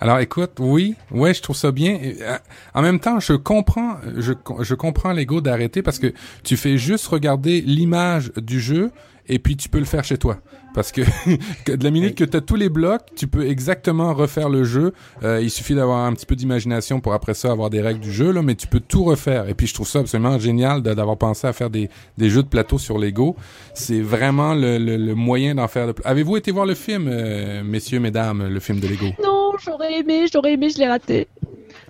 Alors 0.00 0.18
écoute, 0.18 0.50
oui, 0.58 0.96
ouais, 1.12 1.32
je 1.32 1.40
trouve 1.40 1.56
ça 1.56 1.72
bien. 1.72 1.98
Euh, 2.02 2.36
en 2.74 2.82
même 2.82 3.00
temps, 3.00 3.20
je 3.20 3.32
comprends, 3.32 3.96
je, 4.18 4.34
je 4.60 4.74
comprends 4.74 5.12
l'ego 5.12 5.40
d'arrêter 5.40 5.80
parce 5.80 5.98
que 5.98 6.12
tu 6.42 6.58
fais 6.58 6.76
juste 6.76 7.06
regarder 7.06 7.62
l'image 7.62 8.30
du 8.36 8.60
jeu 8.60 8.90
et 9.28 9.38
puis 9.38 9.56
tu 9.56 9.68
peux 9.68 9.78
le 9.78 9.84
faire 9.84 10.04
chez 10.04 10.18
toi. 10.18 10.38
Parce 10.74 10.90
que, 10.90 11.02
de 11.70 11.84
la 11.84 11.90
minute 11.92 12.16
que 12.16 12.24
tu 12.24 12.36
as 12.36 12.40
tous 12.40 12.56
les 12.56 12.68
blocs, 12.68 13.02
tu 13.14 13.28
peux 13.28 13.46
exactement 13.46 14.12
refaire 14.12 14.48
le 14.48 14.64
jeu. 14.64 14.92
Euh, 15.22 15.40
il 15.40 15.48
suffit 15.50 15.74
d'avoir 15.76 16.04
un 16.04 16.12
petit 16.14 16.26
peu 16.26 16.34
d'imagination 16.34 16.98
pour 17.00 17.14
après 17.14 17.34
ça 17.34 17.52
avoir 17.52 17.70
des 17.70 17.80
règles 17.80 18.00
du 18.00 18.10
jeu, 18.12 18.32
là, 18.32 18.42
mais 18.42 18.56
tu 18.56 18.66
peux 18.66 18.80
tout 18.80 19.04
refaire. 19.04 19.48
Et 19.48 19.54
puis 19.54 19.68
je 19.68 19.74
trouve 19.74 19.86
ça 19.86 20.00
absolument 20.00 20.36
génial 20.40 20.82
d'avoir 20.82 21.16
pensé 21.16 21.46
à 21.46 21.52
faire 21.52 21.70
des, 21.70 21.88
des 22.18 22.28
jeux 22.28 22.42
de 22.42 22.48
plateau 22.48 22.78
sur 22.78 22.98
Lego. 22.98 23.36
C'est 23.72 24.00
vraiment 24.00 24.54
le, 24.54 24.78
le, 24.78 24.96
le 24.96 25.14
moyen 25.14 25.54
d'en 25.54 25.68
faire. 25.68 25.86
De... 25.86 25.94
Avez-vous 26.04 26.36
été 26.36 26.50
voir 26.50 26.66
le 26.66 26.74
film, 26.74 27.06
euh, 27.08 27.62
messieurs, 27.62 28.00
mesdames, 28.00 28.48
le 28.48 28.58
film 28.60 28.80
de 28.80 28.88
Lego? 28.88 29.06
Non, 29.22 29.52
j'aurais 29.64 30.00
aimé, 30.00 30.26
j'aurais 30.32 30.54
aimé, 30.54 30.70
je 30.70 30.78
l'ai 30.78 30.88
raté. 30.88 31.28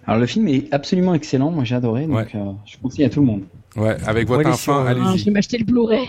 Alors 0.07 0.21
le 0.21 0.27
film 0.27 0.47
est 0.49 0.69
absolument 0.73 1.15
excellent. 1.15 1.51
Moi 1.51 1.65
j'ai 1.65 1.75
adoré. 1.77 2.05
Donc 2.07 2.17
Ouais. 2.17 2.27
euh, 2.35 2.53
je 2.67 2.77
conseille 2.83 3.07
à 3.07 3.09
tout 3.09 3.21
le 3.21 3.27
monde. 3.27 3.45
Ouais, 3.77 3.97
avec 4.07 4.29
votre 4.29 4.45
Ouais, 4.45 4.53
enfant, 4.53 4.81
euh, 4.81 4.85
Ah, 4.87 4.91
allez-y. 4.91 5.19
je 5.21 5.25
vais 5.25 5.31
m'acheter 5.31 5.57
le 5.57 5.65
Blu-ray. 5.65 6.07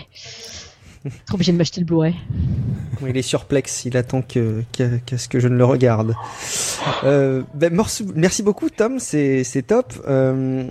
Trop 1.26 1.34
obligé 1.34 1.52
de 1.52 1.56
m'acheter 1.58 1.80
le 1.80 1.86
Blu-ray. 1.86 2.14
Il 3.06 3.16
est 3.16 3.22
surplexe, 3.22 3.84
il 3.84 3.96
attend 3.96 4.22
que 4.22 4.62
qu'à 4.72 4.88
qu'à 5.04 5.18
ce 5.18 5.28
que 5.28 5.38
je 5.38 5.48
ne 5.48 5.56
le 5.56 5.64
regarde. 5.64 6.14
Euh, 7.04 7.42
ben, 7.54 7.72
merci 8.14 8.42
beaucoup 8.42 8.70
Tom, 8.70 8.98
c'est 8.98 9.44
top. 9.66 9.92
Euh, 10.08 10.64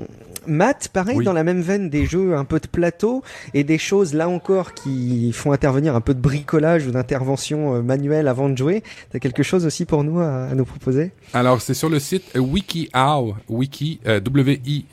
Matt, 0.48 0.90
pareil 0.90 1.18
Oui. 1.18 1.26
dans 1.26 1.34
la 1.34 1.44
même 1.44 1.62
veine 1.62 1.90
des 1.90 2.06
jeux 2.06 2.36
un 2.36 2.46
peu 2.46 2.60
de 2.60 2.68
plateau 2.68 3.24
et 3.56 3.64
des 3.64 3.80
choses 3.80 4.14
là 4.14 4.30
encore 4.30 4.74
qui 4.76 5.32
font 5.34 5.52
intervenir 5.52 5.96
un 5.96 6.02
peu 6.02 6.14
de 6.14 6.20
bricolage 6.20 6.86
ou 6.86 6.92
d'intervention 6.92 7.76
euh, 7.76 7.82
manuelle 7.82 8.28
avant 8.28 8.48
de 8.50 8.56
jouer. 8.58 8.84
T'as 9.12 9.18
quelque 9.20 9.42
chose 9.44 9.66
aussi 9.66 9.86
pour 9.86 10.04
nous 10.04 10.20
à, 10.20 10.46
à 10.46 10.54
nous 10.56 10.66
proposer? 10.66 11.12
Alors, 11.34 11.62
c'est 11.62 11.74
sur 11.74 11.90
le 11.90 11.98
site 12.00 12.36
WikiHow, 12.38 13.36
wiki, 13.50 14.00
euh, 14.06 14.20
W-I, 14.20 14.86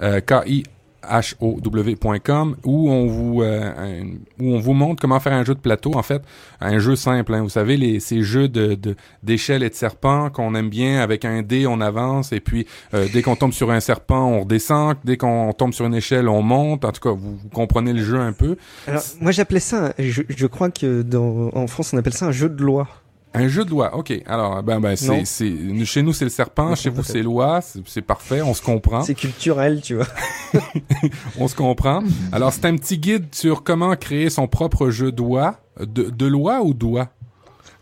euh, 0.00 0.20
K-I, 0.20 0.64
H-O-W.com 1.10 2.56
où 2.64 2.90
on 2.90 3.06
vous 3.06 3.42
euh, 3.42 4.02
où 4.40 4.54
on 4.54 4.58
vous 4.58 4.72
montre 4.72 5.00
comment 5.00 5.20
faire 5.20 5.32
un 5.32 5.44
jeu 5.44 5.54
de 5.54 5.60
plateau. 5.60 5.92
En 5.94 6.02
fait 6.02 6.22
un 6.60 6.78
jeu 6.78 6.96
simple 6.96 7.34
hein. 7.34 7.42
vous 7.42 7.48
savez 7.48 7.76
les 7.76 8.00
ces 8.00 8.22
jeux 8.22 8.48
de 8.48 8.78
d'échelle 9.22 9.62
et 9.62 9.70
de 9.70 9.74
serpent 9.74 10.30
qu'on 10.30 10.54
aime 10.54 10.70
bien. 10.70 11.00
Avec 11.00 11.24
un 11.24 11.42
dé 11.42 11.66
on 11.66 11.80
avance. 11.80 12.32
Et 12.32 12.40
puis 12.40 12.66
euh, 12.94 13.06
dès 13.12 13.22
qu'on 13.22 13.36
tombe 13.36 13.52
sur 13.52 13.70
un 13.70 13.80
serpent 13.80 14.26
on 14.26 14.40
redescend. 14.40 14.96
Dès 15.04 15.16
qu'on 15.16 15.52
tombe 15.52 15.72
sur 15.72 15.86
une 15.86 15.94
échelle 15.94 16.28
on 16.28 16.42
monte. 16.42 16.84
En 16.84 16.92
tout 16.92 17.00
cas 17.00 17.10
vous, 17.10 17.36
vous 17.36 17.48
comprenez 17.50 17.92
le 17.92 18.02
jeu 18.02 18.18
un 18.18 18.32
peu. 18.32 18.56
Alors 18.86 19.02
moi 19.20 19.32
j'appelais 19.32 19.60
ça, 19.60 19.92
je, 19.98 20.22
je 20.28 20.46
crois 20.46 20.70
que 20.70 21.02
dans, 21.02 21.50
en 21.54 21.66
France 21.66 21.92
on 21.92 21.98
appelle 21.98 22.12
ça 22.12 22.26
un 22.26 22.32
jeu 22.32 22.48
de 22.48 22.62
loi. 22.62 22.88
Un 23.36 23.48
jeu 23.48 23.64
de 23.64 23.70
loi, 23.70 23.96
ok. 23.96 24.12
Alors, 24.26 24.62
ben, 24.62 24.78
ben, 24.80 24.94
c'est, 24.96 25.24
c'est, 25.24 25.84
chez 25.84 26.02
nous 26.02 26.12
c'est 26.12 26.24
le 26.24 26.30
serpent, 26.30 26.68
Non, 26.70 26.74
chez 26.76 26.88
vous 26.90 27.02
c'est 27.02 27.22
loi, 27.22 27.60
c'est, 27.84 28.00
parfait, 28.02 28.42
on 28.42 28.54
se 28.54 28.62
comprend, 28.62 29.02
C'est 29.02 29.14
culturel, 29.14 29.80
tu 29.82 29.96
vois. 29.96 30.06
on 31.38 31.48
se 31.48 31.54
comprend. 31.56 32.02
Alors, 32.32 32.52
c'est 32.52 32.64
un 32.66 32.76
petit 32.76 32.98
guide 32.98 33.26
sur 33.34 33.62
comment 33.64 33.94
créer 33.96 34.30
son 34.30 34.46
propre 34.46 34.90
jeu 34.90 35.10
de 35.12 35.20
loi, 35.20 35.56
de, 35.80 36.04
de 36.10 36.26
loi 36.26 36.62
ou 36.62 36.74
doigt? 36.74 37.08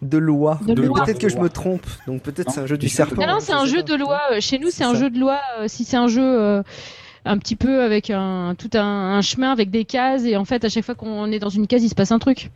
De 0.00 0.18
loi. 0.18 0.59
De 0.66 0.72
loi. 0.82 1.05
Peut-être 1.05 1.20
que 1.20 1.28
je 1.28 1.36
me 1.38 1.48
trompe. 1.48 1.86
Donc 2.09 2.22
peut-être 2.22 2.50
c'est 2.50 2.61
un 2.61 2.66
jeu 2.66 2.76
du 2.76 2.88
serpent. 2.88 3.20
Non, 3.24 3.34
non, 3.34 3.40
c'est 3.40 3.53
un 3.53 3.66
jeu 3.66 3.84
de 3.84 3.94
loi. 3.94 4.20
Euh, 4.32 4.40
Chez 4.40 4.59
nous, 4.59 4.70
c'est 4.70 4.82
un 4.82 4.94
ça. 4.94 4.98
jeu 5.00 5.11
de 5.11 5.18
loi. 5.20 5.38
euh, 5.61 5.68
Si 5.68 5.84
c'est 5.84 5.96
un 5.96 6.09
jeu 6.09 6.22
euh, 6.24 6.62
un 7.24 7.38
petit 7.38 7.56
peu 7.56 7.82
avec 7.82 8.10
un 8.10 8.54
tout 8.56 8.70
un, 8.74 9.16
un 9.16 9.22
chemin 9.22 9.50
avec 9.52 9.70
des 9.70 9.84
cases 9.84 10.24
et 10.24 10.36
en 10.36 10.44
fait 10.44 10.64
à 10.64 10.68
chaque 10.68 10.84
fois 10.84 10.94
qu'on 10.94 11.30
est 11.30 11.38
dans 11.38 11.48
une 11.48 11.66
case, 11.66 11.82
il 11.82 11.88
se 11.88 11.94
passe 11.94 12.12
un 12.12 12.18
truc. 12.18 12.50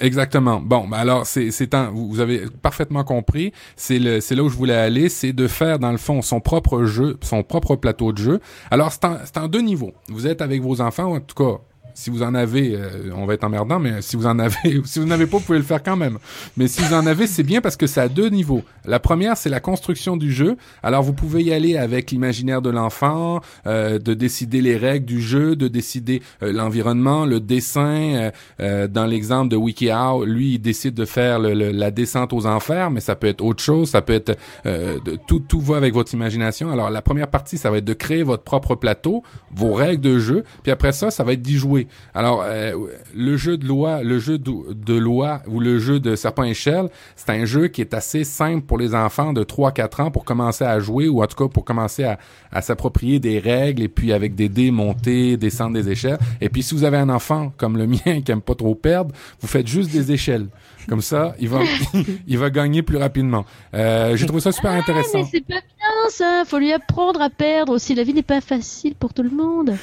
Exactement. 0.00 0.60
Bon, 0.60 0.86
ben 0.88 0.98
alors 0.98 1.26
c'est 1.26 1.50
c'est 1.50 1.74
un, 1.74 1.90
vous 1.90 2.20
avez 2.20 2.44
parfaitement 2.62 3.04
compris. 3.04 3.52
C'est 3.76 3.98
le 3.98 4.20
c'est 4.20 4.34
là 4.34 4.42
où 4.42 4.48
je 4.48 4.56
voulais 4.56 4.74
aller, 4.76 5.08
c'est 5.08 5.32
de 5.32 5.46
faire 5.48 5.78
dans 5.78 5.92
le 5.92 5.98
fond 5.98 6.22
son 6.22 6.40
propre 6.40 6.84
jeu, 6.84 7.18
son 7.22 7.42
propre 7.42 7.76
plateau 7.76 8.12
de 8.12 8.18
jeu. 8.18 8.40
Alors 8.70 8.92
c'est 8.92 9.04
en 9.04 9.16
c'est 9.24 9.38
en 9.38 9.48
deux 9.48 9.60
niveaux. 9.60 9.92
Vous 10.08 10.26
êtes 10.26 10.42
avec 10.42 10.60
vos 10.62 10.80
enfants, 10.80 11.14
en 11.14 11.20
tout 11.20 11.34
cas. 11.34 11.60
Si 11.94 12.10
vous 12.10 12.22
en 12.22 12.34
avez, 12.34 12.74
euh, 12.74 13.10
on 13.16 13.24
va 13.24 13.34
être 13.34 13.44
emmerdant, 13.44 13.78
mais 13.78 14.02
si 14.02 14.16
vous 14.16 14.26
en 14.26 14.38
avez, 14.38 14.80
si 14.84 14.98
vous 14.98 15.06
n'avez 15.06 15.26
pas, 15.26 15.38
vous 15.38 15.44
pouvez 15.44 15.58
le 15.58 15.64
faire 15.64 15.82
quand 15.82 15.96
même. 15.96 16.18
Mais 16.56 16.66
si 16.68 16.82
vous 16.82 16.92
en 16.92 17.06
avez, 17.06 17.26
c'est 17.26 17.42
bien 17.44 17.60
parce 17.60 17.76
que 17.76 17.86
c'est 17.86 18.00
à 18.00 18.08
deux 18.08 18.28
niveaux. 18.28 18.62
La 18.84 18.98
première, 18.98 19.36
c'est 19.36 19.48
la 19.48 19.60
construction 19.60 20.16
du 20.16 20.32
jeu. 20.32 20.56
Alors 20.82 21.02
vous 21.02 21.12
pouvez 21.12 21.42
y 21.42 21.52
aller 21.52 21.76
avec 21.76 22.10
l'imaginaire 22.10 22.60
de 22.62 22.70
l'enfant, 22.70 23.40
euh, 23.66 23.98
de 23.98 24.12
décider 24.14 24.60
les 24.60 24.76
règles 24.76 25.06
du 25.06 25.20
jeu, 25.22 25.56
de 25.56 25.68
décider 25.68 26.20
euh, 26.42 26.52
l'environnement, 26.52 27.24
le 27.26 27.40
dessin. 27.40 27.84
euh, 28.14 28.30
euh, 28.60 28.88
dans 28.88 29.06
l'exemple 29.06 29.48
de 29.50 29.56
WikiHow, 29.56 30.24
lui, 30.24 30.54
il 30.54 30.58
décide 30.58 30.94
de 30.94 31.04
faire 31.04 31.38
le- 31.38 31.54
le- 31.54 31.70
la 31.70 31.90
descente 31.90 32.32
aux 32.32 32.46
enfers, 32.46 32.90
mais 32.90 33.00
ça 33.00 33.14
peut 33.14 33.26
être 33.28 33.42
autre 33.42 33.62
chose, 33.62 33.90
ça 33.90 34.02
peut 34.02 34.12
être 34.12 34.36
euh, 34.66 34.98
de, 35.04 35.16
tout, 35.28 35.38
tout 35.40 35.60
va 35.60 35.76
avec 35.76 35.94
votre 35.94 36.12
imagination. 36.12 36.70
Alors 36.70 36.90
la 36.90 37.02
première 37.02 37.28
partie, 37.28 37.56
ça 37.56 37.70
va 37.70 37.78
être 37.78 37.84
de 37.84 37.92
créer 37.94 38.22
votre 38.22 38.42
propre 38.42 38.74
plateau, 38.74 39.22
vos 39.54 39.72
règles 39.74 40.00
de 40.02 40.18
jeu, 40.18 40.44
puis 40.62 40.72
après 40.72 40.92
ça, 40.92 41.10
ça 41.10 41.22
va 41.24 41.32
être 41.32 41.42
d'y 41.42 41.56
jouer. 41.56 41.83
Alors 42.14 42.42
euh, 42.46 42.72
le 43.14 43.36
jeu 43.36 43.56
de 43.56 43.66
loi, 43.66 44.02
le 44.02 44.18
jeu 44.18 44.38
de, 44.38 44.72
de 44.72 44.94
loi 44.94 45.42
ou 45.46 45.60
le 45.60 45.78
jeu 45.78 46.00
de 46.00 46.16
serpent 46.16 46.44
échelle, 46.44 46.88
c'est 47.16 47.30
un 47.30 47.44
jeu 47.44 47.68
qui 47.68 47.80
est 47.80 47.94
assez 47.94 48.24
simple 48.24 48.62
pour 48.62 48.78
les 48.78 48.94
enfants 48.94 49.32
de 49.32 49.44
3-4 49.44 50.02
ans 50.02 50.10
pour 50.10 50.24
commencer 50.24 50.64
à 50.64 50.80
jouer 50.80 51.08
ou 51.08 51.22
en 51.22 51.26
tout 51.26 51.36
cas 51.36 51.48
pour 51.48 51.64
commencer 51.64 52.04
à, 52.04 52.18
à 52.52 52.62
s'approprier 52.62 53.18
des 53.18 53.38
règles 53.38 53.82
et 53.82 53.88
puis 53.88 54.12
avec 54.12 54.34
des 54.34 54.48
dés 54.48 54.70
monter, 54.70 55.36
descendre 55.36 55.74
des 55.74 55.88
échelles. 55.90 56.18
Et 56.40 56.48
puis 56.48 56.62
si 56.62 56.74
vous 56.74 56.84
avez 56.84 56.96
un 56.98 57.08
enfant 57.08 57.52
comme 57.56 57.76
le 57.76 57.86
mien 57.86 58.20
qui 58.24 58.32
aime 58.32 58.40
pas 58.42 58.54
trop 58.54 58.74
perdre, 58.74 59.14
vous 59.40 59.48
faites 59.48 59.66
juste 59.66 59.90
des 59.90 60.12
échelles. 60.12 60.46
Comme 60.88 61.00
ça, 61.00 61.34
il 61.40 61.48
va 61.48 61.60
il 62.26 62.38
va 62.38 62.50
gagner 62.50 62.82
plus 62.82 62.98
rapidement. 62.98 63.44
Euh, 63.74 64.16
J'ai 64.16 64.26
trouvé 64.26 64.40
ça 64.42 64.52
super 64.52 64.72
intéressant. 64.72 65.18
Mais 65.18 65.28
c'est 65.30 65.40
pas 65.40 65.54
bien 65.54 66.10
ça. 66.10 66.42
Faut 66.46 66.58
lui 66.58 66.72
apprendre 66.72 67.22
à 67.22 67.30
perdre 67.30 67.72
aussi. 67.72 67.94
La 67.94 68.02
vie 68.02 68.12
n'est 68.12 68.22
pas 68.22 68.40
facile 68.40 68.94
pour 68.94 69.14
tout 69.14 69.22
le 69.22 69.30
monde. 69.30 69.76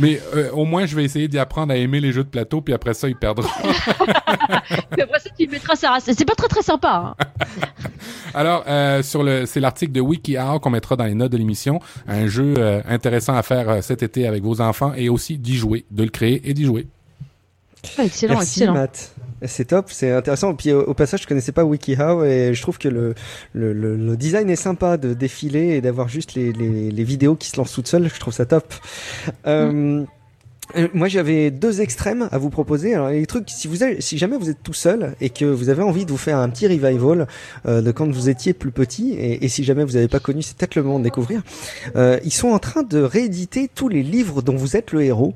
Mais 0.00 0.20
euh, 0.34 0.50
au 0.52 0.64
moins, 0.64 0.86
je 0.86 0.94
vais 0.96 1.04
essayer 1.04 1.28
d'y 1.28 1.38
apprendre 1.38 1.72
à 1.72 1.76
aimer 1.76 2.00
les 2.00 2.12
jeux 2.12 2.24
de 2.24 2.28
plateau, 2.28 2.60
puis 2.60 2.74
après 2.74 2.94
ça, 2.94 3.08
il 3.08 3.16
perdra. 3.16 3.48
Puis 4.90 5.02
après 5.02 5.18
ça, 5.18 5.30
tu 5.38 5.46
mettras 5.48 5.76
sa 5.76 5.90
race. 5.90 6.04
C'est 6.16 6.24
pas 6.24 6.34
très 6.34 6.48
très 6.48 6.62
sympa. 6.62 7.14
hein. 7.18 7.24
Alors, 8.34 8.64
euh, 8.68 9.02
sur 9.02 9.22
le, 9.22 9.46
c'est 9.46 9.60
l'article 9.60 9.92
de 9.92 10.00
WikiHow 10.00 10.60
qu'on 10.60 10.70
mettra 10.70 10.96
dans 10.96 11.04
les 11.04 11.14
notes 11.14 11.32
de 11.32 11.36
l'émission. 11.38 11.80
Un 12.06 12.26
jeu 12.26 12.54
euh, 12.58 12.80
intéressant 12.88 13.34
à 13.34 13.42
faire 13.42 13.68
euh, 13.68 13.80
cet 13.80 14.02
été 14.02 14.26
avec 14.26 14.42
vos 14.42 14.60
enfants 14.60 14.92
et 14.96 15.08
aussi 15.08 15.38
d'y 15.38 15.56
jouer, 15.56 15.84
de 15.90 16.02
le 16.04 16.10
créer 16.10 16.48
et 16.48 16.54
d'y 16.54 16.64
jouer. 16.64 16.86
Ah, 17.98 18.04
excellent, 18.04 18.34
Merci 18.34 18.60
excellent. 18.60 18.74
Matt. 18.74 19.14
C'est 19.46 19.66
top, 19.66 19.86
c'est 19.90 20.10
intéressant. 20.10 20.54
Puis 20.54 20.72
au, 20.72 20.82
au 20.82 20.94
passage, 20.94 21.22
je 21.22 21.28
connaissais 21.28 21.52
pas 21.52 21.62
WikiHow 21.64 22.24
et 22.24 22.54
je 22.54 22.60
trouve 22.62 22.76
que 22.76 22.88
le, 22.88 23.14
le, 23.52 23.72
le, 23.72 23.96
le 23.96 24.16
design 24.16 24.50
est 24.50 24.56
sympa 24.56 24.96
de 24.96 25.14
défiler 25.14 25.76
et 25.76 25.80
d'avoir 25.80 26.08
juste 26.08 26.34
les, 26.34 26.52
les, 26.52 26.90
les 26.90 27.04
vidéos 27.04 27.36
qui 27.36 27.48
se 27.48 27.56
lancent 27.56 27.72
toutes 27.72 27.86
seules. 27.86 28.10
Je 28.12 28.18
trouve 28.18 28.34
ça 28.34 28.46
top. 28.46 28.74
Euh, 29.46 29.70
euh, 29.72 30.04
moi, 30.94 31.08
j'avais 31.08 31.50
deux 31.50 31.80
extrêmes 31.80 32.28
à 32.30 32.38
vous 32.38 32.50
proposer. 32.50 32.94
Alors, 32.94 33.08
les 33.10 33.26
trucs, 33.26 33.48
si 33.50 33.68
vous 33.68 33.82
avez, 33.82 34.00
si 34.00 34.18
jamais 34.18 34.36
vous 34.36 34.50
êtes 34.50 34.62
tout 34.62 34.74
seul 34.74 35.14
et 35.20 35.30
que 35.30 35.44
vous 35.44 35.68
avez 35.68 35.82
envie 35.82 36.04
de 36.04 36.10
vous 36.10 36.18
faire 36.18 36.38
un 36.38 36.48
petit 36.48 36.66
revival 36.66 37.26
euh, 37.66 37.80
de 37.80 37.90
quand 37.90 38.10
vous 38.10 38.28
étiez 38.28 38.52
plus 38.52 38.70
petit, 38.70 39.14
et, 39.18 39.48
si 39.48 39.64
jamais 39.64 39.84
vous 39.84 39.92
n'avez 39.92 40.08
pas 40.08 40.20
connu, 40.20 40.42
c'est 40.42 40.56
peut-être 40.56 40.74
le 40.74 40.82
moment 40.82 40.98
de 40.98 41.04
découvrir. 41.04 41.42
Euh, 41.96 42.18
ils 42.24 42.32
sont 42.32 42.48
en 42.48 42.58
train 42.58 42.82
de 42.82 43.00
rééditer 43.00 43.70
tous 43.74 43.88
les 43.88 44.02
livres 44.02 44.42
dont 44.42 44.56
vous 44.56 44.76
êtes 44.76 44.92
le 44.92 45.02
héros, 45.02 45.34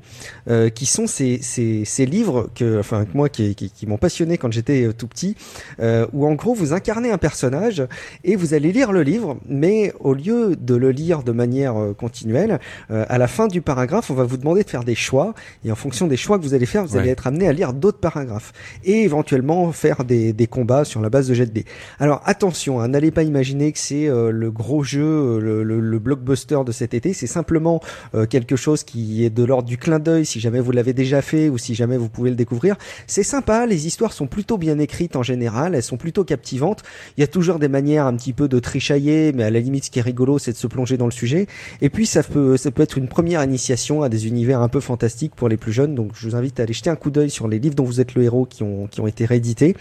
euh, 0.49 0.69
qui 0.69 0.85
sont 0.85 1.07
ces, 1.07 1.39
ces, 1.41 1.85
ces 1.85 2.05
livres 2.05 2.49
que, 2.55 2.79
enfin, 2.79 3.05
que 3.05 3.15
moi, 3.15 3.29
qui, 3.29 3.55
qui, 3.55 3.71
qui 3.71 3.87
m'ont 3.87 3.97
passionné 3.97 4.37
quand 4.37 4.51
j'étais 4.51 4.83
euh, 4.83 4.93
tout 4.93 5.07
petit, 5.07 5.35
euh, 5.79 6.05
où 6.13 6.25
en 6.25 6.33
gros 6.33 6.53
vous 6.53 6.73
incarnez 6.73 7.11
un 7.11 7.17
personnage 7.17 7.83
et 8.23 8.35
vous 8.35 8.53
allez 8.53 8.71
lire 8.71 8.91
le 8.91 9.03
livre, 9.03 9.37
mais 9.47 9.93
au 9.99 10.13
lieu 10.13 10.55
de 10.55 10.75
le 10.75 10.91
lire 10.91 11.23
de 11.23 11.31
manière 11.31 11.77
euh, 11.77 11.93
continuelle, 11.93 12.59
euh, 12.91 13.05
à 13.09 13.17
la 13.17 13.27
fin 13.27 13.47
du 13.47 13.61
paragraphe, 13.61 14.09
on 14.11 14.13
va 14.13 14.23
vous 14.23 14.37
demander 14.37 14.63
de 14.63 14.69
faire 14.69 14.83
des 14.83 14.95
choix, 14.95 15.22
et 15.65 15.71
en 15.71 15.75
fonction 15.75 16.07
des 16.07 16.17
choix 16.17 16.37
que 16.37 16.43
vous 16.43 16.53
allez 16.53 16.65
faire, 16.65 16.85
vous 16.85 16.93
Ouais. 16.95 17.01
allez 17.01 17.09
être 17.11 17.27
amené 17.27 17.47
à 17.47 17.53
lire 17.53 17.73
d'autres 17.73 17.99
paragraphes, 17.99 18.51
et 18.83 19.01
éventuellement 19.03 19.71
faire 19.71 20.03
des, 20.03 20.33
des 20.33 20.47
combats 20.47 20.85
sur 20.85 21.01
la 21.01 21.09
base 21.09 21.27
de 21.27 21.33
jet 21.33 21.45
de 21.45 21.51
dés. 21.51 21.65
Alors 21.99 22.21
attention, 22.25 22.79
hein, 22.81 22.87
n'allez 22.87 23.11
pas 23.11 23.23
imaginer 23.23 23.71
que 23.71 23.79
c'est 23.79 24.07
euh, 24.07 24.31
le 24.31 24.51
gros 24.51 24.83
jeu, 24.83 25.03
euh, 25.03 25.39
le, 25.39 25.63
le- 25.63 25.79
le 25.79 25.99
blockbuster 25.99 26.59
de 26.65 26.71
cet 26.71 26.93
été, 26.93 27.13
c'est 27.13 27.27
simplement 27.27 27.79
euh, 28.15 28.25
quelque 28.25 28.55
chose 28.55 28.83
qui 28.83 29.23
est 29.25 29.29
de 29.29 29.43
l'ordre 29.43 29.67
du 29.67 29.77
clin 29.77 29.99
d'œil, 29.99 30.25
si 30.25 30.39
jamais 30.39 30.59
vous 30.59 30.71
l'avez 30.71 30.93
déjà 30.93 31.21
fait, 31.21 31.49
ou 31.49 31.57
si 31.57 31.75
jamais 31.75 31.97
vous 31.97 32.09
pouvez 32.09 32.29
le 32.29 32.35
découvrir. 32.35 32.75
C'est 33.07 33.23
sympa, 33.23 33.65
les 33.65 33.87
histoires 33.87 34.13
sont 34.13 34.27
plutôt 34.27 34.57
bien 34.57 34.79
écrites 34.79 35.15
en 35.15 35.23
général, 35.23 35.75
elles 35.75 35.83
sont 35.83 35.97
plutôt 35.97 36.23
captivantes. 36.23 36.81
Il 37.17 37.21
y 37.21 37.23
a 37.23 37.27
toujours 37.27 37.59
des 37.59 37.67
manières 37.67 38.05
un 38.05 38.15
petit 38.15 38.33
peu 38.33 38.47
de 38.47 38.59
trichailler, 38.59 39.31
mais 39.33 39.43
à 39.43 39.49
la 39.51 39.59
limite, 39.59 39.85
ce 39.85 39.91
qui 39.91 39.99
est 39.99 40.03
rigolo, 40.03 40.39
c'est 40.39 40.51
de 40.51 40.57
se 40.57 40.67
plonger 40.67 40.97
dans 40.97 41.05
le 41.05 41.11
sujet. 41.11 41.47
Et 41.81 41.89
puis, 41.89 42.05
ça 42.05 42.23
peut, 42.23 42.57
ça 42.57 42.71
peut 42.71 42.81
être 42.83 42.97
une 42.97 43.07
première 43.07 43.43
initiation 43.43 44.01
à 44.03 44.09
des 44.09 44.27
univers 44.27 44.61
un 44.61 44.67
peu 44.69 44.79
fantastiques 44.79 45.12
pour 45.35 45.49
les 45.49 45.57
plus 45.57 45.71
jeunes. 45.71 45.95
Donc, 45.95 46.11
je 46.15 46.27
vous 46.27 46.35
invite 46.35 46.59
à 46.59 46.63
aller 46.63 46.73
jeter 46.73 46.89
un 46.89 46.95
coup 46.95 47.11
d'œil 47.11 47.29
sur 47.29 47.47
les 47.47 47.59
livres 47.59 47.75
dont 47.75 47.83
vous 47.83 48.01
êtes 48.01 48.15
le 48.15 48.23
héros 48.23 48.45
qui 48.45 48.63
ont, 48.63 48.87
qui 48.87 49.01
ont 49.01 49.07
été 49.07 49.25
réédités. 49.25 49.75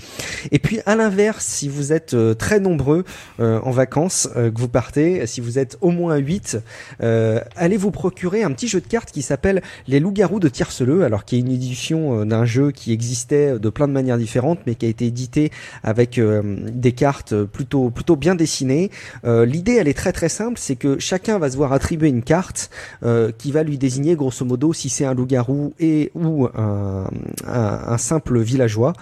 Et 0.50 0.58
puis, 0.58 0.80
à 0.86 0.96
l'inverse, 0.96 1.44
si 1.44 1.68
vous 1.68 1.92
êtes 1.92 2.14
euh, 2.14 2.34
très 2.34 2.60
nombreux 2.60 3.04
euh, 3.40 3.60
en 3.62 3.70
vacances, 3.70 4.28
euh, 4.36 4.50
que 4.50 4.60
vous 4.60 4.68
partez, 4.68 5.26
si 5.26 5.40
vous 5.40 5.58
êtes 5.58 5.78
au 5.80 5.90
moins 5.90 6.16
8, 6.16 6.58
euh, 7.02 7.40
allez 7.56 7.76
vous 7.76 7.90
procurer 7.90 8.42
un 8.42 8.50
petit 8.52 8.68
jeu 8.68 8.80
de 8.80 8.86
cartes 8.86 9.10
qui 9.10 9.22
s'appelle 9.22 9.62
Les 9.86 10.00
Loups-Garous 10.00 10.40
de 10.40 10.48
Tierceleux, 10.48 11.04
alors 11.04 11.24
qui 11.24 11.36
est 11.36 11.40
une 11.40 11.50
édition 11.52 12.20
euh, 12.20 12.24
d'un 12.24 12.44
jeu 12.44 12.70
qui 12.70 12.92
existait 12.92 13.58
de 13.58 13.70
plein 13.70 13.88
de 13.88 13.92
manières 13.92 14.18
différentes, 14.18 14.60
mais 14.66 14.74
qui 14.74 14.86
a 14.86 14.88
été 14.88 15.06
édité 15.06 15.50
avec 15.82 16.18
euh, 16.18 16.42
des 16.72 16.92
cartes 16.92 17.34
plutôt 17.44 17.90
plutôt 17.90 18.16
bien 18.16 18.34
dessinées. 18.34 18.90
Euh, 19.24 19.44
L'idée, 19.44 19.74
elle 19.74 19.88
est 19.88 19.96
très 19.96 20.12
très 20.12 20.28
simple, 20.28 20.58
c'est 20.58 20.76
que 20.76 20.98
chacun 20.98 21.38
va 21.38 21.50
se 21.50 21.56
voir 21.56 21.72
attribuer 21.72 22.08
une 22.08 22.22
carte 22.22 22.70
euh, 23.02 23.30
qui 23.36 23.52
va 23.52 23.62
lui 23.62 23.78
désigner 23.78 24.14
grosso 24.16 24.44
modo 24.44 24.72
si 24.72 24.88
c'est 24.88 25.04
un 25.04 25.14
loup-garou 25.22 25.72
et 25.78 26.10
ou 26.14 26.48
un 26.54 27.98
simple 27.98 28.40
villageois. 28.40 28.92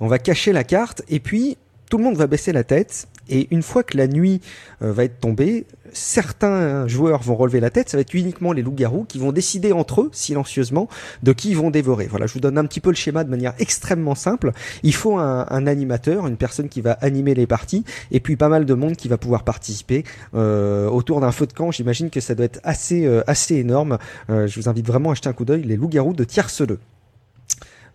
On 0.00 0.06
va 0.06 0.18
cacher 0.18 0.52
la 0.52 0.64
carte 0.64 1.02
et 1.08 1.20
puis 1.20 1.56
tout 1.90 1.98
le 1.98 2.04
monde 2.04 2.16
va 2.16 2.26
baisser 2.26 2.52
la 2.52 2.64
tête 2.64 3.08
et 3.30 3.48
une 3.50 3.62
fois 3.62 3.82
que 3.82 3.96
la 3.96 4.06
nuit 4.06 4.40
euh, 4.82 4.92
va 4.92 5.04
être 5.04 5.20
tombée, 5.20 5.64
certains 5.92 6.86
joueurs 6.86 7.22
vont 7.22 7.36
relever 7.36 7.60
la 7.60 7.70
tête, 7.70 7.88
ça 7.88 7.96
va 7.96 8.02
être 8.02 8.14
uniquement 8.14 8.52
les 8.52 8.62
loups-garous 8.62 9.04
qui 9.04 9.18
vont 9.18 9.32
décider 9.32 9.72
entre 9.72 10.02
eux, 10.02 10.10
silencieusement, 10.12 10.88
de 11.22 11.32
qui 11.32 11.50
ils 11.50 11.56
vont 11.56 11.70
dévorer. 11.70 12.06
Voilà, 12.06 12.26
je 12.26 12.34
vous 12.34 12.40
donne 12.40 12.58
un 12.58 12.64
petit 12.64 12.80
peu 12.80 12.90
le 12.90 12.96
schéma 12.96 13.24
de 13.24 13.30
manière 13.30 13.54
extrêmement 13.58 14.14
simple. 14.14 14.52
Il 14.82 14.94
faut 14.94 15.18
un, 15.18 15.46
un 15.48 15.66
animateur, 15.66 16.26
une 16.26 16.36
personne 16.36 16.68
qui 16.68 16.80
va 16.80 16.92
animer 17.00 17.34
les 17.34 17.46
parties, 17.46 17.84
et 18.10 18.20
puis 18.20 18.36
pas 18.36 18.48
mal 18.48 18.64
de 18.64 18.74
monde 18.74 18.96
qui 18.96 19.08
va 19.08 19.18
pouvoir 19.18 19.44
participer 19.44 20.04
euh, 20.34 20.88
autour 20.88 21.20
d'un 21.20 21.32
feu 21.32 21.46
de 21.46 21.52
camp. 21.52 21.70
J'imagine 21.70 22.10
que 22.10 22.20
ça 22.20 22.34
doit 22.34 22.46
être 22.46 22.60
assez, 22.64 23.06
euh, 23.06 23.22
assez 23.26 23.56
énorme. 23.56 23.98
Euh, 24.28 24.46
je 24.46 24.60
vous 24.60 24.68
invite 24.68 24.86
vraiment 24.86 25.10
à 25.10 25.14
jeter 25.14 25.28
un 25.28 25.32
coup 25.32 25.44
d'œil, 25.44 25.62
les 25.62 25.76
loups-garous 25.76 26.12
de 26.14 26.24
Tierceleux. 26.24 26.78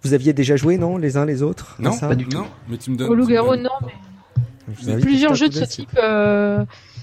Vous 0.04 0.14
aviez 0.14 0.34
déjà 0.34 0.56
joué, 0.56 0.78
non, 0.78 0.98
les 0.98 1.18
uns 1.18 1.26
les 1.26 1.42
autres 1.42 1.76
Non, 1.80 1.92
ça 1.92 2.08
pas 2.08 2.16
du 2.16 2.26
tout. 2.26 2.38
non, 2.38 2.46
mais 2.70 2.78
tu 2.78 2.92
me 2.92 2.96
donnes. 2.98 3.10
Au 3.10 3.16
loup-garou, 3.16 3.56
non, 3.56 3.72
mais 4.86 4.98
plusieurs 4.98 5.34
jeux 5.36 5.50
de 5.50 5.54
ce 5.54 5.64
type, 5.66 5.98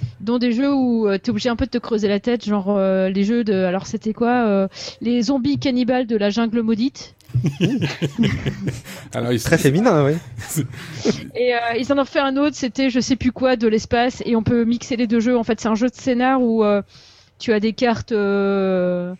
euh, 0.02 0.06
dont 0.20 0.38
des 0.38 0.52
jeux 0.52 0.72
où 0.72 1.08
tu 1.12 1.20
t'es 1.20 1.30
obligé 1.30 1.48
un 1.48 1.56
peu 1.56 1.66
de 1.66 1.70
te 1.70 1.78
creuser 1.78 2.08
la 2.08 2.20
tête, 2.20 2.44
genre 2.44 2.76
euh, 2.76 3.08
les 3.08 3.24
jeux 3.24 3.44
de. 3.44 3.54
Alors 3.64 3.86
c'était 3.86 4.12
quoi 4.12 4.46
euh, 4.46 4.68
Les 5.00 5.22
zombies 5.22 5.58
cannibales 5.58 6.06
de 6.06 6.16
la 6.16 6.30
jungle 6.30 6.62
maudite. 6.62 7.14
Alors, 9.14 9.32
il 9.32 9.42
Très 9.42 9.58
féminin, 9.58 10.04
oui. 10.04 10.14
Et 11.34 11.54
euh, 11.54 11.58
ils 11.78 11.92
en 11.92 11.98
ont 11.98 12.04
fait 12.04 12.20
un 12.20 12.36
autre, 12.36 12.56
c'était 12.56 12.90
je 12.90 13.00
sais 13.00 13.16
plus 13.16 13.32
quoi 13.32 13.56
de 13.56 13.68
l'espace, 13.68 14.22
et 14.26 14.36
on 14.36 14.42
peut 14.42 14.64
mixer 14.64 14.96
les 14.96 15.06
deux 15.06 15.20
jeux. 15.20 15.36
En 15.36 15.44
fait, 15.44 15.60
c'est 15.60 15.68
un 15.68 15.74
jeu 15.74 15.88
de 15.88 15.94
scénar 15.94 16.42
où 16.42 16.64
euh, 16.64 16.82
tu 17.38 17.52
as 17.52 17.60
des 17.60 17.72
cartes. 17.72 18.12
euh, 18.12 19.14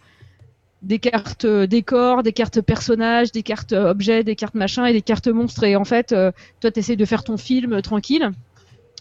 des 0.82 0.98
cartes 0.98 1.44
euh, 1.44 1.66
décors, 1.66 2.22
des 2.24 2.32
cartes 2.32 2.60
personnages, 2.60 3.30
des 3.32 3.42
cartes 3.44 3.72
euh, 3.72 3.90
objets, 3.90 4.24
des 4.24 4.34
cartes 4.36 4.54
machin 4.54 4.84
et 4.86 4.92
des 4.92 5.02
cartes 5.02 5.28
monstres. 5.28 5.62
Et 5.64 5.76
en 5.76 5.84
fait, 5.84 6.12
euh, 6.12 6.32
toi, 6.60 6.70
tu 6.72 6.80
essaies 6.80 6.96
de 6.96 7.04
faire 7.04 7.24
ton 7.24 7.36
film 7.36 7.74
euh, 7.74 7.80
tranquille 7.82 8.30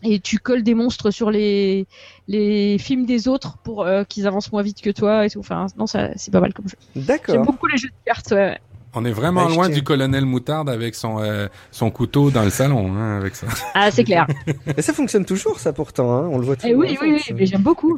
et 0.03 0.19
tu 0.19 0.39
colles 0.39 0.63
des 0.63 0.73
monstres 0.73 1.11
sur 1.11 1.31
les, 1.31 1.87
les 2.27 2.77
films 2.77 3.05
des 3.05 3.27
autres 3.27 3.57
pour 3.63 3.83
euh, 3.85 4.03
qu'ils 4.03 4.27
avancent 4.27 4.51
moins 4.51 4.63
vite 4.63 4.81
que 4.81 4.89
toi 4.89 5.25
et 5.25 5.29
tout. 5.29 5.39
Enfin, 5.39 5.67
non, 5.77 5.87
ça, 5.87 6.09
c'est 6.15 6.31
pas 6.31 6.39
mal 6.41 6.53
comme 6.53 6.67
jeu. 6.67 6.77
J'aime 6.95 7.05
D'accord. 7.05 7.45
beaucoup 7.45 7.67
les 7.67 7.77
jeux 7.77 7.89
de 7.89 7.93
cartes. 8.05 8.31
Ouais. 8.31 8.57
On 8.93 9.05
est 9.05 9.11
vraiment 9.11 9.45
Bah, 9.45 9.53
loin 9.53 9.69
du 9.69 9.83
colonel 9.83 10.25
Moutarde 10.25 10.69
avec 10.69 10.95
son 10.95 11.19
euh, 11.21 11.47
son 11.71 11.89
couteau 11.91 12.29
dans 12.29 12.43
le 12.43 12.49
salon, 12.49 12.93
hein, 12.93 13.17
avec 13.19 13.35
ça. 13.35 13.47
Ah, 13.73 13.89
c'est 13.89 14.03
clair. 14.03 14.27
Et 14.77 14.81
ça 14.81 14.91
fonctionne 14.93 15.23
toujours, 15.25 15.59
ça 15.59 15.71
pourtant. 15.71 16.11
Hein 16.13 16.27
on 16.31 16.37
le 16.37 16.45
voit 16.45 16.55
Eh 16.63 16.67
toujours. 16.71 16.79
oui, 16.81 16.97
oui, 17.01 17.13
oui, 17.27 17.33
mais 17.35 17.45
j'aime 17.45 17.61
beaucoup. 17.61 17.97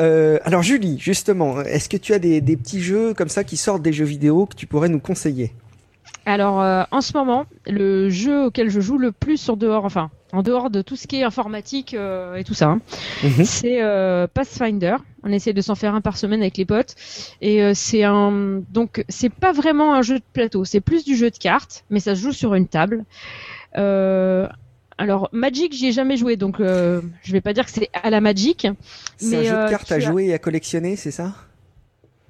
Euh, 0.00 0.38
alors 0.44 0.62
Julie, 0.62 0.98
justement, 0.98 1.60
est-ce 1.62 1.88
que 1.88 1.96
tu 1.96 2.14
as 2.14 2.18
des, 2.18 2.40
des 2.40 2.56
petits 2.56 2.80
jeux 2.80 3.14
comme 3.14 3.28
ça 3.28 3.44
qui 3.44 3.56
sortent 3.56 3.82
des 3.82 3.92
jeux 3.92 4.04
vidéo 4.04 4.46
que 4.46 4.54
tu 4.54 4.66
pourrais 4.66 4.88
nous 4.88 5.00
conseiller? 5.00 5.52
Alors, 6.28 6.60
euh, 6.60 6.82
en 6.90 7.00
ce 7.00 7.16
moment, 7.16 7.46
le 7.66 8.10
jeu 8.10 8.44
auquel 8.44 8.68
je 8.68 8.80
joue 8.80 8.98
le 8.98 9.12
plus 9.12 9.48
en 9.48 9.56
dehors, 9.56 9.86
enfin, 9.86 10.10
en 10.32 10.42
dehors 10.42 10.68
de 10.68 10.82
tout 10.82 10.94
ce 10.94 11.06
qui 11.06 11.16
est 11.20 11.22
informatique 11.22 11.94
euh, 11.94 12.34
et 12.36 12.44
tout 12.44 12.52
ça, 12.52 12.66
hein, 12.66 12.80
Mhm. 13.24 13.44
c'est 13.46 13.82
euh, 13.82 14.26
Pathfinder. 14.26 14.96
On 15.22 15.32
essaie 15.32 15.54
de 15.54 15.62
s'en 15.62 15.74
faire 15.74 15.94
un 15.94 16.02
par 16.02 16.18
semaine 16.18 16.42
avec 16.42 16.58
les 16.58 16.66
potes. 16.66 16.96
Et 17.40 17.72
c'est 17.72 18.04
un. 18.04 18.60
Donc, 18.68 19.04
c'est 19.08 19.30
pas 19.32 19.52
vraiment 19.52 19.94
un 19.94 20.02
jeu 20.02 20.18
de 20.18 20.24
plateau, 20.34 20.66
c'est 20.66 20.82
plus 20.82 21.02
du 21.02 21.16
jeu 21.16 21.30
de 21.30 21.38
cartes, 21.38 21.84
mais 21.88 21.98
ça 21.98 22.14
se 22.14 22.20
joue 22.20 22.32
sur 22.32 22.54
une 22.54 22.68
table. 22.68 23.04
Alors, 23.74 25.28
Magic, 25.32 25.72
j'y 25.72 25.86
ai 25.86 25.92
jamais 25.92 26.18
joué, 26.18 26.36
donc 26.36 26.56
je 26.58 27.00
vais 27.32 27.40
pas 27.40 27.54
dire 27.54 27.64
que 27.64 27.70
c'est 27.70 27.88
à 27.94 28.10
la 28.10 28.20
Magic. 28.20 28.68
C'est 29.16 29.36
un 29.38 29.42
jeu 29.44 29.64
de 29.64 29.70
cartes 29.70 29.90
à 29.92 29.94
as- 29.94 30.00
jouer 30.00 30.26
et 30.26 30.34
à 30.34 30.38
collectionner, 30.38 30.94
c'est 30.96 31.10
ça? 31.10 31.32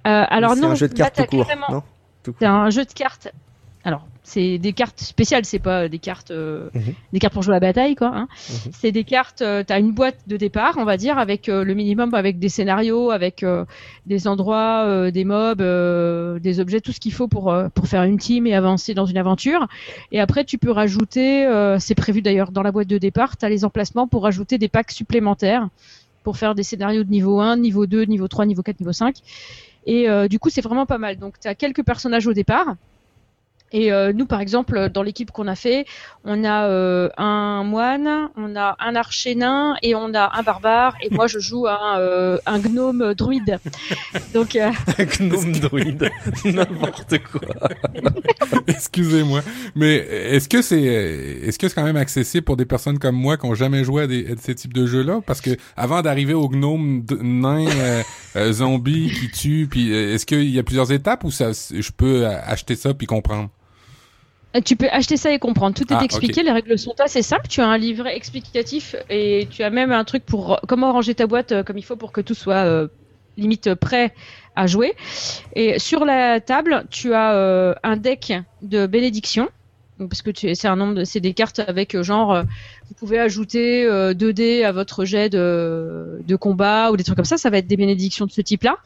Alors, 0.05 0.53
Ou 0.53 0.55
c'est 0.55 0.61
non, 0.61 0.71
un 0.71 0.75
jeu 0.77 0.87
de 0.89 0.95
cartes 0.95 1.17
tout 1.17 1.25
court. 1.37 1.49
Non? 1.69 1.83
C'est 2.39 2.47
un 2.47 2.71
jeu 2.71 2.85
de 2.85 2.93
cartes. 2.93 3.33
Alors, 3.85 4.07
c'est 4.25 4.59
des 4.59 4.73
cartes 4.73 5.01
spéciales, 5.01 5.45
c'est 5.45 5.61
pas 5.61 5.89
des 5.89 5.99
cartes, 6.01 6.33
euh, 6.33 6.69
Mhm. 6.75 6.95
des 7.13 7.19
cartes 7.21 7.33
pour 7.33 7.43
jouer 7.43 7.55
à 7.55 7.57
la 7.61 7.61
bataille, 7.69 7.95
quoi. 7.95 8.11
Hein. 8.13 8.29
Mhm. 8.51 8.73
C'est 8.79 8.93
des 8.93 9.05
cartes. 9.05 9.41
Euh, 9.41 9.63
T'as 9.67 9.79
une 9.79 9.93
boîte 9.93 10.19
de 10.27 10.37
départ, 10.37 10.75
on 10.79 10.85
va 10.85 10.97
dire, 10.97 11.17
avec 11.17 11.49
euh, 11.49 11.65
le 11.65 11.75
minimum, 11.75 12.13
avec 12.13 12.39
des 12.39 12.49
scénarios, 12.49 13.11
avec 13.13 13.43
euh, 13.45 13.65
des 14.05 14.27
endroits, 14.27 14.85
euh, 14.85 15.11
des 15.13 15.25
mobs, 15.25 15.61
euh, 15.63 16.39
des 16.41 16.59
objets, 16.61 16.81
tout 16.81 16.93
ce 16.93 17.01
qu'il 17.01 17.13
faut 17.13 17.29
pour 17.29 17.51
euh, 17.53 17.69
pour 17.69 17.87
faire 17.87 18.03
une 18.03 18.19
team 18.19 18.47
et 18.47 18.55
avancer 18.55 18.93
dans 18.95 19.07
une 19.07 19.17
aventure. 19.17 19.69
Et 20.13 20.21
après, 20.21 20.45
tu 20.45 20.59
peux 20.59 20.73
rajouter. 20.73 21.47
euh, 21.47 21.79
c'est 21.79 21.95
prévu 21.95 22.21
d'ailleurs 22.21 22.51
dans 22.51 22.63
la 22.63 22.73
boîte 22.73 22.89
de 22.89 22.99
départ. 22.99 23.37
T'as 23.37 23.49
les 23.49 23.65
emplacements 23.65 24.09
pour 24.09 24.25
rajouter 24.25 24.59
des 24.59 24.69
packs 24.69 24.91
supplémentaires 24.91 25.69
pour 26.25 26.37
faire 26.37 26.55
des 26.55 26.65
scénarios 26.65 27.05
de 27.05 27.11
niveau 27.11 27.41
1, 27.41 27.57
niveau 27.57 27.87
2, 27.87 28.03
niveau 28.05 28.27
3, 28.29 28.45
niveau 28.45 28.63
4, 28.63 28.81
niveau 28.81 28.93
5. 28.93 29.15
Et 29.87 30.11
euh, 30.11 30.29
du 30.29 30.39
coup, 30.39 30.51
c'est 30.51 30.61
vraiment 30.61 30.85
pas 30.85 30.99
mal. 30.99 31.17
Donc, 31.17 31.39
tu 31.41 31.49
as 31.49 31.55
quelques 31.55 31.85
personnages 31.85 32.27
au 32.27 32.35
départ. 32.35 32.75
Et 33.73 33.93
euh, 33.93 34.13
nous, 34.15 34.27
par 34.27 34.41
exemple, 34.41 34.89
dans 34.89 35.03
l'équipe 35.03 35.31
qu'on 35.31 35.47
a 35.47 35.55
fait, 35.55 35.85
on 36.25 36.43
a 36.45 36.67
euh, 36.69 37.09
un 37.19 37.65
moine, 37.65 38.29
on 38.37 38.57
a 38.57 38.77
un 38.81 38.97
archer 38.97 39.35
nain 39.35 39.77
et 39.83 39.95
on 39.95 40.15
a 40.15 40.31
un 40.39 40.43
barbare. 40.43 40.95
Et 41.03 41.11
moi, 41.11 41.27
je 41.27 41.39
joue 41.39 41.67
un, 41.67 41.99
euh, 41.99 42.39
un 42.47 42.59
gnome 42.59 43.15
druide. 43.15 43.59
Donc, 44.33 44.57
euh, 44.57 44.71
Un 44.99 45.05
gnome 45.05 45.53
druide. 45.53 46.11
N'importe 46.45 47.19
quoi. 47.31 47.41
Excusez-moi, 48.67 49.41
mais 49.75 49.97
est-ce 49.97 50.49
que 50.49 50.63
c'est 50.63 50.81
est-ce 50.81 51.59
que 51.59 51.69
c'est 51.69 51.75
quand 51.75 51.85
même 51.85 51.97
accessible 51.97 52.45
pour 52.45 52.57
des 52.57 52.65
personnes 52.67 52.99
comme 52.99 53.17
moi 53.17 53.37
qui 53.37 53.47
ont 53.47 53.55
jamais 53.55 53.85
joué 53.85 54.03
à, 54.05 54.07
des, 54.07 54.33
à 54.33 54.35
ces 54.41 54.55
types 54.55 54.73
de 54.75 54.87
jeux-là? 54.87 55.21
Parce 55.27 55.41
que 55.41 55.51
avant 55.77 56.03
d'arriver 56.03 56.35
au 56.35 56.49
gnome 56.49 57.03
d- 57.03 57.17
nain 57.21 57.67
euh, 57.67 58.03
euh, 58.37 58.53
zombie 58.53 59.11
qui 59.11 59.31
tue, 59.31 59.69
puis 59.71 59.93
est-ce 59.93 60.27
qu'il 60.27 60.49
y 60.51 60.59
a 60.59 60.63
plusieurs 60.63 60.91
étapes 60.93 61.25
ou 61.25 61.31
ça 61.31 61.51
je 61.53 61.91
peux 61.97 62.27
acheter 62.27 62.77
ça 62.77 62.95
puis 62.95 63.07
comprendre? 63.07 63.49
Tu 64.65 64.77
peux 64.77 64.89
acheter 64.91 65.17
ça 65.17 65.33
et 65.33 65.39
comprendre. 65.39 65.75
Tout 65.77 65.85
est 65.93 65.97
Ah, 65.99 66.05
expliqué. 66.05 66.43
Les 66.43 66.51
règles 66.51 66.79
sont 66.79 66.95
assez 67.01 67.23
simples. 67.23 67.49
Tu 67.49 67.61
as 67.61 67.67
un 67.69 67.79
livret 67.79 68.17
explicatif 68.17 68.97
et 69.11 69.47
tu 69.51 69.63
as 69.63 69.71
même 69.71 69.93
un 69.93 70.05
truc 70.05 70.25
pour 70.25 70.61
comment 70.67 70.93
ranger 70.93 71.15
ta 71.15 71.27
boîte 71.27 71.53
euh, 71.53 71.63
comme 71.63 71.79
il 71.79 71.83
faut 71.85 71.97
pour 71.97 72.13
que 72.13 72.21
tout 72.21 72.35
soit 72.35 72.65
euh, 72.65 72.89
limite 73.37 73.75
prêt 73.75 74.15
à 74.57 74.67
jouer. 74.67 74.95
Et 75.55 75.79
sur 75.79 76.05
la 76.05 76.41
table, 76.41 76.85
tu 76.91 77.15
as 77.15 77.35
euh, 77.35 77.75
un 77.83 77.97
deck 77.97 78.33
de 78.63 78.87
bénédiction. 78.87 79.49
Parce 79.99 80.23
que 80.23 80.31
c'est 80.55 80.69
un 80.69 80.77
nombre, 80.77 80.95
de- 80.95 81.05
c'est 81.05 81.19
des 81.19 81.35
cartes 81.35 81.59
avec 81.59 81.97
euh, 81.97 82.05
genre, 82.05 82.33
euh, 82.33 82.43
vous 82.89 82.95
pouvez 82.95 83.19
ajouter 83.19 83.85
euh, 83.85 84.15
2 84.15 84.33
dés 84.33 84.63
à 84.63 84.71
votre 84.71 85.05
jet 85.05 85.29
de, 85.29 86.21
de 86.25 86.37
combat 86.37 86.93
ou 86.93 86.97
des 86.97 87.03
trucs 87.03 87.17
comme 87.17 87.25
ça. 87.25 87.37
Ça 87.37 87.51
va 87.51 87.59
être 87.59 87.67
des 87.67 87.77
bénédictions 87.77 88.25
de 88.25 88.31
ce 88.31 88.41
type-là. 88.41 88.77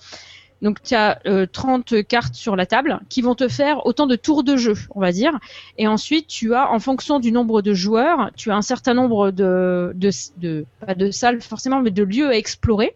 Donc 0.62 0.80
tu 0.82 0.94
as 0.94 1.18
euh, 1.26 1.46
30 1.50 2.06
cartes 2.06 2.34
sur 2.34 2.54
la 2.56 2.66
table 2.66 3.00
qui 3.08 3.20
vont 3.20 3.34
te 3.34 3.48
faire 3.48 3.84
autant 3.84 4.06
de 4.06 4.16
tours 4.16 4.44
de 4.44 4.56
jeu, 4.56 4.74
on 4.94 5.00
va 5.00 5.10
dire. 5.12 5.38
Et 5.76 5.88
ensuite, 5.88 6.28
tu 6.28 6.54
as, 6.54 6.70
en 6.70 6.78
fonction 6.78 7.18
du 7.18 7.32
nombre 7.32 7.62
de 7.62 7.74
joueurs, 7.74 8.30
tu 8.36 8.50
as 8.52 8.56
un 8.56 8.62
certain 8.62 8.94
nombre 8.94 9.32
de, 9.32 9.92
de, 9.96 10.10
de 10.38 10.64
pas 10.86 10.94
de 10.94 11.10
salles 11.10 11.42
forcément, 11.42 11.80
mais 11.82 11.90
de 11.90 12.04
lieux 12.04 12.28
à 12.28 12.36
explorer. 12.36 12.94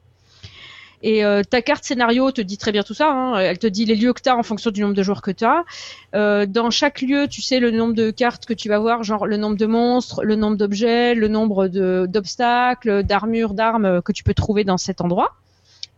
Et 1.03 1.25
euh, 1.25 1.43
ta 1.43 1.61
carte 1.61 1.85
scénario 1.85 2.31
te 2.33 2.41
dit 2.41 2.57
très 2.57 2.73
bien 2.73 2.83
tout 2.83 2.95
ça. 2.95 3.11
hein. 3.11 3.39
Elle 3.39 3.59
te 3.59 3.67
dit 3.67 3.85
les 3.85 3.97
lieux 3.97 4.13
que 4.13 4.23
tu 4.23 4.29
as 4.29 4.37
en 4.37 4.43
fonction 4.43 4.71
du 4.71 4.81
nombre 4.81 4.95
de 4.95 5.03
joueurs 5.03 5.21
que 5.21 5.31
tu 5.31 5.45
as. 5.45 5.65
Euh, 6.15 6.47
dans 6.47 6.71
chaque 6.71 7.03
lieu, 7.03 7.29
tu 7.29 7.43
sais 7.43 7.61
le 7.61 7.71
nombre 7.71 7.95
de 7.95 8.11
cartes 8.11 8.47
que 8.47 8.55
tu 8.55 8.69
vas 8.69 8.79
voir, 8.79 9.03
genre 9.03 9.27
le 9.27 9.37
nombre 9.37 9.57
de 9.57 9.67
monstres, 9.67 10.25
le 10.25 10.37
nombre 10.37 10.57
d'objets, 10.57 11.15
le 11.15 11.29
nombre 11.29 11.69
d'obstacles, 12.07 13.03
d'armures, 13.03 13.55
d'armes 13.55 14.01
que 14.03 14.13
tu 14.13 14.25
peux 14.25 14.35
trouver 14.35 14.65
dans 14.65 14.79
cet 14.79 15.01
endroit. 15.01 15.35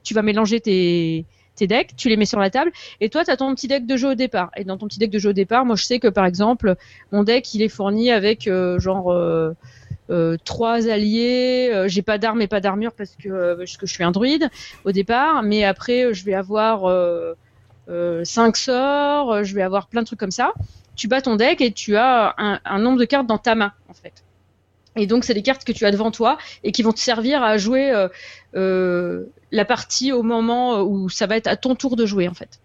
Tu 0.03 0.15
vas 0.15 0.23
mélanger 0.23 0.61
tes, 0.61 1.25
tes 1.59 1.67
decks, 1.67 1.95
tu 1.97 2.09
les 2.09 2.17
mets 2.17 2.25
sur 2.25 2.41
la 2.41 2.51
table, 2.51 2.73
et 3.01 3.09
toi, 3.11 3.25
tu 3.25 3.31
as 3.31 3.37
ton 3.37 3.55
petit 3.55 3.69
deck 3.69 3.87
de 3.87 3.97
jeu 3.97 4.11
au 4.11 4.15
départ. 4.15 4.51
Et 4.57 4.65
dans 4.65 4.77
ton 4.79 4.87
petit 4.87 4.99
deck 4.99 5.11
de 5.11 5.19
jeu 5.19 5.31
au 5.31 5.33
départ, 5.35 5.65
moi, 5.65 5.77
je 5.77 5.85
sais 5.85 5.99
que 5.99 6.09
par 6.09 6.25
exemple, 6.27 6.77
mon 7.13 7.23
deck, 7.25 7.55
il 7.55 7.63
est 7.63 7.69
fourni 7.69 8.11
avec 8.11 8.47
euh, 8.47 8.79
genre 8.79 9.13
euh, 9.13 9.55
euh, 10.11 10.37
trois 10.45 10.89
alliés. 10.89 11.71
euh, 11.73 11.89
J'ai 11.89 12.03
pas 12.03 12.19
d'armes 12.19 12.41
et 12.41 12.47
pas 12.49 12.61
d'armure 12.61 12.93
parce 12.93 13.17
que, 13.17 13.55
parce 13.55 13.77
que 13.77 13.87
je 13.87 13.93
suis 13.93 14.05
un 14.05 14.11
druide 14.11 14.49
au 14.85 14.93
départ, 14.93 15.43
mais 15.43 15.65
après, 15.65 16.15
je 16.15 16.25
vais 16.25 16.35
avoir 16.35 16.81
cinq 18.25 18.57
sorts, 18.57 19.45
je 19.45 19.55
vais 19.55 19.63
avoir 19.63 19.89
plein 19.89 20.03
de 20.03 20.07
trucs 20.07 20.21
comme 20.21 20.31
ça. 20.31 20.53
Tu 20.97 21.09
bats 21.09 21.23
ton 21.23 21.37
deck 21.37 21.61
et 21.61 21.73
tu 21.73 21.97
as 21.97 22.35
un, 22.37 22.79
nombre 22.79 22.99
de 22.99 23.05
cartes 23.05 23.27
dans 23.27 23.39
ta 23.39 23.55
main, 23.55 23.73
en 23.89 23.95
fait. 23.95 24.25
Et 24.97 25.07
donc, 25.07 25.25
c'est 25.25 25.35
des 25.35 25.43
cartes 25.43 25.65
que 25.65 25.73
tu 25.73 25.85
as 25.87 25.93
devant 25.93 26.11
toi 26.11 26.39
et 26.65 26.73
qui 26.73 26.83
vont 26.83 26.93
te 26.93 26.99
servir 26.99 27.43
à 27.43 27.57
jouer 27.57 27.93
la 29.53 29.65
partie 29.65 30.13
au 30.13 30.23
moment 30.23 30.83
où 30.83 31.09
ça 31.09 31.27
va 31.27 31.37
être 31.37 31.47
à 31.47 31.57
ton 31.57 31.75
tour 31.75 31.97
de 31.97 32.07
jouer, 32.07 32.29
en 32.29 32.35
fait. 32.35 32.61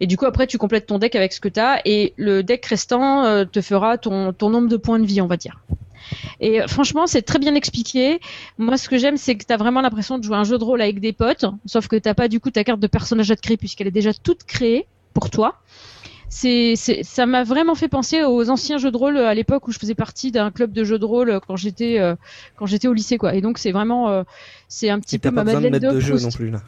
Et 0.00 0.06
du 0.06 0.16
coup, 0.16 0.26
après, 0.26 0.46
tu 0.46 0.58
complètes 0.58 0.86
ton 0.86 0.98
deck 0.98 1.14
avec 1.14 1.32
ce 1.32 1.40
que 1.40 1.48
tu 1.48 1.60
as 1.60 1.80
et 1.84 2.12
le 2.16 2.42
deck 2.42 2.66
restant 2.66 3.24
euh, 3.24 3.44
te 3.44 3.60
fera 3.60 3.98
ton, 3.98 4.32
ton 4.32 4.50
nombre 4.50 4.68
de 4.68 4.76
points 4.76 4.98
de 4.98 5.06
vie, 5.06 5.20
on 5.20 5.28
va 5.28 5.36
dire. 5.36 5.62
Et 6.40 6.60
euh, 6.60 6.66
franchement, 6.66 7.06
c'est 7.06 7.22
très 7.22 7.38
bien 7.38 7.54
expliqué. 7.54 8.20
Moi, 8.58 8.76
ce 8.76 8.88
que 8.88 8.98
j'aime, 8.98 9.16
c'est 9.16 9.36
que 9.36 9.44
tu 9.44 9.52
as 9.52 9.56
vraiment 9.56 9.80
l'impression 9.80 10.18
de 10.18 10.24
jouer 10.24 10.36
un 10.36 10.44
jeu 10.44 10.58
de 10.58 10.64
rôle 10.64 10.82
avec 10.82 11.00
des 11.00 11.12
potes, 11.12 11.44
sauf 11.66 11.86
que 11.86 11.96
t'as 11.96 12.14
pas 12.14 12.28
du 12.28 12.40
coup 12.40 12.50
ta 12.50 12.64
carte 12.64 12.80
de 12.80 12.86
personnage 12.86 13.30
à 13.30 13.36
te 13.36 13.42
créer 13.42 13.56
puisqu'elle 13.56 13.86
est 13.86 13.92
déjà 13.92 14.12
toute 14.12 14.44
créée 14.44 14.86
pour 15.14 15.30
toi. 15.30 15.60
C'est, 16.34 16.76
c'est, 16.76 17.02
ça 17.02 17.26
m'a 17.26 17.44
vraiment 17.44 17.74
fait 17.74 17.88
penser 17.88 18.24
aux 18.24 18.48
anciens 18.48 18.78
jeux 18.78 18.90
de 18.90 18.96
rôle 18.96 19.18
à 19.18 19.34
l'époque 19.34 19.68
où 19.68 19.70
je 19.70 19.78
faisais 19.78 19.94
partie 19.94 20.32
d'un 20.32 20.50
club 20.50 20.72
de 20.72 20.82
jeux 20.82 20.98
de 20.98 21.04
rôle 21.04 21.40
quand 21.46 21.56
j'étais 21.56 21.98
euh, 21.98 22.16
quand 22.56 22.64
j'étais 22.64 22.88
au 22.88 22.94
lycée 22.94 23.18
quoi. 23.18 23.34
Et 23.34 23.42
donc 23.42 23.58
c'est 23.58 23.70
vraiment 23.70 24.08
euh, 24.08 24.22
c'est 24.66 24.88
un 24.88 24.98
petit 24.98 25.16
Et 25.16 25.18
peu 25.18 25.28
t'as 25.28 25.34
pas 25.34 25.44
ma 25.44 25.52
besoin 25.52 25.60
de 25.60 25.68
mettre 25.68 25.92
de 25.92 26.00
jeu 26.00 26.18
non 26.18 26.30
plus 26.30 26.50
là. 26.50 26.62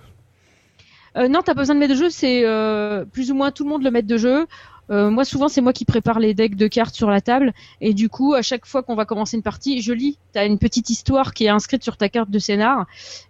Euh, 1.16 1.28
non, 1.28 1.40
t'as 1.42 1.54
pas 1.54 1.60
besoin 1.60 1.76
de 1.76 1.80
mettre 1.80 1.94
de 1.94 1.98
jeu, 1.98 2.10
c'est 2.10 2.44
euh, 2.44 3.04
plus 3.04 3.30
ou 3.30 3.34
moins 3.34 3.52
tout 3.52 3.64
le 3.64 3.70
monde 3.70 3.84
le 3.84 3.90
met 3.90 4.02
de 4.02 4.16
jeu. 4.16 4.46
Euh, 4.90 5.10
moi, 5.10 5.24
souvent, 5.24 5.48
c'est 5.48 5.60
moi 5.62 5.72
qui 5.72 5.84
prépare 5.84 6.18
les 6.18 6.34
decks 6.34 6.56
de 6.56 6.66
cartes 6.68 6.94
sur 6.94 7.08
la 7.10 7.20
table, 7.20 7.52
et 7.80 7.94
du 7.94 8.08
coup, 8.08 8.34
à 8.34 8.42
chaque 8.42 8.66
fois 8.66 8.82
qu'on 8.82 8.94
va 8.94 9.04
commencer 9.06 9.36
une 9.36 9.42
partie, 9.42 9.80
je 9.80 9.92
lis. 9.92 10.18
T'as 10.32 10.46
une 10.46 10.58
petite 10.58 10.90
histoire 10.90 11.32
qui 11.32 11.44
est 11.46 11.48
inscrite 11.48 11.82
sur 11.82 11.96
ta 11.96 12.08
carte 12.08 12.30
de 12.30 12.38
scénar, 12.38 12.86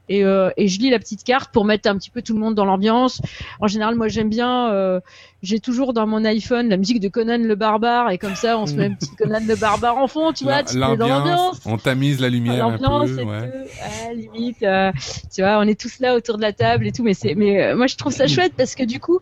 et, 0.08 0.24
euh, 0.24 0.50
et 0.56 0.68
je 0.68 0.80
lis 0.80 0.90
la 0.90 0.98
petite 0.98 1.22
carte 1.24 1.52
pour 1.52 1.64
mettre 1.64 1.88
un 1.88 1.96
petit 1.96 2.10
peu 2.10 2.22
tout 2.22 2.34
le 2.34 2.40
monde 2.40 2.54
dans 2.54 2.64
l'ambiance. 2.64 3.20
En 3.60 3.68
général, 3.68 3.94
moi, 3.94 4.08
j'aime 4.08 4.28
bien. 4.28 4.70
euh, 4.72 5.00
J'ai 5.42 5.60
toujours 5.60 5.92
dans 5.92 6.06
mon 6.06 6.24
iPhone 6.24 6.68
la 6.68 6.76
musique 6.76 7.00
de 7.00 7.08
Conan 7.08 7.38
le 7.38 7.54
barbare, 7.54 8.10
et 8.10 8.18
comme 8.18 8.34
ça, 8.34 8.58
on 8.58 8.66
se 8.66 8.74
met 8.74 8.86
un 8.86 8.94
petit 8.94 9.14
Conan 9.16 9.40
le 9.46 9.54
barbare 9.54 9.96
en 9.98 10.08
fond, 10.08 10.32
tu 10.32 10.44
vois, 10.44 10.62
tu 10.64 10.76
dans 10.78 10.96
l'ambiance. 10.96 11.60
on 11.66 11.78
tamise 11.78 12.20
la 12.20 12.30
lumière 12.30 12.68
L'ambiance 12.68 13.10
Ouais. 13.10 13.50
tout, 13.50 13.70
ah, 13.82 14.12
limite, 14.12 14.62
euh, 14.62 14.90
tu 15.34 15.42
vois, 15.42 15.58
on 15.58 15.62
est 15.62 15.78
tous 15.80 16.00
là 16.00 16.14
autour 16.16 16.36
de 16.36 16.42
la 16.42 16.52
table 16.52 16.86
et 16.86 16.92
tout, 16.92 17.02
mais 17.04 17.14
c'est, 17.14 17.34
mais 17.34 17.62
euh, 17.62 17.76
moi 17.76 17.86
je 17.86 17.96
trouve 17.96 18.12
ça 18.12 18.26
chouette 18.26 18.54
parce 18.56 18.74
que 18.74 18.82
du 18.84 18.98
coup, 19.00 19.20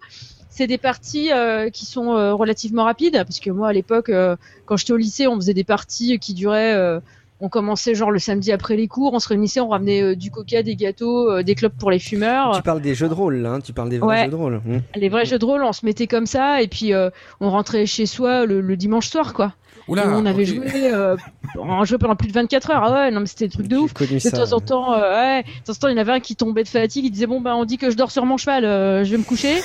c'est 0.55 0.67
des 0.67 0.77
parties 0.79 1.33
euh, 1.33 1.71
qui 1.71 1.87
sont 1.87 2.13
euh, 2.15 2.35
relativement 2.35 2.85
rapides, 2.85 3.15
parce 3.27 3.41
que 3.41 3.51
moi 3.51 3.69
à 3.69 3.73
l'époque, 3.73 4.11
euh, 4.11 4.37
quand 4.67 4.77
j'étais 4.77 4.93
au 4.93 4.99
lycée, 4.99 5.27
on 5.27 5.37
faisait 5.37 5.55
des 5.55 5.65
parties 5.65 6.19
qui 6.19 6.35
duraient, 6.35 7.01
on 7.41 7.49
commençait 7.49 7.95
genre 7.95 8.11
le 8.11 8.19
samedi 8.19 8.53
après 8.53 8.77
les 8.77 8.87
cours, 8.87 9.15
on 9.15 9.19
se 9.19 9.29
réunissait, 9.29 9.61
on 9.61 9.69
ramenait 9.69 10.15
du 10.15 10.31
coca, 10.31 10.63
des 10.63 10.77
gâteaux, 10.77 11.43
des 11.43 11.55
clopes 11.55 11.77
pour 11.79 11.91
les 11.91 11.99
fumeurs. 11.99 12.55
Tu 12.57 12.63
parles 12.63 12.83
des 12.83 12.95
jeux 12.95 13.09
de 13.09 13.15
rôle 13.15 13.45
hein, 13.47 13.61
tu 13.61 13.73
parles 13.73 13.89
des 13.89 13.99
vrais 13.99 14.09
Ouais. 14.09 14.25
jeux 14.27 14.31
de 14.31 14.37
rôle. 14.37 14.61
Hmm. 14.65 14.81
Les 14.95 15.09
vrais 15.09 15.25
jeux 15.25 15.39
de 15.39 15.45
rôle, 15.45 15.65
on 15.65 15.73
se 15.73 15.85
mettait 15.87 16.07
comme 16.07 16.27
ça 16.27 16.61
et 16.63 16.69
puis 16.69 16.93
on 17.41 17.51
rentrait 17.51 17.87
chez 17.87 18.07
soi 18.07 18.45
le, 18.47 18.61
le 18.61 18.77
dimanche 18.77 19.09
soir, 19.09 19.33
quoi. 19.33 19.55
Oula, 19.89 20.09
on 20.09 20.27
avait 20.27 20.45
joué, 20.45 20.93
euh, 20.93 21.17
on 21.59 21.85
jouait 21.85 21.99
pendant 21.99 22.17
plus 22.17 22.29
de 22.29 22.33
24 22.33 22.71
heures. 22.71 22.85
Ah 22.85 22.93
ouais, 22.93 23.11
non 23.11 23.21
mais 23.21 23.27
c'était 23.27 23.49
des 23.49 23.53
trucs 23.53 23.69
de 23.69 23.77
ouf. 23.77 23.93
De 23.95 24.31
temps 24.31 24.53
en 24.53 24.61
temps, 24.61 24.93
euh, 24.95 25.15
ouais, 25.15 25.43
de 25.43 25.65
temps 25.65 25.73
en 25.73 25.75
temps, 25.75 25.89
il 25.89 25.93
y 25.93 25.95
en 25.95 26.01
avait 26.01 26.13
un 26.13 26.21
qui 26.21 26.37
tombait 26.37 26.63
de 26.63 26.69
fatigue, 26.69 27.05
il 27.05 27.11
disait 27.11 27.27
bon 27.27 27.41
bah 27.41 27.55
on 27.57 27.65
dit 27.65 27.79
que 27.79 27.91
je 27.91 27.97
dors 27.97 28.11
sur 28.11 28.25
mon 28.25 28.37
cheval, 28.37 28.65
euh, 28.65 29.05
je 29.05 29.11
vais 29.11 29.19
me 29.19 29.25
coucher. 29.25 29.61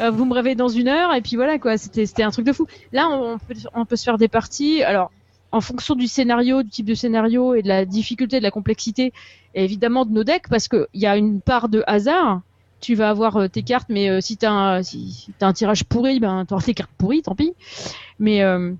Euh, 0.00 0.10
vous 0.10 0.24
me 0.24 0.32
réveillez 0.34 0.56
dans 0.56 0.68
une 0.68 0.88
heure 0.88 1.14
et 1.14 1.20
puis 1.20 1.36
voilà 1.36 1.58
quoi. 1.58 1.76
C'était 1.76 2.06
c'était 2.06 2.22
un 2.22 2.30
truc 2.30 2.46
de 2.46 2.52
fou. 2.52 2.66
Là, 2.92 3.08
on 3.08 3.38
peut 3.38 3.54
on 3.74 3.84
peut 3.84 3.96
se 3.96 4.04
faire 4.04 4.18
des 4.18 4.28
parties. 4.28 4.82
Alors 4.82 5.10
en 5.52 5.60
fonction 5.60 5.94
du 5.94 6.06
scénario, 6.06 6.62
du 6.62 6.70
type 6.70 6.86
de 6.86 6.94
scénario 6.94 7.54
et 7.54 7.62
de 7.62 7.68
la 7.68 7.84
difficulté, 7.84 8.38
de 8.38 8.42
la 8.42 8.50
complexité, 8.50 9.12
et 9.54 9.64
évidemment 9.64 10.06
de 10.06 10.12
nos 10.12 10.24
decks, 10.24 10.48
parce 10.48 10.66
que 10.66 10.88
il 10.94 11.00
y 11.00 11.06
a 11.06 11.16
une 11.16 11.40
part 11.40 11.68
de 11.68 11.84
hasard. 11.86 12.40
Tu 12.80 12.96
vas 12.96 13.10
avoir 13.10 13.36
euh, 13.36 13.46
tes 13.46 13.62
cartes, 13.62 13.88
mais 13.90 14.08
euh, 14.08 14.20
si 14.20 14.36
t'as 14.36 14.50
un, 14.50 14.82
si, 14.82 15.12
si 15.12 15.32
t'as 15.38 15.46
un 15.46 15.52
tirage 15.52 15.84
pourri, 15.84 16.18
ben 16.18 16.44
t'auras 16.46 16.62
tes 16.62 16.74
cartes 16.74 16.90
pourries, 16.98 17.22
tant 17.22 17.36
pis. 17.36 17.54
Mais 18.18 18.42
euh, 18.42 18.72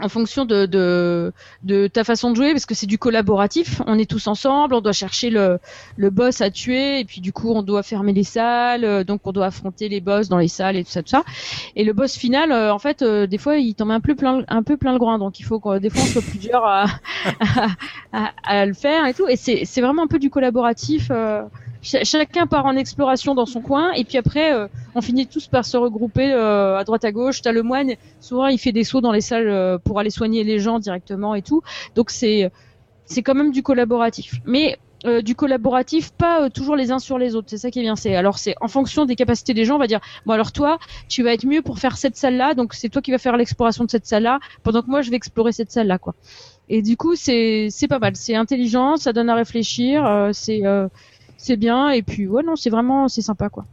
en 0.00 0.08
fonction 0.08 0.44
de, 0.44 0.66
de, 0.66 1.32
de 1.62 1.86
ta 1.86 2.04
façon 2.04 2.30
de 2.30 2.36
jouer, 2.36 2.52
parce 2.52 2.66
que 2.66 2.74
c'est 2.74 2.86
du 2.86 2.98
collaboratif, 2.98 3.82
on 3.86 3.98
est 3.98 4.10
tous 4.10 4.26
ensemble, 4.26 4.74
on 4.74 4.80
doit 4.80 4.92
chercher 4.92 5.30
le, 5.30 5.58
le 5.96 6.10
boss 6.10 6.40
à 6.40 6.50
tuer, 6.50 7.00
et 7.00 7.04
puis 7.04 7.20
du 7.20 7.32
coup 7.32 7.52
on 7.52 7.62
doit 7.62 7.82
fermer 7.82 8.12
les 8.12 8.24
salles, 8.24 8.84
euh, 8.84 9.04
donc 9.04 9.20
on 9.26 9.32
doit 9.32 9.46
affronter 9.46 9.88
les 9.88 10.00
boss 10.00 10.28
dans 10.28 10.38
les 10.38 10.48
salles 10.48 10.76
et 10.76 10.84
tout 10.84 10.90
ça, 10.90 11.02
tout 11.02 11.10
ça. 11.10 11.22
Et 11.76 11.84
le 11.84 11.92
boss 11.92 12.16
final, 12.16 12.52
euh, 12.52 12.72
en 12.72 12.78
fait, 12.78 13.02
euh, 13.02 13.26
des 13.26 13.38
fois 13.38 13.56
il 13.58 13.74
met 13.84 13.94
un 13.94 14.00
peu 14.00 14.14
plein, 14.14 14.42
un 14.48 14.62
peu 14.62 14.76
plein 14.76 14.92
le 14.92 14.98
groin, 14.98 15.18
donc 15.18 15.40
il 15.40 15.44
faut 15.44 15.60
que 15.60 15.78
des 15.78 15.90
fois 15.90 16.04
on 16.04 16.08
soit 16.08 16.22
plusieurs 16.22 16.64
à, 16.64 16.86
à, 18.12 18.32
à, 18.44 18.66
le 18.66 18.74
faire 18.74 19.06
et 19.06 19.14
tout. 19.14 19.28
Et 19.28 19.36
c'est 19.36 19.64
c'est 19.64 19.80
vraiment 19.80 20.02
un 20.04 20.06
peu 20.08 20.18
du 20.18 20.30
collaboratif. 20.30 21.08
euh, 21.10 21.42
ch- 21.82 22.04
chacun 22.04 22.46
part 22.46 22.66
en 22.66 22.76
exploration 22.76 23.34
dans 23.34 23.46
son 23.46 23.60
coin, 23.60 23.92
et 23.92 24.04
puis 24.04 24.16
après 24.18 24.54
euh, 24.54 24.68
on 24.94 25.00
finit 25.00 25.26
tous 25.26 25.46
par 25.48 25.64
se 25.64 25.76
regrouper 25.76 26.32
euh, 26.32 26.78
à 26.78 26.84
droite 26.84 27.04
à 27.04 27.12
gauche. 27.12 27.42
T'as 27.42 27.52
le 27.52 27.62
moine, 27.62 27.92
souvent 28.20 28.46
il 28.46 28.58
fait 28.58 28.72
des 28.72 28.84
sauts 28.84 29.00
dans 29.00 29.12
les 29.12 29.20
salles 29.20 29.48
euh, 29.48 29.78
pour 29.78 29.98
aller 29.98 30.10
soigner 30.10 30.44
les 30.44 30.58
gens 30.58 30.78
directement 30.78 31.34
et 31.34 31.42
tout. 31.42 31.62
Donc 31.94 32.10
c'est 32.10 32.50
c'est 33.04 33.22
quand 33.22 33.34
même 33.34 33.52
du 33.52 33.62
collaboratif. 33.62 34.36
Mais 34.46 34.78
euh, 35.04 35.20
du 35.20 35.34
collaboratif, 35.34 36.12
pas 36.12 36.42
euh, 36.44 36.48
toujours 36.48 36.76
les 36.76 36.92
uns 36.92 37.00
sur 37.00 37.18
les 37.18 37.34
autres. 37.34 37.48
C'est 37.50 37.58
ça 37.58 37.72
qui 37.72 37.80
est 37.80 37.82
bien. 37.82 37.96
C'est 37.96 38.14
alors 38.14 38.38
c'est 38.38 38.54
en 38.60 38.68
fonction 38.68 39.04
des 39.04 39.16
capacités 39.16 39.52
des 39.52 39.64
gens, 39.64 39.74
on 39.74 39.78
va 39.80 39.88
dire. 39.88 39.98
Bon 40.26 40.32
alors 40.34 40.52
toi, 40.52 40.78
tu 41.08 41.24
vas 41.24 41.32
être 41.34 41.44
mieux 41.44 41.60
pour 41.60 41.80
faire 41.80 41.96
cette 41.96 42.16
salle-là, 42.16 42.54
donc 42.54 42.72
c'est 42.72 42.88
toi 42.88 43.02
qui 43.02 43.10
vas 43.10 43.18
faire 43.18 43.36
l'exploration 43.36 43.84
de 43.84 43.90
cette 43.90 44.06
salle-là, 44.06 44.38
pendant 44.62 44.80
que 44.80 44.86
moi 44.86 45.02
je 45.02 45.10
vais 45.10 45.16
explorer 45.16 45.50
cette 45.50 45.72
salle-là, 45.72 45.98
quoi. 45.98 46.14
Et 46.68 46.80
du 46.82 46.96
coup 46.96 47.16
c'est 47.16 47.66
c'est 47.70 47.88
pas 47.88 47.98
mal. 47.98 48.14
C'est 48.14 48.36
intelligent, 48.36 48.96
ça 48.96 49.12
donne 49.12 49.28
à 49.28 49.34
réfléchir, 49.34 50.06
euh, 50.06 50.30
c'est 50.32 50.64
euh, 50.64 50.86
c'est 51.42 51.56
bien. 51.56 51.90
Et 51.90 52.02
puis 52.02 52.26
ouais 52.26 52.42
non, 52.42 52.56
c'est 52.56 52.70
vraiment 52.70 53.08
c'est 53.08 53.22
sympa, 53.22 53.48
quoi. 53.48 53.64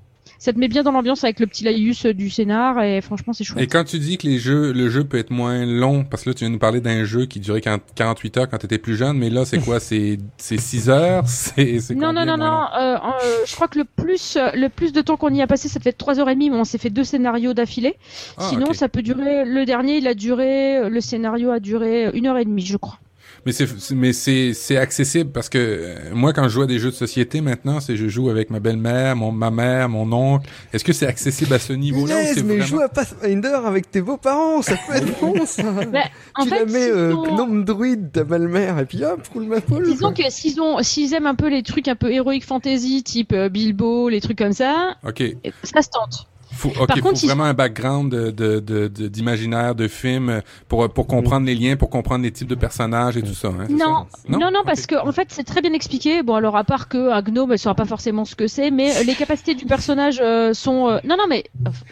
Ça 0.42 0.54
te 0.54 0.58
met 0.58 0.70
bien 0.70 0.84
dans 0.84 0.94
l'ambiance 0.94 1.26
avec 1.26 1.42
le 1.42 1.48
petit 1.48 1.66
laïus 1.66 2.06
euh, 2.06 2.14
du 2.14 2.30
scénar 2.30 2.82
et 2.82 3.02
franchement 3.02 3.34
c'est 3.34 3.44
chouette. 3.44 3.62
Et 3.62 3.68
quand 3.68 3.84
tu 3.84 4.00
dis 4.00 4.18
que 4.18 4.26
les 4.26 4.38
jeux, 4.38 4.72
le 4.72 4.90
jeu 4.90 5.04
peut 5.04 5.18
être 5.18 5.32
moins 5.32 5.66
long, 5.66 6.06
parce 6.06 6.24
que 6.24 6.30
là 6.30 6.34
tu 6.34 6.40
viens 6.46 6.48
de 6.50 6.54
nous 6.54 6.60
parler 6.60 6.80
d'un 6.80 7.04
jeu 7.04 7.26
qui 7.26 7.42
durait 7.42 7.60
40 7.60 7.82
48 7.94 8.38
heures 8.38 8.50
quand 8.50 8.58
t'étais 8.58 8.78
plus 8.78 8.96
jeune, 8.96 9.18
mais 9.18 9.30
là 9.30 9.44
c'est 9.44 9.60
quoi, 9.60 9.80
c'est 9.82 10.18
c'est 10.38 10.58
6 10.58 10.90
heures, 10.90 11.24
c'est 11.28 11.90
Non, 11.94 12.14
non, 12.14 12.26
non, 12.26 12.38
non. 12.38 12.46
euh, 12.80 12.96
euh, 12.96 13.00
je 13.46 13.54
crois 13.54 13.68
que 13.68 13.80
le 13.80 13.84
plus, 13.84 14.38
le 14.54 14.70
plus 14.70 14.94
de 14.94 15.02
temps 15.02 15.18
qu'on 15.18 15.34
y 15.34 15.42
a 15.42 15.48
passé, 15.48 15.68
ça 15.68 15.82
fait 15.82 15.92
trois 15.92 16.22
heures 16.22 16.30
et 16.30 16.36
demie, 16.36 16.50
mais 16.50 16.56
on 16.58 16.64
s'est 16.64 16.78
fait 16.78 16.90
deux 16.90 17.04
scénarios 17.04 17.54
d'affilée. 17.54 17.98
Ah, 18.38 18.48
Sinon, 18.50 18.72
ça 18.72 18.88
peut 18.88 19.02
durer. 19.02 19.44
Le 19.44 19.66
dernier, 19.66 19.98
il 19.98 20.08
a 20.08 20.14
duré. 20.14 20.90
Le 20.90 21.02
scénario 21.02 21.52
a 21.52 21.60
duré 21.60 22.10
une 22.14 22.28
heure 22.28 22.38
et 22.38 22.46
demie, 22.46 22.66
je 22.66 22.78
crois. 22.78 22.98
Mais 23.46 23.52
c'est 23.52 23.68
mais 23.92 24.14
c'est 24.14 24.54
c'est 24.54 24.78
accessible 24.78 25.32
parce 25.32 25.50
que 25.50 25.58
euh, 25.58 25.96
moi 26.14 26.34
quand 26.34 26.44
je 26.44 26.50
joue 26.50 26.62
à 26.64 26.68
des 26.68 26.80
jeux 26.80 26.90
de 26.92 26.96
société 26.96 27.42
maintenant, 27.42 27.80
c'est 27.80 27.96
je 27.96 28.08
joue 28.08 28.30
avec 28.30 28.50
ma 28.50 28.60
belle-mère, 28.60 29.16
mon 29.16 29.32
ma 29.32 29.52
mère, 29.52 29.90
mon 29.90 30.12
oncle. 30.12 30.50
Est-ce 30.74 30.84
que 30.84 30.94
c'est 30.94 31.08
accessible 31.08 31.54
à 31.54 31.60
ce 31.60 31.74
niveau-là 31.74 32.16
mais 32.22 32.34
vraiment 32.34 32.66
joue 32.66 32.80
à 32.82 32.90
Pathfinder 32.90 33.60
avec 33.66 33.90
tes 33.92 34.02
beaux-parents, 34.02 34.62
ça 34.62 34.76
peut 34.88 34.96
être 34.96 35.20
bon 35.20 35.46
ça. 35.46 35.64
Mais, 35.92 36.04
en 36.36 36.44
tu 36.44 36.50
fait, 36.50 36.60
la 36.60 36.66
mets 36.66 36.72
s'ils 36.86 36.92
euh, 36.92 37.16
ont- 37.16 37.36
gnome 37.36 37.66
druide, 37.66 38.12
ta 38.12 38.24
belle-mère, 38.24 38.80
et 38.80 38.86
puis 38.86 39.04
hop, 39.04 39.26
roule 39.34 39.46
ma 39.46 39.62
poule. 39.62 39.84
Disons 39.86 40.14
que 40.14 40.30
s'ils 40.30 40.60
ont, 40.62 40.82
s'ils 40.84 41.14
aiment 41.14 41.28
un 41.28 41.36
peu 41.36 41.50
les 41.50 41.64
trucs 41.64 41.88
un 41.88 41.96
peu 41.96 42.12
héroïque 42.12 42.46
fantasy, 42.46 43.04
type 43.04 43.34
euh, 43.34 43.50
Bilbo, 43.50 44.10
les 44.10 44.22
trucs 44.22 44.38
comme 44.38 44.54
ça, 44.54 44.96
OK. 45.08 45.24
ça 45.64 45.82
se 45.82 45.90
tente. 45.90 46.28
Faut, 46.60 46.70
ok, 46.70 46.88
Par 46.88 46.98
faut 46.98 47.04
contre, 47.04 47.26
vraiment 47.26 47.46
un 47.46 47.54
background 47.54 48.12
de, 48.12 48.32
de, 48.32 48.60
de, 48.60 48.88
de- 48.90 49.08
d'imaginaire, 49.08 49.76
de 49.76 49.88
film 49.88 50.30
euh, 50.30 50.42
pour, 50.68 50.90
pour 50.90 51.08
comprendre 51.08 51.46
les 51.46 51.56
liens, 51.56 51.78
pour 51.78 51.90
comprendre 51.90 52.24
les 52.24 52.32
types 52.32 52.50
de 52.50 52.56
personnages 52.56 53.16
et 53.16 53.22
tout 53.22 53.34
ça. 53.34 53.48
Hein, 53.48 53.68
Non, 53.70 54.06
ça? 54.10 54.18
non, 54.28 54.52
non, 54.52 54.60
Ok. 54.60 54.66
parce 54.66 54.86
que 54.86 54.96
en 54.96 55.12
fait 55.14 55.28
c'est 55.32 55.46
très 55.46 55.62
bien 55.62 55.72
expliqué. 55.74 56.22
Bon 56.22 56.36
alors 56.36 56.58
à 56.58 56.66
part 56.66 56.90
que 56.90 57.12
un 57.12 57.22
gnome 57.22 57.54
elle 57.54 57.60
saura 57.60 57.76
pas 57.76 57.86
forcément 57.86 58.26
ce 58.26 58.36
que 58.36 58.48
c'est, 58.48 58.72
mais 58.72 58.98
euh, 58.98 59.04
les 59.04 59.16
capacités 59.16 59.56
du 59.56 59.66
personnage 59.66 60.20
euh, 60.22 60.54
sont. 60.54 60.90
euh, 60.90 61.00
Non 61.06 61.16
non 61.18 61.28
mais 61.30 61.46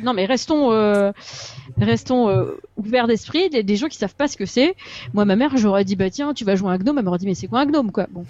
non 0.04 0.14
mais 0.14 0.26
restons 0.26 0.72
euh, 0.74 1.14
restons 1.80 2.28
euh, 2.30 2.56
ouverts 2.76 3.08
d'esprit. 3.08 3.50
Des, 3.50 3.64
des 3.64 3.76
gens 3.78 3.88
qui 3.88 3.98
savent 3.98 4.16
pas 4.16 4.28
ce 4.28 4.36
que 4.36 4.46
c'est. 4.46 4.76
Moi 5.14 5.24
ma 5.24 5.36
mère 5.38 5.56
j'aurais 5.56 5.86
dit 5.86 5.96
bah 5.96 6.10
tiens 6.10 6.34
tu 6.34 6.44
vas 6.44 6.56
jouer 6.56 6.72
un 6.72 6.78
gnome, 6.78 6.98
elle 6.98 7.06
m'aurait 7.06 7.20
dit 7.20 7.26
mais 7.26 7.36
c'est 7.36 7.48
quoi 7.48 7.62
un 7.62 7.66
gnome 7.66 7.92
quoi? 7.94 8.08
Bon 8.12 8.26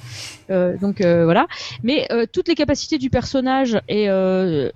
Euh, 0.51 0.77
donc 0.77 1.01
euh, 1.01 1.23
voilà. 1.25 1.47
Mais 1.83 2.07
euh, 2.11 2.25
toutes 2.31 2.47
les 2.47 2.55
capacités 2.55 2.97
du 2.99 3.09
personnage 3.09 3.79
et 3.89 4.07
euh, 4.09 4.69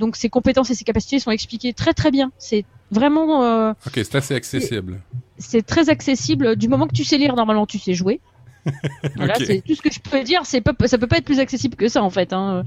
donc 0.00 0.16
ses 0.16 0.28
compétences 0.28 0.70
et 0.70 0.74
ses 0.74 0.84
capacités 0.84 1.20
sont 1.20 1.30
expliquées 1.30 1.72
très 1.72 1.92
très 1.92 2.10
bien. 2.10 2.32
C'est 2.38 2.64
vraiment 2.90 3.44
euh, 3.44 3.72
Ok, 3.86 3.92
c'est 3.94 4.14
assez 4.16 4.34
accessible. 4.34 5.00
c'est 5.38 5.64
très 5.64 5.90
accessible. 5.90 6.56
Du 6.56 6.68
moment 6.68 6.88
que 6.88 6.94
tu 6.94 7.04
sais 7.04 7.18
lire, 7.18 7.36
normalement, 7.36 7.66
tu 7.66 7.78
sais 7.78 7.94
jouer. 7.94 8.20
Voilà, 9.16 9.36
c'est 9.36 9.62
tout 9.66 9.74
ce 9.74 9.80
que 9.80 9.90
je 9.90 10.00
peux 10.00 10.22
dire. 10.22 10.40
C'est 10.44 10.60
pas, 10.60 10.74
ça 10.86 10.98
peut 10.98 11.06
pas 11.06 11.18
être 11.18 11.24
plus 11.24 11.38
accessible 11.38 11.76
que 11.76 11.88
ça 11.88 12.02
en 12.02 12.10
fait. 12.10 12.32
Hein. 12.32 12.64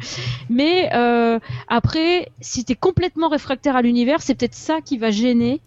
Mais 0.50 0.90
euh, 0.94 1.40
après, 1.68 2.30
si 2.40 2.66
t'es 2.66 2.76
complètement 2.76 3.30
réfractaire 3.30 3.76
à 3.76 3.82
l'univers, 3.82 4.22
c'est 4.22 4.36
peut-être 4.36 4.56
ça 4.56 4.80
qui 4.82 4.98
va 4.98 5.12
gêner 5.12 5.62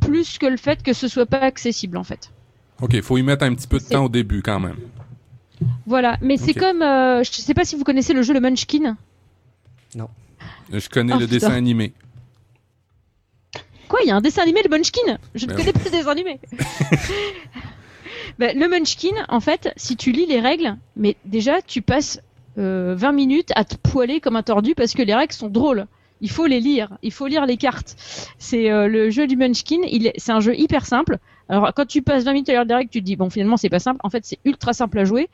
plus 0.00 0.38
que 0.38 0.46
le 0.46 0.58
fait 0.58 0.82
que 0.82 0.92
ce 0.92 1.08
soit 1.08 1.26
pas 1.26 1.38
accessible 1.38 1.96
en 1.96 2.04
fait. 2.04 2.30
Ok, 2.82 3.00
faut 3.00 3.16
y 3.16 3.22
mettre 3.22 3.44
un 3.44 3.54
petit 3.54 3.66
peu 3.66 3.78
de 3.78 3.84
temps 3.84 4.04
au 4.04 4.08
début 4.08 4.42
quand 4.42 4.60
même. 4.60 4.76
Voilà. 5.86 6.18
Mais 6.20 6.36
c'est 6.36 6.52
comme, 6.54 6.82
euh, 6.82 7.22
je 7.22 7.30
sais 7.30 7.54
pas 7.54 7.64
si 7.64 7.76
vous 7.76 7.84
connaissez 7.84 8.12
le 8.12 8.22
jeu 8.22 8.34
le 8.34 8.40
Munchkin. 8.40 8.96
Je 10.72 10.88
connais 10.88 11.12
Oh, 11.14 11.18
le 11.18 11.26
putain. 11.26 11.34
dessin 11.48 11.52
animé. 11.52 11.92
Quoi, 13.88 14.00
il 14.02 14.08
y 14.08 14.10
a 14.10 14.16
un 14.16 14.20
dessin 14.20 14.42
animé, 14.42 14.60
le 14.62 14.70
Munchkin 14.70 15.18
Je 15.34 15.44
ne 15.46 15.50
Ben 15.52 15.56
connais 15.58 15.72
pas 15.72 15.80
le 15.84 15.90
dessin 15.90 16.10
animé. 16.10 16.40
Ben, 18.38 18.58
le 18.58 18.68
Munchkin, 18.68 19.14
en 19.28 19.38
fait, 19.38 19.72
si 19.76 19.96
tu 19.96 20.10
lis 20.10 20.26
les 20.26 20.40
règles, 20.40 20.76
mais 20.96 21.16
déjà, 21.24 21.62
tu 21.62 21.82
passes 21.82 22.20
euh, 22.58 22.94
20 22.96 23.12
minutes 23.12 23.50
à 23.54 23.64
te 23.64 23.76
poiler 23.76 24.18
comme 24.20 24.34
un 24.34 24.42
tordu 24.42 24.74
parce 24.74 24.94
que 24.94 25.02
les 25.02 25.14
règles 25.14 25.32
sont 25.32 25.48
drôles. 25.48 25.86
Il 26.20 26.30
faut 26.30 26.46
les 26.46 26.58
lire, 26.58 26.96
il 27.02 27.12
faut 27.12 27.26
lire 27.28 27.46
les 27.46 27.56
cartes. 27.56 27.94
C'est 28.38 28.70
euh, 28.72 28.88
le 28.88 29.10
jeu 29.10 29.26
du 29.28 29.36
Munchkin, 29.36 29.82
c'est 30.16 30.32
un 30.32 30.40
jeu 30.40 30.56
hyper 30.58 30.84
simple. 30.86 31.18
Alors, 31.48 31.72
quand 31.74 31.86
tu 31.86 32.02
passes 32.02 32.24
20 32.24 32.32
minutes 32.32 32.48
à 32.48 32.52
lire 32.52 32.66
des 32.66 32.74
règles, 32.74 32.90
tu 32.90 33.00
te 33.00 33.04
dis, 33.04 33.14
bon, 33.14 33.30
finalement, 33.30 33.56
c'est 33.56 33.68
pas 33.68 33.78
simple. 33.78 34.00
En 34.02 34.10
fait, 34.10 34.24
c'est 34.24 34.38
ultra 34.44 34.72
simple 34.72 34.98
à 34.98 35.04
jouer. 35.04 35.28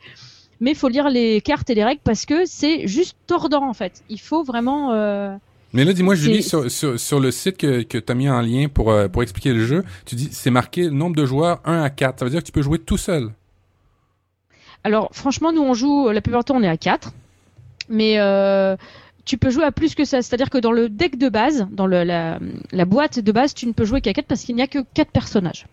Mais 0.61 0.71
il 0.71 0.75
faut 0.77 0.87
lire 0.87 1.09
les 1.09 1.41
cartes 1.41 1.69
et 1.69 1.75
les 1.75 1.83
règles 1.83 2.01
parce 2.03 2.25
que 2.25 2.45
c'est 2.45 2.87
juste 2.87 3.17
tordant, 3.27 3.67
en 3.67 3.73
fait. 3.73 4.03
Il 4.09 4.19
faut 4.21 4.43
vraiment... 4.43 4.93
euh, 4.93 5.35
Mais 5.73 5.83
là, 5.83 5.91
dis-moi, 5.91 6.15
Julie, 6.15 6.43
sur, 6.43 6.69
sur, 6.71 6.99
sur 6.99 7.19
le 7.19 7.31
site 7.31 7.57
que, 7.57 7.81
que 7.81 7.97
tu 7.97 8.11
as 8.11 8.15
mis 8.15 8.29
en 8.29 8.39
lien 8.41 8.67
pour, 8.73 8.91
euh, 8.91 9.07
pour 9.07 9.23
expliquer 9.23 9.53
le 9.53 9.65
jeu, 9.65 9.83
tu 10.05 10.15
dis 10.15 10.29
c'est 10.31 10.51
marqué 10.51 10.89
nombre 10.89 11.15
de 11.15 11.25
joueurs 11.25 11.59
1 11.65 11.81
à 11.81 11.89
4. 11.89 12.19
Ça 12.19 12.25
veut 12.25 12.31
dire 12.31 12.39
que 12.41 12.45
tu 12.45 12.51
peux 12.51 12.61
jouer 12.61 12.79
tout 12.79 12.97
seul. 12.97 13.31
Alors, 14.83 15.09
franchement, 15.13 15.51
nous, 15.51 15.61
on 15.61 15.73
joue, 15.73 16.09
la 16.09 16.21
plupart 16.21 16.41
du 16.41 16.45
temps, 16.45 16.55
on 16.57 16.63
est 16.63 16.67
à 16.67 16.77
4. 16.77 17.11
Mais 17.89 18.19
euh, 18.19 18.75
tu 19.25 19.37
peux 19.37 19.49
jouer 19.49 19.63
à 19.63 19.71
plus 19.71 19.95
que 19.95 20.05
ça. 20.05 20.21
C'est-à-dire 20.21 20.49
que 20.49 20.57
dans 20.59 20.71
le 20.71 20.89
deck 20.89 21.17
de 21.17 21.29
base, 21.29 21.67
dans 21.71 21.87
le, 21.87 22.03
la, 22.03 22.39
la 22.71 22.85
boîte 22.85 23.19
de 23.19 23.31
base, 23.31 23.53
tu 23.53 23.65
ne 23.67 23.73
peux 23.73 23.85
jouer 23.85 24.01
qu'à 24.01 24.13
4 24.13 24.25
parce 24.27 24.43
qu'il 24.43 24.55
n'y 24.55 24.61
a 24.61 24.67
que 24.67 24.79
4 24.93 25.11
personnages. 25.11 25.65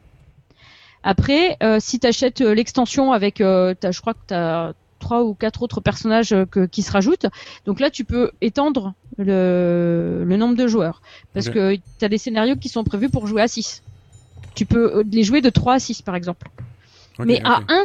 Après, 1.03 1.57
euh, 1.62 1.79
si 1.81 1.99
tu 2.01 2.07
achètes 2.07 2.41
l'extension 2.41 3.12
avec, 3.12 3.41
euh, 3.41 3.75
je 3.83 4.01
crois 4.01 4.15
que 4.15 4.19
tu 4.29 4.35
as 4.35 4.73
3 4.99 5.23
ou 5.25 5.35
4 5.35 5.62
autres 5.62 5.81
personnages 5.81 6.33
euh, 6.33 6.45
que- 6.45 6.66
qui 6.66 6.83
se 6.83 6.91
rajoutent, 6.91 7.27
donc 7.66 7.79
là, 7.81 7.89
tu 7.91 8.05
peux 8.05 8.33
étendre 8.41 8.95
le, 9.16 10.25
le 10.27 10.37
nombre 10.37 10.57
de 10.57 10.66
joueurs. 10.66 11.01
Parce 11.35 11.47
que 11.53 11.77
tu 11.99 12.05
as 12.05 12.09
des 12.09 12.19
scénarios 12.19 12.57
qui 12.57 12.69
sont 12.69 12.83
prévus 12.85 13.09
pour 13.09 13.27
jouer 13.27 13.43
à 13.43 13.49
6. 13.49 13.83
Tu 14.55 14.66
peux 14.66 14.97
euh, 14.99 15.05
les 15.11 15.23
jouer 15.23 15.41
de 15.41 15.51
3 15.51 15.75
à 15.75 15.79
6, 15.79 16.03
par 16.03 16.16
exemple. 16.16 16.49
Mais 17.25 17.41
à 17.45 17.59
ok. 17.59 17.65
1, 17.70 17.85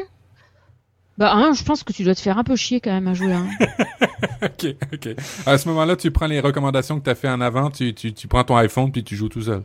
bah 1.19 1.31
à 1.31 1.35
1, 1.35 1.53
je 1.53 1.63
pense 1.63 1.83
que 1.83 1.93
tu 1.93 2.03
dois 2.03 2.15
te 2.15 2.19
faire 2.21 2.39
un 2.39 2.43
peu 2.43 2.55
chier 2.55 2.79
quand 2.81 2.91
même 2.91 3.07
à 3.07 3.13
jouer 3.13 3.33
à 3.33 3.37
1. 3.37 3.47
ok, 4.47 4.75
ok. 4.93 5.09
À 5.45 5.57
ce 5.59 5.67
moment-là, 5.69 5.95
tu 5.95 6.09
prends 6.09 6.25
les 6.27 6.39
recommandations 6.39 6.99
que 6.99 7.03
tu 7.03 7.09
as 7.11 7.15
fait 7.15 7.29
en 7.29 7.41
avant, 7.41 7.69
tu, 7.69 7.93
tu, 7.93 8.13
tu 8.13 8.27
prends 8.27 8.43
ton 8.43 8.55
iPhone 8.57 8.91
puis 8.91 9.03
tu 9.03 9.15
joues 9.15 9.29
tout 9.29 9.43
seul. 9.43 9.61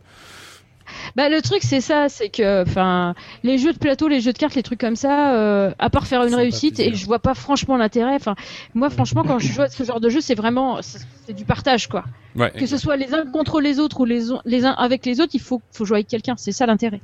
Bah 1.18 1.28
le 1.28 1.42
truc 1.42 1.64
c'est 1.64 1.80
ça, 1.80 2.08
c'est 2.08 2.28
que 2.28 2.62
enfin 2.62 3.16
les 3.42 3.58
jeux 3.58 3.72
de 3.72 3.78
plateau, 3.78 4.06
les 4.06 4.20
jeux 4.20 4.32
de 4.32 4.38
cartes, 4.38 4.54
les 4.54 4.62
trucs 4.62 4.78
comme 4.78 4.94
ça, 4.94 5.34
euh, 5.34 5.72
à 5.80 5.90
part 5.90 6.06
faire 6.06 6.22
une 6.22 6.32
réussite, 6.36 6.78
et 6.78 6.94
je 6.94 7.04
vois 7.06 7.18
pas 7.18 7.34
franchement 7.34 7.76
l'intérêt. 7.76 8.14
Enfin 8.14 8.36
moi 8.72 8.88
franchement 8.88 9.24
quand 9.24 9.40
je 9.40 9.48
joue 9.48 9.62
à 9.62 9.68
ce 9.68 9.82
genre 9.82 9.98
de 9.98 10.10
jeu, 10.10 10.20
c'est 10.20 10.36
vraiment 10.36 10.78
c'est 10.80 11.32
du 11.32 11.44
partage 11.44 11.88
quoi. 11.88 12.04
Ouais. 12.36 12.52
Que 12.52 12.66
ce 12.66 12.76
soit 12.76 12.96
les 12.96 13.12
uns 13.14 13.26
contre 13.26 13.60
les 13.60 13.80
autres 13.80 13.98
ou 13.98 14.04
les, 14.04 14.30
uns 14.64 14.70
avec 14.78 15.04
les 15.04 15.20
autres, 15.20 15.32
il 15.34 15.40
faut 15.40 15.60
faut 15.72 15.84
jouer 15.84 15.96
avec 15.96 16.06
quelqu'un, 16.06 16.36
c'est 16.36 16.52
ça 16.52 16.66
l'intérêt. 16.66 17.00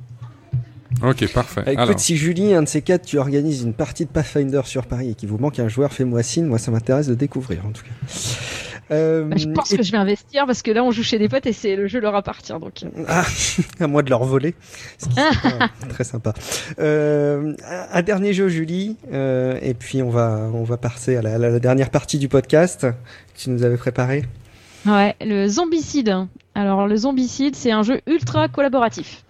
Ok, 1.03 1.29
parfait. 1.33 1.63
Ah, 1.65 1.73
Écoute, 1.73 1.83
Alors, 1.83 1.99
si 1.99 2.15
Julie, 2.15 2.53
un 2.53 2.63
de 2.63 2.69
ces 2.69 2.81
quatre, 2.81 3.05
tu 3.05 3.17
organises 3.17 3.63
une 3.63 3.73
partie 3.73 4.05
de 4.05 4.09
Pathfinder 4.09 4.61
sur 4.63 4.85
Paris 4.85 5.09
et 5.09 5.15
qu'il 5.15 5.27
vous 5.27 5.37
manque 5.37 5.59
un 5.59 5.67
joueur, 5.67 5.91
fais-moi 5.91 6.23
signe. 6.23 6.45
Moi, 6.45 6.57
ça 6.57 6.71
m'intéresse 6.71 7.07
de 7.07 7.15
découvrir, 7.15 7.65
en 7.65 7.71
tout 7.71 7.83
cas. 7.83 7.91
Euh, 8.91 9.23
Bah, 9.25 9.35
je 9.37 9.47
pense 9.47 9.71
et- 9.71 9.77
que 9.77 9.83
je 9.83 9.91
vais 9.91 9.97
investir 9.97 10.45
parce 10.45 10.61
que 10.61 10.69
là 10.71 10.83
on 10.83 10.91
joue 10.91 11.01
chez 11.03 11.17
des 11.17 11.27
potes 11.27 11.45
et 11.47 11.53
c'est 11.53 11.75
le 11.75 11.87
jeu 11.87 11.99
leur 11.99 12.15
appartient 12.15 12.53
donc. 12.53 12.83
Ah, 13.07 13.23
à 13.79 13.87
moi 13.87 14.03
de 14.03 14.09
leur 14.09 14.23
voler. 14.23 14.53
Ce 14.99 15.07
qui 15.09 15.15
très 15.89 16.03
sympa. 16.03 16.33
Euh, 16.79 17.53
un 17.91 18.01
dernier 18.03 18.33
jeu, 18.33 18.47
Julie, 18.47 18.97
euh, 19.11 19.57
et 19.61 19.73
puis 19.73 20.03
on 20.03 20.09
va, 20.09 20.49
on 20.53 20.63
va 20.63 20.77
passer 20.77 21.15
à 21.15 21.21
la, 21.21 21.59
dernière 21.59 21.89
partie 21.89 22.19
du 22.19 22.27
podcast 22.27 22.81
que 22.81 23.39
tu 23.39 23.49
nous 23.49 23.63
avais 23.63 23.77
préparé. 23.77 24.25
Ouais, 24.85 25.15
le 25.21 25.47
zombicide. 25.47 26.15
Alors 26.53 26.87
le 26.87 26.95
zombicide, 26.95 27.55
c'est 27.55 27.71
un 27.71 27.81
jeu 27.83 28.01
ultra 28.05 28.47
collaboratif. 28.47 29.23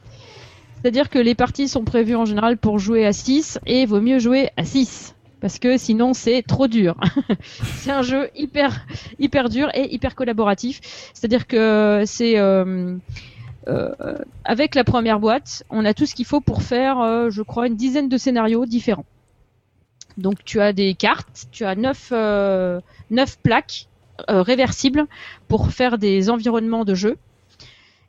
C'est-à-dire 0.82 1.10
que 1.10 1.18
les 1.18 1.34
parties 1.34 1.68
sont 1.68 1.84
prévues 1.84 2.16
en 2.16 2.26
général 2.26 2.58
pour 2.58 2.78
jouer 2.78 3.06
à 3.08 3.14
6 3.14 3.60
et 3.66 3.86
vaut 3.86 4.02
mieux 4.02 4.20
jouer 4.20 4.50
à 4.58 4.66
6 4.66 5.16
parce 5.42 5.60
que 5.60 5.78
sinon 5.78 6.14
c'est 6.14 6.42
trop 6.42 6.68
dur. 6.68 6.96
c'est 7.78 7.92
un 7.92 8.02
jeu 8.02 8.30
hyper 8.36 8.86
hyper 9.20 9.50
dur 9.50 9.70
et 9.74 9.94
hyper 9.94 10.16
collaboratif. 10.16 10.82
C'est-à-dire 11.14 11.48
que 11.48 12.04
c'est 12.06 12.38
euh, 13.68 13.94
euh, 14.04 14.18
avec 14.44 14.76
la 14.76 14.84
première 14.84 15.20
boîte, 15.20 15.64
on 15.70 15.86
a 15.86 15.94
tout 15.94 16.06
ce 16.06 16.14
qu'il 16.14 16.26
faut 16.26 16.42
pour 16.42 16.62
faire, 16.62 17.00
euh, 17.00 17.30
je 17.30 17.42
crois, 17.42 17.68
une 17.68 17.76
dizaine 17.76 18.10
de 18.10 18.18
scénarios 18.18 18.66
différents. 18.66 19.06
Donc 20.18 20.44
tu 20.46 20.62
as 20.62 20.72
des 20.72 20.94
cartes, 20.94 21.48
tu 21.52 21.66
as 21.66 21.76
neuf, 21.76 22.12
neuf 23.12 23.38
plaques 23.40 23.88
réversibles 24.30 25.08
pour 25.50 25.72
faire 25.72 25.98
des 25.98 26.30
environnements 26.30 26.86
de 26.86 26.96
jeu. 26.96 27.18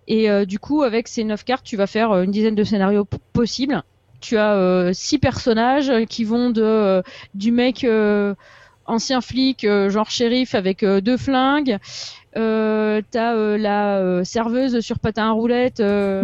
Et 0.07 0.29
du 0.47 0.61
coup, 0.61 0.85
avec 0.85 1.09
ces 1.09 1.25
neuf 1.25 1.45
cartes, 1.45 1.65
tu 1.65 1.77
vas 1.77 1.89
faire 1.89 2.13
une 2.23 2.31
dizaine 2.31 2.55
de 2.55 2.63
scénarios 2.63 3.09
possibles. 3.33 3.83
Tu 4.27 4.37
as 4.37 4.55
euh, 4.55 4.91
six 4.93 5.19
personnages 5.19 5.93
qui 6.09 6.25
vont 6.25 6.51
de 6.51 6.61
euh, 6.61 7.03
du 7.35 7.53
mec 7.53 7.85
euh, 7.85 8.35
ancien 8.87 9.21
flic, 9.21 9.65
genre 9.89 10.11
shérif 10.11 10.57
avec 10.57 10.85
deux 10.85 11.17
flingues. 11.17 11.79
Euh, 12.37 13.03
T'as 13.13 13.35
euh, 13.35 13.57
la 13.57 13.99
euh, 13.99 14.25
serveuse 14.25 14.81
sur 14.81 14.99
patin 14.99 15.29
à 15.29 15.31
roulette 15.31 15.81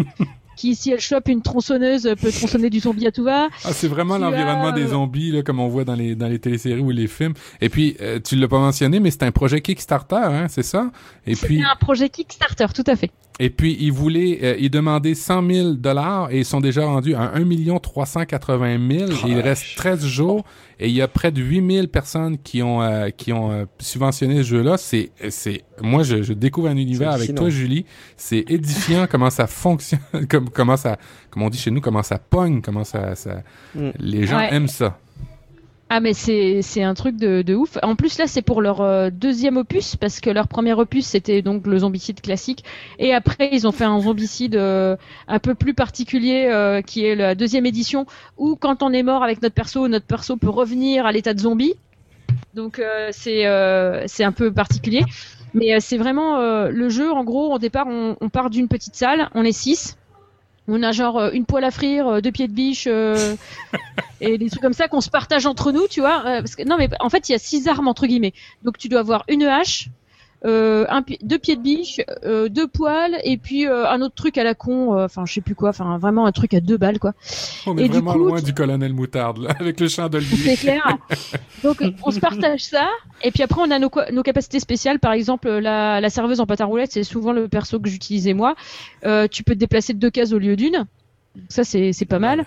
qui, 0.56 0.74
si 0.74 0.90
elle 0.90 1.00
chope 1.00 1.28
une 1.28 1.42
tronçonneuse, 1.42 2.12
peut 2.20 2.32
tronçonner 2.32 2.70
du 2.70 2.80
zombie 2.80 3.06
à 3.06 3.12
tout 3.12 3.22
va. 3.24 3.48
ah, 3.64 3.72
c'est 3.72 3.86
vraiment 3.88 4.18
l'environnement 4.18 4.68
as, 4.68 4.72
des 4.72 4.88
zombies, 4.88 5.30
là, 5.30 5.42
comme 5.42 5.60
on 5.60 5.68
voit 5.68 5.84
dans 5.84 5.94
les, 5.94 6.16
dans 6.16 6.26
les 6.28 6.40
téléséries 6.40 6.82
ou 6.82 6.90
les 6.90 7.06
films. 7.06 7.34
Et 7.60 7.68
puis, 7.68 7.96
euh, 8.00 8.18
tu 8.18 8.34
l'as 8.36 8.48
pas 8.48 8.58
mentionné, 8.58 8.98
mais 8.98 9.10
c'est 9.12 9.22
un 9.22 9.30
projet 9.32 9.60
Kickstarter, 9.60 10.16
hein, 10.16 10.46
c'est 10.48 10.64
ça? 10.64 10.90
Et 11.26 11.36
puis, 11.36 11.60
C'est 11.60 11.64
un 11.70 11.76
projet 11.76 12.08
Kickstarter, 12.08 12.66
tout 12.74 12.84
à 12.86 12.96
fait. 12.96 13.10
Et 13.40 13.50
puis, 13.50 13.76
ils 13.80 13.92
voulaient, 13.92 14.38
euh, 14.42 14.56
ils 14.59 14.70
demandaient 14.70 15.14
100 15.14 15.50
000 15.50 15.72
dollars 15.74 16.30
et 16.30 16.38
ils 16.40 16.44
sont 16.44 16.60
déjà 16.60 16.84
rendus 16.84 17.14
à 17.14 17.32
1 17.34 17.78
380 17.78 18.78
000. 18.90 19.10
Et 19.10 19.30
il 19.30 19.40
reste 19.40 19.64
13 19.76 20.04
jours 20.04 20.44
et 20.78 20.88
il 20.88 20.94
y 20.94 21.00
a 21.02 21.09
près 21.09 21.32
de 21.32 21.40
8 21.42 21.72
000 21.74 21.86
personnes 21.86 22.38
qui 22.38 22.62
ont, 22.62 22.82
euh, 22.82 23.09
qui 23.10 23.32
ont 23.32 23.50
euh, 23.50 23.64
subventionné 23.78 24.38
ce 24.38 24.42
jeu-là. 24.48 24.76
C'est, 24.76 25.10
c'est, 25.30 25.62
moi, 25.80 26.02
je, 26.02 26.22
je 26.22 26.32
découvre 26.32 26.68
un 26.68 26.76
univers 26.76 27.12
avec 27.12 27.34
toi, 27.34 27.48
Julie. 27.50 27.84
C'est 28.16 28.44
édifiant 28.48 29.06
comment 29.10 29.30
ça 29.30 29.46
fonctionne, 29.46 30.00
comme, 30.28 30.50
comment 30.50 30.76
ça, 30.76 30.96
comme 31.30 31.42
on 31.42 31.50
dit 31.50 31.59
chez 31.59 31.70
nous, 31.70 31.80
comment 31.80 32.02
ça 32.02 32.18
pogne, 32.18 32.60
comment 32.60 32.84
ça, 32.84 33.14
ça, 33.14 33.42
Mm. 33.74 33.90
les 34.00 34.26
gens 34.26 34.36
Ouais. 34.36 34.52
aiment 34.54 34.68
ça. 34.68 34.98
Ah 35.94 36.01
mais 36.01 36.14
c'est 36.14 36.82
un 36.82 36.94
truc 36.94 37.16
de, 37.16 37.43
de 37.43 37.55
ouf. 37.55 37.77
En 37.82 37.97
plus 37.97 38.16
là 38.16 38.27
c'est 38.27 38.40
pour 38.40 38.62
leur 38.62 38.81
euh, 38.81 39.10
deuxième 39.10 39.59
opus 39.59 39.94
parce 39.94 40.20
que 40.20 40.31
leur 40.31 40.48
premier 40.48 40.73
opus 40.73 41.05
c'était 41.05 41.43
donc 41.43 41.66
le 41.66 41.81
zombicide 41.81 42.23
classique 42.23 42.64
et 42.98 43.12
après 43.12 43.51
ils 43.52 43.66
ont 43.66 43.73
fait 43.73 43.85
un 43.85 44.01
zombicide 44.01 44.56
euh, 44.56 44.97
un 45.28 45.39
peu 45.39 45.55
plus 45.55 45.74
particulier 45.74 46.47
euh, 46.51 46.81
qui 46.81 47.05
est 47.05 47.14
la 47.14 47.35
deuxième 47.35 47.66
édition 47.66 48.06
où 48.39 48.56
quand 48.56 48.82
on 48.82 48.90
est 48.90 49.02
mort 49.02 49.23
avec 49.23 49.43
notre 49.43 49.55
perso 49.55 49.86
notre 49.86 50.06
perso 50.06 50.39
peut 50.39 50.48
revenir 50.48 51.05
à 51.05 51.12
l'état 51.12 51.35
de 51.35 51.40
zombie. 51.40 51.74
Donc 52.55 52.78
euh, 52.78 53.10
c'est 53.12 53.44
c'est 54.09 54.24
un 54.24 54.32
peu 54.32 54.51
particulier. 54.51 55.02
Mais 55.52 55.78
c'est 55.81 55.98
vraiment 55.98 56.39
le 56.70 56.89
jeu 56.89 57.12
en 57.12 57.23
gros 57.23 57.52
au 57.52 57.59
départ 57.59 57.86
on, 57.86 58.16
on 58.19 58.31
part 58.31 58.48
d'une 58.48 58.69
petite 58.69 58.97
salle 58.97 59.28
on 59.35 59.44
est 59.44 59.52
six. 59.52 59.98
On 60.68 60.82
a 60.82 60.93
genre 60.93 61.18
euh, 61.18 61.30
une 61.32 61.44
poêle 61.44 61.64
à 61.64 61.70
frire, 61.70 62.06
euh, 62.06 62.20
deux 62.20 62.30
pieds 62.30 62.48
de 62.48 62.52
biche, 62.52 62.84
euh, 62.86 63.36
et 64.20 64.39
des 64.39 64.48
trucs 64.48 64.62
comme 64.62 64.72
ça 64.72 64.89
qu'on 64.89 65.01
se 65.01 65.10
partage 65.10 65.47
entre 65.47 65.72
nous, 65.72 65.89
tu 65.89 66.01
vois. 66.01 66.20
euh, 66.24 66.39
parce 66.39 66.55
que, 66.55 66.62
non, 66.62 66.76
mais 66.78 66.89
en 67.01 67.09
fait, 67.09 67.28
il 67.28 67.32
y 67.32 67.34
a 67.34 67.39
six 67.39 67.66
armes 67.68 67.89
entre 67.89 68.06
guillemets. 68.06 68.32
Donc 68.62 68.78
tu 68.78 68.89
dois 68.89 69.01
avoir 69.01 69.24
une 69.28 69.43
hache, 69.43 69.89
un, 70.44 71.02
pi- 71.02 71.19
deux 71.23 71.39
pieds 71.39 71.55
de 71.56 71.60
biche, 71.62 72.01
euh, 72.24 72.48
deux 72.48 72.66
poils 72.66 73.16
et 73.24 73.36
puis 73.36 73.66
euh, 73.66 73.89
un 73.89 74.01
autre 74.01 74.14
truc 74.14 74.39
à 74.39 74.44
la 74.44 74.55
con, 74.55 74.97
euh, 74.98 75.05
enfin 75.05 75.24
je 75.24 75.35
sais 75.35 75.40
plus 75.40 75.55
quoi, 75.55 75.69
enfin 75.70 75.98
vraiment 75.98 76.27
un 76.27 76.32
truc 76.32 76.52
à 76.55 76.60
deux 76.60 76.77
balles 76.77 76.98
quoi. 76.98 77.12
On 77.66 77.78
est 77.78 77.82
Et 77.85 77.89
du 77.89 77.94
vraiment 77.94 78.12
coup, 78.14 78.19
loin 78.19 78.39
tu- 78.40 78.47
du 78.47 78.55
colonel 78.55 78.93
Moutarde, 78.93 79.39
là, 79.39 79.51
avec 79.60 79.78
le 79.78 79.89
chant 79.89 80.09
C'est 80.44 80.56
clair. 80.56 80.98
Donc 81.62 81.82
on 82.02 82.10
se 82.10 82.19
partage 82.20 82.64
ça 82.64 82.89
et 83.23 83.31
puis 83.31 83.43
après 83.43 83.60
on 83.64 83.70
a 83.70 83.78
nos, 83.78 84.23
capacités 84.23 84.59
spéciales. 84.60 84.98
Par 84.98 85.12
exemple 85.12 85.48
la, 85.48 86.01
la 86.01 86.10
serveuse 86.10 86.40
en 86.40 86.47
pâte 86.47 86.60
à 86.60 86.64
roulettes, 86.64 86.93
c'est 86.93 87.05
souvent 87.05 87.32
le 87.32 87.47
perso 87.48 87.78
que 87.78 87.89
j'utilisais 87.89 88.35
moi. 88.35 88.55
Euh, 89.05 89.28
tu 89.31 89.44
peux 89.44 89.55
te 89.55 89.59
déplacer 89.60 89.93
de 89.94 89.98
deux 89.98 90.10
cases 90.10 90.32
au 90.32 90.39
lieu 90.39 90.56
d'une. 90.56 90.86
Ça 91.48 91.62
c'est 91.64 91.93
pas 92.09 92.19
mal. 92.19 92.44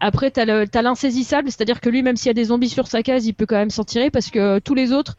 Après, 0.00 0.30
t'as 0.30 0.44
le- 0.46 0.66
t'as 0.66 0.82
l'insaisissable, 0.82 1.50
c'est-à-dire 1.50 1.80
que 1.80 1.90
lui, 1.90 2.02
même 2.02 2.16
s'il 2.16 2.28
y 2.28 2.30
a 2.30 2.34
des 2.34 2.44
zombies 2.44 2.70
sur 2.70 2.86
sa 2.86 3.02
case, 3.02 3.26
il 3.26 3.34
peut 3.34 3.46
quand 3.46 3.56
même 3.56 3.70
s'en 3.70 3.84
tirer 3.84 4.10
parce 4.10 4.30
que 4.30 4.58
tous 4.58 4.74
les 4.74 4.92
autres, 4.92 5.16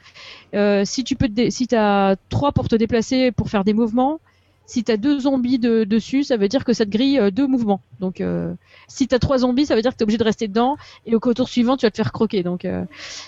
euh, 0.56 0.84
si 0.86 1.04
tu 1.04 1.16
peux, 1.16 1.30
si 1.50 1.68
t'as 1.68 2.16
trois 2.30 2.52
pour 2.52 2.68
te 2.70 2.76
déplacer 2.76 3.32
pour 3.32 3.50
faire 3.50 3.64
des 3.64 3.74
mouvements, 3.74 4.20
si 4.66 4.84
t'as 4.84 4.98
deux 4.98 5.20
zombies 5.22 5.60
de- 5.60 5.84
dessus, 5.84 6.24
ça 6.24 6.38
veut 6.38 6.48
dire 6.48 6.64
que 6.66 6.74
ça 6.74 6.86
te 6.86 6.90
grille 6.90 7.20
euh, 7.20 7.32
deux 7.32 7.48
mouvements. 7.48 7.82
Donc, 8.00 8.22
euh, 8.22 8.54
si 8.88 9.08
t'as 9.08 9.20
trois 9.20 9.40
zombies, 9.40 9.66
ça 9.66 9.76
veut 9.76 9.82
dire 9.82 9.92
que 9.92 9.98
t'es 9.98 10.04
obligé 10.04 10.18
de 10.18 10.24
rester 10.24 10.48
dedans 10.48 10.78
et 11.06 11.16
au 11.16 11.20
tour 11.34 11.50
suivant, 11.50 11.78
tu 11.78 11.86
vas 11.86 11.92
te 11.92 11.98
faire 11.98 12.12
croquer. 12.12 12.42
Donc, 12.44 12.66
euh, 12.66 12.84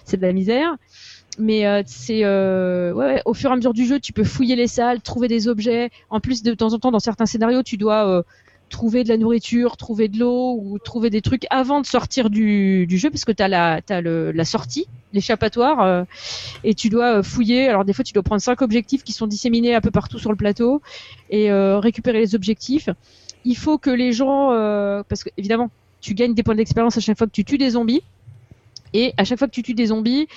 c'est 0.06 0.18
de 0.18 0.22
la 0.22 0.34
misère. 0.34 0.76
Mais 1.40 1.66
euh, 1.66 1.82
c'est 1.86 2.24
euh, 2.24 2.94
ouais, 2.94 3.06
ouais, 3.06 3.22
au 3.26 3.34
fur 3.34 3.50
et 3.50 3.54
à 3.54 3.56
mesure 3.56 3.74
du 3.74 3.86
jeu, 3.86 4.00
tu 4.00 4.14
peux 4.14 4.24
fouiller 4.24 4.56
les 4.56 4.68
salles, 4.68 5.02
trouver 5.02 5.28
des 5.28 5.48
objets. 5.48 5.90
En 6.10 6.20
plus, 6.20 6.44
de 6.44 6.54
temps 6.54 6.74
en 6.74 6.80
temps, 6.80 6.92
dans 6.92 7.00
certains 7.00 7.26
scénarios, 7.26 7.64
tu 7.64 7.78
dois 7.78 8.08
euh, 8.08 8.24
trouver 8.74 9.04
de 9.04 9.10
la 9.10 9.18
nourriture, 9.18 9.78
trouver 9.78 10.08
de 10.08 10.18
l'eau 10.18 10.58
ou 10.60 10.80
trouver 10.80 11.12
des 11.12 11.22
trucs 11.22 11.46
avant 11.52 11.80
de 11.80 11.86
sortir 11.86 12.32
du, 12.32 12.88
jeu 12.90 13.12
parce 13.12 13.24
que 13.24 13.32
tu 13.32 13.44
as 13.44 13.48
la, 13.48 13.82
la 13.88 14.46
sortie, 14.46 14.88
l'échappatoire 15.14 15.82
euh, 15.82 16.04
et 16.64 16.74
tu 16.74 16.90
dois 16.90 17.20
euh, 17.20 17.24
fouiller. 17.24 17.70
Alors 17.70 17.86
des 17.86 17.94
fois 17.94 18.04
tu 18.04 18.14
dois 18.14 18.24
prendre 18.24 18.42
cinq 18.42 18.64
objectifs 18.64 19.04
qui 19.04 19.14
sont 19.14 19.28
disséminés 19.28 19.76
un 19.76 19.82
peu 19.82 19.92
partout 19.92 20.18
sur 20.18 20.32
le 20.32 20.36
plateau 20.36 20.82
et 21.30 21.52
euh, 21.52 21.78
récupérer 21.80 22.20
les 22.20 22.34
objectifs. 22.34 22.90
Il 23.46 23.56
faut 23.56 23.78
que 23.78 23.92
les 23.92 24.12
gens, 24.12 24.50
parce 25.08 25.24
que 25.24 25.30
évidemment 25.38 25.70
tu 26.02 26.16
gagnes 26.16 26.34
des 26.34 26.44
points 26.44 26.56
d'expérience 26.56 26.98
à 26.98 27.00
chaque 27.00 27.18
fois 27.18 27.28
que 27.28 27.32
tu 27.32 27.46
tues 27.46 27.60
des 27.60 27.72
zombies. 27.72 28.02
Et 28.94 29.14
à 29.18 29.24
chaque 29.24 29.40
fois 29.40 29.48
que 29.48 29.54
tu 29.54 29.64
tues 29.64 29.74
des 29.74 29.88
zombies, 29.88 30.28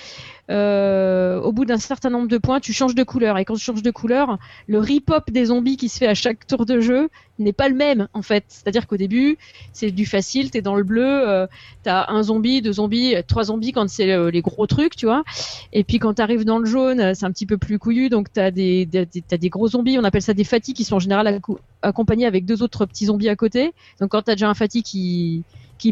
euh, 0.50 1.40
au 1.40 1.52
bout 1.52 1.64
d'un 1.64 1.78
certain 1.78 2.10
nombre 2.10 2.28
de 2.28 2.38
points, 2.38 2.60
tu 2.60 2.72
changes 2.72 2.94
de 2.94 3.02
couleur. 3.02 3.38
Et 3.38 3.44
quand 3.44 3.54
tu 3.54 3.60
changes 3.60 3.82
de 3.82 3.90
couleur, 3.90 4.38
le 4.66 4.78
rip-hop 4.78 5.30
des 5.30 5.46
zombies 5.46 5.76
qui 5.76 5.88
se 5.88 5.98
fait 5.98 6.06
à 6.06 6.14
chaque 6.14 6.46
tour 6.46 6.66
de 6.66 6.80
jeu 6.80 7.08
n'est 7.38 7.52
pas 7.52 7.68
le 7.68 7.74
même 7.74 8.08
en 8.14 8.22
fait. 8.22 8.44
C'est-à-dire 8.48 8.86
qu'au 8.86 8.96
début, 8.96 9.36
c'est 9.72 9.90
du 9.90 10.06
facile, 10.06 10.50
t'es 10.50 10.62
dans 10.62 10.74
le 10.74 10.84
bleu, 10.84 11.28
euh, 11.28 11.46
t'as 11.82 12.10
un 12.10 12.22
zombie, 12.22 12.62
deux 12.62 12.74
zombies, 12.74 13.14
trois 13.26 13.44
zombies 13.44 13.72
quand 13.72 13.88
c'est 13.88 14.10
euh, 14.12 14.30
les 14.30 14.42
gros 14.42 14.66
trucs, 14.66 14.96
tu 14.96 15.06
vois. 15.06 15.24
Et 15.72 15.84
puis 15.84 15.98
quand 15.98 16.14
t'arrives 16.14 16.44
dans 16.44 16.58
le 16.58 16.66
jaune, 16.66 17.00
euh, 17.00 17.12
c'est 17.14 17.26
un 17.26 17.32
petit 17.32 17.46
peu 17.46 17.58
plus 17.58 17.78
couillu, 17.78 18.08
donc 18.08 18.32
t'as 18.32 18.50
des, 18.50 18.86
des, 18.86 19.48
gros 19.48 19.68
zombies, 19.68 19.98
on 19.98 20.04
appelle 20.04 20.22
ça 20.22 20.34
des 20.34 20.44
fatigues, 20.44 20.76
qui 20.76 20.84
sont 20.84 20.96
en 20.96 21.00
général 21.00 21.40
accompagnés 21.82 22.26
avec 22.26 22.44
deux 22.44 22.62
autres 22.62 22.86
petits 22.86 23.06
zombies 23.06 23.28
à 23.28 23.36
côté. 23.36 23.72
Donc 24.00 24.10
quand 24.10 24.22
t'as 24.22 24.34
déjà 24.34 24.48
un 24.48 24.54
fatigue 24.54 24.84
qui, 24.84 25.44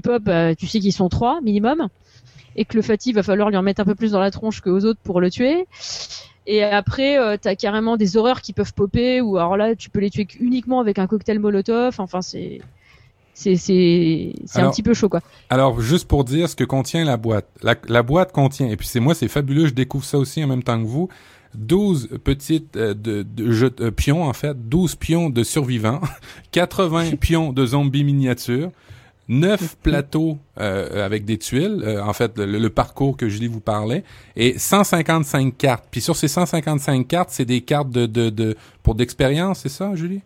pop, 0.02 0.30
tu 0.58 0.66
sais 0.66 0.80
qu'ils 0.80 0.92
sont 0.92 1.08
trois 1.08 1.40
minimum. 1.40 1.88
Et 2.56 2.64
que 2.64 2.76
le 2.76 2.82
fatigue, 2.82 3.14
va 3.16 3.22
falloir 3.22 3.50
lui 3.50 3.56
en 3.56 3.62
mettre 3.62 3.80
un 3.80 3.84
peu 3.84 3.94
plus 3.94 4.12
dans 4.12 4.20
la 4.20 4.30
tronche 4.30 4.60
qu'aux 4.60 4.84
autres 4.84 5.00
pour 5.02 5.20
le 5.20 5.30
tuer. 5.30 5.66
Et 6.46 6.62
après, 6.62 7.18
euh, 7.18 7.36
t'as 7.40 7.54
carrément 7.54 7.96
des 7.96 8.16
horreurs 8.16 8.42
qui 8.42 8.52
peuvent 8.52 8.74
popper, 8.74 9.20
ou 9.20 9.38
alors 9.38 9.56
là, 9.56 9.74
tu 9.74 9.90
peux 9.90 10.00
les 10.00 10.10
tuer 10.10 10.26
uniquement 10.40 10.78
avec 10.80 10.98
un 10.98 11.06
cocktail 11.06 11.38
Molotov. 11.38 11.94
Enfin, 11.98 12.20
c'est 12.22 12.60
c'est 13.32 13.56
c'est 13.56 14.32
c'est 14.44 14.60
un 14.60 14.70
petit 14.70 14.82
peu 14.82 14.94
chaud, 14.94 15.08
quoi. 15.08 15.20
Alors, 15.50 15.80
juste 15.80 16.06
pour 16.06 16.22
dire 16.24 16.48
ce 16.48 16.54
que 16.54 16.64
contient 16.64 17.04
la 17.04 17.16
boîte. 17.16 17.46
La, 17.62 17.74
la 17.88 18.02
boîte 18.02 18.30
contient, 18.32 18.68
et 18.68 18.76
puis 18.76 18.86
c'est 18.86 19.00
moi, 19.00 19.14
c'est 19.14 19.26
fabuleux, 19.28 19.66
je 19.66 19.72
découvre 19.74 20.04
ça 20.04 20.18
aussi 20.18 20.44
en 20.44 20.46
même 20.46 20.62
temps 20.62 20.78
que 20.80 20.86
vous, 20.86 21.08
12 21.54 22.18
petites 22.22 22.76
euh, 22.76 22.94
de, 22.94 23.22
de 23.22 23.50
jeux- 23.50 23.74
euh, 23.80 23.90
pions, 23.90 24.22
en 24.24 24.32
fait, 24.34 24.68
12 24.68 24.96
pions 24.96 25.30
de 25.30 25.42
survivants, 25.42 26.00
80 26.52 27.16
pions 27.16 27.52
de 27.52 27.64
zombies 27.66 28.04
miniatures, 28.04 28.70
9 29.28 29.76
plateaux 29.82 30.38
euh, 30.60 31.04
avec 31.04 31.24
des 31.24 31.38
tuiles, 31.38 31.82
euh, 31.84 32.02
en 32.02 32.12
fait, 32.12 32.38
le, 32.38 32.58
le 32.58 32.70
parcours 32.70 33.16
que 33.16 33.28
Julie 33.28 33.46
vous 33.46 33.60
parlait, 33.60 34.04
et 34.36 34.58
155 34.58 35.56
cartes. 35.56 35.84
Puis 35.90 36.00
sur 36.00 36.16
ces 36.16 36.28
155 36.28 37.06
cartes, 37.06 37.30
c'est 37.30 37.44
des 37.44 37.62
cartes 37.62 37.90
de, 37.90 38.06
de, 38.06 38.30
de 38.30 38.56
pour 38.82 38.94
d'expérience, 38.94 39.60
c'est 39.60 39.68
ça, 39.68 39.94
Julie? 39.94 40.20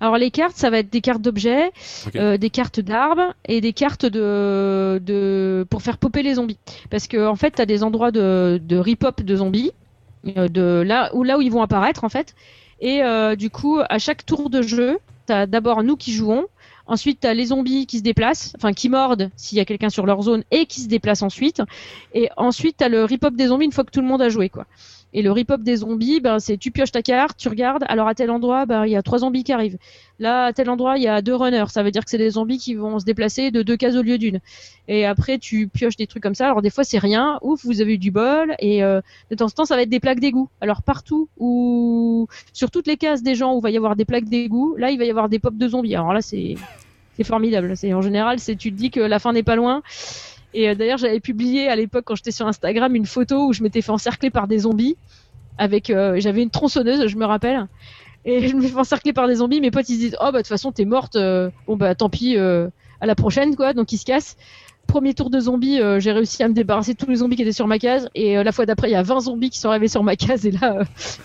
Alors 0.00 0.18
les 0.18 0.30
cartes, 0.30 0.56
ça 0.56 0.70
va 0.70 0.78
être 0.78 0.90
des 0.90 1.00
cartes 1.00 1.22
d'objets, 1.22 1.70
euh, 2.16 2.36
des 2.36 2.50
cartes 2.50 2.80
d'arbres 2.80 3.34
et 3.46 3.60
des 3.60 3.72
cartes 3.72 4.06
de, 4.06 5.00
de 5.04 5.66
pour 5.70 5.82
faire 5.82 5.98
popper 5.98 6.22
les 6.22 6.34
zombies. 6.34 6.58
Parce 6.90 7.06
que 7.06 7.26
en 7.26 7.36
fait, 7.36 7.52
t'as 7.52 7.66
des 7.66 7.82
endroits 7.82 8.10
de, 8.10 8.60
de 8.62 8.76
rip-hop 8.76 9.22
de 9.22 9.36
zombies, 9.36 9.72
euh, 10.36 10.48
de 10.48 10.82
là 10.86 11.10
où 11.14 11.22
là 11.22 11.38
où 11.38 11.42
ils 11.42 11.50
vont 11.50 11.62
apparaître 11.62 12.04
en 12.04 12.08
fait. 12.08 12.34
Et 12.80 13.02
euh, 13.02 13.36
du 13.36 13.48
coup, 13.48 13.78
à 13.88 13.98
chaque 13.98 14.26
tour 14.26 14.50
de 14.50 14.60
jeu, 14.60 14.98
t'as 15.24 15.46
d'abord 15.46 15.82
nous 15.82 15.96
qui 15.96 16.12
jouons. 16.12 16.46
Ensuite, 16.86 17.20
t'as 17.20 17.34
les 17.34 17.46
zombies 17.46 17.86
qui 17.86 17.98
se 17.98 18.02
déplacent, 18.02 18.52
enfin 18.56 18.72
qui 18.72 18.88
mordent 18.88 19.30
s'il 19.36 19.58
y 19.58 19.60
a 19.60 19.64
quelqu'un 19.64 19.90
sur 19.90 20.06
leur 20.06 20.22
zone 20.22 20.44
et 20.50 20.66
qui 20.66 20.80
se 20.80 20.88
déplacent 20.88 21.22
ensuite. 21.22 21.62
Et 22.14 22.28
ensuite, 22.36 22.76
t'as 22.78 22.88
le 22.88 23.04
rip-hop 23.04 23.34
des 23.34 23.48
zombies 23.48 23.66
une 23.66 23.72
fois 23.72 23.84
que 23.84 23.90
tout 23.90 24.00
le 24.00 24.06
monde 24.06 24.22
a 24.22 24.28
joué, 24.28 24.48
quoi. 24.48 24.66
Et 25.12 25.22
le 25.22 25.32
rip-hop 25.32 25.62
des 25.62 25.76
zombies, 25.76 26.20
ben, 26.20 26.38
c'est 26.38 26.56
tu 26.58 26.70
pioches 26.70 26.92
ta 26.92 27.00
carte, 27.00 27.38
tu 27.38 27.48
regardes, 27.48 27.84
alors 27.88 28.08
à 28.08 28.14
tel 28.14 28.30
endroit, 28.30 28.66
ben, 28.66 28.84
il 28.84 28.92
y 28.92 28.96
a 28.96 29.02
trois 29.02 29.20
zombies 29.20 29.44
qui 29.44 29.52
arrivent. 29.52 29.78
Là, 30.18 30.46
à 30.46 30.52
tel 30.52 30.68
endroit, 30.68 30.98
il 30.98 31.04
y 31.04 31.08
a 31.08 31.22
deux 31.22 31.34
runners. 31.34 31.66
Ça 31.68 31.82
veut 31.82 31.90
dire 31.90 32.04
que 32.04 32.10
c'est 32.10 32.18
des 32.18 32.30
zombies 32.30 32.58
qui 32.58 32.74
vont 32.74 32.98
se 32.98 33.04
déplacer 33.04 33.50
de 33.50 33.62
deux 33.62 33.76
cases 33.76 33.96
au 33.96 34.02
lieu 34.02 34.18
d'une. 34.18 34.40
Et 34.88 35.06
après, 35.06 35.38
tu 35.38 35.68
pioches 35.68 35.96
des 35.96 36.06
trucs 36.06 36.22
comme 36.22 36.34
ça. 36.34 36.46
Alors 36.46 36.62
des 36.62 36.70
fois, 36.70 36.84
c'est 36.84 36.98
rien. 36.98 37.38
Ouf, 37.42 37.64
vous 37.64 37.80
avez 37.80 37.94
eu 37.94 37.98
du 37.98 38.10
bol. 38.10 38.54
Et 38.58 38.82
euh, 38.82 39.00
de 39.30 39.36
temps 39.36 39.46
en 39.46 39.50
temps, 39.50 39.64
ça 39.64 39.76
va 39.76 39.82
être 39.82 39.88
des 39.88 40.00
plaques 40.00 40.20
d'égout. 40.20 40.48
Alors 40.60 40.82
partout 40.82 41.28
où, 41.38 42.28
sur 42.52 42.70
toutes 42.70 42.86
les 42.86 42.96
cases 42.96 43.22
des 43.22 43.34
gens 43.34 43.54
où 43.54 43.58
il 43.58 43.62
va 43.62 43.70
y 43.70 43.76
avoir 43.76 43.96
des 43.96 44.04
plaques 44.04 44.28
d'égout, 44.28 44.74
là, 44.76 44.90
il 44.90 44.98
va 44.98 45.04
y 45.04 45.10
avoir 45.10 45.28
des 45.28 45.38
pops 45.38 45.58
de 45.58 45.68
zombies. 45.68 45.94
Alors 45.94 46.12
là, 46.12 46.20
c'est 46.20 46.56
formidable. 47.24 47.76
C'est 47.76 47.92
en 47.94 48.02
général, 48.02 48.38
c'est 48.38 48.56
tu 48.56 48.72
te 48.72 48.76
dis 48.76 48.90
que 48.90 49.00
la 49.00 49.18
fin 49.18 49.32
n'est 49.32 49.42
pas 49.42 49.56
loin. 49.56 49.82
Et 50.58 50.68
euh, 50.70 50.74
d'ailleurs, 50.74 50.96
j'avais 50.98 51.20
publié 51.20 51.68
à 51.68 51.76
l'époque 51.76 52.04
quand 52.06 52.14
j'étais 52.16 52.30
sur 52.30 52.46
Instagram 52.46 52.94
une 52.96 53.04
photo 53.06 53.46
où 53.48 53.52
je 53.52 53.62
m'étais 53.62 53.82
fait 53.82 53.90
encercler 53.92 54.30
par 54.30 54.48
des 54.48 54.60
zombies. 54.60 54.96
Avec, 55.58 55.90
euh, 55.90 56.16
j'avais 56.18 56.42
une 56.42 56.50
tronçonneuse, 56.50 57.06
je 57.08 57.16
me 57.16 57.24
rappelle. 57.26 57.66
Et 58.24 58.48
je 58.48 58.56
me 58.56 58.62
fais 58.62 58.74
encercler 58.76 59.12
par 59.12 59.28
des 59.28 59.36
zombies. 59.36 59.60
Mes 59.60 59.70
potes 59.70 59.88
ils 59.88 59.94
se 59.96 60.00
disent, 60.00 60.16
oh 60.20 60.24
bah 60.26 60.32
de 60.32 60.36
toute 60.38 60.46
façon 60.48 60.72
t'es 60.72 60.84
morte. 60.84 61.16
euh, 61.16 61.50
bon 61.66 61.76
bah 61.76 61.94
tant 61.94 62.08
pis. 62.10 62.36
euh, 62.36 62.68
à 63.00 63.06
la 63.06 63.14
prochaine 63.14 63.54
quoi. 63.54 63.72
Donc 63.74 63.92
ils 63.92 63.98
se 63.98 64.04
cassent. 64.06 64.36
Premier 64.86 65.14
tour 65.14 65.30
de 65.30 65.40
zombies, 65.40 65.80
euh, 65.80 65.98
j'ai 65.98 66.12
réussi 66.12 66.42
à 66.44 66.48
me 66.48 66.54
débarrasser 66.54 66.92
de 66.94 66.98
tous 66.98 67.10
les 67.10 67.16
zombies 67.16 67.34
qui 67.36 67.42
étaient 67.42 67.50
sur 67.52 67.66
ma 67.66 67.78
case. 67.78 68.08
Et 68.14 68.36
la 68.42 68.52
fois 68.52 68.66
d'après, 68.66 68.88
il 68.88 68.92
y 68.92 68.96
a 68.96 69.02
20 69.02 69.20
zombies 69.20 69.50
qui 69.50 69.58
sont 69.58 69.68
arrivés 69.68 69.88
sur 69.88 70.02
ma 70.04 70.14
case. 70.16 70.46
Et 70.46 70.52
là, 70.52 70.82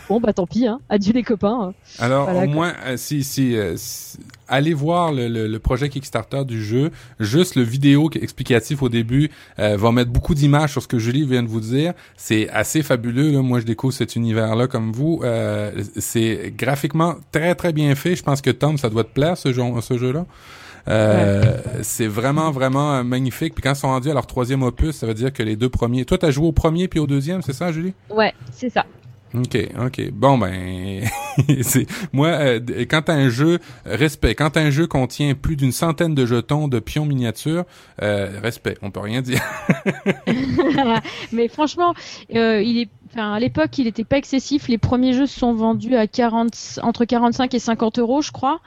bon 0.09 0.19
bah 0.19 0.33
tant 0.33 0.47
pis. 0.47 0.65
Hein. 0.67 0.79
Adieu 0.89 1.13
les 1.13 1.23
copains. 1.23 1.73
Alors, 1.99 2.23
Voilà, 2.25 2.39
au 2.41 2.45
quoi. 2.45 2.53
moins, 2.53 2.73
si, 2.97 3.23
si, 3.23 3.55
si- 3.77 4.17
allez 4.51 4.73
voir 4.75 5.11
le, 5.11 5.27
le, 5.27 5.47
le 5.47 5.59
projet 5.59 5.89
Kickstarter 5.89 6.45
du 6.45 6.63
jeu. 6.63 6.91
Juste 7.19 7.55
le 7.55 7.63
vidéo 7.63 8.09
qui- 8.09 8.19
explicatif 8.19 8.83
au 8.83 8.89
début 8.89 9.31
euh, 9.57 9.77
va 9.77 9.91
mettre 9.91 10.11
beaucoup 10.11 10.35
d'images 10.35 10.71
sur 10.73 10.83
ce 10.83 10.87
que 10.87 10.99
Julie 10.99 11.25
vient 11.25 11.41
de 11.41 11.47
vous 11.47 11.61
dire. 11.61 11.93
C'est 12.17 12.47
assez 12.49 12.83
fabuleux. 12.83 13.31
Là. 13.31 13.41
Moi, 13.41 13.59
je 13.61 13.65
découvre 13.65 13.93
cet 13.93 14.15
univers-là 14.15 14.67
comme 14.67 14.91
vous. 14.91 15.21
Euh, 15.23 15.71
c'est 15.97 16.53
graphiquement 16.55 17.15
très, 17.31 17.55
très 17.55 17.73
bien 17.73 17.95
fait. 17.95 18.15
Je 18.15 18.23
pense 18.23 18.41
que 18.41 18.51
Tom, 18.51 18.77
ça 18.77 18.89
doit 18.89 19.03
te 19.03 19.13
plaire, 19.13 19.37
ce, 19.37 19.51
jeu, 19.51 19.63
ce 19.81 19.97
jeu-là. 19.97 20.25
Euh, 20.87 21.59
C'est 21.81 22.07
vraiment, 22.07 22.51
vraiment 22.51 22.95
euh, 22.95 23.03
magnifique. 23.03 23.53
Puis 23.53 23.61
quand 23.61 23.73
ils 23.73 23.75
sont 23.79 23.87
rendus 23.87 24.09
à 24.09 24.13
leur 24.13 24.25
troisième 24.27 24.63
opus, 24.63 24.95
ça 24.95 25.07
veut 25.07 25.13
dire 25.13 25.31
que 25.31 25.43
les 25.43 25.55
deux 25.55 25.69
premiers... 25.69 26.05
Toi, 26.05 26.17
t'as 26.17 26.31
joué 26.31 26.47
au 26.47 26.51
premier 26.51 26.87
puis 26.87 26.99
au 26.99 27.07
deuxième, 27.07 27.41
c'est 27.41 27.53
ça, 27.53 27.71
Julie? 27.71 27.93
Ouais, 28.09 28.33
c'est 28.51 28.69
ça. 28.69 28.85
OK, 29.33 29.57
OK. 29.79 30.11
Bon 30.11 30.37
ben 30.37 31.03
c'est 31.61 31.85
moi 32.11 32.27
euh, 32.27 32.59
quand 32.89 33.09
un 33.09 33.29
jeu 33.29 33.59
respect, 33.85 34.35
quand 34.35 34.57
un 34.57 34.69
jeu 34.69 34.87
contient 34.87 35.35
plus 35.35 35.55
d'une 35.55 35.71
centaine 35.71 36.13
de 36.13 36.25
jetons 36.25 36.67
de 36.67 36.79
pions 36.79 37.05
miniatures, 37.05 37.63
euh, 38.01 38.39
respect, 38.41 38.77
on 38.81 38.91
peut 38.91 38.99
rien 38.99 39.21
dire. 39.21 39.41
Mais 41.31 41.47
franchement, 41.47 41.93
euh, 42.35 42.61
il 42.61 42.79
est, 42.79 42.89
enfin, 43.11 43.33
à 43.33 43.39
l'époque, 43.39 43.77
il 43.77 43.85
n'était 43.85 44.03
pas 44.03 44.17
excessif. 44.17 44.67
Les 44.67 44.77
premiers 44.77 45.13
jeux 45.13 45.27
sont 45.27 45.53
vendus 45.53 45.95
à 45.95 46.07
40, 46.07 46.79
entre 46.81 47.05
45 47.05 47.53
et 47.53 47.59
50 47.59 47.99
euros, 47.99 48.21
je 48.21 48.31
crois. 48.31 48.59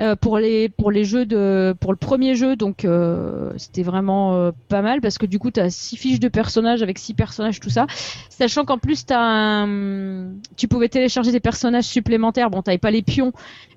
Euh, 0.00 0.16
pour 0.16 0.38
les 0.38 0.68
pour 0.70 0.90
les 0.90 1.04
jeux 1.04 1.26
de 1.26 1.74
pour 1.78 1.92
le 1.92 1.98
premier 1.98 2.34
jeu 2.34 2.56
donc 2.56 2.84
euh, 2.84 3.52
c'était 3.58 3.82
vraiment 3.82 4.34
euh, 4.34 4.50
pas 4.68 4.80
mal 4.80 5.02
parce 5.02 5.18
que 5.18 5.26
du 5.26 5.38
coup 5.38 5.50
tu 5.50 5.60
as 5.60 5.68
six 5.68 5.96
fiches 5.96 6.20
de 6.20 6.28
personnages 6.28 6.82
avec 6.82 6.98
six 6.98 7.12
personnages 7.12 7.60
tout 7.60 7.68
ça. 7.68 7.86
Sachant 8.30 8.64
qu'en 8.64 8.78
plus 8.78 9.04
t'as 9.04 9.20
un... 9.20 10.32
tu 10.56 10.68
pouvais 10.68 10.88
télécharger 10.88 11.32
des 11.32 11.40
personnages 11.40 11.84
supplémentaires. 11.84 12.48
Bon 12.48 12.62
t'avais 12.62 12.78
pas 12.78 12.90
les 12.90 13.02
pions 13.02 13.32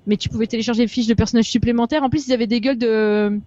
mais 0.06 0.16
tu 0.16 0.30
pouvais 0.30 0.46
télécharger 0.46 0.84
des 0.84 0.88
fiches 0.88 1.06
de 1.06 1.14
personnages 1.14 1.50
supplémentaires. 1.50 2.02
En 2.02 2.08
plus 2.08 2.26
ils 2.26 2.32
avaient 2.32 2.46
des 2.46 2.60
gueules 2.62 2.78
de 2.78 3.40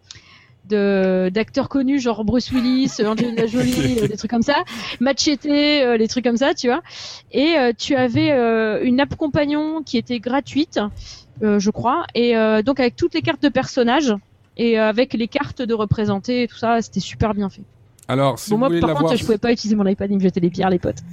d'acteurs 0.68 1.70
connus 1.70 2.00
genre 2.00 2.24
Bruce 2.26 2.52
Willis, 2.52 2.92
Angelina 3.06 3.46
Jolie, 3.48 4.00
euh, 4.02 4.08
des 4.08 4.18
trucs 4.18 4.32
comme 4.32 4.42
ça, 4.42 4.64
Machete, 5.00 5.46
euh, 5.46 5.98
les 5.98 6.08
trucs 6.08 6.24
comme 6.24 6.38
ça, 6.38 6.54
tu 6.54 6.68
vois. 6.68 6.82
Et 7.32 7.58
euh, 7.58 7.72
tu 7.78 7.96
avais 7.96 8.30
une 8.84 9.00
app 9.00 9.16
compagnon 9.16 9.82
qui 9.84 9.98
était 9.98 10.20
gratuite, 10.20 10.80
je 11.42 11.70
crois, 11.70 12.06
et 12.16 12.36
euh, 12.36 12.62
donc 12.62 12.80
avec 12.80 12.96
toutes 12.96 13.14
les 13.14 13.22
cartes 13.22 13.44
de 13.44 13.50
personnages 13.50 14.14
et 14.58 14.80
euh, 14.80 14.90
avec 14.90 15.14
les 15.14 15.28
cartes 15.28 15.62
de 15.62 15.74
représentés 15.74 16.44
et 16.44 16.48
tout 16.48 16.58
ça, 16.58 16.82
c'était 16.82 17.00
super 17.00 17.34
bien 17.34 17.50
fait. 17.50 17.64
Alors, 18.08 18.40
si 18.40 18.50
bon, 18.50 18.56
vous 18.56 18.60
moi, 18.60 18.68
voulez 18.70 18.80
par 18.80 18.96
contre, 18.96 19.16
je 19.18 19.24
pouvais 19.26 19.38
pas 19.38 19.52
utiliser 19.52 19.76
mon 19.76 19.86
iPad 19.86 20.12
et 20.12 20.16
me 20.16 20.20
jeter 20.20 20.40
les 20.40 20.50
pierres, 20.50 20.70
les 20.70 20.80
potes. 20.80 21.04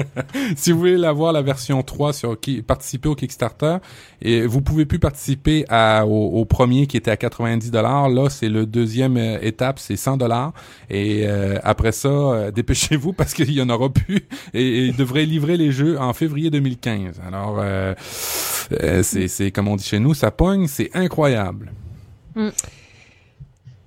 si 0.56 0.70
vous 0.70 0.78
voulez 0.78 0.96
l'avoir 0.96 1.32
la 1.32 1.42
version 1.42 1.82
3 1.82 2.12
sur 2.12 2.38
qui 2.38 2.62
participer 2.62 3.08
au 3.08 3.14
Kickstarter 3.14 3.78
et 4.22 4.46
vous 4.46 4.60
pouvez 4.60 4.86
plus 4.86 4.98
participer 5.00 5.64
à, 5.68 6.06
au, 6.06 6.40
au 6.40 6.44
premier 6.44 6.86
qui 6.86 6.96
était 6.96 7.10
à 7.10 7.16
90 7.16 7.70
dollars. 7.70 8.08
Là, 8.08 8.30
c'est 8.30 8.48
le 8.48 8.66
deuxième 8.66 9.16
euh, 9.16 9.38
étape, 9.42 9.78
c'est 9.78 9.96
100 9.96 10.16
dollars. 10.18 10.52
Et 10.90 11.24
euh, 11.26 11.58
après 11.64 11.92
ça, 11.92 12.08
euh, 12.08 12.50
dépêchez-vous 12.52 13.12
parce 13.12 13.34
qu'il 13.34 13.50
y 13.52 13.60
en 13.60 13.68
aura 13.68 13.88
plus. 13.88 14.26
Et, 14.52 14.62
et 14.62 14.86
ils 14.86 14.96
devraient 14.96 15.26
livrer 15.26 15.56
les 15.56 15.72
jeux 15.72 15.98
en 15.98 16.12
février 16.12 16.50
2015. 16.50 17.20
Alors, 17.26 17.56
euh, 17.58 17.94
euh, 18.82 19.02
c'est, 19.02 19.28
c'est 19.28 19.50
comme 19.50 19.68
on 19.68 19.76
dit 19.76 19.84
chez 19.84 19.98
nous, 19.98 20.14
ça 20.14 20.30
pogne, 20.30 20.66
c'est 20.66 20.90
incroyable. 20.94 21.72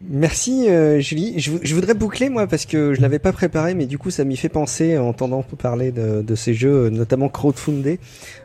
Merci 0.10 0.70
euh, 0.70 1.00
Julie. 1.02 1.38
Je, 1.40 1.52
vou- 1.52 1.60
je 1.62 1.76
voudrais 1.76 1.94
boucler 1.94 2.30
moi 2.30 2.48
parce 2.48 2.66
que 2.66 2.94
je 2.94 3.02
l'avais 3.02 3.20
pas 3.20 3.34
préparé, 3.34 3.74
mais 3.74 3.86
du 3.86 3.98
coup 3.98 4.10
ça 4.10 4.24
m'y 4.24 4.38
fait 4.38 4.48
penser 4.48 4.98
en 4.98 5.08
entendant 5.10 5.44
parler 5.44 5.92
de, 5.92 6.36
ces 6.36 6.54
jeux, 6.54 6.86
euh, 6.86 6.90
notamment 6.90 7.28
crowdfundés. 7.28 8.00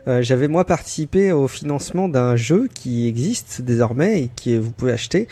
Euh, 0.07 0.21
J'avais 0.21 0.47
moi 0.49 0.65
participé 0.65 1.31
au 1.31 1.47
financement 1.47 2.09
d'un 2.09 2.35
jeu 2.35 2.67
qui 2.73 3.07
existe 3.07 3.61
désormais 3.61 4.23
et 4.23 4.29
qui 4.35 4.57
vous 4.57 4.71
pouvez 4.71 4.91
acheter, 4.91 5.27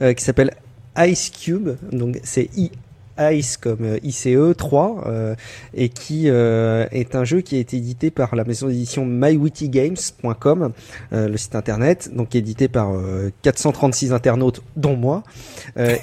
euh, 0.00 0.14
qui 0.14 0.24
s'appelle 0.24 0.52
Ice 0.96 1.30
Cube. 1.30 1.70
Donc 1.92 2.18
c'est 2.22 2.48
I 2.56 2.70
Ice 3.18 3.56
comme 3.56 3.84
euh, 3.84 3.98
ICE 4.02 4.56
3 4.56 5.04
euh, 5.06 5.34
et 5.72 5.88
qui 5.88 6.24
euh, 6.28 6.86
est 6.90 7.14
un 7.14 7.24
jeu 7.24 7.40
qui 7.40 7.56
a 7.56 7.58
été 7.58 7.76
édité 7.76 8.10
par 8.10 8.34
la 8.34 8.44
maison 8.44 8.68
d'édition 8.68 9.04
mywittygames.com, 9.04 10.72
le 11.12 11.36
site 11.36 11.54
internet, 11.54 12.10
donc 12.14 12.34
édité 12.34 12.68
par 12.68 12.92
euh, 12.92 13.30
436 13.42 14.12
internautes 14.12 14.62
dont 14.76 14.96
moi, 14.96 15.22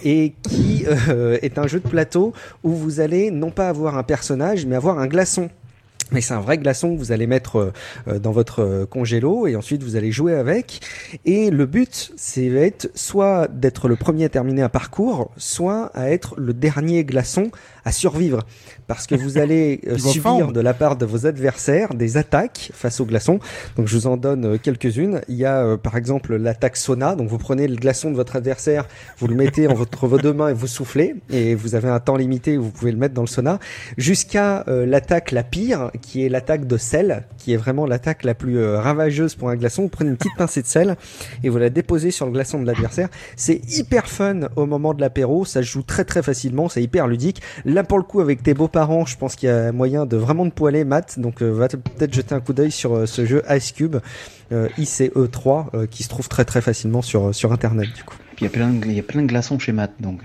et 0.03 0.33
qui 0.43 0.85
est 1.41 1.57
un 1.57 1.67
jeu 1.67 1.79
de 1.79 1.88
plateau 1.88 2.33
où 2.63 2.71
vous 2.71 2.99
allez 2.99 3.31
non 3.31 3.51
pas 3.51 3.69
avoir 3.69 3.97
un 3.97 4.03
personnage 4.03 4.65
mais 4.65 4.75
avoir 4.75 4.99
un 4.99 5.07
glaçon. 5.07 5.49
Mais 6.11 6.21
c'est 6.21 6.33
un 6.33 6.41
vrai 6.41 6.57
glaçon 6.57 6.93
que 6.93 6.99
vous 6.99 7.11
allez 7.11 7.27
mettre 7.27 7.55
euh, 7.57 7.73
euh, 8.07 8.19
dans 8.19 8.31
votre 8.31 8.59
euh, 8.59 8.85
congélo 8.85 9.47
et 9.47 9.55
ensuite 9.55 9.81
vous 9.83 9.95
allez 9.95 10.11
jouer 10.11 10.35
avec. 10.35 10.81
Et 11.25 11.49
le 11.49 11.65
but, 11.65 12.11
c'est 12.17 12.51
soit 12.95 13.47
d'être 13.47 13.88
le 13.88 13.95
premier 13.95 14.25
à 14.25 14.29
terminer 14.29 14.61
un 14.61 14.69
parcours, 14.69 15.31
soit 15.38 15.85
à 15.93 16.09
être 16.11 16.35
le 16.38 16.53
dernier 16.53 17.05
glaçon 17.05 17.49
à 17.85 17.91
survivre. 17.91 18.43
Parce 18.93 19.07
que 19.07 19.15
vous 19.15 19.38
allez 19.38 19.81
euh, 19.88 19.97
subir 19.97 20.51
de 20.51 20.59
la 20.59 20.73
part 20.73 20.95
de 20.95 21.05
vos 21.05 21.26
adversaires 21.26 21.93
des 21.93 22.18
attaques 22.18 22.72
face 22.73 22.99
au 22.99 23.05
glaçon. 23.05 23.39
Donc 23.77 23.88
je 23.88 23.97
vous 23.97 24.07
en 24.07 24.18
donne 24.18 24.45
euh, 24.45 24.57
quelques-unes. 24.57 25.22
Il 25.27 25.35
y 25.35 25.45
a 25.45 25.63
euh, 25.63 25.77
par 25.77 25.97
exemple 25.97 26.35
l'attaque 26.35 26.77
sauna. 26.77 27.15
Donc 27.15 27.30
vous 27.30 27.38
prenez 27.38 27.68
le 27.68 27.76
glaçon 27.76 28.11
de 28.11 28.15
votre 28.15 28.35
adversaire, 28.35 28.88
vous 29.18 29.27
le 29.27 29.35
mettez 29.35 29.68
entre 29.68 30.07
vos 30.07 30.18
deux 30.18 30.34
mains 30.34 30.49
et 30.49 30.53
vous 30.53 30.68
soufflez. 30.68 31.15
Et 31.30 31.55
vous 31.55 31.76
avez 31.76 31.89
un 31.89 31.99
temps 31.99 32.15
limité 32.15 32.57
où 32.57 32.63
vous 32.63 32.72
pouvez 32.72 32.91
le 32.91 32.97
mettre 32.97 33.13
dans 33.13 33.22
le 33.22 33.27
sauna. 33.27 33.59
Jusqu'à 33.97 34.63
euh, 34.68 34.85
l'attaque 34.85 35.31
la 35.31 35.43
pire, 35.43 35.91
qui 36.01 36.26
est 36.26 36.30
l'attaque 36.30 36.68
de 36.68 36.77
sel, 36.77 37.23
qui 37.38 37.53
est 37.53 37.57
vraiment 37.57 37.85
l'attaque 37.85 38.23
la 38.23 38.34
plus 38.34 38.57
euh, 38.57 38.80
ravageuse 38.80 39.35
pour 39.35 39.49
un 39.49 39.55
glaçon. 39.55 39.84
Vous 39.84 39.89
prenez 39.89 40.09
une 40.09 40.18
petite 40.18 40.35
pincée 40.38 40.61
de 40.61 40.68
sel 40.68 40.95
et 41.43 41.49
vous 41.49 41.57
la 41.57 41.69
déposez 41.69 42.11
sur 42.11 42.26
le 42.26 42.31
glaçon 42.31 42.59
de 42.61 42.65
l'adversaire. 42.65 43.09
C'est 43.35 43.61
hyper 43.77 44.07
fun 44.07 44.49
au 44.55 44.65
moment 44.65 44.93
de 44.93 45.01
l'apéro. 45.01 45.45
Ça 45.45 45.61
se 45.61 45.68
joue 45.68 45.84
très 45.84 46.03
très 46.03 46.23
facilement. 46.23 46.69
C'est 46.69 46.84
hyper 46.84 47.07
ludique. 47.07 47.41
Là 47.65 47.84
pour 47.84 47.97
le 47.97 48.03
coup 48.03 48.22
avec 48.22 48.43
tes 48.43 48.53
je 49.05 49.17
pense 49.17 49.35
qu'il 49.35 49.49
y 49.49 49.51
a 49.51 49.71
moyen 49.71 50.05
de 50.05 50.17
vraiment 50.17 50.45
de 50.45 50.51
poiler 50.51 50.83
Matt. 50.83 51.19
Donc 51.19 51.41
euh, 51.41 51.49
va 51.51 51.67
peut-être 51.67 52.13
jeter 52.13 52.35
un 52.35 52.39
coup 52.39 52.53
d'œil 52.53 52.71
sur 52.71 52.95
euh, 52.95 53.05
ce 53.05 53.25
jeu 53.25 53.43
Ice 53.49 53.71
Cube 53.71 53.97
euh, 54.51 54.69
ICE3 54.77 55.65
euh, 55.73 55.87
qui 55.87 56.03
se 56.03 56.09
trouve 56.09 56.27
très 56.29 56.45
très 56.45 56.61
facilement 56.61 57.01
sur 57.01 57.33
sur 57.33 57.51
internet 57.51 57.89
du 57.95 58.03
coup. 58.03 58.15
Il 58.39 58.43
y 58.43 58.47
a 58.47 58.49
plein 58.49 58.69
de, 58.69 58.85
il 58.85 58.93
y 58.93 58.99
a 58.99 59.03
plein 59.03 59.21
de 59.21 59.27
glaçons 59.27 59.59
chez 59.59 59.71
Matt, 59.71 59.91
donc. 59.99 60.21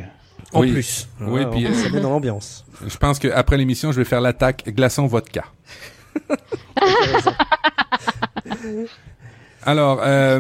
En 0.53 0.61
Oui. 0.61 0.73
plus, 0.73 1.09
Oui, 1.21 1.41
Ouais, 1.45 1.51
puis- 1.51 1.67
on- 1.69 1.75
ça 1.75 1.89
met 1.91 2.01
dans 2.01 2.11
l'ambiance. 2.11 2.65
Je 2.87 2.97
pense 2.97 3.19
qu'après 3.19 3.57
l'émission, 3.57 3.93
je 3.93 3.99
vais 3.99 4.05
faire 4.05 4.21
l'attaque 4.21 4.65
glaçon 4.69 5.07
vodka. 5.07 5.45
Alors, 9.67 10.01
euh, 10.05 10.39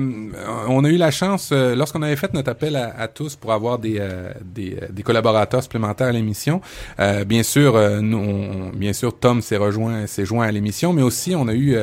on 0.68 0.84
a 0.84 0.88
eu 0.88 0.96
la 0.96 1.10
chance, 1.10 1.50
euh, 1.52 1.74
lorsqu'on 1.74 2.00
avait 2.02 2.14
fait 2.16 2.32
notre 2.32 2.48
appel 2.50 2.76
à, 2.76 2.94
à 2.98 3.08
tous 3.08 3.34
pour 3.34 3.52
avoir 3.52 3.78
des, 3.80 3.96
euh, 3.98 4.30
des, 4.44 4.78
euh, 4.80 4.86
des 4.90 5.02
collaborateurs 5.02 5.62
supplémentaires 5.64 6.06
à 6.06 6.12
l'émission, 6.12 6.60
euh, 7.00 7.24
bien 7.24 7.42
sûr, 7.42 7.74
euh, 7.74 8.00
nous, 8.00 8.18
on- 8.18 8.70
bien 8.76 8.92
sûr, 8.92 9.18
Tom 9.18 9.42
s'est 9.42 9.56
rejoint, 9.56 10.06
s'est 10.06 10.24
joint 10.24 10.46
à 10.46 10.52
l'émission, 10.52 10.92
mais 10.92 11.02
aussi 11.02 11.34
on 11.34 11.48
a 11.48 11.54
eu 11.54 11.76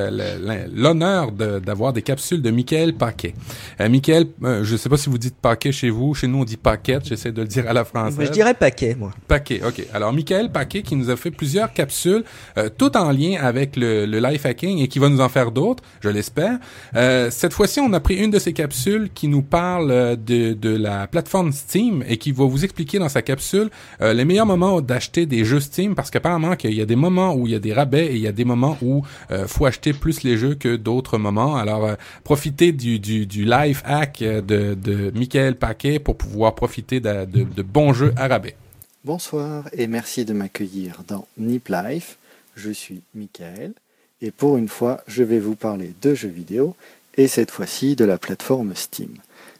l'honneur 0.73 1.31
de- 1.31 1.59
d'avoir 1.59 1.93
des 1.93 2.01
capsules 2.01 2.41
de 2.41 2.49
Michael 2.49 2.93
Paquet. 2.93 3.33
Michael, 3.79 4.27
euh, 4.43 4.63
je 4.63 4.75
sais 4.77 4.89
pas 4.89 4.97
si 4.97 5.09
vous 5.09 5.17
dites 5.17 5.35
Paquet 5.35 5.71
chez 5.71 5.89
vous, 5.89 6.13
chez 6.13 6.27
nous 6.27 6.39
on 6.39 6.43
dit 6.45 6.57
Paquette, 6.57 7.05
j'essaie 7.05 7.31
de 7.31 7.41
le 7.41 7.47
dire 7.47 7.67
à 7.69 7.73
la 7.73 7.83
française. 7.83 8.15
Moi, 8.15 8.25
je 8.25 8.31
dirais 8.31 8.53
paquet 8.53 8.95
moi. 8.97 9.11
Paquet, 9.27 9.61
ok. 9.67 9.85
Alors, 9.93 10.13
Michael 10.13 10.49
Paquet 10.51 10.81
qui 10.81 10.95
nous 10.95 11.09
a 11.09 11.15
fait 11.17 11.31
plusieurs 11.31 11.73
capsules, 11.73 12.23
euh, 12.57 12.69
tout 12.75 12.95
en 12.95 13.11
lien 13.11 13.37
avec 13.41 13.75
le, 13.75 14.05
le 14.05 14.19
life 14.19 14.45
hacking 14.45 14.79
et 14.79 14.87
qui 14.87 14.99
va 14.99 15.09
nous 15.09 15.19
en 15.21 15.29
faire 15.29 15.51
d'autres, 15.51 15.83
je 16.01 16.09
l'espère. 16.09 16.57
Euh, 16.95 17.29
cette 17.33 17.53
fois-ci, 17.53 17.79
on 17.79 17.91
a 17.93 17.99
pris 17.99 18.15
une 18.15 18.31
de 18.31 18.39
ces 18.39 18.53
capsules 18.53 19.09
qui 19.13 19.27
nous 19.27 19.41
parle 19.41 19.91
euh, 19.91 20.15
de, 20.15 20.53
de 20.53 20.75
la 20.75 21.07
plateforme 21.07 21.51
Steam 21.51 22.03
et 22.07 22.17
qui 22.17 22.31
va 22.31 22.45
vous 22.45 22.63
expliquer 22.63 22.99
dans 22.99 23.09
sa 23.09 23.21
capsule 23.21 23.69
euh, 24.01 24.13
les 24.13 24.25
meilleurs 24.25 24.45
moments 24.45 24.81
d'acheter 24.81 25.25
des 25.25 25.43
jeux 25.43 25.59
Steam 25.59 25.95
parce 25.95 26.09
qu'apparemment 26.11 26.55
qu'il 26.55 26.73
y 26.73 26.81
a 26.81 26.85
des 26.85 26.95
moments 26.95 27.35
où 27.35 27.47
il 27.47 27.53
y 27.53 27.55
a 27.55 27.59
des 27.59 27.73
rabais 27.73 28.07
et 28.07 28.15
il 28.15 28.21
y 28.21 28.27
a 28.27 28.31
des 28.31 28.45
moments 28.45 28.77
où 28.81 29.03
euh, 29.31 29.47
faut 29.47 29.65
acheter 29.65 29.93
plus 29.93 30.23
les 30.23 30.37
jeux 30.37 30.55
que 30.55 30.75
d'autres 30.75 31.17
moments. 31.17 31.57
Alors, 31.57 31.85
euh, 31.85 31.95
profitez 32.23 32.71
du, 32.71 32.99
du, 32.99 33.45
life 33.45 33.81
hack 33.85 34.19
de, 34.19 34.73
de 34.73 35.11
Michael 35.13 35.55
Paquet 35.55 35.99
pour 35.99 36.17
pouvoir 36.17 36.55
profiter 36.55 36.99
de, 36.99 37.25
de, 37.25 37.43
de 37.43 37.61
bons 37.61 37.93
jeux 37.93 38.13
à 38.15 38.27
rabais. 38.27 38.55
Bonsoir 39.03 39.67
et 39.73 39.87
merci 39.87 40.23
de 40.23 40.33
m'accueillir 40.33 41.03
dans 41.07 41.27
Nip 41.37 41.67
Life. 41.67 42.17
Je 42.55 42.71
suis 42.71 43.01
Michael 43.13 43.73
et 44.21 44.31
pour 44.31 44.57
une 44.57 44.69
fois, 44.69 45.01
je 45.07 45.23
vais 45.23 45.39
vous 45.39 45.55
parler 45.55 45.93
de 46.01 46.13
jeux 46.15 46.29
vidéo 46.29 46.75
et 47.15 47.27
cette 47.27 47.51
fois-ci 47.51 47.95
de 47.95 48.05
la 48.05 48.17
plateforme 48.17 48.75
Steam. 48.75 49.17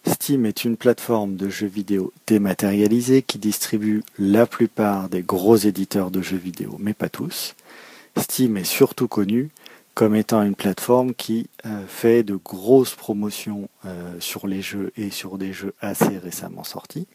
Steam 0.07 0.45
est 0.45 0.65
une 0.65 0.75
plateforme 0.75 1.35
de 1.35 1.49
jeux 1.49 1.67
vidéo 1.67 2.11
dématérialisée 2.27 3.21
qui 3.21 3.39
distribue 3.39 4.03
la 4.19 4.45
plupart 4.45 5.07
des 5.09 5.21
gros 5.21 5.55
éditeurs 5.55 6.11
de 6.11 6.21
jeux 6.21 6.38
vidéo, 6.38 6.75
mais 6.80 6.93
pas 6.93 7.09
tous. 7.09 7.55
Steam 8.17 8.57
est 8.57 8.63
surtout 8.63 9.07
connu 9.07 9.49
comme 9.93 10.15
étant 10.15 10.41
une 10.41 10.55
plateforme 10.55 11.13
qui 11.13 11.47
euh, 11.65 11.85
fait 11.88 12.23
de 12.23 12.35
grosses 12.35 12.95
promotions 12.95 13.69
euh, 13.85 14.19
sur 14.19 14.47
les 14.47 14.61
jeux 14.61 14.91
et 14.97 15.11
sur 15.11 15.38
des 15.38 15.53
jeux 15.53 15.73
assez 15.80 16.17
récemment 16.17 16.63
sortis. 16.63 17.07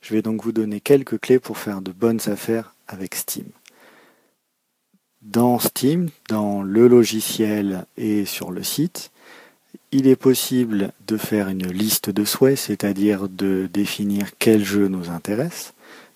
Je 0.00 0.12
vais 0.12 0.22
donc 0.22 0.42
vous 0.42 0.52
donner 0.52 0.80
quelques 0.80 1.20
clés 1.20 1.38
pour 1.38 1.56
faire 1.56 1.80
de 1.80 1.92
bonnes 1.92 2.20
affaires 2.26 2.74
avec 2.88 3.14
Steam. 3.14 3.46
Dans 5.22 5.58
Steam, 5.58 6.10
dans 6.28 6.62
le 6.62 6.86
logiciel 6.88 7.86
et 7.96 8.26
sur 8.26 8.50
le 8.50 8.62
site, 8.62 9.10
il 9.94 10.08
est 10.08 10.16
possible 10.16 10.90
de 11.06 11.16
faire 11.16 11.48
une 11.48 11.68
liste 11.68 12.10
de 12.10 12.24
souhaits, 12.24 12.58
c'est-à-dire 12.58 13.28
de 13.28 13.68
définir 13.72 14.26
quel 14.40 14.64
jeu 14.64 14.88
nous 14.88 15.08
intéresse. 15.08 15.72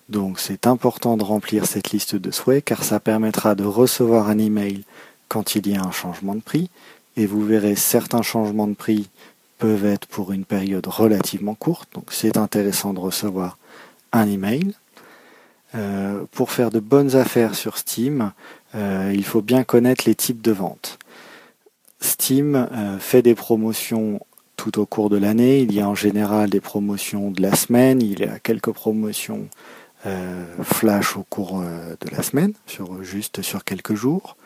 Donc 0.09 0.41
c'est 0.41 0.67
important 0.67 1.15
de 1.15 1.23
remplir 1.23 1.65
cette 1.65 1.91
liste 1.91 2.17
de 2.17 2.29
souhaits 2.29 2.65
car 2.65 2.83
ça 2.83 2.99
permettra 2.99 3.55
de 3.55 3.63
recevoir 3.63 4.27
un 4.27 4.37
email 4.37 4.83
quand 5.29 5.55
il 5.55 5.65
y 5.67 5.77
a 5.77 5.81
un 5.81 5.91
changement 5.91 6.35
de 6.35 6.41
prix 6.41 6.69
et 7.15 7.25
vous 7.25 7.45
verrez 7.45 7.77
certains 7.77 8.21
changements 8.21 8.67
de 8.67 8.73
prix 8.73 9.07
peuvent 9.59 9.85
être 9.85 10.07
pour 10.07 10.33
une 10.33 10.43
période 10.43 10.87
relativement 10.87 11.55
courte, 11.55 11.87
donc 11.93 12.07
c'est 12.11 12.35
intéressant 12.35 12.93
de 12.93 12.99
recevoir 12.99 13.57
un 14.11 14.27
email. 14.27 14.73
Euh, 15.75 16.25
pour 16.31 16.51
faire 16.51 16.71
de 16.71 16.79
bonnes 16.79 17.15
affaires 17.15 17.55
sur 17.55 17.77
Steam, 17.77 18.33
euh, 18.75 19.13
il 19.13 19.23
faut 19.23 19.41
bien 19.41 19.63
connaître 19.63 20.03
les 20.05 20.15
types 20.15 20.41
de 20.41 20.51
ventes. 20.51 20.99
Steam 22.01 22.55
euh, 22.55 22.99
fait 22.99 23.21
des 23.21 23.35
promotions 23.35 24.21
tout 24.55 24.79
au 24.79 24.85
cours 24.85 25.09
de 25.09 25.17
l'année. 25.17 25.61
Il 25.61 25.73
y 25.73 25.81
a 25.81 25.87
en 25.87 25.95
général 25.95 26.49
des 26.49 26.59
promotions 26.59 27.31
de 27.31 27.41
la 27.41 27.55
semaine, 27.55 28.01
il 28.01 28.19
y 28.19 28.23
a 28.23 28.39
quelques 28.39 28.71
promotions 28.71 29.47
euh, 30.05 30.45
flash 30.63 31.17
au 31.17 31.23
cours 31.23 31.61
euh, 31.61 31.95
de 32.01 32.15
la 32.15 32.23
semaine, 32.23 32.53
sur, 32.65 33.03
juste 33.03 33.41
sur 33.41 33.63
quelques 33.63 33.95
jours. 33.95 34.37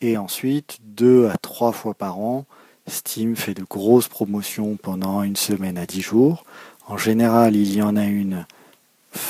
Et 0.00 0.16
ensuite, 0.16 0.78
deux 0.82 1.28
à 1.28 1.36
trois 1.38 1.72
fois 1.72 1.94
par 1.94 2.18
an, 2.18 2.44
Steam 2.88 3.36
fait 3.36 3.54
de 3.54 3.62
grosses 3.62 4.08
promotions 4.08 4.76
pendant 4.76 5.22
une 5.22 5.36
semaine 5.36 5.78
à 5.78 5.86
dix 5.86 6.02
jours. 6.02 6.44
En 6.88 6.98
général, 6.98 7.54
il 7.54 7.72
y 7.74 7.80
en 7.80 7.96
a 7.96 8.04
une 8.04 8.44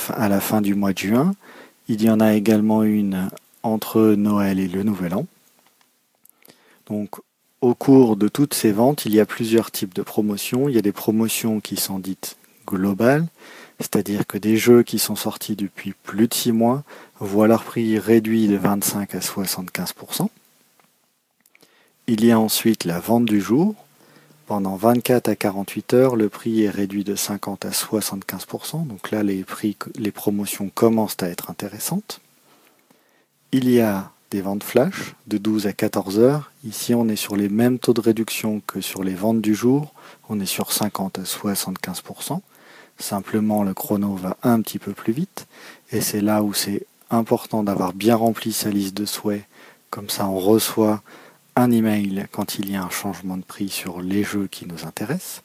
à 0.09 0.27
la 0.27 0.39
fin 0.39 0.61
du 0.61 0.73
mois 0.73 0.93
de 0.93 0.97
juin. 0.97 1.33
Il 1.87 2.01
y 2.01 2.09
en 2.09 2.19
a 2.19 2.33
également 2.33 2.83
une 2.83 3.29
entre 3.61 4.15
Noël 4.17 4.59
et 4.59 4.67
le 4.67 4.83
Nouvel 4.83 5.13
An. 5.13 5.25
Donc, 6.87 7.21
au 7.63 7.75
cours 7.75 8.17
de 8.17 8.27
toutes 8.27 8.53
ces 8.53 8.73
ventes, 8.73 9.05
il 9.05 9.15
y 9.15 9.21
a 9.21 9.25
plusieurs 9.25 9.71
types 9.71 9.93
de 9.93 10.01
promotions. 10.01 10.67
Il 10.67 10.75
y 10.75 10.77
a 10.77 10.81
des 10.81 10.91
promotions 10.91 11.61
qui 11.61 11.77
sont 11.77 11.97
dites 11.97 12.35
globales, 12.67 13.25
c'est-à-dire 13.79 14.27
que 14.27 14.37
des 14.37 14.57
jeux 14.57 14.83
qui 14.83 14.99
sont 14.99 15.15
sortis 15.15 15.55
depuis 15.55 15.93
plus 16.03 16.27
de 16.27 16.33
6 16.33 16.51
mois 16.51 16.83
voient 17.21 17.47
leur 17.47 17.63
prix 17.63 17.97
réduit 17.97 18.49
de 18.49 18.57
25 18.57 19.15
à 19.15 19.19
75%. 19.19 20.27
Il 22.07 22.25
y 22.25 22.33
a 22.33 22.39
ensuite 22.39 22.83
la 22.83 22.99
vente 22.99 23.25
du 23.25 23.39
jour. 23.39 23.75
pendant 24.45 24.75
24 24.75 25.29
à 25.29 25.35
48 25.37 25.93
heures, 25.93 26.15
le 26.17 26.27
prix 26.27 26.63
est 26.63 26.69
réduit 26.69 27.05
de 27.05 27.15
50 27.15 27.63
à 27.63 27.69
75%. 27.69 28.85
Donc 28.85 29.09
là, 29.09 29.23
les 29.23 29.45
prix, 29.45 29.77
les 29.95 30.11
promotions 30.11 30.69
commencent 30.75 31.23
à 31.23 31.29
être 31.29 31.49
intéressantes. 31.49 32.19
Il 33.53 33.69
y 33.69 33.79
a 33.79 34.11
des 34.33 34.41
ventes 34.41 34.63
flash 34.63 35.13
de 35.27 35.37
12 35.37 35.67
à 35.67 35.73
14 35.73 36.17
heures. 36.17 36.51
Ici, 36.65 36.95
on 36.95 37.07
est 37.07 37.15
sur 37.15 37.35
les 37.35 37.49
mêmes 37.49 37.77
taux 37.77 37.93
de 37.93 38.01
réduction 38.01 38.63
que 38.65 38.81
sur 38.81 39.03
les 39.03 39.13
ventes 39.13 39.41
du 39.41 39.53
jour. 39.53 39.93
On 40.27 40.39
est 40.39 40.47
sur 40.47 40.71
50 40.71 41.19
à 41.19 41.21
75%. 41.21 42.41
Simplement, 42.97 43.63
le 43.63 43.75
chrono 43.75 44.15
va 44.15 44.35
un 44.41 44.59
petit 44.61 44.79
peu 44.79 44.93
plus 44.93 45.13
vite. 45.13 45.45
Et 45.91 46.01
c'est 46.01 46.21
là 46.21 46.41
où 46.41 46.51
c'est 46.51 46.87
important 47.11 47.61
d'avoir 47.61 47.93
bien 47.93 48.15
rempli 48.15 48.53
sa 48.53 48.71
liste 48.71 48.97
de 48.97 49.05
souhaits. 49.05 49.45
Comme 49.91 50.09
ça, 50.09 50.27
on 50.27 50.39
reçoit 50.39 51.03
un 51.55 51.69
email 51.69 52.25
quand 52.31 52.57
il 52.57 52.71
y 52.71 52.75
a 52.75 52.83
un 52.83 52.89
changement 52.89 53.37
de 53.37 53.43
prix 53.43 53.69
sur 53.69 54.01
les 54.01 54.23
jeux 54.23 54.47
qui 54.47 54.65
nous 54.65 54.83
intéressent. 54.83 55.43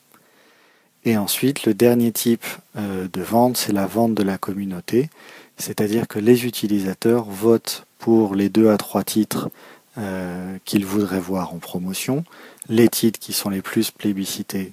Et 1.04 1.18
ensuite, 1.18 1.66
le 1.66 1.74
dernier 1.74 2.10
type 2.10 2.46
euh, 2.76 3.06
de 3.12 3.20
vente, 3.20 3.58
c'est 3.58 3.72
la 3.72 3.86
vente 3.86 4.14
de 4.14 4.22
la 4.22 4.38
communauté, 4.38 5.10
c'est-à-dire 5.58 6.08
que 6.08 6.18
les 6.18 6.46
utilisateurs 6.46 7.24
votent 7.24 7.84
pour 7.98 8.34
les 8.34 8.48
deux 8.48 8.70
à 8.70 8.76
trois 8.76 9.04
titres 9.04 9.50
euh, 9.98 10.56
qu'ils 10.64 10.86
voudraient 10.86 11.20
voir 11.20 11.52
en 11.52 11.58
promotion. 11.58 12.24
Les 12.68 12.88
titres 12.88 13.18
qui 13.18 13.32
sont 13.32 13.50
les 13.50 13.62
plus 13.62 13.90
plébiscités 13.90 14.72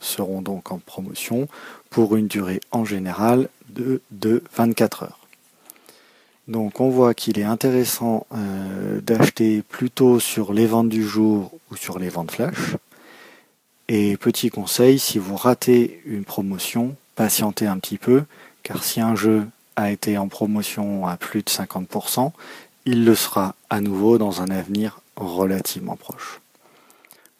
seront 0.00 0.42
donc 0.42 0.72
en 0.72 0.78
promotion 0.78 1.48
pour 1.90 2.16
une 2.16 2.26
durée 2.26 2.60
en 2.70 2.84
général 2.84 3.48
de, 3.68 4.00
de 4.10 4.42
24 4.56 5.04
heures. 5.04 5.18
Donc 6.48 6.80
on 6.80 6.88
voit 6.88 7.14
qu'il 7.14 7.38
est 7.38 7.44
intéressant 7.44 8.26
euh, 8.34 9.00
d'acheter 9.00 9.62
plutôt 9.62 10.18
sur 10.18 10.52
les 10.52 10.66
ventes 10.66 10.88
du 10.88 11.06
jour 11.06 11.52
ou 11.70 11.76
sur 11.76 11.98
les 11.98 12.08
ventes 12.08 12.32
flash. 12.32 12.76
Et 13.88 14.16
petit 14.16 14.48
conseil, 14.48 14.98
si 14.98 15.18
vous 15.18 15.36
ratez 15.36 16.00
une 16.06 16.24
promotion, 16.24 16.96
patientez 17.14 17.66
un 17.66 17.78
petit 17.78 17.98
peu, 17.98 18.24
car 18.62 18.82
si 18.82 19.00
un 19.00 19.14
jeu 19.14 19.46
a 19.76 19.90
été 19.90 20.18
en 20.18 20.28
promotion 20.28 21.06
à 21.06 21.16
plus 21.16 21.42
de 21.42 21.50
50%, 21.50 22.32
il 22.84 23.04
le 23.04 23.14
sera 23.14 23.54
à 23.70 23.80
nouveau 23.80 24.18
dans 24.18 24.42
un 24.42 24.50
avenir 24.50 25.00
relativement 25.16 25.96
proche. 25.96 26.40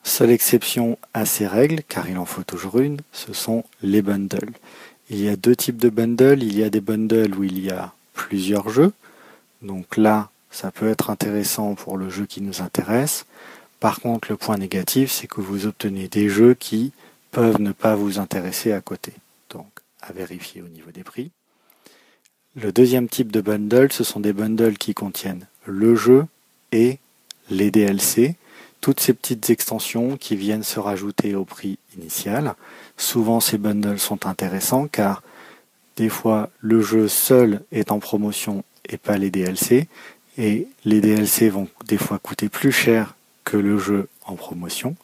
Seule 0.04 0.30
exception 0.30 0.98
à 1.14 1.26
ces 1.26 1.46
règles, 1.46 1.82
car 1.88 2.08
il 2.08 2.18
en 2.18 2.24
faut 2.24 2.42
toujours 2.42 2.80
une, 2.80 2.98
ce 3.12 3.32
sont 3.32 3.64
les 3.82 4.02
bundles. 4.02 4.52
Il 5.10 5.20
y 5.20 5.28
a 5.28 5.36
deux 5.36 5.54
types 5.54 5.76
de 5.76 5.90
bundles. 5.90 6.42
Il 6.42 6.58
y 6.58 6.64
a 6.64 6.70
des 6.70 6.80
bundles 6.80 7.34
où 7.36 7.44
il 7.44 7.62
y 7.62 7.70
a 7.70 7.92
plusieurs 8.14 8.68
jeux. 8.70 8.92
Donc 9.60 9.96
là, 9.96 10.30
ça 10.50 10.70
peut 10.70 10.88
être 10.88 11.10
intéressant 11.10 11.74
pour 11.74 11.96
le 11.96 12.08
jeu 12.10 12.26
qui 12.26 12.40
nous 12.40 12.62
intéresse. 12.62 13.26
Par 13.78 14.00
contre, 14.00 14.28
le 14.30 14.36
point 14.36 14.56
négatif, 14.56 15.10
c'est 15.10 15.26
que 15.26 15.40
vous 15.40 15.66
obtenez 15.66 16.08
des 16.08 16.28
jeux 16.28 16.54
qui 16.54 16.92
peuvent 17.30 17.60
ne 17.60 17.72
pas 17.72 17.94
vous 17.94 18.18
intéresser 18.18 18.72
à 18.72 18.80
côté. 18.80 19.12
Donc, 19.50 19.68
à 20.00 20.12
vérifier 20.12 20.62
au 20.62 20.68
niveau 20.68 20.90
des 20.90 21.04
prix. 21.04 21.30
Le 22.54 22.70
deuxième 22.70 23.08
type 23.08 23.32
de 23.32 23.40
bundle, 23.40 23.92
ce 23.92 24.04
sont 24.04 24.20
des 24.20 24.32
bundles 24.32 24.76
qui 24.76 24.92
contiennent 24.92 25.46
le 25.64 25.94
jeu 25.94 26.26
et 26.70 26.98
les 27.48 27.70
DLC, 27.70 28.36
toutes 28.80 29.00
ces 29.00 29.14
petites 29.14 29.48
extensions 29.48 30.16
qui 30.16 30.36
viennent 30.36 30.62
se 30.62 30.78
rajouter 30.78 31.34
au 31.34 31.44
prix 31.44 31.78
initial. 31.96 32.54
Souvent, 32.96 33.40
ces 33.40 33.56
bundles 33.56 33.98
sont 33.98 34.26
intéressants 34.26 34.86
car 34.86 35.22
des 35.96 36.08
fois, 36.08 36.50
le 36.60 36.80
jeu 36.80 37.08
seul 37.08 37.62
est 37.70 37.92
en 37.92 38.00
promotion 38.00 38.64
et 38.88 38.96
pas 38.96 39.18
les 39.18 39.30
DLC. 39.30 39.88
Et 40.38 40.66
les 40.84 41.00
DLC 41.00 41.48
vont 41.48 41.68
des 41.86 41.98
fois 41.98 42.18
coûter 42.18 42.48
plus 42.48 42.72
cher 42.72 43.14
que 43.44 43.56
le 43.56 43.78
jeu 43.78 44.08
en 44.24 44.34
promotion. 44.34 44.96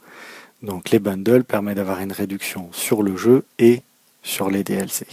Donc 0.62 0.90
les 0.90 0.98
bundles 0.98 1.44
permettent 1.44 1.76
d'avoir 1.76 2.00
une 2.00 2.12
réduction 2.12 2.70
sur 2.72 3.02
le 3.02 3.16
jeu 3.16 3.44
et 3.58 3.82
sur 4.22 4.50
les 4.50 4.64
DLC. 4.64 5.06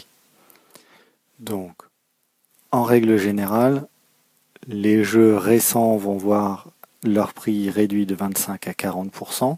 Donc, 1.40 1.74
en 2.76 2.84
règle 2.84 3.18
générale, 3.18 3.88
les 4.68 5.04
jeux 5.06 5.38
récents 5.38 5.96
vont 5.96 6.18
voir 6.18 6.68
leur 7.04 7.34
prix 7.34 7.70
réduit 7.70 8.06
de 8.06 8.16
25 8.16 8.68
à 8.68 8.72
40%. 8.72 9.56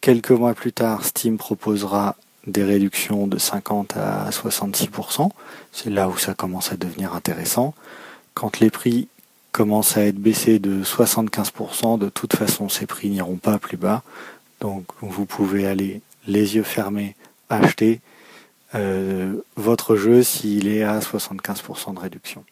Quelques 0.00 0.30
mois 0.30 0.54
plus 0.54 0.72
tard, 0.72 1.04
Steam 1.04 1.36
proposera 1.36 2.14
des 2.46 2.62
réductions 2.62 3.26
de 3.26 3.38
50 3.38 3.96
à 3.96 4.30
66%. 4.30 5.30
C'est 5.72 5.90
là 5.90 6.08
où 6.08 6.16
ça 6.16 6.34
commence 6.34 6.70
à 6.70 6.76
devenir 6.76 7.14
intéressant. 7.14 7.74
Quand 8.34 8.60
les 8.60 8.70
prix 8.70 9.08
commencent 9.50 9.96
à 9.96 10.04
être 10.04 10.18
baissés 10.18 10.60
de 10.60 10.84
75%, 10.84 11.98
de 11.98 12.08
toute 12.08 12.36
façon 12.36 12.68
ces 12.68 12.86
prix 12.86 13.08
n'iront 13.08 13.36
pas 13.36 13.58
plus 13.58 13.76
bas. 13.76 14.02
Donc 14.60 14.84
vous 15.00 15.26
pouvez 15.26 15.66
aller 15.66 16.02
les 16.28 16.54
yeux 16.54 16.62
fermés 16.62 17.16
acheter 17.48 18.00
euh, 18.74 19.34
votre 19.56 19.96
jeu 19.96 20.22
s'il 20.22 20.68
est 20.68 20.82
à 20.82 20.98
75% 20.98 21.94
de 21.94 22.00
réduction. 22.00 22.44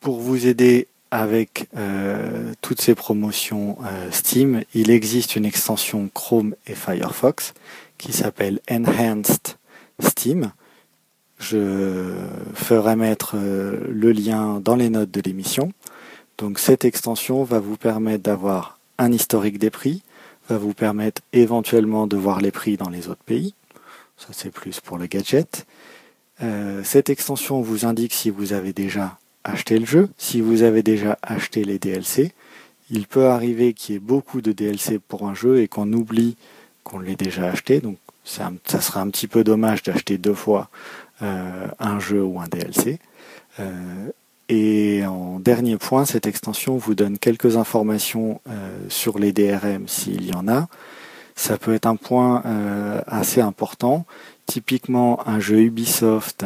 Pour 0.00 0.20
vous 0.20 0.46
aider 0.46 0.86
avec 1.10 1.68
euh, 1.76 2.52
toutes 2.60 2.80
ces 2.80 2.94
promotions 2.94 3.78
euh, 3.84 4.10
Steam, 4.10 4.62
il 4.74 4.90
existe 4.90 5.36
une 5.36 5.46
extension 5.46 6.10
Chrome 6.12 6.54
et 6.66 6.74
Firefox 6.74 7.54
qui 7.96 8.12
s'appelle 8.12 8.60
Enhanced 8.70 9.56
Steam. 10.00 10.52
Je 11.38 12.14
ferai 12.54 12.96
mettre 12.96 13.36
le 13.36 14.12
lien 14.12 14.60
dans 14.60 14.76
les 14.76 14.88
notes 14.88 15.10
de 15.10 15.20
l'émission. 15.20 15.72
Donc 16.38 16.58
cette 16.58 16.84
extension 16.84 17.44
va 17.44 17.60
vous 17.60 17.76
permettre 17.76 18.22
d'avoir 18.22 18.78
un 18.98 19.12
historique 19.12 19.58
des 19.58 19.70
prix, 19.70 20.02
va 20.48 20.58
vous 20.58 20.74
permettre 20.74 21.22
éventuellement 21.32 22.06
de 22.06 22.16
voir 22.16 22.40
les 22.40 22.50
prix 22.50 22.76
dans 22.76 22.88
les 22.88 23.08
autres 23.08 23.22
pays. 23.24 23.54
Ça 24.16 24.28
c'est 24.32 24.50
plus 24.50 24.80
pour 24.80 24.98
le 24.98 25.06
gadget. 25.06 25.66
Euh, 26.42 26.82
cette 26.84 27.10
extension 27.10 27.60
vous 27.60 27.84
indique 27.86 28.12
si 28.12 28.30
vous 28.30 28.52
avez 28.52 28.72
déjà 28.72 29.18
acheté 29.44 29.78
le 29.78 29.86
jeu, 29.86 30.08
si 30.18 30.40
vous 30.40 30.62
avez 30.62 30.82
déjà 30.82 31.18
acheté 31.22 31.64
les 31.64 31.78
DLC. 31.78 32.32
Il 32.90 33.06
peut 33.06 33.26
arriver 33.26 33.72
qu'il 33.72 33.94
y 33.94 33.96
ait 33.96 34.00
beaucoup 34.00 34.40
de 34.40 34.52
DLC 34.52 34.98
pour 34.98 35.28
un 35.28 35.34
jeu 35.34 35.60
et 35.60 35.68
qu'on 35.68 35.92
oublie 35.92 36.36
qu'on 36.82 36.98
l'ait 36.98 37.16
déjà 37.16 37.46
acheté. 37.46 37.80
Donc 37.80 37.96
ça, 38.24 38.50
serait 38.80 39.00
un 39.00 39.08
petit 39.08 39.26
peu 39.26 39.44
dommage 39.44 39.82
d'acheter 39.82 40.18
deux 40.18 40.34
fois 40.34 40.68
euh, 41.22 41.66
un 41.78 41.98
jeu 41.98 42.22
ou 42.22 42.40
un 42.40 42.46
DLC. 42.46 42.98
Euh, 43.60 44.10
et 44.48 45.06
en 45.06 45.38
dernier 45.40 45.78
point, 45.78 46.04
cette 46.04 46.26
extension 46.26 46.76
vous 46.76 46.94
donne 46.94 47.18
quelques 47.18 47.56
informations 47.56 48.42
sur 48.90 49.18
les 49.18 49.32
DRM 49.32 49.88
s'il 49.88 50.26
y 50.26 50.34
en 50.34 50.48
a. 50.48 50.68
Ça 51.34 51.58
peut 51.58 51.74
être 51.74 51.86
un 51.86 51.96
point 51.96 52.42
assez 53.06 53.40
important. 53.40 54.06
Typiquement, 54.46 55.26
un 55.28 55.40
jeu 55.40 55.60
Ubisoft 55.60 56.44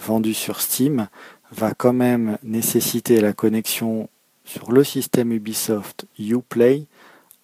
vendu 0.00 0.34
sur 0.34 0.60
Steam 0.60 1.08
va 1.52 1.72
quand 1.74 1.92
même 1.92 2.38
nécessiter 2.42 3.20
la 3.20 3.32
connexion 3.32 4.08
sur 4.44 4.72
le 4.72 4.84
système 4.84 5.32
Ubisoft 5.32 6.06
Uplay 6.18 6.84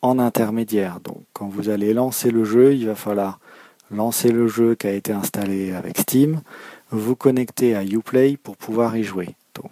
en 0.02 0.18
intermédiaire. 0.18 1.00
Donc 1.00 1.18
quand 1.32 1.48
vous 1.48 1.68
allez 1.68 1.92
lancer 1.92 2.30
le 2.30 2.44
jeu, 2.44 2.74
il 2.74 2.86
va 2.86 2.94
falloir 2.94 3.40
lancer 3.90 4.30
le 4.30 4.48
jeu 4.48 4.74
qui 4.74 4.86
a 4.86 4.92
été 4.92 5.12
installé 5.12 5.72
avec 5.72 5.98
Steam, 5.98 6.40
vous 6.90 7.16
connecter 7.16 7.76
à 7.76 7.84
Uplay 7.84 8.36
pour 8.36 8.56
pouvoir 8.56 8.96
y 8.96 9.04
jouer. 9.04 9.34
Donc 9.54 9.70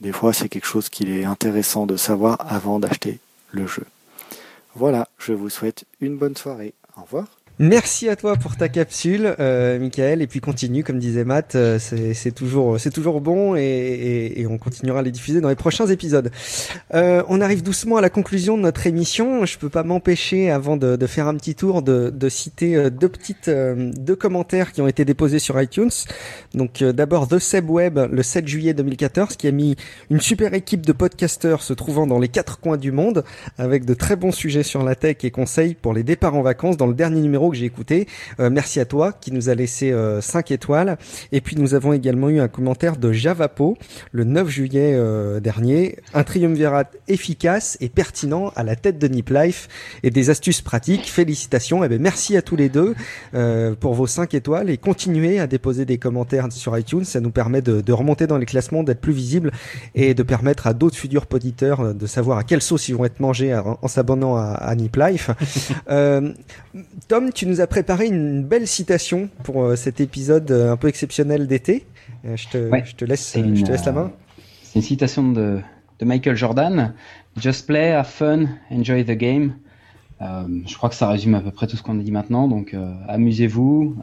des 0.00 0.12
fois 0.12 0.32
c'est 0.32 0.48
quelque 0.48 0.66
chose 0.66 0.88
qu'il 0.88 1.10
est 1.10 1.24
intéressant 1.24 1.86
de 1.86 1.96
savoir 1.96 2.38
avant 2.48 2.78
d'acheter 2.78 3.18
le 3.50 3.66
jeu. 3.66 3.84
Voilà, 4.78 5.08
je 5.16 5.32
vous 5.32 5.48
souhaite 5.48 5.86
une 6.02 6.18
bonne 6.18 6.36
soirée. 6.36 6.74
Au 6.98 7.00
revoir. 7.00 7.35
Merci 7.58 8.10
à 8.10 8.16
toi 8.16 8.36
pour 8.36 8.56
ta 8.56 8.68
capsule, 8.68 9.34
euh, 9.40 9.78
Michael, 9.78 10.20
et 10.20 10.26
puis 10.26 10.40
continue, 10.40 10.84
comme 10.84 10.98
disait 10.98 11.24
Matt, 11.24 11.54
euh, 11.54 11.78
c'est 11.78 12.32
toujours, 12.32 12.78
c'est 12.78 12.90
toujours 12.90 13.22
bon, 13.22 13.56
et, 13.56 13.62
et, 13.62 14.40
et, 14.42 14.46
on 14.46 14.58
continuera 14.58 14.98
à 14.98 15.02
les 15.02 15.10
diffuser 15.10 15.40
dans 15.40 15.48
les 15.48 15.54
prochains 15.54 15.86
épisodes. 15.86 16.30
Euh, 16.92 17.22
on 17.28 17.40
arrive 17.40 17.62
doucement 17.62 17.96
à 17.96 18.02
la 18.02 18.10
conclusion 18.10 18.58
de 18.58 18.62
notre 18.62 18.86
émission. 18.86 19.46
Je 19.46 19.56
peux 19.56 19.70
pas 19.70 19.84
m'empêcher, 19.84 20.50
avant 20.50 20.76
de, 20.76 20.96
de, 20.96 21.06
faire 21.06 21.28
un 21.28 21.34
petit 21.34 21.54
tour, 21.54 21.80
de, 21.80 22.10
de 22.10 22.28
citer 22.28 22.76
euh, 22.76 22.90
deux 22.90 23.08
petites, 23.08 23.48
euh, 23.48 23.90
deux 23.96 24.16
commentaires 24.16 24.72
qui 24.72 24.82
ont 24.82 24.86
été 24.86 25.06
déposés 25.06 25.38
sur 25.38 25.58
iTunes. 25.58 25.88
Donc 26.52 26.82
d'abord 26.82 27.26
The 27.26 27.38
Seb 27.38 27.70
Web, 27.70 27.98
le 27.98 28.22
7 28.22 28.46
juillet 28.46 28.74
2014, 28.74 29.36
qui 29.36 29.48
a 29.48 29.50
mis 29.50 29.76
une 30.10 30.20
super 30.20 30.52
équipe 30.52 30.84
de 30.84 30.92
podcasteurs 30.92 31.62
se 31.62 31.72
trouvant 31.72 32.06
dans 32.06 32.18
les 32.18 32.28
quatre 32.28 32.60
coins 32.60 32.76
du 32.76 32.92
monde, 32.92 33.24
avec 33.56 33.86
de 33.86 33.94
très 33.94 34.16
bons 34.16 34.32
sujets 34.32 34.62
sur 34.62 34.82
la 34.82 34.94
tech 34.94 35.16
et 35.22 35.30
conseils 35.30 35.74
pour 35.74 35.94
les 35.94 36.02
départs 36.02 36.34
en 36.34 36.42
vacances 36.42 36.76
dans 36.76 36.86
le 36.86 36.94
dernier 36.94 37.22
numéro 37.22 37.45
que 37.50 37.56
j'ai 37.56 37.66
écouté. 37.66 38.06
Euh, 38.40 38.50
merci 38.50 38.80
à 38.80 38.84
toi 38.84 39.12
qui 39.12 39.32
nous 39.32 39.48
a 39.48 39.54
laissé 39.54 39.94
5 40.20 40.50
étoiles. 40.50 40.98
Et 41.32 41.40
puis 41.40 41.56
nous 41.56 41.74
avons 41.74 41.92
également 41.92 42.28
eu 42.28 42.40
un 42.40 42.48
commentaire 42.48 42.96
de 42.96 43.12
Javapo 43.12 43.76
le 44.12 44.24
9 44.24 44.48
juillet 44.48 44.98
dernier. 45.40 45.96
Un 46.14 46.24
triumvirat 46.24 46.84
efficace 47.08 47.76
et 47.80 47.88
pertinent 47.88 48.52
à 48.56 48.62
la 48.62 48.76
tête 48.76 48.98
de 48.98 49.08
Nip 49.08 49.30
Life 49.30 49.68
et 50.02 50.10
des 50.10 50.30
astuces 50.30 50.60
pratiques. 50.60 51.10
Félicitations. 51.10 51.82
Et 51.82 51.86
eh 51.86 51.88
ben, 51.88 52.00
merci 52.00 52.36
à 52.36 52.42
tous 52.42 52.56
les 52.56 52.68
deux 52.68 52.94
pour 53.80 53.94
vos 53.94 54.06
5 54.06 54.34
étoiles 54.34 54.70
et 54.70 54.78
continuez 54.78 55.38
à 55.38 55.46
déposer 55.46 55.84
des 55.84 55.98
commentaires 55.98 56.46
sur 56.50 56.76
iTunes. 56.76 57.04
Ça 57.04 57.20
nous 57.20 57.30
permet 57.30 57.62
de, 57.62 57.92
remonter 57.92 58.26
dans 58.26 58.38
les 58.38 58.46
classements, 58.46 58.82
d'être 58.82 59.00
plus 59.00 59.12
visible 59.12 59.52
et 59.94 60.14
de 60.14 60.22
permettre 60.22 60.66
à 60.66 60.74
d'autres 60.74 60.96
futurs 60.96 61.26
auditeurs 61.32 61.94
de 61.94 62.06
savoir 62.06 62.38
à 62.38 62.44
quelle 62.44 62.62
sauce 62.62 62.88
ils 62.88 62.96
vont 62.96 63.04
être 63.04 63.20
mangés 63.20 63.54
en, 63.54 63.88
s'abonnant 63.88 64.36
à, 64.36 64.52
à 64.52 64.74
Nip 64.74 64.96
Life. 64.96 65.30
euh, 65.90 66.32
Tom, 67.08 67.32
tu 67.36 67.46
nous 67.46 67.60
as 67.60 67.66
préparé 67.66 68.06
une 68.06 68.42
belle 68.42 68.66
citation 68.66 69.28
pour 69.44 69.62
euh, 69.62 69.76
cet 69.76 70.00
épisode 70.00 70.50
euh, 70.50 70.72
un 70.72 70.78
peu 70.78 70.88
exceptionnel 70.88 71.46
d'été. 71.46 71.84
Euh, 72.24 72.34
je, 72.34 72.48
te, 72.48 72.70
je, 72.84 72.94
te 72.94 73.04
laisse, 73.04 73.36
je 73.36 73.62
te 73.62 73.70
laisse 73.70 73.84
la 73.84 73.92
main. 73.92 74.10
C'est 74.62 74.78
une 74.78 74.84
citation 74.84 75.32
de, 75.32 75.60
de, 75.98 76.04
Michael 76.06 76.34
Jordan. 76.34 76.94
Just 77.36 77.66
play, 77.66 77.92
have 77.92 78.06
fun, 78.06 78.46
enjoy 78.70 79.04
the 79.04 79.10
game. 79.10 79.52
je 80.18 80.74
crois 80.76 80.88
que 80.88 80.94
ça 80.94 81.10
résume 81.10 81.34
à 81.34 81.40
peu 81.40 81.50
près 81.50 81.66
tout 81.66 81.76
ce 81.76 81.82
qu'on 81.82 82.00
a 82.00 82.02
dit 82.02 82.10
maintenant. 82.10 82.48
Donc, 82.48 82.74
amusez-vous, 83.06 83.96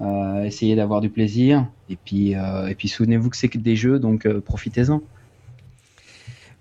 essayez 0.45 0.75
d'avoir 0.75 1.01
du 1.01 1.09
plaisir, 1.09 1.65
et 1.89 1.95
puis, 1.95 2.33
et 2.33 2.75
puis 2.77 2.87
souvenez-vous 2.87 3.31
que 3.31 3.37
c'est 3.37 3.47
que 3.47 3.57
des 3.57 3.75
jeux, 3.75 3.97
donc 3.97 4.27
profitez-en. 4.41 5.01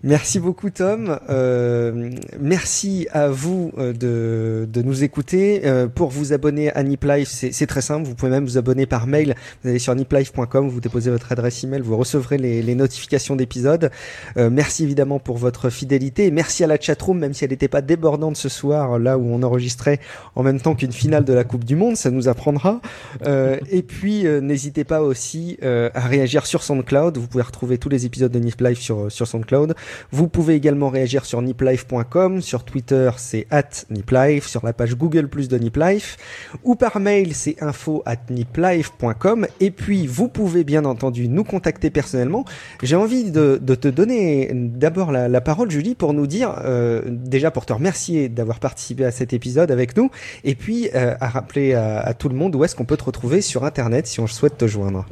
Merci 0.05 0.41
beaucoup 0.41 0.69
Tom. 0.71 1.17
Euh, 1.31 2.11
merci 2.41 3.07
à 3.13 3.29
vous 3.29 3.71
euh, 3.79 3.93
de, 3.93 4.67
de 4.69 4.83
nous 4.83 5.05
écouter. 5.05 5.63
Euh, 5.65 5.87
pour 5.87 6.09
vous 6.11 6.33
abonner 6.33 6.73
à 6.73 6.83
NipLife, 6.83 7.29
c'est 7.29 7.67
très 7.69 7.83
simple. 7.83 8.09
Vous 8.09 8.17
pouvez 8.17 8.33
même 8.33 8.45
vous 8.45 8.59
abonner 8.59 8.87
par 8.87 9.07
mail. 9.07 9.37
Vous 9.63 9.71
allez 9.71 9.79
sur 9.79 9.95
niplife.com, 9.95 10.69
vous 10.69 10.81
déposez 10.81 11.13
votre 11.13 11.31
adresse 11.31 11.63
email, 11.63 11.83
vous 11.83 11.97
recevrez 11.97 12.37
les, 12.37 12.63
les 12.63 12.75
notifications 12.75 13.37
d'épisodes. 13.37 13.93
Euh, 14.39 14.51
merci 14.51 14.83
évidemment 14.83 15.21
pour 15.21 15.39
votre 15.39 15.71
fidélité. 15.71 16.33
merci 16.33 16.65
à 16.65 16.67
la 16.67 16.81
chatroom, 16.81 17.21
même 17.21 17.33
si 17.33 17.45
elle 17.45 17.51
n'était 17.51 17.69
pas 17.69 17.81
débordante 17.81 18.37
ce 18.37 18.49
soir, 18.49 18.99
là 18.99 19.19
où 19.19 19.33
on 19.33 19.45
enregistrait 19.45 20.01
en 20.35 20.43
même 20.43 20.61
temps 20.61 20.75
qu'une 20.75 20.91
finale 20.91 21.25
de 21.25 21.33
la 21.33 21.45
Coupe 21.45 21.65
du 21.65 21.77
Monde. 21.77 21.97
Ça 21.97 22.11
nous 22.11 22.27
apprendra. 22.27 22.81
Euh, 23.25 23.57
et 23.71 23.83
puis 23.83 24.25
n'hésitez 24.25 24.83
pas 24.83 25.01
aussi 25.01 25.59
à 25.63 26.01
réagir 26.01 26.45
sur 26.45 26.65
SoundCloud. 26.65 27.19
Vous 27.19 27.29
pouvez 27.29 27.45
retrouver 27.45 27.79
tous 27.79 27.89
les 27.89 28.05
épisodes 28.05 28.33
de 28.33 28.41
NipLife 28.41 28.81
sur, 28.81 29.13
sur 29.13 29.29
SoundCloud. 29.29 29.77
Vous 30.11 30.29
pouvez 30.29 30.55
également 30.55 30.89
réagir 30.89 31.25
sur 31.25 31.43
niplife.com, 31.43 32.41
sur 32.41 32.65
Twitter 32.65 33.11
c'est 33.17 33.47
at 33.51 33.71
niplife, 33.91 34.47
sur 34.47 34.65
la 34.65 34.73
page 34.73 34.95
Google 34.95 35.29
Plus 35.29 35.49
de 35.49 35.59
Niplife, 35.59 36.17
ou 36.65 36.75
par 36.75 37.01
mail 37.01 37.35
c'est 37.35 37.63
info 37.63 38.03
at 38.07 38.31
niplife.com, 38.31 39.47
et 39.61 39.71
puis 39.71 40.07
vous 40.07 40.29
pouvez 40.29 40.65
bien 40.65 40.85
entendu 40.85 41.29
nous 41.29 41.45
contacter 41.45 41.91
personnellement. 41.91 42.45
J'ai 42.83 42.97
envie 42.97 43.31
de, 43.31 43.57
te 43.57 43.89
donner 43.89 44.51
d'abord 44.53 45.13
la, 45.13 45.41
parole 45.41 45.71
Julie 45.71 45.95
pour 45.95 46.13
nous 46.13 46.27
dire, 46.27 46.55
euh, 46.65 47.03
déjà 47.07 47.51
pour 47.51 47.67
te 47.67 47.73
remercier 47.73 48.29
d'avoir 48.29 48.61
participé 48.61 49.05
à 49.05 49.11
cet 49.11 49.33
épisode 49.33 49.71
avec 49.71 49.97
nous, 49.97 50.11
et 50.45 50.55
puis 50.55 50.89
euh, 50.95 51.15
à 51.21 51.29
rappeler 51.29 51.75
à, 51.75 52.01
à 52.01 52.15
tout 52.15 52.29
le 52.29 52.35
monde 52.35 52.55
où 52.55 52.65
est-ce 52.65 52.77
qu'on 52.77 52.85
peut 52.85 52.97
te 52.97 53.05
retrouver 53.05 53.41
sur 53.41 53.65
Internet 53.65 54.07
si 54.07 54.21
on 54.21 54.27
souhaite 54.27 54.59
te 54.59 54.67
joindre. 54.67 55.07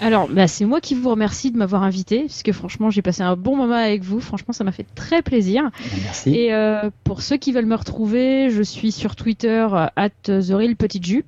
Alors, 0.00 0.28
bah, 0.28 0.46
c'est 0.46 0.66
moi 0.66 0.80
qui 0.80 0.94
vous 0.94 1.10
remercie 1.10 1.50
de 1.50 1.56
m'avoir 1.56 1.82
invité, 1.82 2.20
parce 2.22 2.42
que 2.42 2.52
franchement, 2.52 2.90
j'ai 2.90 3.02
passé 3.02 3.22
un 3.22 3.36
bon 3.36 3.56
moment 3.56 3.74
avec 3.74 4.02
vous. 4.02 4.20
Franchement, 4.20 4.52
ça 4.52 4.62
m'a 4.64 4.72
fait 4.72 4.86
très 4.94 5.22
plaisir. 5.22 5.70
Merci. 6.02 6.34
Et 6.34 6.52
euh, 6.52 6.90
pour 7.04 7.22
ceux 7.22 7.38
qui 7.38 7.52
veulent 7.52 7.64
me 7.66 7.76
retrouver, 7.76 8.50
je 8.50 8.62
suis 8.62 8.92
sur 8.92 9.16
Twitter 9.16 9.66
euh, 9.72 9.86
at 9.96 10.10
The 10.24 10.50
Real 10.50 10.76
Petit 10.76 11.02
Jus. 11.02 11.24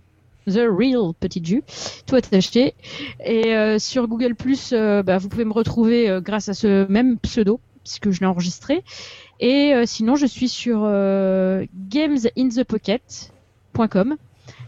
The 0.47 0.69
Real 0.71 1.15
Petit 1.19 1.43
Jus, 1.45 1.63
tout 2.07 2.17
acheté. 2.33 2.75
Et 3.25 3.55
euh, 3.55 3.79
sur 3.79 4.07
Google 4.09 4.35
bah, 5.05 5.17
vous 5.19 5.29
pouvez 5.29 5.45
me 5.45 5.53
retrouver 5.53 6.19
grâce 6.23 6.49
à 6.49 6.55
ce 6.55 6.91
même 6.91 7.19
pseudo, 7.19 7.61
puisque 7.85 8.11
je 8.11 8.21
l'ai 8.21 8.27
enregistré. 8.27 8.83
Et 9.41 9.75
sinon, 9.87 10.17
je 10.17 10.27
suis 10.27 10.49
sur 10.49 10.81
gamesinthepocket.com, 11.91 14.17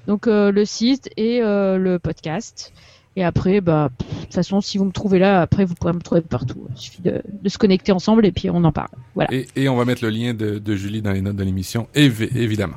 donc 0.06 0.26
le 0.26 0.64
site 0.64 1.10
et 1.16 1.40
le 1.40 1.98
podcast. 1.98 2.72
Et 3.16 3.24
après, 3.24 3.60
bah, 3.60 3.90
de 3.98 4.14
toute 4.22 4.34
façon, 4.34 4.60
si 4.60 4.78
vous 4.78 4.84
me 4.84 4.92
trouvez 4.92 5.18
là, 5.18 5.40
après, 5.40 5.64
vous 5.64 5.74
pourrez 5.74 5.92
me 5.92 6.00
trouver 6.00 6.20
partout. 6.20 6.66
Il 6.74 6.80
suffit 6.80 7.02
de, 7.02 7.22
de 7.42 7.48
se 7.48 7.58
connecter 7.58 7.92
ensemble 7.92 8.24
et 8.24 8.32
puis 8.32 8.50
on 8.50 8.62
en 8.64 8.72
parle. 8.72 8.88
Voilà. 9.14 9.32
Et, 9.32 9.48
et 9.56 9.68
on 9.68 9.76
va 9.76 9.84
mettre 9.84 10.04
le 10.04 10.10
lien 10.10 10.32
de, 10.32 10.58
de, 10.58 10.76
Julie 10.76 11.02
dans 11.02 11.12
les 11.12 11.20
notes 11.20 11.36
de 11.36 11.44
l'émission, 11.44 11.88
évidemment. 11.94 12.76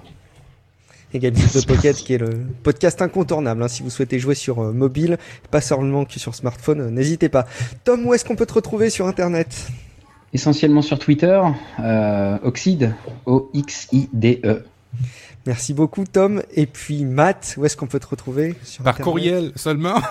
Et 1.13 1.19
Games 1.19 1.35
the 1.35 1.67
Pocket, 1.67 1.95
qui 1.95 2.15
est 2.15 2.17
le 2.17 2.31
podcast 2.63 2.99
incontournable. 3.03 3.61
Hein, 3.61 3.67
si 3.67 3.83
vous 3.83 3.91
souhaitez 3.91 4.17
jouer 4.17 4.33
sur 4.33 4.59
euh, 4.59 4.73
mobile, 4.73 5.19
pas 5.51 5.61
seulement 5.61 6.05
que 6.05 6.19
sur 6.19 6.33
smartphone, 6.33 6.81
euh, 6.81 6.89
n'hésitez 6.89 7.29
pas. 7.29 7.45
Tom, 7.83 8.07
où 8.07 8.15
est-ce 8.15 8.25
qu'on 8.25 8.35
peut 8.35 8.47
te 8.47 8.53
retrouver 8.53 8.89
sur 8.89 9.05
Internet? 9.05 9.67
Essentiellement 10.33 10.81
sur 10.81 10.97
Twitter, 10.97 11.39
euh, 11.79 12.39
Oxide, 12.41 12.95
O-X-I-D-E. 13.27 14.63
Merci 15.45 15.73
beaucoup 15.73 16.05
Tom. 16.05 16.41
Et 16.53 16.65
puis 16.65 17.03
Matt, 17.03 17.55
où 17.57 17.65
est-ce 17.65 17.75
qu'on 17.75 17.87
peut 17.87 17.99
te 17.99 18.07
retrouver 18.07 18.55
Par 18.83 18.97
courriel 18.97 19.51
seulement. 19.55 19.95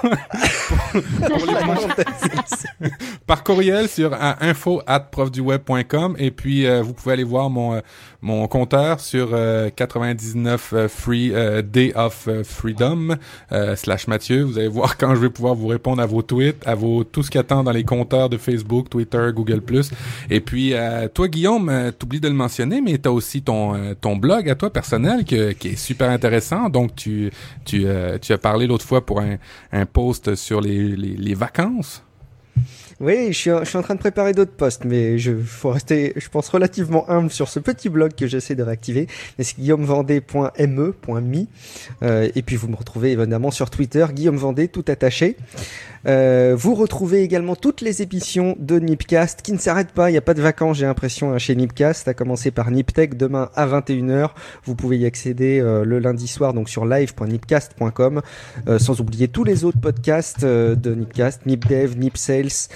Par 3.26 3.42
courriel 3.42 3.88
sur 3.88 4.14
info 4.14 4.82
at 4.86 5.00
profduweb.com 5.00 6.16
et 6.18 6.30
puis 6.30 6.66
euh, 6.66 6.82
vous 6.82 6.92
pouvez 6.92 7.14
aller 7.14 7.24
voir 7.24 7.48
mon 7.48 7.74
euh, 7.74 7.80
mon 8.22 8.46
compteur 8.48 9.00
sur 9.00 9.36
99 9.76 10.72
euh, 10.72 10.88
free 10.88 11.32
day 11.64 11.92
of 11.94 12.28
freedom 12.44 13.16
slash 13.76 14.06
Mathieu. 14.06 14.42
Vous 14.42 14.58
allez 14.58 14.68
voir 14.68 14.96
quand 14.96 15.14
je 15.14 15.20
vais 15.20 15.30
pouvoir 15.30 15.54
vous 15.54 15.66
répondre 15.66 16.00
à 16.00 16.06
vos 16.06 16.22
tweets, 16.22 16.66
à 16.66 16.74
vos 16.74 17.04
tout 17.04 17.22
ce 17.22 17.30
qui 17.30 17.38
attend 17.38 17.62
dans 17.62 17.72
les 17.72 17.84
compteurs 17.84 18.28
de 18.28 18.38
Facebook, 18.38 18.88
Twitter, 18.88 19.28
Google 19.34 19.62
Et 20.30 20.40
puis 20.40 20.74
toi 21.14 21.28
Guillaume, 21.28 21.92
t'oublies 21.98 22.20
de 22.20 22.28
le 22.28 22.34
mentionner, 22.34 22.80
mais 22.80 22.98
t'as 22.98 23.10
aussi 23.10 23.42
ton 23.42 23.94
ton 24.00 24.16
blog 24.16 24.48
à 24.48 24.54
toi 24.54 24.70
personnel 24.70 25.24
qui 25.24 25.34
est 25.34 25.76
super 25.76 26.10
intéressant. 26.10 26.68
Donc, 26.68 26.94
tu, 26.96 27.30
tu, 27.64 27.86
euh, 27.86 28.18
tu 28.18 28.32
as 28.32 28.38
parlé 28.38 28.66
l'autre 28.66 28.84
fois 28.84 29.04
pour 29.04 29.20
un, 29.20 29.36
un 29.72 29.86
post 29.86 30.34
sur 30.34 30.60
les, 30.60 30.96
les 30.96 31.34
vacances. 31.34 32.02
Oui, 33.02 33.32
je 33.32 33.64
suis, 33.64 33.76
en 33.76 33.82
train 33.82 33.96
de 33.96 33.98
préparer 33.98 34.32
d'autres 34.32 34.52
posts, 34.52 34.84
mais 34.84 35.18
je 35.18 35.36
faut 35.36 35.70
rester, 35.70 36.12
je 36.14 36.28
pense, 36.28 36.48
relativement 36.48 37.10
humble 37.10 37.32
sur 37.32 37.48
ce 37.48 37.58
petit 37.58 37.88
blog 37.88 38.14
que 38.14 38.28
j'essaie 38.28 38.54
de 38.54 38.62
réactiver. 38.62 39.08
C'est 39.40 39.58
guillaumevendée.me.me. 39.58 41.46
Euh, 42.04 42.30
et 42.36 42.42
puis 42.42 42.54
vous 42.54 42.68
me 42.68 42.76
retrouvez 42.76 43.10
évidemment 43.10 43.50
sur 43.50 43.70
Twitter, 43.70 44.06
Guillaume 44.12 44.36
Vendée, 44.36 44.68
tout 44.68 44.84
attaché. 44.86 45.36
Euh, 46.06 46.54
vous 46.56 46.74
retrouvez 46.74 47.22
également 47.22 47.56
toutes 47.56 47.80
les 47.80 48.02
émissions 48.02 48.56
de 48.58 48.78
Nipcast 48.78 49.42
qui 49.42 49.52
ne 49.52 49.58
s'arrêtent 49.58 49.92
pas. 49.92 50.10
Il 50.10 50.12
n'y 50.12 50.18
a 50.18 50.22
pas 50.22 50.34
de 50.34 50.42
vacances, 50.42 50.78
j'ai 50.78 50.86
l'impression, 50.86 51.32
hein, 51.32 51.38
chez 51.38 51.54
Nipcast. 51.54 52.08
À 52.08 52.14
commencer 52.14 52.50
par 52.50 52.70
Niptech 52.70 53.16
demain 53.16 53.50
à 53.54 53.66
21h. 53.66 54.30
Vous 54.64 54.74
pouvez 54.74 54.98
y 54.98 55.06
accéder 55.06 55.60
euh, 55.60 55.84
le 55.84 55.98
lundi 55.98 56.26
soir 56.26 56.54
donc 56.54 56.68
sur 56.68 56.84
live.nipcast.com. 56.86 58.22
Euh, 58.68 58.78
sans 58.78 59.00
oublier 59.00 59.28
tous 59.28 59.44
les 59.44 59.64
autres 59.64 59.80
podcasts 59.80 60.44
de 60.44 60.94
Nipcast, 60.94 61.46
Nipdev, 61.46 61.96
Nipsales, 61.96 62.68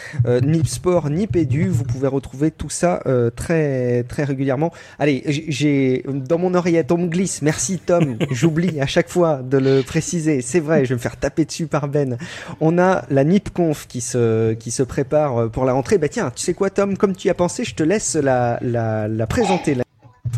Nipsport, 0.43 1.11
Nipedu. 1.11 1.69
Vous 1.69 1.85
pouvez 1.85 2.09
retrouver 2.09 2.51
tout 2.51 2.71
ça 2.71 3.03
très 3.35 4.05
très 4.05 4.25
régulièrement. 4.25 4.73
Allez, 4.99 5.23
j'ai 5.49 6.05
dans 6.07 6.39
mon 6.39 6.55
oreillette, 6.55 6.93
on 6.93 6.99
me 6.99 7.09
glisse. 7.09 7.43
Merci 7.43 7.79
Tom. 7.79 8.17
J'oublie 8.31 8.81
à 8.81 8.87
chaque 8.87 9.09
fois 9.09 9.43
de 9.43 9.59
le 9.59 9.83
préciser. 9.83 10.41
C'est 10.43 10.61
vrai, 10.61 10.85
je 10.85 10.91
vais 10.91 10.95
me 10.97 11.01
faire 11.01 11.17
taper 11.17 11.45
dessus 11.45 11.67
par 11.67 11.89
Ben. 11.89 12.19
On 12.61 12.79
a 12.79 13.05
la 13.17 13.25
NipConf 13.25 13.87
qui 13.89 14.03
se, 14.03 14.53
qui 14.53 14.71
se 14.71 14.83
prépare 14.83 15.39
euh, 15.39 15.49
pour 15.49 15.65
la 15.65 15.73
rentrée. 15.73 15.97
Bah 15.97 16.09
tiens, 16.09 16.31
tu 16.35 16.43
sais 16.43 16.53
quoi 16.53 16.69
Tom, 16.69 16.99
comme 16.99 17.17
tu 17.17 17.29
y 17.29 17.31
as 17.31 17.35
pensé, 17.35 17.65
je 17.65 17.75
te 17.75 17.83
laisse 17.83 18.15
la, 18.15 18.59
la, 18.61 19.09
la 19.09 19.27
présenter, 19.27 19.75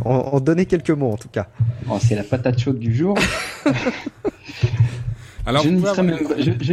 en, 0.04 0.38
donner 0.38 0.64
quelques 0.64 0.92
mots 0.92 1.10
en 1.10 1.16
tout 1.16 1.28
cas. 1.28 1.48
Oh, 1.90 1.98
c'est 2.00 2.14
la 2.14 2.22
patate 2.22 2.60
chaude 2.60 2.78
du 2.78 2.94
jour. 2.94 3.18
Alors, 5.44 5.62
je 5.64 5.70
n'y 5.70 5.80
serai, 5.80 5.94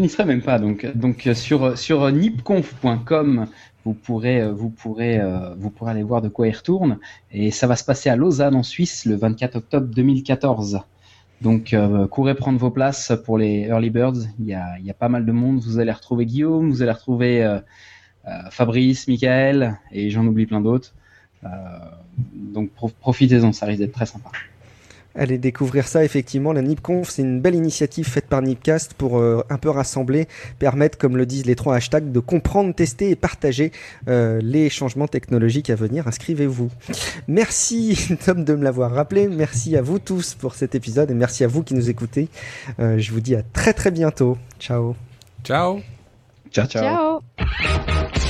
serai, 0.09 0.25
même 0.25 0.41
pas. 0.41 0.59
Donc, 0.59 0.85
donc 0.95 1.27
sur, 1.33 1.75
sur 1.77 2.11
nipconf.com, 2.11 3.47
vous 3.85 3.93
pourrez, 3.93 4.51
vous, 4.51 4.69
pourrez, 4.69 5.19
euh, 5.19 5.55
vous 5.57 5.71
pourrez 5.71 5.91
aller 5.91 6.03
voir 6.03 6.21
de 6.21 6.27
quoi 6.27 6.47
il 6.49 6.55
retourne. 6.55 6.99
Et 7.31 7.49
ça 7.51 7.65
va 7.67 7.77
se 7.77 7.83
passer 7.85 8.09
à 8.09 8.15
Lausanne, 8.15 8.53
en 8.53 8.63
Suisse, 8.63 9.05
le 9.05 9.15
24 9.15 9.55
octobre 9.55 9.87
2014. 9.87 10.81
Donc 11.41 11.73
euh, 11.73 12.07
courez 12.07 12.35
prendre 12.35 12.57
vos 12.57 12.71
places 12.71 13.11
pour 13.25 13.37
les 13.37 13.67
early 13.67 13.89
birds. 13.89 14.27
Il 14.39 14.45
y 14.45 14.53
a, 14.53 14.93
pas 14.97 15.09
mal 15.09 15.25
de 15.25 15.31
monde. 15.31 15.59
Vous 15.59 15.79
allez 15.79 15.91
retrouver 15.91 16.25
Guillaume, 16.25 16.69
vous 16.69 16.81
allez 16.81 16.91
retrouver 16.91 17.43
euh, 17.43 17.59
euh, 18.27 18.49
Fabrice, 18.49 19.07
Michael 19.07 19.77
et 19.91 20.09
j'en 20.09 20.25
oublie 20.25 20.45
plein 20.45 20.61
d'autres. 20.61 20.93
donc 22.33 22.71
profitez-en, 22.99 23.51
ça 23.53 23.65
risque 23.65 23.79
d'être 23.79 23.93
très 23.93 24.05
sympa. 24.05 24.31
Allez 25.17 25.37
découvrir 25.37 25.87
ça 25.87 26.03
effectivement. 26.03 26.51
La 26.51 26.61
NipConf, 26.61 27.09
c'est 27.09 27.21
une 27.21 27.39
belle 27.39 27.55
initiative 27.55 28.05
faite 28.05 28.25
par 28.27 28.41
Nipcast 28.41 28.93
pour 28.93 29.17
euh, 29.17 29.43
un 29.49 29.57
peu 29.57 29.69
rassembler, 29.69 30.27
permettre, 30.59 30.97
comme 30.97 31.15
le 31.15 31.25
disent 31.25 31.45
les 31.45 31.55
trois 31.55 31.75
hashtags, 31.75 32.11
de 32.11 32.19
comprendre, 32.19 32.73
tester 32.73 33.09
et 33.09 33.15
partager 33.15 33.71
euh, 34.07 34.41
les 34.43 34.69
changements 34.69 35.07
technologiques 35.07 35.69
à 35.69 35.75
venir. 35.75 36.07
Inscrivez-vous. 36.07 36.69
Merci 37.27 38.17
Tom 38.25 38.43
de 38.43 38.55
me 38.55 38.63
l'avoir 38.63 38.91
rappelé. 38.91 39.27
Merci 39.27 39.77
à 39.77 39.81
vous 39.81 39.99
tous 39.99 40.33
pour 40.33 40.55
cet 40.55 40.75
épisode 40.75 41.09
et 41.11 41.15
merci 41.15 41.43
à 41.43 41.47
vous 41.47 41.63
qui 41.63 41.75
nous 41.75 41.89
écoutez. 41.89 42.27
Euh, 42.79 42.97
je 42.99 43.11
vous 43.11 43.21
dis 43.21 43.35
à 43.35 43.41
très 43.41 43.73
très 43.73 43.91
bientôt. 43.91 44.37
Ciao. 44.59 44.95
Ciao. 45.43 45.79
Ciao, 46.51 46.67
ciao. 46.67 47.21
Ciao 47.37 48.24